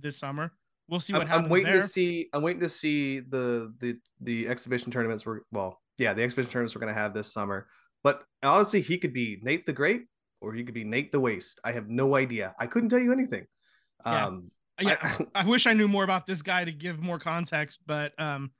this 0.00 0.16
summer 0.16 0.52
we'll 0.88 1.00
see 1.00 1.12
what 1.12 1.22
I'm, 1.22 1.28
happens 1.28 1.46
I'm 1.46 1.50
waiting 1.50 1.72
there. 1.72 1.82
to 1.82 1.88
see. 1.88 2.28
I'm 2.32 2.42
waiting 2.42 2.60
to 2.60 2.68
see 2.68 3.20
the 3.20 3.72
the 3.80 3.98
the 4.20 4.48
exhibition 4.48 4.90
tournaments. 4.92 5.26
We're 5.26 5.40
well, 5.52 5.80
yeah, 5.98 6.12
the 6.12 6.22
exhibition 6.22 6.50
tournaments 6.50 6.74
we're 6.74 6.80
gonna 6.80 6.94
have 6.94 7.14
this 7.14 7.32
summer. 7.32 7.66
But 8.02 8.22
honestly, 8.42 8.80
he 8.80 8.98
could 8.98 9.12
be 9.12 9.38
Nate 9.42 9.66
the 9.66 9.72
Great, 9.72 10.02
or 10.40 10.52
he 10.52 10.64
could 10.64 10.74
be 10.74 10.84
Nate 10.84 11.12
the 11.12 11.20
Waste. 11.20 11.60
I 11.64 11.72
have 11.72 11.88
no 11.88 12.16
idea. 12.16 12.54
I 12.58 12.66
couldn't 12.66 12.88
tell 12.88 12.98
you 12.98 13.12
anything. 13.12 13.46
Yeah. 14.04 14.26
Um, 14.26 14.50
yeah 14.80 14.96
I- 15.00 15.26
I, 15.42 15.44
wish 15.46 15.66
i 15.66 15.72
knew 15.72 15.88
more 15.88 16.04
about 16.04 16.26
this 16.26 16.42
guy 16.42 16.64
to 16.64 16.72
give 16.72 16.98
more 17.00 17.18
context 17.18 17.80
but 17.86 18.12
um 18.20 18.50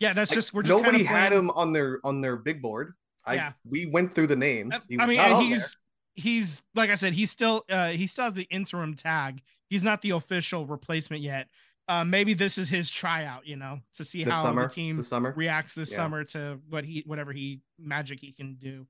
yeah 0.00 0.14
that's 0.14 0.30
like, 0.30 0.36
just 0.36 0.54
we're 0.54 0.62
just 0.62 0.76
nobody 0.76 0.98
kinda 0.98 1.10
had 1.10 1.32
him 1.32 1.50
on 1.50 1.72
their 1.72 2.00
on 2.04 2.20
their 2.20 2.36
big 2.36 2.62
board. 2.62 2.94
I 3.26 3.34
Yeah. 3.34 3.52
we 3.68 3.84
went 3.86 4.14
through 4.14 4.28
the 4.28 4.36
names. 4.36 4.72
Uh, 4.74 4.78
I 5.02 5.06
mean, 5.06 5.18
and 5.18 5.34
on 5.34 5.42
he's 5.42 5.76
he's 6.14 6.62
like 6.74 6.88
I 6.90 6.94
said, 6.94 7.12
he's 7.12 7.30
still 7.30 7.64
uh 7.68 7.88
he 7.88 8.06
still 8.06 8.24
has 8.24 8.34
the 8.34 8.46
interim 8.50 8.94
tag. 8.94 9.42
He's 9.68 9.84
not 9.84 10.00
the 10.00 10.10
official 10.10 10.66
replacement 10.66 11.20
yet. 11.22 11.48
Uh, 11.88 12.04
maybe 12.04 12.32
this 12.34 12.58
is 12.58 12.68
his 12.68 12.90
tryout, 12.90 13.46
you 13.46 13.56
know, 13.56 13.80
to 13.94 14.04
see 14.04 14.22
this 14.24 14.32
how 14.34 14.42
summer. 14.44 14.68
the 14.68 14.74
team 14.74 15.02
summer. 15.02 15.32
reacts 15.36 15.74
this 15.74 15.90
Yeah. 15.90 15.96
summer 15.96 16.24
to 16.24 16.60
what 16.68 16.84
he 16.84 17.02
whatever 17.06 17.32
he 17.32 17.60
magic 17.78 18.20
he 18.20 18.32
can 18.32 18.54
do. 18.54 18.86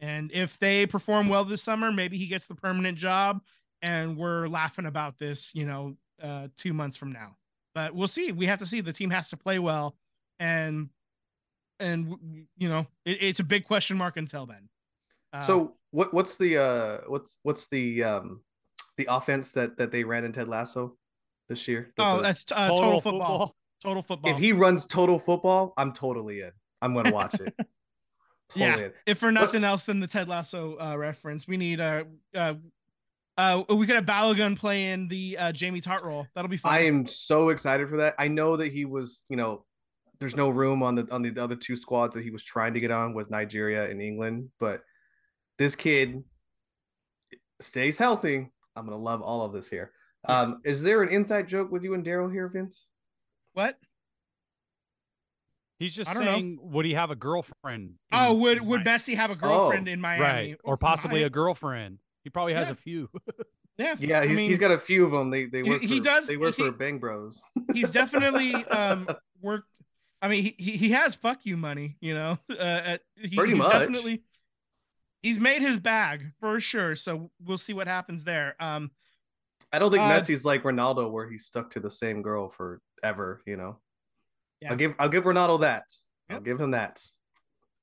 And 0.00 0.32
if 0.32 0.58
they 0.58 0.86
perform 0.86 1.28
well 1.28 1.44
this 1.44 1.62
summer, 1.62 1.92
maybe 1.92 2.18
he 2.18 2.26
gets 2.26 2.46
the 2.46 2.54
permanent 2.54 2.98
job 2.98 3.42
and 3.82 4.16
we're 4.16 4.48
laughing 4.48 4.86
about 4.86 5.18
this, 5.18 5.54
you 5.54 5.66
know, 5.66 5.96
uh 6.22 6.48
2 6.56 6.72
months 6.72 6.96
from 6.96 7.12
now. 7.12 7.36
But 7.74 7.94
we'll 7.94 8.06
see. 8.06 8.32
We 8.32 8.46
have 8.46 8.58
to 8.60 8.66
see 8.66 8.80
the 8.80 8.92
team 8.92 9.10
has 9.10 9.28
to 9.30 9.36
play 9.36 9.58
well 9.58 9.96
and 10.38 10.88
and 11.78 12.46
you 12.56 12.68
know, 12.68 12.86
it, 13.04 13.18
it's 13.22 13.40
a 13.40 13.44
big 13.44 13.64
question 13.66 13.96
mark 13.98 14.16
until 14.16 14.46
then. 14.46 14.68
Uh, 15.32 15.42
so 15.42 15.74
what 15.90 16.12
what's 16.14 16.36
the 16.36 16.56
uh 16.58 16.98
what's 17.06 17.38
what's 17.42 17.66
the 17.68 18.02
um 18.02 18.40
the 18.96 19.06
offense 19.10 19.52
that 19.52 19.76
that 19.76 19.92
they 19.92 20.04
ran 20.04 20.24
in 20.24 20.32
Ted 20.32 20.48
Lasso 20.48 20.96
this 21.48 21.68
year? 21.68 21.92
The- 21.96 22.02
Oh, 22.02 22.16
the- 22.16 22.22
that's 22.22 22.44
uh, 22.50 22.68
total, 22.68 23.00
football. 23.00 23.56
Total 23.82 24.02
football. 24.02 24.30
if 24.32 24.38
he 24.38 24.52
runs 24.52 24.86
total 24.86 25.18
football, 25.18 25.74
I'm 25.76 25.92
totally 25.92 26.40
in. 26.40 26.52
I'm 26.80 26.94
gonna 26.94 27.12
watch 27.12 27.34
it. 27.40 27.54
Yeah. 28.54 28.76
In. 28.78 28.92
if 29.06 29.18
for 29.18 29.32
nothing 29.32 29.64
else 29.64 29.84
than 29.86 29.98
the 29.98 30.06
Ted 30.06 30.28
Lasso 30.28 30.78
uh, 30.80 30.96
reference, 30.96 31.48
we 31.48 31.56
need 31.56 31.80
uh, 31.80 32.04
uh, 32.32 32.54
uh, 33.38 33.62
we 33.68 33.86
could 33.86 33.96
have 33.96 34.06
Balogun 34.06 34.56
playing 34.58 35.08
the 35.08 35.36
uh, 35.38 35.52
Jamie 35.52 35.80
Tartt 35.80 36.02
role. 36.04 36.26
That'll 36.34 36.48
be 36.48 36.56
fun. 36.56 36.72
I 36.72 36.80
am 36.86 37.06
so 37.06 37.50
excited 37.50 37.88
for 37.88 37.98
that. 37.98 38.14
I 38.18 38.28
know 38.28 38.56
that 38.56 38.72
he 38.72 38.84
was, 38.84 39.22
you 39.28 39.36
know, 39.36 39.64
there's 40.20 40.34
no 40.36 40.48
room 40.48 40.82
on 40.82 40.94
the 40.94 41.06
on 41.10 41.20
the 41.22 41.38
other 41.42 41.56
two 41.56 41.76
squads 41.76 42.14
that 42.14 42.24
he 42.24 42.30
was 42.30 42.42
trying 42.42 42.72
to 42.74 42.80
get 42.80 42.90
on 42.90 43.12
with 43.14 43.30
Nigeria 43.30 43.84
and 43.90 44.00
England, 44.00 44.48
but 44.58 44.82
this 45.58 45.76
kid 45.76 46.22
stays 47.60 47.98
healthy. 47.98 48.48
I'm 48.74 48.84
gonna 48.86 48.96
love 48.96 49.20
all 49.22 49.44
of 49.44 49.52
this 49.52 49.68
here. 49.68 49.92
Um, 50.28 50.60
is 50.64 50.82
there 50.82 51.02
an 51.02 51.10
inside 51.10 51.46
joke 51.48 51.70
with 51.70 51.84
you 51.84 51.94
and 51.94 52.04
Daryl 52.04 52.32
here, 52.32 52.48
Vince? 52.48 52.86
what? 53.52 53.78
He's 55.78 55.94
just 55.94 56.10
I 56.10 56.14
don't 56.14 56.24
know. 56.24 56.32
saying, 56.32 56.58
would 56.62 56.86
he 56.86 56.94
have 56.94 57.10
a 57.10 57.16
girlfriend? 57.16 57.82
in- 57.90 57.96
Oh, 58.10 58.32
would 58.34 58.62
would 58.62 58.84
Miami? 58.84 58.98
Messi 58.98 59.14
have 59.14 59.30
a 59.30 59.34
girlfriend 59.36 59.88
Oh, 59.88 59.92
in 59.92 60.00
Miami? 60.00 60.22
right, 60.22 60.56
or 60.64 60.78
possibly 60.78 61.20
Might. 61.20 61.26
a 61.26 61.30
girlfriend? 61.30 61.98
He 62.26 62.30
probably 62.30 62.54
has 62.54 62.66
Yeah. 62.66 62.72
a 62.72 62.76
few. 62.76 63.08
Yeah, 63.78 63.94
Yeah, 64.00 64.20
I 64.20 64.26
mean, 64.28 64.48
he's 64.48 64.58
got 64.58 64.70
a 64.70 64.78
few 64.78 65.04
of 65.04 65.10
them. 65.12 65.28
They 65.30 65.44
they 65.44 65.62
work. 65.62 65.80
he 65.82 65.98
for, 65.98 66.04
does- 66.04 66.26
They 66.26 66.38
work 66.38 66.54
he- 66.56 66.64
for 66.64 66.72
Bang 66.72 66.98
Bros. 66.98 67.40
he's 67.74 67.90
definitely 67.90 68.52
um 68.54 69.06
worked. 69.42 69.68
I 70.22 70.28
mean, 70.28 70.42
he 70.42 70.54
he, 70.58 70.70
he 70.78 70.90
has 70.90 71.14
fuck 71.14 71.44
you 71.44 71.56
money, 71.58 71.96
you 72.00 72.14
know. 72.14 72.38
Uh, 72.50 72.54
at, 72.62 73.02
he, 73.16 73.36
Pretty 73.36 73.52
he's 73.52 73.62
much. 73.62 73.72
Definitely, 73.72 74.22
he's 75.22 75.38
made 75.38 75.60
his 75.62 75.78
bag 75.78 76.32
for 76.40 76.58
sure. 76.58 76.96
So 76.96 77.30
we'll 77.44 77.58
see 77.58 77.74
what 77.74 77.86
happens 77.86 78.24
there. 78.24 78.56
Um, 78.58 78.90
I 79.72 79.78
don't 79.78 79.90
think 79.92 80.02
Uh, 80.02 80.08
Messi's 80.10 80.44
like 80.44 80.62
Ronaldo, 80.62 81.10
where 81.12 81.28
he's 81.28 81.44
stuck 81.44 81.68
to 81.72 81.80
the 81.80 81.90
same 81.90 82.22
girl 82.22 82.48
forever. 82.48 83.42
You 83.46 83.56
know. 83.58 83.78
Yeah. 84.62 84.70
I'll 84.70 84.76
give 84.78 84.94
I'll 84.98 85.10
give 85.10 85.24
Ronaldo 85.24 85.60
that. 85.60 85.84
I'll 86.30 86.40
give 86.40 86.58
him 86.58 86.70
that. 86.70 87.06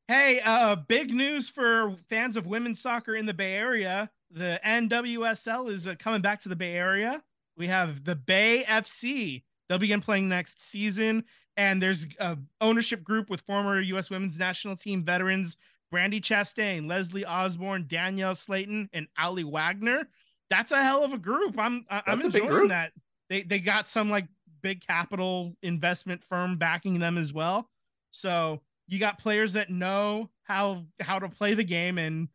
Hey, 0.08 0.42
uh, 0.44 0.76
big 0.76 1.14
news 1.14 1.50
for 1.50 1.96
fans 2.10 2.36
of 2.36 2.46
women's 2.46 2.82
soccer 2.82 3.16
in 3.16 3.26
the 3.26 3.34
Bay 3.34 3.54
Area. 3.54 4.10
The 4.32 4.60
NWSL 4.66 5.72
is 5.72 5.88
uh, 5.88 5.96
coming 5.98 6.22
back 6.22 6.42
to 6.42 6.50
the 6.50 6.56
Bay 6.56 6.74
Area. 6.74 7.24
We 7.56 7.68
have 7.68 8.04
the 8.04 8.16
Bay 8.16 8.66
FC. 8.68 9.44
They'll 9.70 9.78
begin 9.80 10.02
playing 10.02 10.28
next 10.28 10.62
season, 10.62 11.24
and 11.56 11.82
there's 11.82 12.06
a 12.20 12.38
ownership 12.60 13.04
group 13.04 13.30
with 13.30 13.42
former 13.42 13.80
U.S. 13.80 14.10
Women's 14.10 14.38
National 14.38 14.76
Team 14.76 15.04
veterans 15.06 15.56
Brandi 15.94 16.20
Chastain, 16.20 16.90
Leslie 16.90 17.26
Osborne, 17.26 17.86
Danielle 17.88 18.34
Slaton, 18.34 18.90
and 18.94 19.08
Aly 19.18 19.44
Wagner. 19.44 20.10
That's 20.50 20.72
a 20.72 20.84
hell 20.84 21.04
of 21.04 21.14
a 21.14 21.18
group. 21.18 21.58
I'm 21.58 21.86
I- 21.90 22.02
I'm 22.08 22.20
That's 22.20 22.36
enjoying 22.36 22.68
that. 22.70 22.92
They 23.30 23.44
they 23.44 23.60
got 23.60 23.88
some 23.88 24.10
like 24.10 24.28
big 24.62 24.86
capital 24.86 25.56
investment 25.62 26.24
firm 26.24 26.58
backing 26.58 27.00
them 27.00 27.18
as 27.18 27.32
well. 27.32 27.70
So 28.12 28.62
you 28.94 29.00
got 29.00 29.18
players 29.18 29.54
that 29.54 29.70
know 29.70 30.30
how 30.44 30.86
how 31.02 31.18
to 31.20 31.28
play 31.28 31.54
the 31.56 31.64
game 31.64 31.98
and 31.98 32.28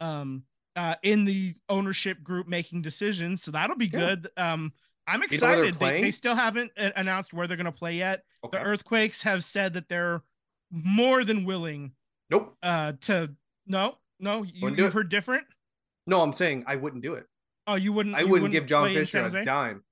um 0.00 0.42
uh 0.76 0.94
in 1.02 1.24
the 1.24 1.54
ownership 1.68 2.22
group 2.22 2.48
making 2.48 2.82
decisions 2.82 3.42
so 3.42 3.50
that'll 3.50 3.76
be 3.76 3.86
Yeah. 3.86 3.98
good 4.00 4.30
um 4.36 4.72
i'm 5.06 5.16
You 5.16 5.20
know 5.20 5.24
excited 5.24 5.74
they, 5.76 6.00
they 6.00 6.10
still 6.10 6.34
haven't 6.34 6.72
announced 6.76 7.32
where 7.32 7.46
they're 7.46 7.56
going 7.56 7.64
to 7.66 7.72
play 7.72 7.94
yet 7.96 8.22
Okay. 8.44 8.58
the 8.58 8.64
earthquakes 8.64 9.22
have 9.22 9.44
said 9.44 9.74
that 9.74 9.88
they're 9.88 10.22
more 10.70 11.24
than 11.24 11.44
willing 11.44 11.92
Nope. 12.30 12.56
uh 12.62 12.92
to 13.02 13.30
no 13.66 13.96
no 14.18 14.42
you, 14.42 14.68
you've 14.70 14.78
it. 14.80 14.92
heard 14.92 15.08
different 15.08 15.44
No, 16.06 16.22
I'm 16.22 16.32
saying 16.32 16.64
I 16.66 16.76
wouldn't 16.76 17.02
do 17.02 17.14
it. 17.14 17.26
oh 17.66 17.74
you 17.74 17.92
wouldn't 17.92 18.14
I 18.16 18.20
you 18.20 18.28
wouldn't 18.28 18.52
give 18.52 18.66
John 18.66 18.92
Fisher 18.92 19.22
a 19.22 19.44
dime. 19.44 19.82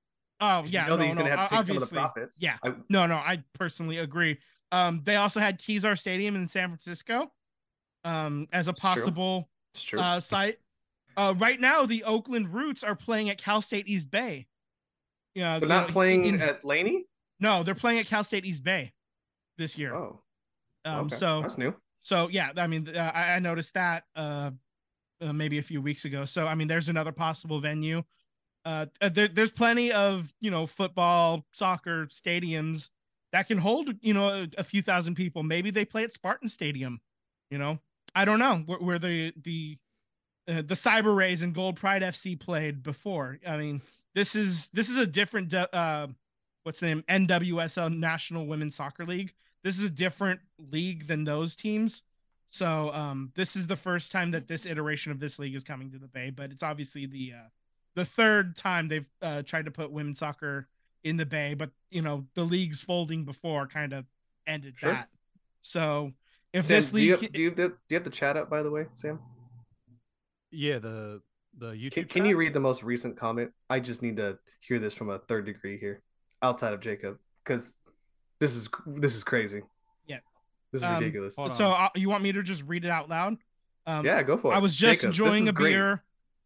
Oh 0.41 0.63
yeah 0.65 0.83
you 0.85 0.89
know 0.91 0.97
that 0.97 1.01
no, 1.03 1.05
he's 1.05 1.15
gonna 1.15 1.29
no, 1.29 1.35
have 1.37 1.49
to 1.49 1.55
take 1.55 1.65
some 1.65 1.77
of 1.77 1.81
the 1.81 1.85
obviously. 1.85 1.97
profits. 1.97 2.41
yeah. 2.41 2.57
I, 2.63 2.73
No, 2.89 3.05
no, 3.05 3.15
I 3.15 3.43
personally 3.53 3.97
agree. 3.97 4.39
Um, 4.71 5.01
they 5.03 5.15
also 5.15 5.39
had 5.39 5.59
Kezar 5.59 5.97
Stadium 5.97 6.35
in 6.35 6.45
San 6.47 6.69
Francisco, 6.69 7.31
um, 8.03 8.47
as 8.53 8.67
a 8.67 8.73
possible 8.73 9.49
uh 9.97 10.19
site. 10.19 10.59
Uh, 11.17 11.33
right 11.37 11.59
now 11.59 11.85
the 11.85 12.03
Oakland 12.03 12.53
Roots 12.53 12.83
are 12.83 12.95
playing 12.95 13.29
at 13.29 13.37
Cal 13.37 13.61
State 13.61 13.87
East 13.87 14.09
Bay. 14.11 14.47
Yeah, 15.35 15.59
They're 15.59 15.69
not 15.69 15.89
playing 15.89 16.25
in- 16.25 16.41
at 16.41 16.63
Laney. 16.65 17.05
no, 17.39 17.63
they're 17.63 17.75
playing 17.75 17.99
at 17.99 18.05
Cal 18.05 18.23
State 18.23 18.45
East 18.45 18.63
Bay 18.63 18.93
this 19.57 19.77
year. 19.77 19.93
Oh, 19.93 20.21
um, 20.85 21.05
okay. 21.07 21.15
so 21.15 21.41
that's 21.41 21.57
new. 21.57 21.73
so 22.01 22.27
yeah, 22.29 22.51
I 22.57 22.67
mean, 22.67 22.87
uh, 22.95 23.11
I, 23.13 23.33
I 23.33 23.39
noticed 23.39 23.73
that 23.73 24.03
uh, 24.15 24.51
uh, 25.21 25.33
maybe 25.33 25.57
a 25.57 25.63
few 25.63 25.81
weeks 25.81 26.05
ago. 26.05 26.25
So 26.25 26.47
I 26.47 26.55
mean, 26.55 26.67
there's 26.67 26.89
another 26.89 27.11
possible 27.11 27.59
venue. 27.59 28.03
Uh, 28.65 28.85
uh, 29.01 29.09
there, 29.09 29.27
there's 29.27 29.51
plenty 29.51 29.91
of 29.91 30.33
you 30.41 30.51
know 30.51 30.67
football, 30.67 31.45
soccer 31.53 32.07
stadiums 32.07 32.89
that 33.31 33.47
can 33.47 33.57
hold 33.57 33.89
you 34.01 34.13
know 34.13 34.29
a, 34.29 34.47
a 34.57 34.63
few 34.63 34.81
thousand 34.81 35.15
people. 35.15 35.43
Maybe 35.43 35.71
they 35.71 35.85
play 35.85 36.03
at 36.03 36.13
Spartan 36.13 36.49
Stadium. 36.49 37.01
You 37.49 37.57
know, 37.57 37.79
I 38.15 38.25
don't 38.25 38.39
know 38.39 38.63
where, 38.65 38.79
where 38.79 38.99
the 38.99 39.33
the 39.41 39.77
uh, 40.47 40.61
the 40.61 40.75
CyberRays 40.75 41.43
and 41.43 41.53
Gold 41.53 41.75
Pride 41.75 42.01
FC 42.01 42.39
played 42.39 42.81
before. 42.81 43.39
I 43.47 43.57
mean, 43.57 43.81
this 44.15 44.35
is 44.35 44.67
this 44.69 44.89
is 44.89 44.97
a 44.97 45.07
different 45.07 45.53
uh 45.53 46.07
what's 46.63 46.79
the 46.79 46.87
name 46.87 47.03
NWSL 47.07 47.95
National 47.97 48.47
Women's 48.47 48.75
Soccer 48.75 49.05
League. 49.05 49.33
This 49.63 49.77
is 49.77 49.83
a 49.83 49.89
different 49.89 50.39
league 50.71 51.07
than 51.07 51.23
those 51.23 51.55
teams. 51.55 52.03
So 52.47 52.91
um 52.93 53.31
this 53.35 53.55
is 53.55 53.67
the 53.67 53.75
first 53.75 54.11
time 54.11 54.31
that 54.31 54.47
this 54.47 54.65
iteration 54.65 55.11
of 55.11 55.19
this 55.19 55.39
league 55.39 55.55
is 55.55 55.63
coming 55.63 55.91
to 55.91 55.99
the 55.99 56.07
Bay, 56.07 56.31
but 56.31 56.51
it's 56.51 56.63
obviously 56.63 57.05
the 57.05 57.33
uh 57.35 57.47
the 57.95 58.05
third 58.05 58.55
time 58.55 58.87
they've 58.87 59.09
uh, 59.21 59.41
tried 59.41 59.65
to 59.65 59.71
put 59.71 59.91
women's 59.91 60.19
soccer 60.19 60.67
in 61.03 61.17
the 61.17 61.25
Bay, 61.25 61.53
but 61.53 61.71
you 61.89 62.01
know 62.01 62.25
the 62.35 62.43
leagues 62.43 62.81
folding 62.81 63.25
before 63.25 63.67
kind 63.67 63.93
of 63.93 64.05
ended 64.47 64.75
Sure. 64.77 64.93
that. 64.93 65.09
So 65.61 66.11
if 66.53 66.65
Sam, 66.65 66.75
this 66.75 66.91
do 66.91 66.99
you, 67.01 67.11
league, 67.13 67.21
have, 67.21 67.31
do, 67.33 67.41
you 67.41 67.47
have 67.49 67.57
the, 67.57 67.67
do 67.69 67.75
you 67.89 67.95
have 67.95 68.03
the 68.03 68.09
chat 68.09 68.37
up 68.37 68.49
by 68.49 68.63
the 68.63 68.71
way, 68.71 68.85
Sam? 68.95 69.19
Yeah, 70.51 70.79
the 70.79 71.21
the 71.57 71.71
YouTube. 71.71 71.93
Can, 71.93 72.05
can 72.05 72.25
you 72.25 72.37
read 72.37 72.53
the 72.53 72.59
most 72.59 72.83
recent 72.83 73.17
comment? 73.17 73.51
I 73.69 73.79
just 73.79 74.01
need 74.01 74.17
to 74.17 74.37
hear 74.61 74.79
this 74.79 74.93
from 74.93 75.09
a 75.09 75.19
third 75.19 75.45
degree 75.45 75.77
here, 75.77 76.01
outside 76.41 76.73
of 76.73 76.79
Jacob, 76.79 77.17
because 77.43 77.75
this 78.39 78.55
is 78.55 78.69
this 78.87 79.15
is 79.15 79.23
crazy. 79.23 79.61
Yeah. 80.07 80.19
this 80.71 80.81
is 80.81 80.85
Um, 80.85 80.95
ridiculous. 80.99 81.35
so 81.35 81.69
uh, 81.69 81.89
you 81.95 82.09
want 82.09 82.23
me 82.23 82.31
to 82.31 82.41
just 82.43 82.63
read 82.65 82.85
it 82.85 82.91
out 82.91 83.09
loud? 83.09 83.37
Um, 83.85 84.05
yeah, 84.05 84.21
go 84.23 84.37
for 84.37 84.51
it. 84.53 84.55
I 84.55 84.59
was 84.59 84.75
just 84.75 85.01
Jacob, 85.01 85.09
enjoying 85.11 85.43
is 85.43 85.49
a 85.49 85.53
great. 85.53 85.71
beer. 85.73 86.03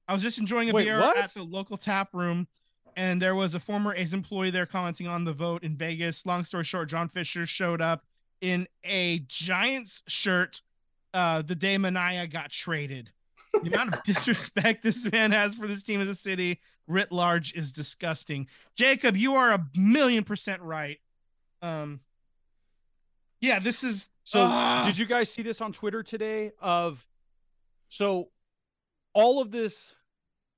I 0.07 0.13
was 0.13 0.21
just 0.21 0.37
enjoying 0.37 0.69
a 0.69 0.73
Wait, 0.73 0.85
beer 0.85 0.99
what? 0.99 1.17
at 1.17 1.33
the 1.33 1.43
local 1.43 1.77
tap 1.77 2.09
room, 2.13 2.47
and 2.95 3.21
there 3.21 3.35
was 3.35 3.55
a 3.55 3.59
former 3.59 3.93
A's 3.95 4.13
employee 4.13 4.49
there 4.51 4.65
commenting 4.65 5.07
on 5.07 5.23
the 5.23 5.33
vote 5.33 5.63
in 5.63 5.75
Vegas. 5.75 6.25
Long 6.25 6.43
story 6.43 6.63
short, 6.63 6.89
John 6.89 7.09
Fisher 7.09 7.45
showed 7.45 7.81
up 7.81 8.03
in 8.41 8.67
a 8.83 9.19
Giants 9.27 10.03
shirt 10.07 10.61
uh, 11.13 11.41
the 11.41 11.55
day 11.55 11.77
Manaea 11.77 12.31
got 12.31 12.49
traded. 12.49 13.11
The 13.53 13.71
amount 13.73 13.93
of 13.93 14.03
disrespect 14.05 14.83
this 14.83 15.09
man 15.11 15.31
has 15.31 15.55
for 15.55 15.67
this 15.67 15.83
team 15.83 16.01
of 16.01 16.07
the 16.07 16.15
city 16.15 16.59
writ 16.87 17.11
large 17.11 17.53
is 17.53 17.71
disgusting. 17.71 18.47
Jacob, 18.75 19.15
you 19.15 19.35
are 19.35 19.51
a 19.51 19.65
million 19.75 20.23
percent 20.23 20.61
right. 20.61 20.99
Um, 21.61 22.01
yeah, 23.39 23.59
this 23.59 23.83
is 23.83 24.09
So 24.23 24.41
Ah. 24.41 24.83
did 24.85 24.97
you 24.97 25.05
guys 25.05 25.31
see 25.31 25.41
this 25.41 25.61
on 25.61 25.71
Twitter 25.71 26.03
today? 26.03 26.51
Of 26.59 27.05
so 27.89 28.29
all 29.13 29.39
of 29.39 29.51
this 29.51 29.95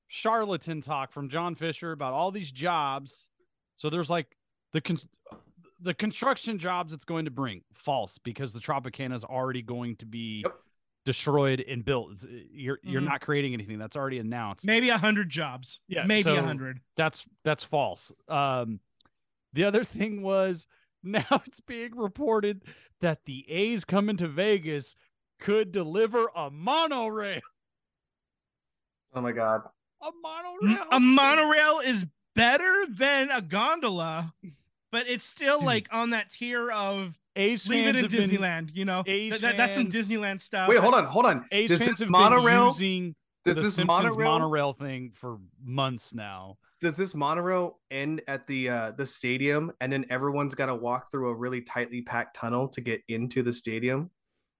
charlatan 0.08 0.82
talk 0.82 1.12
from 1.12 1.30
John 1.30 1.56
Fisher 1.56 1.92
about 1.92 2.14
all 2.14 2.32
these 2.32 2.52
jobs. 2.52 3.30
So 3.78 3.90
there's 3.90 4.10
like 4.10 4.36
the 4.74 4.82
con- 4.82 5.00
the 5.82 5.94
construction 5.94 6.58
jobs 6.58 6.94
it's 6.94 7.06
going 7.06 7.26
to 7.26 7.32
bring 7.32 7.62
false 7.74 8.18
because 8.18 8.54
the 8.54 8.60
Tropicana 8.60 9.14
is 9.16 9.24
already 9.24 9.62
going 9.62 9.98
to 9.98 10.06
be 10.06 10.42
Yep. 10.46 10.56
destroyed 11.06 11.60
and 11.68 11.84
built. 11.84 12.12
It's- 12.14 12.46
You're 12.52 12.80
you're 12.84 13.02
Mhm. 13.02 13.06
not 13.10 13.22
creating 13.22 13.54
anything 13.54 13.78
that's 13.78 13.98
already 13.98 14.20
announced. 14.20 14.66
maybe 14.66 14.90
a 14.90 14.98
hundred 14.98 15.30
jobs. 15.30 15.80
Yeah, 15.88 16.06
maybe 16.06 16.30
a 16.32 16.36
so- 16.36 16.42
hundred. 16.44 16.80
That's 16.96 17.26
that's 17.44 17.64
false. 17.64 18.12
Um, 18.28 18.80
the 19.54 19.64
other 19.66 19.84
thing 19.84 20.22
was 20.22 20.68
now 21.04 21.42
it's 21.46 21.60
being 21.60 21.96
reported 21.96 22.64
that 23.02 23.26
the 23.26 23.50
A's 23.52 23.84
coming 23.86 24.18
to 24.18 24.28
Vegas 24.28 24.96
could 25.40 25.72
deliver 25.72 26.30
a 26.36 26.50
monorail. 26.50 27.42
Oh 29.14 29.22
my 29.22 29.32
god. 29.34 29.62
A 30.06 30.08
M- 30.08 30.22
monorail. 30.22 30.86
A 30.92 31.00
monorail 31.00 31.80
is 31.80 32.06
better 32.36 32.86
than 32.90 33.32
a 33.32 33.42
gondola, 33.42 34.34
but 34.92 35.08
it's 35.10 35.26
still 35.26 35.60
Dude. 35.60 35.66
like 35.66 35.88
on 35.92 36.12
that 36.12 36.30
tier 36.30 36.70
of 36.72 37.18
A's 37.36 37.68
leave 37.68 37.86
it 37.88 37.96
fans 37.96 37.98
in 37.98 38.04
have 38.22 38.30
been- 38.30 38.40
Disneyland. 38.42 38.70
You 38.76 38.86
know, 38.86 39.04
A's 39.06 39.32
Th- 39.32 39.42
that- 39.42 39.58
that's 39.58 39.74
some 39.76 39.88
Disneyland 39.90 40.42
stuff. 40.42 40.70
Wait, 40.70 40.78
hold 40.80 40.94
on, 40.94 41.06
hold 41.06 41.26
on. 41.26 41.46
A's 41.52 41.70
Does 41.70 41.80
fans 41.80 41.92
this 41.92 42.00
have 42.00 42.10
monorail? 42.10 42.66
been 42.74 42.74
using 42.74 43.16
Does 43.44 43.56
the 43.56 43.62
this 43.64 43.76
Simpsons 43.76 43.88
monorail? 43.88 44.32
monorail 44.32 44.74
thing 44.74 45.12
for 45.16 45.40
months 45.64 46.14
now. 46.14 46.58
Does 46.82 46.98
this 46.98 47.16
monorail 47.16 47.80
end 47.90 48.22
at 48.28 48.46
the 48.48 48.70
uh, 48.70 48.92
the 48.92 49.08
stadium, 49.08 49.72
and 49.82 49.92
then 49.92 50.06
everyone's 50.10 50.56
got 50.56 50.66
to 50.68 50.76
walk 50.76 51.10
through 51.12 51.30
a 51.30 51.34
really 51.34 51.62
tightly 51.62 52.02
packed 52.02 52.36
tunnel 52.36 52.68
to 52.70 52.82
get 52.82 53.02
into 53.08 53.42
the 53.44 53.54
stadium? 53.54 54.12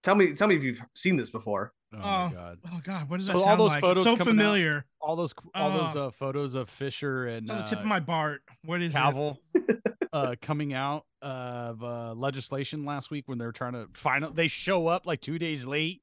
Tell 0.02 0.14
me, 0.14 0.32
tell 0.34 0.48
me 0.48 0.56
if 0.56 0.62
you've 0.62 0.82
seen 0.94 1.16
this 1.16 1.30
before. 1.30 1.72
Oh, 1.94 1.98
Oh, 1.98 2.00
my 2.00 2.32
god! 2.32 2.58
Oh 2.72 2.80
God, 2.82 3.08
what 3.10 3.16
does 3.18 3.26
So 3.26 3.34
that 3.34 3.38
all 3.46 3.56
those 3.56 3.70
like? 3.70 3.80
photos 3.80 3.98
it's 3.98 4.04
so 4.04 4.16
coming 4.16 4.38
out- 4.38 4.42
familiar. 4.42 4.84
All 5.00 5.16
those 5.16 5.32
all 5.54 5.70
those 5.70 5.94
Oh. 5.96 6.06
uh, 6.06 6.10
photos 6.10 6.54
of 6.56 6.68
Fisher 6.68 7.26
and 7.28 7.42
It's 7.42 7.50
on 7.50 7.58
the 7.58 7.64
tip 7.64 7.78
uh, 7.78 7.82
of 7.82 7.86
my 7.86 8.00
Bart. 8.00 8.42
What 8.64 8.82
is 8.82 8.94
it? 8.94 8.98
Kaval 8.98 9.36
uh, 10.12 10.34
coming 10.42 10.72
out 10.74 11.04
of 11.22 11.82
uh, 11.84 12.12
legislation 12.14 12.84
last 12.84 13.10
week 13.10 13.28
when 13.28 13.38
they're 13.38 13.52
trying 13.52 13.74
to 13.74 13.86
final. 13.94 14.32
They 14.32 14.48
show 14.48 14.88
up 14.88 15.06
like 15.06 15.20
two 15.20 15.38
days 15.38 15.64
late 15.64 16.02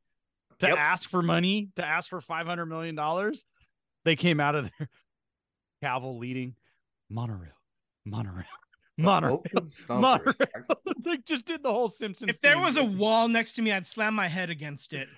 to 0.60 0.68
Yep. 0.70 0.78
ask 0.78 1.10
for 1.10 1.22
money 1.22 1.70
to 1.76 1.86
ask 1.86 2.10
for 2.10 2.22
five 2.22 2.48
hundred 2.48 2.68
million 2.68 2.96
dollars. 2.96 3.46
They 4.06 4.16
came 4.16 4.40
out 4.40 4.56
of 4.56 4.72
there. 4.80 4.90
Kaval 5.84 6.18
leading 6.18 6.56
monorail, 7.10 7.52
monorail, 8.06 8.46
monorail. 8.98 9.44
Monorail. 9.90 10.34
they 11.00 11.18
just 11.26 11.44
did 11.46 11.62
the 11.62 11.74
whole 11.74 11.90
Simpsons. 11.90 12.30
If 12.30 12.40
there 12.40 12.54
theme. 12.54 12.64
was 12.64 12.78
a 12.78 12.86
wall 12.86 13.28
next 13.28 13.54
to 13.54 13.62
me, 13.62 13.72
I'd 13.74 13.86
slam 13.86 14.14
my 14.14 14.30
head 14.30 14.50
against 14.50 14.94
it. 14.94 15.10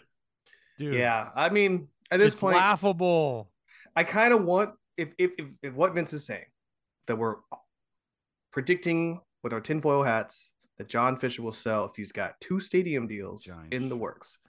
Dude, 0.77 0.93
yeah, 0.95 1.29
I 1.35 1.49
mean, 1.49 1.87
at 2.11 2.19
this 2.19 2.33
it's 2.33 2.41
point, 2.41 2.57
laughable. 2.57 3.49
I 3.95 4.03
kind 4.03 4.33
of 4.33 4.43
want 4.43 4.71
if, 4.97 5.09
if 5.17 5.31
if 5.37 5.45
if 5.61 5.73
what 5.73 5.93
Vince 5.93 6.13
is 6.13 6.25
saying 6.25 6.45
that 7.07 7.17
we're 7.17 7.35
predicting 8.51 9.21
with 9.43 9.53
our 9.53 9.61
tinfoil 9.61 10.03
hats 10.03 10.51
that 10.77 10.87
John 10.89 11.17
Fisher 11.17 11.41
will 11.41 11.53
sell 11.53 11.85
if 11.85 11.95
he's 11.95 12.11
got 12.11 12.39
two 12.41 12.59
stadium 12.59 13.07
deals 13.07 13.43
Giants. 13.43 13.67
in 13.71 13.89
the 13.89 13.95
works. 13.97 14.39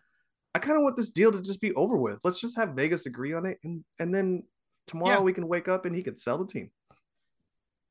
I 0.54 0.58
kind 0.58 0.76
of 0.76 0.82
want 0.82 0.96
this 0.96 1.10
deal 1.10 1.30
to 1.32 1.42
just 1.42 1.60
be 1.60 1.72
over 1.74 1.96
with. 1.96 2.20
Let's 2.24 2.40
just 2.40 2.56
have 2.56 2.70
Vegas 2.70 3.06
agree 3.06 3.32
on 3.34 3.46
it, 3.46 3.58
and 3.64 3.84
and 3.98 4.14
then 4.14 4.44
tomorrow 4.86 5.18
Yeah. 5.18 5.22
we 5.22 5.32
can 5.32 5.48
wake 5.48 5.68
up 5.68 5.84
and 5.84 5.94
he 5.94 6.02
could 6.02 6.18
sell 6.18 6.38
the 6.38 6.46
team. 6.46 6.70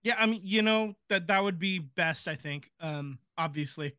Yeah, 0.04 0.16
I 0.20 0.26
mean, 0.28 0.42
you 0.44 0.62
know 0.62 0.94
that 1.10 1.28
that 1.28 1.44
would 1.44 1.58
be 1.60 1.80
best. 1.80 2.28
I 2.28 2.36
think, 2.36 2.70
um, 2.80 3.18
obviously, 3.38 3.96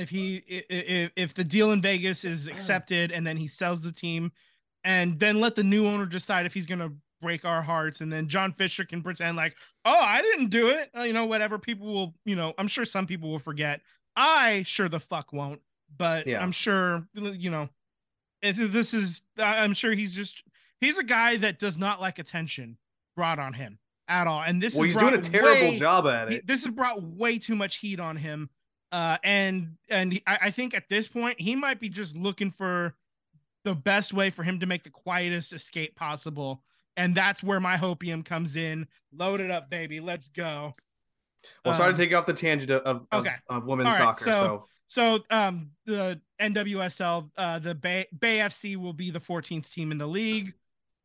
if 0.00 0.08
he 0.10 0.36
if 0.46 1.10
if 1.16 1.34
the 1.34 1.44
deal 1.44 1.72
in 1.72 1.80
Vegas 1.82 2.24
is 2.24 2.48
accepted 2.48 3.12
and 3.12 3.26
then 3.26 3.36
he 3.36 3.46
sells 3.48 3.80
the 3.80 3.92
team, 3.92 4.32
and 4.84 5.18
then 5.18 5.40
let 5.40 5.54
the 5.54 5.62
new 5.64 5.86
owner 5.86 6.06
decide 6.06 6.46
if 6.46 6.54
he's 6.54 6.66
gonna 6.66 6.90
break 7.20 7.44
our 7.44 7.60
hearts, 7.62 8.00
and 8.00 8.10
then 8.12 8.28
John 8.28 8.52
Fisher 8.52 8.84
can 8.84 9.02
pretend 9.02 9.36
like, 9.36 9.54
oh, 9.84 9.98
I 10.00 10.22
didn't 10.22 10.48
do 10.48 10.68
it. 10.68 10.90
Uh, 10.96 11.02
you 11.02 11.12
know, 11.12 11.26
whatever. 11.26 11.58
People 11.58 11.92
will, 11.92 12.14
you 12.24 12.34
know, 12.34 12.54
I'm 12.56 12.68
sure 12.68 12.84
some 12.84 13.06
people 13.06 13.30
will 13.30 13.38
forget. 13.38 13.80
I 14.16 14.62
sure 14.62 14.88
the 14.88 15.00
fuck 15.00 15.32
won't. 15.32 15.60
But 15.96 16.26
Yeah. 16.26 16.40
I'm 16.42 16.52
sure, 16.52 17.06
you 17.14 17.50
know, 17.50 17.68
if 18.42 18.56
this 18.56 18.94
is, 18.94 19.22
I'm 19.36 19.74
sure 19.74 19.92
he's 19.92 20.14
just 20.14 20.42
he's 20.80 20.98
a 20.98 21.04
guy 21.04 21.36
that 21.38 21.58
does 21.58 21.76
not 21.76 22.00
like 22.00 22.18
attention 22.18 22.78
brought 23.16 23.38
on 23.38 23.52
him 23.52 23.78
at 24.08 24.26
all. 24.26 24.42
And 24.42 24.62
this 24.62 24.74
Well, 24.74 24.84
he's 24.84 24.96
doing 24.96 25.14
a 25.14 25.18
terrible 25.20 25.50
way- 25.70 25.76
job 25.76 26.06
at 26.06 26.32
it. 26.32 26.46
this 26.46 26.64
has 26.64 26.74
brought 26.74 27.02
way 27.02 27.38
too 27.38 27.54
much 27.54 27.76
heat 27.76 28.00
on 28.00 28.16
him. 28.16 28.48
Uh, 28.92 29.16
and 29.22 29.76
and 29.88 30.20
I, 30.26 30.38
I 30.42 30.50
think 30.50 30.74
at 30.74 30.88
this 30.88 31.06
point 31.08 31.40
he 31.40 31.54
might 31.54 31.78
be 31.80 31.88
just 31.88 32.16
looking 32.16 32.50
for 32.50 32.94
the 33.64 33.74
best 33.74 34.12
way 34.12 34.30
for 34.30 34.42
him 34.42 34.58
to 34.60 34.66
make 34.66 34.84
the 34.84 34.90
quietest 34.90 35.52
escape 35.52 35.94
possible. 35.94 36.62
And 36.96 37.14
that's 37.14 37.42
where 37.42 37.60
my 37.60 37.76
hopium 37.76 38.24
comes 38.24 38.56
in. 38.56 38.88
Load 39.12 39.40
it 39.40 39.50
up, 39.50 39.70
baby. 39.70 40.00
Let's 40.00 40.28
go. 40.28 40.72
Well, 41.64 41.74
sorry 41.74 41.90
Um, 41.90 41.94
to 41.94 42.02
take 42.02 42.10
you 42.10 42.16
off 42.16 42.26
the 42.26 42.32
tangent 42.34 42.70
of 42.70 42.82
of, 42.82 43.06
of- 43.12 43.20
okay. 43.26 43.34
of 43.48 43.64
women's 43.64 43.94
All 43.94 44.06
right, 44.06 44.18
soccer. 44.18 44.24
so- 44.24 44.66
so 44.88 45.18
So 45.18 45.24
um 45.30 45.70
the 45.86 46.20
NWSL, 46.40 47.30
uh 47.36 47.58
the 47.60 47.74
Bay 47.76 48.06
Bay 48.18 48.38
FC 48.38 48.76
will 48.76 48.92
be 48.92 49.10
the 49.12 49.20
14th 49.20 49.70
team 49.70 49.92
in 49.92 49.98
the 49.98 50.06
league. 50.06 50.52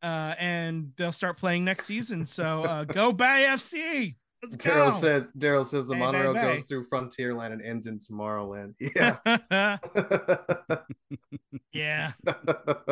Uh 0.02 0.34
and 0.40 0.92
they'll 0.98 1.12
start 1.12 1.38
playing 1.38 1.64
next 1.66 1.86
season. 1.86 2.26
So 2.26 2.64
uh 2.64 2.84
go 2.86 3.12
Bay 3.14 3.46
FC. 3.48 4.16
Let's 4.52 4.56
go. 4.64 4.72
Daryl 4.72 4.92
says 4.94 5.30
Daryl 5.38 5.66
says 5.66 5.88
the 5.88 5.94
Hey, 5.96 6.00
monorail 6.00 6.34
hey. 6.36 6.42
goes 6.56 6.64
through 6.66 6.86
Frontierland 6.88 7.54
and 7.54 7.62
ends 7.62 7.88
in 7.88 8.00
Tomorrowland. 8.00 8.76
Yeah. 8.96 9.18
yeah. 11.74 12.14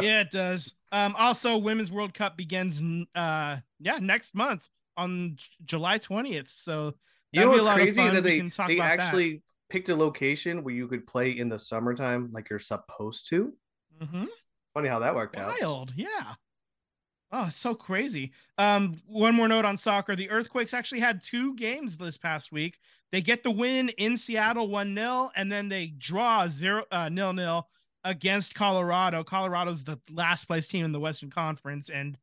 Yeah, 0.01 0.21
it 0.21 0.31
does. 0.31 0.73
Um 0.91 1.15
also 1.17 1.57
Women's 1.57 1.91
World 1.91 2.13
Cup 2.13 2.37
begins 2.37 2.81
uh 3.15 3.57
yeah, 3.79 3.97
next 4.01 4.35
month 4.35 4.63
on 4.97 5.33
J- 5.35 5.45
July 5.65 5.99
20th. 5.99 6.49
So 6.49 6.93
You 7.31 7.41
know 7.41 7.47
That'd 7.47 7.51
be 7.51 7.65
a 7.65 7.69
what's 7.69 7.75
crazy 7.95 8.09
that 8.09 8.23
they 8.23 8.39
they 8.41 8.45
about 8.47 8.67
that. 8.67 8.99
actually 8.99 9.41
picked 9.69 9.89
a 9.89 9.95
location 9.95 10.63
where 10.63 10.73
you 10.73 10.87
could 10.87 11.07
play 11.07 11.31
in 11.31 11.47
the 11.47 11.57
summertime 11.59 12.29
like 12.31 12.49
you're 12.49 12.59
supposed 12.59 13.27
to. 13.29 13.53
mhm. 14.01 14.27
Funny 14.73 14.89
how 14.89 14.99
that 14.99 15.15
worked 15.15 15.37
out. 15.37 15.53
wild 15.61 15.93
yeah 15.95 16.33
oh 17.33 17.45
it's 17.47 17.57
so 17.57 17.75
crazy 17.75 18.31
um 18.57 19.01
one 19.05 19.35
more 19.35 19.47
note 19.47 19.65
on 19.65 19.75
soccer 19.77 20.15
the 20.15 20.29
earthquakes 20.29 20.73
actually 20.73 21.01
had 21.01 21.21
two 21.21 21.53
games 21.55 21.97
this 21.97 22.17
past 22.17 22.51
week 22.51 22.79
they 23.11 23.21
get 23.21 23.43
the 23.43 23.51
win 23.51 23.89
in 23.97 24.15
seattle 24.15 24.69
1-0 24.69 25.29
and 25.35 25.51
then 25.51 25.67
they 25.67 25.87
draw 25.97 26.47
0 26.47 26.85
uh 26.91 27.09
nil 27.09 27.33
nil 27.33 27.67
against 28.05 28.53
colorado 28.55 29.23
colorado's 29.23 29.83
the 29.83 29.99
last 30.11 30.45
place 30.45 30.67
team 30.67 30.85
in 30.85 30.91
the 30.91 30.99
western 30.99 31.29
conference 31.29 31.89
and 31.89 32.17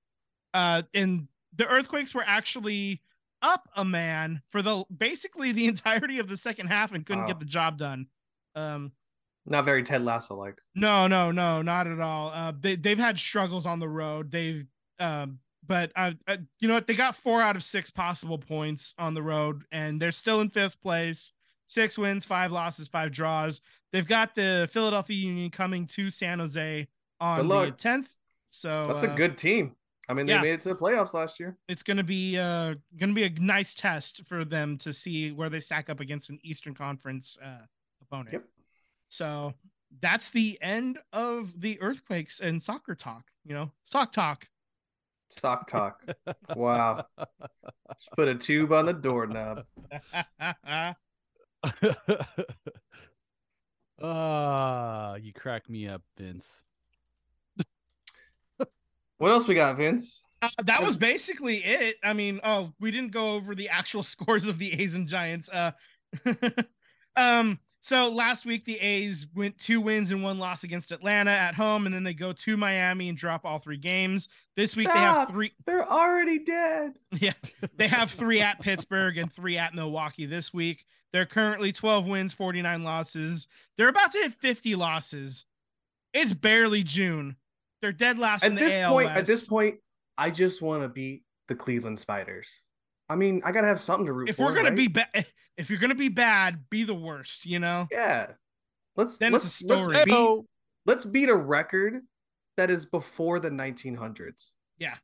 uh 0.55 0.83
and 0.95 1.29
the 1.55 1.67
earthquakes 1.67 2.15
were 2.15 2.25
actually 2.27 3.03
up 3.43 3.69
a 3.75 3.85
man 3.85 4.43
for 4.51 4.63
the 4.63 4.85
basically 4.97 5.51
the 5.53 5.67
entirety 5.73 6.19
of 6.19 6.29
the 6.29 6.37
second 6.37 6.69
half 6.69 6.93
and 6.93 7.05
couldn't 7.05 7.23
Wow. 7.23 7.29
get 7.29 7.39
the 7.41 7.47
job 7.47 7.77
done 7.79 8.07
um 8.55 8.93
Not 9.47 9.65
very 9.65 9.83
Ted 9.83 10.03
Lasso 10.05 10.35
like. 10.37 10.59
No, 10.75 11.07
no, 11.07 11.31
no, 11.33 11.63
not 11.63 11.87
at 11.87 11.99
all. 12.01 12.31
Uh, 12.31 12.53
they 12.59 12.77
they've 12.77 12.99
had 12.99 13.19
struggles 13.19 13.65
on 13.67 13.79
the 13.81 13.89
road. 13.89 14.31
They've, 14.31 14.67
um, 15.01 15.39
but 15.67 15.93
uh, 15.97 16.13
uh, 16.27 16.37
you 16.59 16.69
know 16.69 16.75
what? 16.75 16.87
They 16.87 16.95
got 16.95 17.17
four 17.17 17.43
out 17.43 17.57
of 17.57 17.65
six 17.65 17.91
possible 17.91 18.39
points 18.39 18.95
on 18.99 19.15
the 19.15 19.23
road, 19.23 19.65
and 19.73 20.01
they're 20.01 20.13
still 20.13 20.41
in 20.41 20.51
fifth 20.51 20.81
place. 20.81 21.33
Six 21.67 21.97
wins, 21.97 22.25
five 22.25 22.51
losses, 22.51 22.89
five 22.89 23.13
draws. 23.13 23.61
They've 23.93 24.07
got 24.07 24.35
the 24.35 24.69
Philadelphia 24.73 25.17
Union 25.17 25.51
coming 25.51 25.87
to 25.89 26.11
San 26.11 26.41
Jose 26.41 26.89
on 27.21 27.49
the 27.49 27.71
tenth. 27.73 28.09
So 28.47 28.87
That's 28.89 29.05
a 29.05 29.13
uh, 29.13 29.15
good 29.15 29.39
team. 29.39 29.77
I 30.09 30.13
mean, 30.13 30.27
they 30.27 30.33
yeah. 30.33 30.43
made 30.43 30.55
it 30.55 30.61
to 30.63 30.71
the 30.71 30.75
playoffs 30.75 31.15
last 31.15 31.39
year. 31.39 31.57
It's 31.69 31.85
gonna 31.85 32.03
be 32.03 32.37
uh 32.37 32.75
gonna 32.99 33.13
be 33.13 33.23
a 33.23 33.31
nice 33.31 33.75
test 33.75 34.23
for 34.27 34.45
them 34.45 34.77
to 34.79 34.93
see 34.93 35.31
where 35.31 35.49
they 35.49 35.61
stack 35.61 35.89
up 35.89 36.01
against 36.01 36.31
an 36.31 36.41
Eastern 36.43 36.75
Conference 36.75 37.39
uh, 37.41 37.63
opponent. 38.03 38.33
Yep. 38.33 38.45
So 39.09 39.55
that's 40.01 40.31
the 40.31 40.59
end 40.61 40.99
of 41.13 41.61
the 41.61 41.81
earthquakes 41.81 42.41
and 42.41 42.61
soccer 42.61 42.97
talk. 42.97 43.27
You 43.45 43.55
know, 43.55 43.71
sock 43.85 44.13
talk. 44.13 44.49
Sock 45.31 45.67
talk. 45.67 46.03
wow. 46.55 47.05
Just 47.19 48.11
put 48.17 48.29
a 48.29 48.35
tube 48.35 48.73
on 48.73 48.87
the 48.87 48.93
doorknob. 48.93 49.65
Ah, 54.03 55.17
you 55.17 55.31
crack 55.35 55.69
me 55.69 55.87
up, 55.87 56.01
Vince. 56.17 56.63
What 59.21 59.33
else 59.33 59.47
we 59.47 59.55
got, 59.55 59.77
Vince? 59.77 60.23
Uh, 60.41 60.49
that 60.65 60.83
was 60.83 60.97
basically 60.97 61.59
it. 61.59 61.97
I 62.03 62.15
mean, 62.15 62.41
oh, 62.43 62.73
we 62.81 62.91
didn't 62.91 63.13
go 63.13 63.35
over 63.35 63.55
the 63.55 63.69
actual 63.69 64.03
scores 64.15 64.47
of 64.47 64.59
the 64.59 64.73
A's 64.81 64.95
and 64.95 65.07
Giants. 65.07 65.51
Uh, 65.51 65.73
um, 67.17 67.59
so 67.83 68.11
last 68.11 68.45
week 68.45 68.65
the 68.65 68.79
A's 68.79 69.27
went 69.35 69.59
two 69.59 69.81
wins 69.81 70.11
and 70.11 70.23
one 70.23 70.39
loss 70.39 70.65
against 70.65 70.93
Atlanta 70.93 71.31
at 71.31 71.55
home, 71.55 71.87
and 71.87 71.95
then 71.95 72.05
they 72.05 72.15
go 72.15 72.33
to 72.33 72.57
Miami 72.57 73.09
and 73.09 73.17
drop 73.17 73.45
all 73.45 73.59
three 73.59 73.79
games. 73.79 74.29
This 74.57 74.77
week 74.77 74.89
they 74.89 74.99
have 74.99 75.29
three. 75.29 75.53
They're 75.67 75.91
already 75.91 76.39
dead. 76.41 76.95
Yeah, 77.19 77.33
they 77.77 77.89
have 77.89 78.11
three 78.11 78.41
at 78.41 78.61
Pittsburgh 78.61 79.19
and 79.19 79.33
three 79.33 79.59
at 79.59 79.75
Milwaukee 79.75 80.27
this 80.27 80.53
week. 80.53 80.85
They're 81.13 81.27
currently 81.27 81.73
12 81.73 82.07
wins, 82.07 82.33
49 82.33 82.85
losses. 82.85 83.49
They're 83.77 83.89
about 83.89 84.13
to 84.13 84.19
hit 84.19 84.35
50 84.35 84.77
losses. 84.77 85.45
It's 86.13 86.33
barely 86.33 86.83
June. 86.83 87.37
They're 87.83 87.93
dead 87.93 88.19
last 88.19 88.45
in 88.45 88.53
At 88.53 88.59
the 88.59 88.65
this 88.65 88.79
AL 88.79 88.93
point, 88.93 89.09
at 89.11 89.27
this 89.27 89.43
point, 89.43 89.79
I 90.19 90.31
just 90.31 90.63
want 90.63 90.83
to 90.83 90.89
beat 90.89 91.25
the 91.49 91.55
Cleveland 91.55 91.99
Spiders. 91.99 92.61
I 93.09 93.17
mean, 93.17 93.43
I 93.45 93.53
gotta 93.53 93.67
have 93.67 93.81
something 93.81 94.07
to 94.07 94.13
root 94.13 94.29
if 94.29 94.37
for. 94.37 94.43
If 94.43 94.47
we're 94.47 94.55
gonna 94.55 94.69
right? 94.69 94.77
be 94.77 94.89
bad, 94.89 95.27
if 95.61 95.71
you're 95.71 95.79
gonna 95.79 95.95
be 95.95 96.09
bad, 96.09 96.69
be 96.71 96.85
the 96.85 96.95
worst. 96.95 97.47
You 97.47 97.59
know. 97.59 97.87
yeah, 97.93 98.33
let's 98.97 99.19
Then 99.19 99.33
let's 99.33 99.45
it's 99.45 99.63
a 99.63 99.67
let's 99.67 99.85
story. 99.85 100.05
beat 100.05 100.45
let's 100.87 101.05
beat 101.05 101.29
a 101.29 101.37
record 101.37 102.03
that 102.57 102.71
is 102.71 102.87
before 102.87 103.39
the 103.39 103.51
1900s. 103.51 104.51
Yeah. 104.79 104.97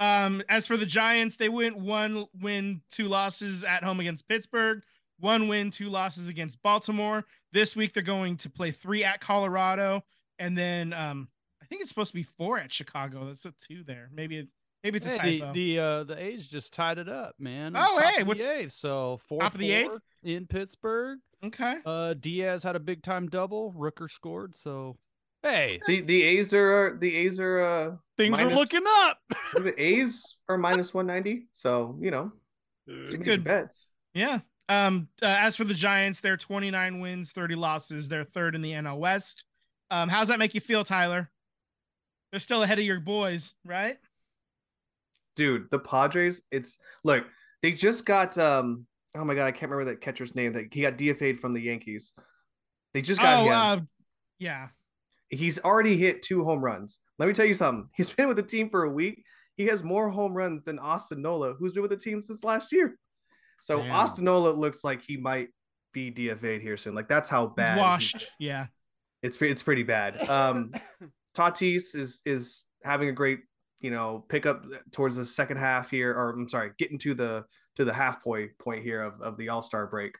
Um, 0.00 0.42
as 0.48 0.66
for 0.66 0.76
the 0.76 0.86
Giants, 0.86 1.36
they 1.36 1.48
went 1.48 1.76
one 1.76 2.26
win, 2.40 2.82
two 2.90 3.06
losses 3.08 3.64
at 3.64 3.84
home 3.84 4.00
against 4.00 4.26
Pittsburgh, 4.28 4.82
one 5.20 5.48
win, 5.48 5.70
two 5.70 5.88
losses 5.88 6.28
against 6.28 6.62
Baltimore. 6.62 7.24
This 7.52 7.76
week 7.76 7.94
they're 7.94 8.02
going 8.02 8.36
to 8.38 8.50
play 8.50 8.70
three 8.70 9.04
at 9.04 9.20
Colorado, 9.20 10.02
and 10.38 10.56
then 10.58 10.92
um, 10.92 11.28
I 11.62 11.66
think 11.66 11.80
it's 11.80 11.90
supposed 11.90 12.10
to 12.10 12.16
be 12.18 12.24
four 12.24 12.58
at 12.58 12.72
Chicago. 12.72 13.26
That's 13.26 13.44
a 13.44 13.52
two 13.52 13.84
there. 13.84 14.08
Maybe 14.12 14.48
maybe 14.84 14.98
it's 14.98 15.06
a 15.06 15.18
Hey, 15.18 15.38
typo. 15.40 15.52
the 15.52 15.74
the 15.76 15.82
uh 15.82 16.04
the 16.04 16.22
A's 16.22 16.46
just 16.46 16.72
tied 16.72 16.98
it 16.98 17.08
up, 17.08 17.34
man. 17.38 17.74
Oh, 17.74 17.98
Top 17.98 18.14
hey, 18.14 18.20
of 18.22 18.28
what's- 18.28 18.40
the 18.42 18.56
eighth? 18.58 18.72
So 18.72 19.20
four 19.28 19.40
top 19.40 19.54
of 19.54 19.60
the 19.60 19.70
eighth? 19.72 19.98
in 20.22 20.46
Pittsburgh. 20.46 21.18
okay. 21.44 21.76
Uh, 21.84 22.14
Diaz 22.14 22.62
had 22.62 22.76
a 22.76 22.80
big 22.80 23.02
time 23.02 23.28
double. 23.28 23.72
Rooker 23.76 24.10
scored. 24.10 24.54
So 24.54 24.96
hey, 25.42 25.80
The 25.86 26.00
the 26.02 26.22
A's 26.22 26.54
are 26.54 26.72
are- 26.86 26.96
the 26.98 27.16
A's 27.16 27.40
are 27.40 27.60
uh 27.60 27.96
things 28.16 28.38
are 28.38 28.50
looking 28.54 28.84
up. 28.86 29.18
the 29.54 29.74
A's 29.82 30.36
are 30.48 30.56
minus 30.58 30.94
190. 30.94 31.48
So 31.52 31.96
you 32.00 32.10
know, 32.10 32.32
It's 32.86 33.14
a 33.14 33.18
make 33.18 33.26
your 33.26 33.36
good 33.36 33.44
bets. 33.44 33.88
Yeah. 34.14 34.40
Um, 34.70 35.08
uh, 35.20 35.26
as 35.26 35.56
for 35.56 35.64
the 35.64 35.74
Giants, 35.74 36.20
they're 36.22 36.38
29 36.38 37.00
wins, 37.00 37.32
30 37.32 37.54
losses. 37.54 38.08
They're 38.08 38.24
third 38.24 38.54
in 38.54 38.62
the 38.62 38.72
NL 38.72 38.96
West. 38.96 39.44
Um, 39.90 40.08
how's 40.08 40.28
that 40.28 40.38
make 40.38 40.54
you 40.54 40.60
feel, 40.62 40.84
Tyler? 40.84 41.30
They're 42.30 42.40
still 42.40 42.62
ahead 42.62 42.78
of 42.78 42.84
your 42.86 42.98
boys, 42.98 43.54
right? 43.66 43.98
Dude 45.36 45.70
the 45.70 45.78
padres 45.78 46.42
it's 46.50 46.78
look 47.02 47.24
they 47.62 47.72
just 47.72 48.04
got 48.04 48.36
um 48.38 48.86
oh 49.16 49.24
my 49.24 49.34
god 49.34 49.46
i 49.46 49.52
can't 49.52 49.70
remember 49.70 49.90
that 49.90 50.00
catcher's 50.00 50.34
name 50.34 50.52
that 50.52 50.66
he 50.72 50.82
got 50.82 50.96
dfa'd 50.98 51.38
from 51.38 51.52
the 51.52 51.60
yankees 51.60 52.12
they 52.92 53.02
just 53.02 53.20
got 53.20 53.40
Oh, 53.40 53.44
him 53.46 53.52
uh, 53.52 53.80
yeah. 54.38 54.68
he's 55.28 55.58
already 55.60 55.96
hit 55.96 56.22
two 56.22 56.44
home 56.44 56.60
runs 56.64 57.00
let 57.18 57.26
me 57.26 57.32
tell 57.34 57.46
you 57.46 57.54
something 57.54 57.88
he's 57.96 58.10
been 58.16 58.28
with 58.28 58.36
the 58.36 58.42
team 58.42 58.68
for 58.70 58.84
a 58.84 58.90
week 58.90 59.24
he 59.56 59.66
has 59.66 59.82
more 59.82 60.08
home 60.08 60.34
runs 60.34 60.62
than 60.64 60.78
austin 60.78 61.22
nola 61.22 61.54
who's 61.54 61.72
been 61.72 61.82
with 61.82 61.90
the 61.90 61.96
team 61.96 62.20
since 62.22 62.44
last 62.44 62.72
year 62.72 62.98
so 63.60 63.78
Damn. 63.78 63.90
austin 63.92 64.24
nola 64.24 64.50
looks 64.50 64.84
like 64.84 65.02
he 65.02 65.16
might 65.16 65.48
be 65.92 66.10
dfa'd 66.12 66.60
here 66.60 66.76
soon 66.76 66.94
like 66.94 67.08
that's 67.08 67.28
how 67.28 67.46
He's 67.48 67.54
bad 67.56 67.74
he- 67.76 67.80
washed. 67.80 68.26
Yeah. 68.38 68.66
it's 69.22 69.40
it's 69.40 69.62
pretty 69.62 69.82
bad 69.84 70.28
um 70.28 70.72
Tatis 71.36 71.96
is 71.96 72.22
is 72.24 72.62
having 72.84 73.08
a 73.08 73.12
great 73.12 73.40
you 73.84 73.90
know 73.90 74.24
pick 74.30 74.46
up 74.46 74.64
towards 74.92 75.16
the 75.16 75.26
second 75.26 75.58
half 75.58 75.90
here, 75.90 76.10
or 76.10 76.30
I'm 76.30 76.48
sorry, 76.48 76.70
getting 76.78 76.96
to 77.00 77.12
the 77.12 77.44
to 77.76 77.84
the 77.84 77.92
half 77.92 78.24
point 78.24 78.56
point 78.58 78.82
here 78.82 79.02
of, 79.02 79.20
of 79.20 79.36
the 79.36 79.50
All 79.50 79.60
Star 79.60 79.86
break. 79.86 80.14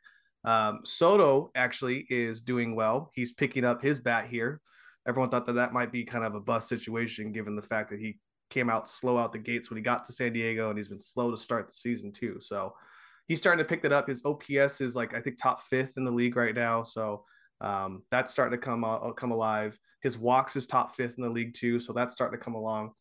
Um, 0.45 0.81
Soto 0.85 1.51
actually 1.55 2.07
is 2.11 2.43
doing 2.43 2.77
well. 2.77 3.11
He's 3.15 3.32
picking 3.32 3.65
up 3.65 3.81
his 3.81 4.01
bat 4.01 4.27
here. 4.27 4.61
Everyone 5.09 5.31
thought 5.31 5.47
that 5.47 5.55
that 5.55 5.73
might 5.73 5.91
be 5.91 6.05
kind 6.05 6.27
of 6.27 6.35
a 6.35 6.41
bust 6.41 6.69
situation 6.69 7.32
given 7.32 7.57
the 7.57 7.62
fact 7.62 7.89
that 7.89 8.01
he 8.01 8.19
came 8.51 8.69
out 8.69 8.86
slow 8.86 9.16
out 9.16 9.32
the 9.32 9.39
gates 9.39 9.70
when 9.70 9.78
he 9.78 9.82
got 9.82 10.05
to 10.05 10.12
San 10.12 10.35
Diego, 10.35 10.69
and 10.69 10.77
he's 10.77 10.89
been 10.89 11.01
slow 11.01 11.31
to 11.31 11.39
start 11.39 11.66
the 11.69 11.73
season 11.73 12.12
too. 12.12 12.36
So 12.43 12.74
he's 13.28 13.41
starting 13.41 13.65
to 13.65 13.69
pick 13.69 13.81
that 13.81 13.95
up. 13.95 14.09
His 14.09 14.20
OPS 14.27 14.82
is 14.82 14.95
like 14.95 15.15
I 15.15 15.23
think 15.23 15.39
top 15.39 15.62
fifth 15.62 15.97
in 15.97 16.05
the 16.05 16.12
league 16.12 16.36
right 16.36 16.55
now. 16.55 16.82
So 16.82 17.24
um, 17.62 18.03
that's 18.11 18.31
starting 18.31 18.61
to 18.61 18.62
come 18.62 18.85
uh, 18.85 19.11
come 19.12 19.31
alive. 19.31 19.81
His 20.03 20.19
walks 20.19 20.55
is 20.55 20.66
top 20.66 20.95
fifth 20.95 21.15
in 21.16 21.24
the 21.24 21.31
league 21.31 21.55
too, 21.55 21.81
so 21.81 21.95
that's 21.95 22.12
starting 22.12 22.39
to 22.39 22.45
come 22.45 22.57
along. 22.57 22.93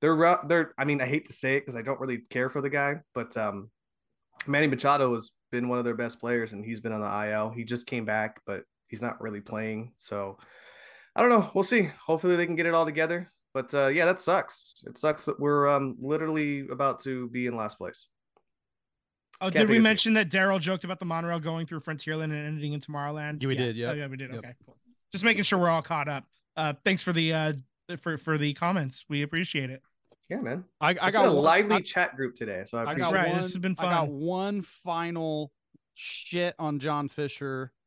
They're 0.00 0.16
ru- 0.16 0.46
they're. 0.46 0.72
I 0.78 0.84
mean, 0.84 1.00
I 1.00 1.06
hate 1.06 1.26
to 1.26 1.32
say 1.32 1.56
it 1.56 1.60
because 1.60 1.76
I 1.76 1.82
don't 1.82 2.00
really 2.00 2.18
care 2.30 2.48
for 2.48 2.60
the 2.60 2.70
guy, 2.70 2.96
but 3.14 3.36
um, 3.36 3.70
Manny 4.46 4.66
Machado 4.66 5.12
has 5.14 5.30
been 5.50 5.68
one 5.68 5.78
of 5.78 5.84
their 5.84 5.96
best 5.96 6.20
players, 6.20 6.52
and 6.52 6.64
he's 6.64 6.80
been 6.80 6.92
on 6.92 7.00
the 7.00 7.30
IL. 7.30 7.50
He 7.50 7.64
just 7.64 7.86
came 7.86 8.04
back, 8.04 8.40
but 8.46 8.64
he's 8.88 9.02
not 9.02 9.20
really 9.20 9.40
playing. 9.40 9.92
So 9.96 10.38
I 11.14 11.20
don't 11.20 11.30
know. 11.30 11.50
We'll 11.54 11.64
see. 11.64 11.90
Hopefully, 12.04 12.36
they 12.36 12.46
can 12.46 12.56
get 12.56 12.66
it 12.66 12.74
all 12.74 12.86
together. 12.86 13.30
But 13.52 13.74
uh, 13.74 13.88
yeah, 13.88 14.06
that 14.06 14.20
sucks. 14.20 14.82
It 14.86 14.96
sucks 14.96 15.24
that 15.24 15.40
we're 15.40 15.68
um, 15.68 15.96
literally 16.00 16.68
about 16.70 17.00
to 17.00 17.28
be 17.28 17.46
in 17.46 17.56
last 17.56 17.78
place. 17.78 18.06
Oh, 19.40 19.46
Can't 19.46 19.66
did 19.66 19.68
we 19.70 19.78
mention 19.78 20.14
that 20.14 20.30
Daryl 20.30 20.60
joked 20.60 20.84
about 20.84 20.98
the 20.98 21.06
monorail 21.06 21.40
going 21.40 21.66
through 21.66 21.80
Frontierland 21.80 22.24
and 22.24 22.46
ending 22.46 22.74
in 22.74 22.80
Tomorrowland? 22.80 23.42
Yeah, 23.42 23.48
we 23.48 23.54
did, 23.54 23.82
Oh, 23.82 23.92
yeah, 23.92 24.06
we 24.06 24.16
did. 24.18 24.30
Yep. 24.30 24.38
Okay, 24.38 24.54
cool. 24.66 24.76
Just 25.12 25.24
making 25.24 25.42
sure 25.44 25.58
we're 25.58 25.70
all 25.70 25.82
caught 25.82 26.08
up. 26.08 26.24
Uh, 26.56 26.74
thanks 26.84 27.02
for 27.02 27.12
the 27.12 27.32
uh 27.32 27.52
for 28.02 28.18
for 28.18 28.38
the 28.38 28.54
comments. 28.54 29.04
We 29.08 29.22
appreciate 29.22 29.70
it. 29.70 29.82
Yeah, 30.30 30.40
man. 30.40 30.64
I, 30.80 30.90
I 31.00 31.10
got 31.10 31.26
a 31.26 31.32
one- 31.32 31.42
lively 31.44 31.76
I- 31.76 31.80
chat 31.80 32.16
group 32.16 32.34
today, 32.36 32.62
so 32.64 32.78
I, 32.78 32.90
I 32.90 32.94
got 32.94 33.12
right, 33.12 33.28
one. 33.28 33.36
this 33.36 33.46
has 33.46 33.58
been 33.58 33.74
fun. 33.74 33.86
I 33.86 33.94
got 33.94 34.08
one 34.08 34.62
final 34.62 35.52
shit 35.94 36.54
on 36.58 36.78
John 36.78 37.08
Fisher 37.08 37.72
Oh, 37.72 37.78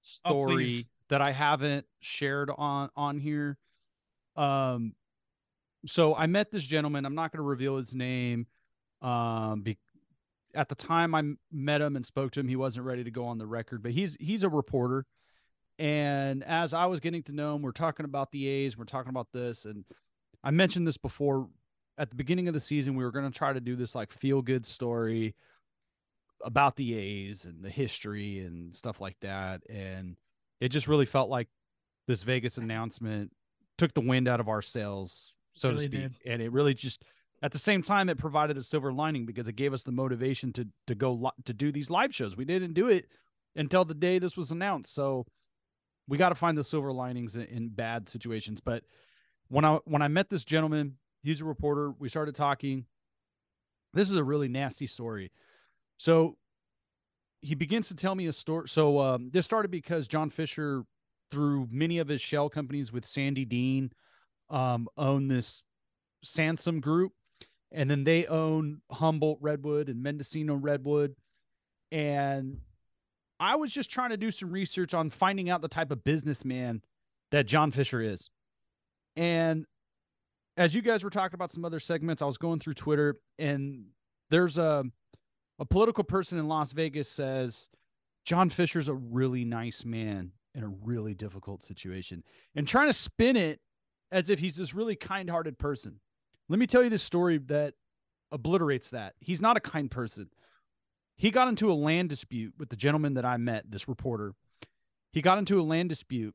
story 0.00 0.54
please. 0.54 0.84
that 1.10 1.20
I 1.20 1.32
haven't 1.32 1.86
shared 2.00 2.50
on 2.56 2.88
on 2.96 3.18
here. 3.18 3.58
Um, 4.36 4.94
so 5.86 6.14
I 6.14 6.26
met 6.26 6.50
this 6.52 6.62
gentleman. 6.64 7.04
I'm 7.04 7.14
not 7.16 7.32
going 7.32 7.38
to 7.38 7.42
reveal 7.48 7.76
his 7.76 7.92
name. 7.94 8.46
Um, 9.00 9.62
be, 9.62 9.78
at 10.54 10.68
the 10.68 10.74
time 10.76 11.14
I 11.14 11.22
met 11.50 11.80
him 11.80 11.96
and 11.96 12.06
spoke 12.06 12.30
to 12.32 12.40
him, 12.40 12.46
he 12.48 12.56
wasn't 12.56 12.86
ready 12.86 13.02
to 13.04 13.10
go 13.10 13.26
on 13.26 13.38
the 13.38 13.46
record, 13.46 13.82
but 13.82 13.90
he's 13.92 14.16
he's 14.20 14.44
a 14.44 14.48
reporter. 14.48 15.04
And 15.78 16.44
as 16.44 16.74
I 16.74 16.86
was 16.86 17.00
getting 17.00 17.22
to 17.24 17.32
know 17.32 17.56
him, 17.56 17.62
we're 17.62 17.72
talking 17.72 18.04
about 18.04 18.30
the 18.30 18.46
A's, 18.46 18.76
we're 18.78 18.84
talking 18.84 19.10
about 19.10 19.28
this, 19.32 19.64
and 19.64 19.84
I 20.44 20.52
mentioned 20.52 20.86
this 20.86 20.96
before. 20.98 21.48
At 22.02 22.10
the 22.10 22.16
beginning 22.16 22.48
of 22.48 22.54
the 22.54 22.58
season, 22.58 22.96
we 22.96 23.04
were 23.04 23.12
going 23.12 23.30
to 23.30 23.38
try 23.38 23.52
to 23.52 23.60
do 23.60 23.76
this 23.76 23.94
like 23.94 24.10
feel 24.10 24.42
good 24.42 24.66
story 24.66 25.36
about 26.44 26.74
the 26.74 26.94
A's 26.96 27.44
and 27.44 27.62
the 27.64 27.70
history 27.70 28.40
and 28.40 28.74
stuff 28.74 29.00
like 29.00 29.16
that. 29.20 29.60
And 29.70 30.16
it 30.60 30.70
just 30.70 30.88
really 30.88 31.06
felt 31.06 31.30
like 31.30 31.46
this 32.08 32.24
Vegas 32.24 32.58
announcement 32.58 33.30
took 33.78 33.94
the 33.94 34.00
wind 34.00 34.26
out 34.26 34.40
of 34.40 34.48
our 34.48 34.62
sails, 34.62 35.32
so 35.54 35.68
Really 35.68 35.88
to 35.88 35.96
speak. 35.96 36.00
did. 36.24 36.32
And 36.32 36.42
it 36.42 36.50
really 36.50 36.74
just 36.74 37.04
at 37.40 37.52
the 37.52 37.58
same 37.60 37.84
time 37.84 38.08
it 38.08 38.18
provided 38.18 38.58
a 38.58 38.64
silver 38.64 38.92
lining 38.92 39.24
because 39.24 39.46
it 39.46 39.54
gave 39.54 39.72
us 39.72 39.84
the 39.84 39.92
motivation 39.92 40.52
to 40.54 40.66
to 40.88 40.96
go 40.96 41.12
li- 41.12 41.44
to 41.44 41.54
do 41.54 41.70
these 41.70 41.88
live 41.88 42.12
shows. 42.12 42.36
We 42.36 42.44
didn't 42.44 42.74
do 42.74 42.88
it 42.88 43.06
until 43.54 43.84
the 43.84 43.94
day 43.94 44.18
this 44.18 44.36
was 44.36 44.50
announced. 44.50 44.92
So 44.92 45.24
we 46.08 46.18
got 46.18 46.30
to 46.30 46.34
find 46.34 46.58
the 46.58 46.64
silver 46.64 46.92
linings 46.92 47.36
in, 47.36 47.42
in 47.42 47.68
bad 47.68 48.08
situations. 48.08 48.60
But 48.60 48.82
when 49.46 49.64
I 49.64 49.78
when 49.84 50.02
I 50.02 50.08
met 50.08 50.28
this 50.30 50.44
gentleman, 50.44 50.96
he's 51.22 51.40
a 51.40 51.44
reporter. 51.44 51.92
We 51.98 52.08
started 52.08 52.34
talking. 52.34 52.86
This 53.94 54.10
is 54.10 54.16
a 54.16 54.24
really 54.24 54.48
nasty 54.48 54.86
story. 54.86 55.30
So 55.98 56.36
he 57.40 57.54
begins 57.54 57.88
to 57.88 57.94
tell 57.94 58.14
me 58.14 58.26
a 58.26 58.32
story. 58.32 58.68
So 58.68 59.00
um, 59.00 59.30
this 59.32 59.44
started 59.44 59.70
because 59.70 60.08
John 60.08 60.30
Fisher 60.30 60.84
through 61.32 61.66
many 61.70 61.98
of 61.98 62.08
his 62.08 62.20
shell 62.20 62.48
companies 62.48 62.92
with 62.92 63.06
Sandy 63.06 63.44
Dean, 63.44 63.90
um, 64.50 64.86
own 64.96 65.28
this 65.28 65.62
Sansom 66.22 66.80
Group, 66.80 67.12
and 67.72 67.90
then 67.90 68.04
they 68.04 68.26
own 68.26 68.82
Humboldt 68.90 69.38
Redwood 69.40 69.88
and 69.88 70.02
Mendocino 70.02 70.54
Redwood. 70.54 71.16
And 71.90 72.58
I 73.40 73.56
was 73.56 73.72
just 73.72 73.90
trying 73.90 74.10
to 74.10 74.16
do 74.18 74.30
some 74.30 74.52
research 74.52 74.94
on 74.94 75.10
finding 75.10 75.48
out 75.48 75.62
the 75.62 75.68
type 75.68 75.90
of 75.90 76.04
businessman 76.04 76.82
that 77.30 77.46
John 77.46 77.70
Fisher 77.70 78.00
is. 78.02 78.30
And 79.16 79.64
as 80.56 80.74
you 80.74 80.82
guys 80.82 81.02
were 81.02 81.10
talking 81.10 81.34
about 81.34 81.50
some 81.50 81.64
other 81.64 81.80
segments, 81.80 82.22
I 82.22 82.26
was 82.26 82.38
going 82.38 82.60
through 82.60 82.74
Twitter 82.74 83.16
and 83.38 83.86
there's 84.30 84.58
a 84.58 84.84
a 85.58 85.64
political 85.64 86.02
person 86.02 86.38
in 86.38 86.48
Las 86.48 86.72
Vegas 86.72 87.08
says 87.08 87.68
John 88.24 88.50
Fisher's 88.50 88.88
a 88.88 88.94
really 88.94 89.44
nice 89.44 89.84
man 89.84 90.32
in 90.54 90.64
a 90.64 90.68
really 90.68 91.14
difficult 91.14 91.62
situation 91.62 92.24
and 92.54 92.66
trying 92.66 92.88
to 92.88 92.92
spin 92.92 93.36
it 93.36 93.60
as 94.10 94.28
if 94.28 94.38
he's 94.38 94.56
this 94.56 94.74
really 94.74 94.96
kind-hearted 94.96 95.58
person. 95.58 96.00
Let 96.48 96.58
me 96.58 96.66
tell 96.66 96.82
you 96.82 96.90
this 96.90 97.02
story 97.02 97.38
that 97.46 97.74
obliterates 98.32 98.90
that. 98.90 99.14
He's 99.20 99.40
not 99.40 99.56
a 99.56 99.60
kind 99.60 99.90
person. 99.90 100.28
He 101.16 101.30
got 101.30 101.48
into 101.48 101.70
a 101.70 101.74
land 101.74 102.08
dispute 102.08 102.54
with 102.58 102.68
the 102.68 102.76
gentleman 102.76 103.14
that 103.14 103.24
I 103.24 103.36
met, 103.36 103.70
this 103.70 103.88
reporter. 103.88 104.34
He 105.12 105.22
got 105.22 105.38
into 105.38 105.60
a 105.60 105.62
land 105.62 105.90
dispute 105.90 106.34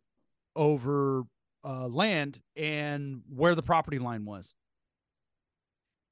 over 0.56 1.24
uh, 1.64 1.88
land 1.88 2.42
and 2.56 3.22
where 3.34 3.56
the 3.56 3.64
property 3.64 4.00
line 4.00 4.26
was. 4.26 4.56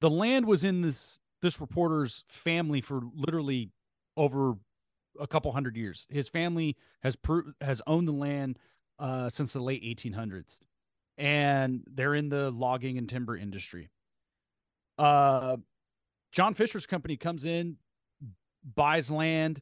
The 0.00 0.10
land 0.10 0.46
was 0.46 0.64
in 0.64 0.82
this 0.82 1.18
this 1.42 1.60
reporter's 1.60 2.24
family 2.28 2.80
for 2.80 3.00
literally 3.14 3.70
over 4.16 4.54
a 5.20 5.26
couple 5.26 5.52
hundred 5.52 5.76
years. 5.76 6.06
His 6.10 6.28
family 6.28 6.76
has 7.02 7.16
pro- 7.16 7.52
has 7.60 7.82
owned 7.86 8.08
the 8.08 8.12
land 8.12 8.58
uh, 8.98 9.28
since 9.28 9.52
the 9.52 9.60
late 9.60 9.82
1800s, 9.82 10.60
and 11.18 11.84
they're 11.90 12.14
in 12.14 12.28
the 12.28 12.50
logging 12.50 12.98
and 12.98 13.08
timber 13.08 13.36
industry. 13.36 13.90
Uh, 14.98 15.56
John 16.32 16.54
Fisher's 16.54 16.86
company 16.86 17.16
comes 17.16 17.44
in, 17.44 17.76
buys 18.74 19.10
land. 19.10 19.60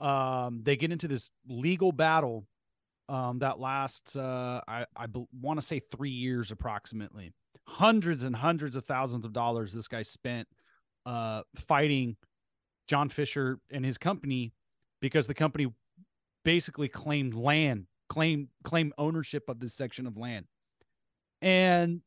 Um, 0.00 0.62
they 0.64 0.76
get 0.76 0.92
into 0.92 1.08
this 1.08 1.30
legal 1.48 1.92
battle 1.92 2.46
um, 3.12 3.40
that 3.40 3.60
lasts, 3.60 4.16
uh, 4.16 4.62
I, 4.66 4.86
I 4.96 5.06
want 5.38 5.60
to 5.60 5.66
say 5.66 5.82
three 5.94 6.10
years 6.10 6.50
approximately. 6.50 7.34
Hundreds 7.68 8.24
and 8.24 8.34
hundreds 8.34 8.74
of 8.74 8.86
thousands 8.86 9.26
of 9.26 9.34
dollars 9.34 9.72
this 9.72 9.86
guy 9.86 10.00
spent 10.00 10.48
uh, 11.04 11.42
fighting 11.54 12.16
John 12.88 13.10
Fisher 13.10 13.58
and 13.70 13.84
his 13.84 13.98
company 13.98 14.54
because 15.02 15.26
the 15.26 15.34
company 15.34 15.66
basically 16.42 16.88
claimed 16.88 17.34
land, 17.34 17.86
claim 18.08 18.48
claimed 18.64 18.94
ownership 18.96 19.44
of 19.48 19.60
this 19.60 19.74
section 19.74 20.06
of 20.06 20.16
land, 20.16 20.46
and 21.42 22.00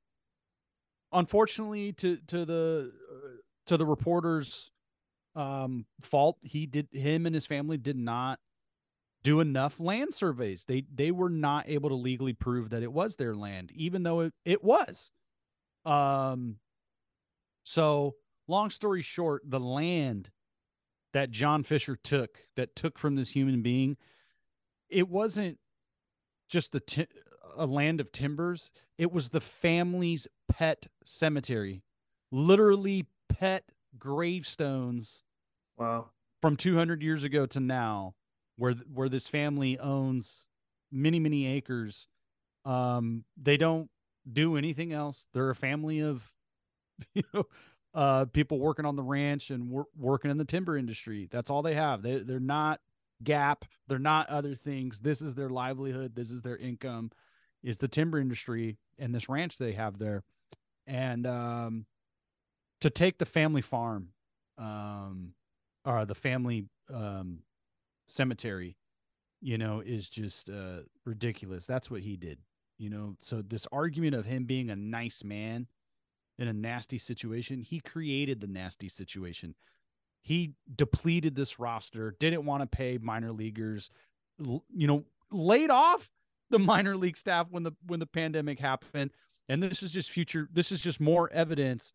unfortunately, 1.11 1.93
to 1.93 2.17
to 2.27 2.45
the 2.45 2.91
uh, 3.13 3.27
to 3.67 3.77
the 3.77 3.85
reporter's 3.85 4.71
um, 5.35 5.85
fault, 6.01 6.37
he 6.41 6.65
did 6.65 6.87
him 6.91 7.27
and 7.27 7.35
his 7.35 7.45
family 7.45 7.77
did 7.77 7.97
not 7.97 8.39
do 9.25 9.39
enough 9.39 9.79
land 9.79 10.13
surveys. 10.13 10.65
They 10.65 10.83
they 10.93 11.09
were 11.09 11.31
not 11.31 11.67
able 11.67 11.89
to 11.89 11.95
legally 11.95 12.33
prove 12.33 12.69
that 12.69 12.83
it 12.83 12.93
was 12.93 13.15
their 13.15 13.35
land, 13.35 13.71
even 13.73 14.03
though 14.03 14.21
it, 14.21 14.33
it 14.45 14.63
was. 14.63 15.11
Um 15.83 16.57
so 17.63 18.15
long 18.47 18.69
story 18.69 19.01
short, 19.01 19.41
the 19.43 19.59
land 19.59 20.29
that 21.13 21.31
John 21.31 21.63
Fisher 21.63 21.95
took, 21.95 22.37
that 22.55 22.75
took 22.75 22.99
from 22.99 23.15
this 23.15 23.31
human 23.31 23.63
being, 23.63 23.97
it 24.89 25.09
wasn't 25.09 25.57
just 26.47 26.71
the 26.71 26.79
t- 26.79 27.07
a 27.57 27.65
land 27.65 27.99
of 27.99 28.11
timbers. 28.11 28.69
It 28.99 29.11
was 29.11 29.29
the 29.29 29.41
family's 29.41 30.27
pet 30.47 30.85
cemetery, 31.03 31.83
literally 32.31 33.07
pet 33.27 33.63
gravestones. 33.97 35.23
Wow. 35.77 36.11
From 36.41 36.57
200 36.57 37.01
years 37.01 37.23
ago 37.23 37.47
to 37.47 37.59
now, 37.59 38.13
where 38.57 38.73
where 38.93 39.09
this 39.09 39.27
family 39.27 39.79
owns 39.79 40.47
many 40.91 41.19
many 41.19 41.47
acres. 41.47 42.07
Um, 42.65 43.23
they 43.41 43.57
don't 43.57 43.89
do 44.31 44.57
anything 44.57 44.91
else. 44.93 45.27
They're 45.33 45.51
a 45.51 45.55
family 45.55 46.01
of, 46.01 46.23
you 47.13 47.23
know, 47.33 47.45
uh, 47.93 48.25
people 48.25 48.59
working 48.59 48.85
on 48.85 48.95
the 48.95 49.03
ranch 49.03 49.51
and 49.51 49.69
wor- 49.69 49.87
working 49.97 50.31
in 50.31 50.37
the 50.37 50.45
timber 50.45 50.77
industry. 50.77 51.27
That's 51.31 51.49
all 51.49 51.61
they 51.61 51.75
have. 51.75 52.01
They 52.01 52.19
they're 52.19 52.39
not 52.39 52.79
Gap. 53.23 53.65
They're 53.87 53.97
not 53.97 54.29
other 54.29 54.55
things. 54.55 54.99
This 54.99 55.21
is 55.21 55.35
their 55.35 55.49
livelihood. 55.49 56.15
This 56.15 56.31
is 56.31 56.41
their 56.41 56.57
income. 56.57 57.11
Is 57.63 57.77
the 57.77 57.87
timber 57.87 58.19
industry 58.19 58.77
and 58.99 59.15
this 59.15 59.29
ranch 59.29 59.57
they 59.57 59.71
have 59.71 59.97
there, 59.97 60.23
and 60.85 61.25
um, 61.25 61.85
to 62.81 62.89
take 62.89 63.17
the 63.17 63.25
family 63.25 63.61
farm, 63.61 64.09
um, 64.57 65.33
or 65.85 66.05
the 66.05 66.15
family 66.15 66.67
um 66.93 67.39
cemetery, 68.07 68.77
you 69.41 69.57
know, 69.57 69.81
is 69.85 70.09
just 70.09 70.49
uh 70.49 70.79
ridiculous. 71.05 71.65
That's 71.65 71.89
what 71.89 72.01
he 72.01 72.17
did. 72.17 72.39
You 72.77 72.89
know, 72.89 73.15
so 73.19 73.41
this 73.41 73.67
argument 73.71 74.15
of 74.15 74.25
him 74.25 74.45
being 74.45 74.69
a 74.69 74.75
nice 74.75 75.23
man 75.23 75.67
in 76.37 76.47
a 76.47 76.53
nasty 76.53 76.97
situation, 76.97 77.61
he 77.61 77.79
created 77.79 78.41
the 78.41 78.47
nasty 78.47 78.89
situation. 78.89 79.55
He 80.21 80.53
depleted 80.75 81.35
this 81.35 81.59
roster, 81.59 82.15
didn't 82.19 82.45
want 82.45 82.61
to 82.63 82.77
pay 82.77 82.97
minor 82.97 83.31
leaguers, 83.31 83.89
you 84.39 84.87
know, 84.87 85.05
laid 85.31 85.69
off 85.69 86.11
the 86.49 86.59
minor 86.59 86.97
league 86.97 87.17
staff 87.17 87.47
when 87.49 87.63
the 87.63 87.71
when 87.87 87.99
the 87.99 88.05
pandemic 88.05 88.59
happened. 88.59 89.11
And 89.47 89.61
this 89.61 89.83
is 89.83 89.91
just 89.91 90.09
future 90.09 90.49
this 90.51 90.71
is 90.71 90.81
just 90.81 90.99
more 90.99 91.31
evidence 91.31 91.93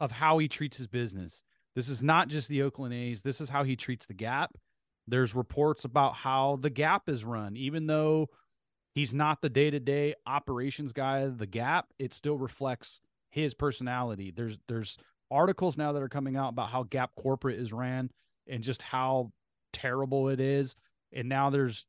of 0.00 0.10
how 0.12 0.38
he 0.38 0.48
treats 0.48 0.76
his 0.76 0.86
business. 0.86 1.42
This 1.74 1.88
is 1.88 2.02
not 2.02 2.28
just 2.28 2.48
the 2.48 2.62
Oakland 2.62 2.92
A's. 2.92 3.22
This 3.22 3.40
is 3.40 3.48
how 3.48 3.64
he 3.64 3.76
treats 3.76 4.06
the 4.06 4.14
Gap. 4.14 4.56
There's 5.08 5.34
reports 5.34 5.84
about 5.84 6.14
how 6.14 6.58
the 6.60 6.70
Gap 6.70 7.08
is 7.08 7.24
run, 7.24 7.56
even 7.56 7.86
though 7.86 8.28
he's 8.94 9.12
not 9.12 9.40
the 9.40 9.48
day-to-day 9.48 10.14
operations 10.26 10.92
guy 10.92 11.26
the 11.26 11.46
Gap. 11.46 11.86
It 11.98 12.14
still 12.14 12.38
reflects 12.38 13.00
his 13.30 13.54
personality. 13.54 14.30
There's 14.30 14.58
there's 14.68 14.98
articles 15.30 15.76
now 15.76 15.92
that 15.92 16.02
are 16.02 16.08
coming 16.08 16.36
out 16.36 16.50
about 16.50 16.70
how 16.70 16.84
Gap 16.84 17.12
corporate 17.16 17.58
is 17.58 17.72
ran 17.72 18.10
and 18.46 18.62
just 18.62 18.82
how 18.82 19.32
terrible 19.72 20.28
it 20.28 20.40
is. 20.40 20.76
And 21.12 21.28
now 21.28 21.50
there's 21.50 21.86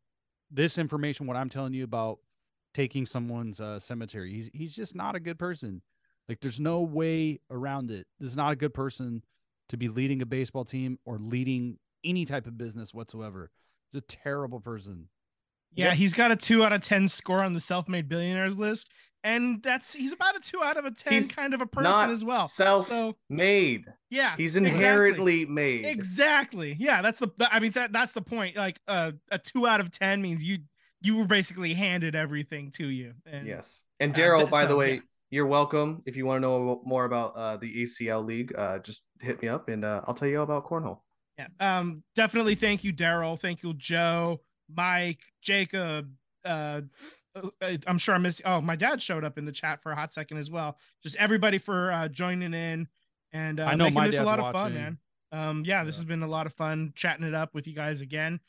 this 0.49 0.77
information 0.77 1.27
what 1.27 1.37
I'm 1.37 1.49
telling 1.49 1.73
you 1.73 1.83
about 1.83 2.19
taking 2.73 3.05
someone's 3.05 3.61
uh, 3.61 3.79
cemetery. 3.79 4.31
He's 4.31 4.49
he's 4.53 4.75
just 4.75 4.95
not 4.95 5.15
a 5.15 5.19
good 5.19 5.37
person. 5.37 5.81
Like 6.29 6.39
there's 6.39 6.59
no 6.59 6.81
way 6.81 7.39
around 7.51 7.91
it. 7.91 8.07
This 8.19 8.31
is 8.31 8.37
not 8.37 8.53
a 8.53 8.55
good 8.55 8.73
person 8.73 9.23
to 9.69 9.77
be 9.77 9.89
leading 9.89 10.21
a 10.21 10.25
baseball 10.25 10.65
team 10.65 10.97
or 11.05 11.17
leading 11.17 11.77
any 12.03 12.25
type 12.25 12.47
of 12.47 12.57
business 12.57 12.93
whatsoever. 12.93 13.51
He's 13.91 13.99
a 13.99 14.05
terrible 14.05 14.59
person. 14.59 15.09
Yeah, 15.75 15.87
Yep. 15.87 15.95
he's 15.97 16.13
got 16.13 16.31
a 16.31 16.35
two 16.35 16.63
out 16.63 16.71
of 16.73 16.81
ten 16.81 17.07
score 17.07 17.41
on 17.43 17.53
the 17.53 17.59
self-made 17.59 18.07
billionaires 18.07 18.57
list, 18.57 18.91
and 19.23 19.63
that's 19.63 19.93
he's 19.93 20.13
about 20.13 20.35
a 20.35 20.39
two 20.39 20.61
out 20.61 20.77
of 20.77 20.85
a 20.85 20.91
ten 20.91 21.13
He's 21.13 21.31
kind 21.31 21.53
of 21.53 21.61
a 21.61 21.65
person 21.65 21.89
not 21.89 22.09
as 22.11 22.23
well. 22.23 22.47
self- 22.47 22.87
so 22.87 23.15
Made. 23.29 23.85
yeah, 24.11 24.35
He's 24.37 24.55
exactly. 24.55 24.69
inherently 24.79 25.45
made. 25.45 25.85
Exactly. 25.85 26.75
Yeah, 26.79 27.01
that's 27.01 27.19
the. 27.19 27.29
I 27.51 27.59
mean, 27.59 27.71
that 27.71 27.91
that's 27.91 28.11
the 28.13 28.21
point. 28.21 28.55
Like, 28.55 28.79
uh, 28.87 29.13
a 29.31 29.39
two 29.39 29.65
out 29.65 29.79
of 29.79 29.89
ten 29.91 30.21
means 30.21 30.43
you 30.43 30.59
you 31.01 31.17
were 31.17 31.25
basically 31.25 31.73
handed 31.73 32.15
everything 32.15 32.71
to 32.71 32.87
you. 32.87 33.13
And 33.25 33.47
Yes. 33.47 33.81
And 33.99 34.13
Uh, 34.13 34.21
Daryl, 34.21 34.39
th- 34.41 34.49
by 34.51 34.65
the 34.65 34.75
way, 34.75 34.93
yeah. 34.95 34.99
you're 35.31 35.47
welcome. 35.47 36.01
If 36.05 36.15
you 36.15 36.25
want 36.25 36.37
to 36.37 36.41
know 36.47 36.81
more 36.85 37.03
about 37.05 37.35
uh, 37.35 37.57
the 37.57 37.83
ACL 37.83 38.23
League, 38.23 38.53
uh, 38.57 38.79
just 38.79 39.03
hit 39.19 39.41
me 39.41 39.47
up 39.49 39.67
and 39.69 39.83
uh, 39.83 40.01
I'll 40.05 40.13
tell 40.13 40.27
you 40.29 40.37
all 40.37 40.43
about 40.43 40.65
cornhole. 40.65 40.99
Yeah. 41.37 41.47
Um. 41.59 42.03
Definitely. 42.15 42.55
Thank 42.55 42.83
you, 42.83 42.93
Daryl. 42.93 43.39
Thank 43.39 43.63
you, 43.63 43.73
Joe, 43.73 44.41
Mike, 44.73 45.21
Jacob. 45.41 46.11
Uh, 46.45 46.81
uh, 47.35 47.77
I'm 47.87 47.97
sure 47.97 48.13
I 48.13 48.19
miss. 48.19 48.41
Oh, 48.45 48.61
my 48.61 48.75
dad 48.75 49.01
showed 49.01 49.23
up 49.23 49.37
in 49.39 49.45
the 49.45 49.51
chat 49.51 49.81
for 49.81 49.91
a 49.91 49.95
hot 49.95 50.13
second 50.13 50.37
as 50.37 50.51
well. 50.51 50.77
Just 51.01 51.15
everybody 51.15 51.57
for 51.57 51.91
uh, 51.91 52.07
joining 52.07 52.53
in 52.53 52.87
and 53.31 53.59
uh, 53.59 53.63
I 53.63 53.73
know 53.75 53.85
making 53.85 53.95
my 53.95 54.07
this 54.09 54.19
a 54.19 54.23
lot 54.23 54.39
of 54.39 54.45
fun, 54.51 54.53
watching. 54.73 54.75
man. 54.75 54.97
Um. 55.31 55.63
Yeah, 55.65 55.83
this 55.83 55.95
Yeah. 55.95 55.99
has 56.01 56.05
been 56.05 56.21
a 56.23 56.27
lot 56.27 56.45
of 56.45 56.53
fun 56.53 56.93
chatting 56.95 57.25
it 57.25 57.33
up 57.33 57.55
with 57.55 57.65
you 57.67 57.73
guys 57.73 58.01
again, 58.01 58.39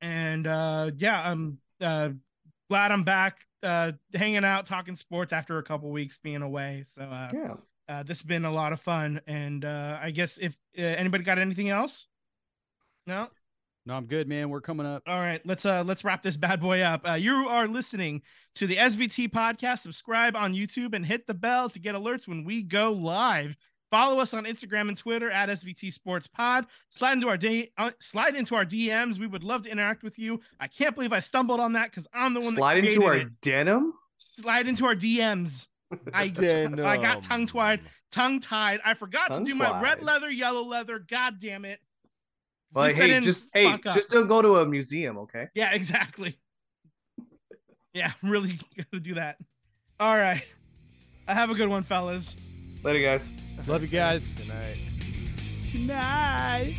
and 0.00 0.46
uh, 0.46 0.90
yeah, 0.96 1.30
I'm 1.30 1.58
uh 1.80 2.10
glad 2.68 2.90
I'm 2.90 3.04
back. 3.04 3.46
Uh, 3.62 3.92
hanging 4.12 4.44
out, 4.44 4.66
talking 4.66 4.94
sports 4.94 5.32
after 5.32 5.56
a 5.58 5.62
couple 5.62 5.90
weeks 5.90 6.18
being 6.18 6.42
away. 6.42 6.84
So 6.86 7.02
uh, 7.02 7.30
Yeah. 7.32 7.54
uh, 7.88 8.02
this 8.02 8.18
has 8.18 8.26
been 8.26 8.44
a 8.44 8.50
lot 8.50 8.72
of 8.74 8.80
fun, 8.80 9.20
and 9.26 9.64
uh, 9.64 9.98
I 10.02 10.10
guess 10.10 10.36
if 10.38 10.56
uh, 10.78 10.82
anybody 10.82 11.24
got 11.24 11.38
anything 11.38 11.70
else, 11.70 12.06
no. 13.06 13.28
No, 13.86 13.92
I'm 13.94 14.06
good, 14.06 14.26
man. 14.28 14.48
We're 14.48 14.62
coming 14.62 14.86
up. 14.86 15.02
All 15.06 15.18
right, 15.20 15.42
let's 15.44 15.66
uh 15.66 15.82
let's 15.84 16.04
wrap 16.04 16.22
this 16.22 16.38
bad 16.38 16.58
boy 16.60 16.80
up. 16.80 17.06
Uh, 17.06 17.12
you 17.14 17.34
are 17.34 17.68
listening 17.68 18.22
to 18.54 18.66
the 18.66 18.76
SVT 18.76 19.28
podcast. 19.30 19.80
Subscribe 19.80 20.34
on 20.36 20.54
YouTube 20.54 20.94
and 20.94 21.04
hit 21.04 21.26
the 21.26 21.34
bell 21.34 21.68
to 21.68 21.78
get 21.78 21.94
alerts 21.94 22.26
when 22.26 22.44
we 22.44 22.62
go 22.62 22.92
live. 22.92 23.58
Follow 23.90 24.18
us 24.20 24.32
on 24.32 24.44
Instagram 24.44 24.88
and 24.88 24.96
Twitter 24.96 25.30
at 25.30 25.50
SVT 25.50 25.92
Sports 25.92 26.26
Pod. 26.26 26.64
Slide 26.88 27.12
into 27.12 27.28
our 27.28 27.36
day, 27.36 27.72
uh, 27.76 27.90
slide 28.00 28.34
into 28.34 28.54
our 28.54 28.64
DMs. 28.64 29.18
We 29.18 29.26
would 29.26 29.44
love 29.44 29.62
to 29.64 29.70
interact 29.70 30.02
with 30.02 30.18
you. 30.18 30.40
I 30.58 30.66
can't 30.66 30.94
believe 30.94 31.12
I 31.12 31.20
stumbled 31.20 31.60
on 31.60 31.74
that 31.74 31.90
because 31.90 32.08
I'm 32.14 32.32
the 32.32 32.40
one 32.40 32.54
Slide 32.54 32.76
that 32.82 32.86
into 32.86 33.04
our 33.04 33.16
it. 33.16 33.40
denim. 33.42 33.92
slide 34.16 34.66
into 34.66 34.86
our 34.86 34.96
DMs. 34.96 35.68
I 36.14 36.22
I 36.24 36.96
got 36.96 37.22
tongue 37.22 37.46
tied, 37.46 37.82
tongue 38.10 38.40
tied. 38.40 38.80
I 38.82 38.94
forgot 38.94 39.30
to 39.34 39.44
do 39.44 39.54
my 39.54 39.80
red 39.82 40.02
leather, 40.02 40.30
yellow 40.30 40.64
leather. 40.64 40.98
God 40.98 41.34
damn 41.38 41.66
it. 41.66 41.80
Like, 42.74 42.96
hey, 42.96 43.20
just 43.20 43.46
hey, 43.52 43.66
up. 43.66 43.82
just 43.84 44.10
don't 44.10 44.26
go 44.26 44.42
to 44.42 44.56
a 44.56 44.66
museum, 44.66 45.18
okay? 45.18 45.48
Yeah, 45.54 45.72
exactly. 45.72 46.38
Yeah, 47.94 48.10
I'm 48.20 48.28
really 48.28 48.58
gonna 48.90 49.00
do 49.00 49.14
that. 49.14 49.36
All 50.00 50.16
right. 50.16 50.42
I 51.28 51.34
have 51.34 51.50
a 51.50 51.54
good 51.54 51.68
one, 51.68 51.84
fellas. 51.84 52.34
Later, 52.82 52.98
guys. 52.98 53.32
Love 53.68 53.82
you 53.82 53.88
guys. 53.88 54.26
Good 54.26 54.48
night. 54.48 54.78
Good 55.72 55.86
night. 55.86 56.74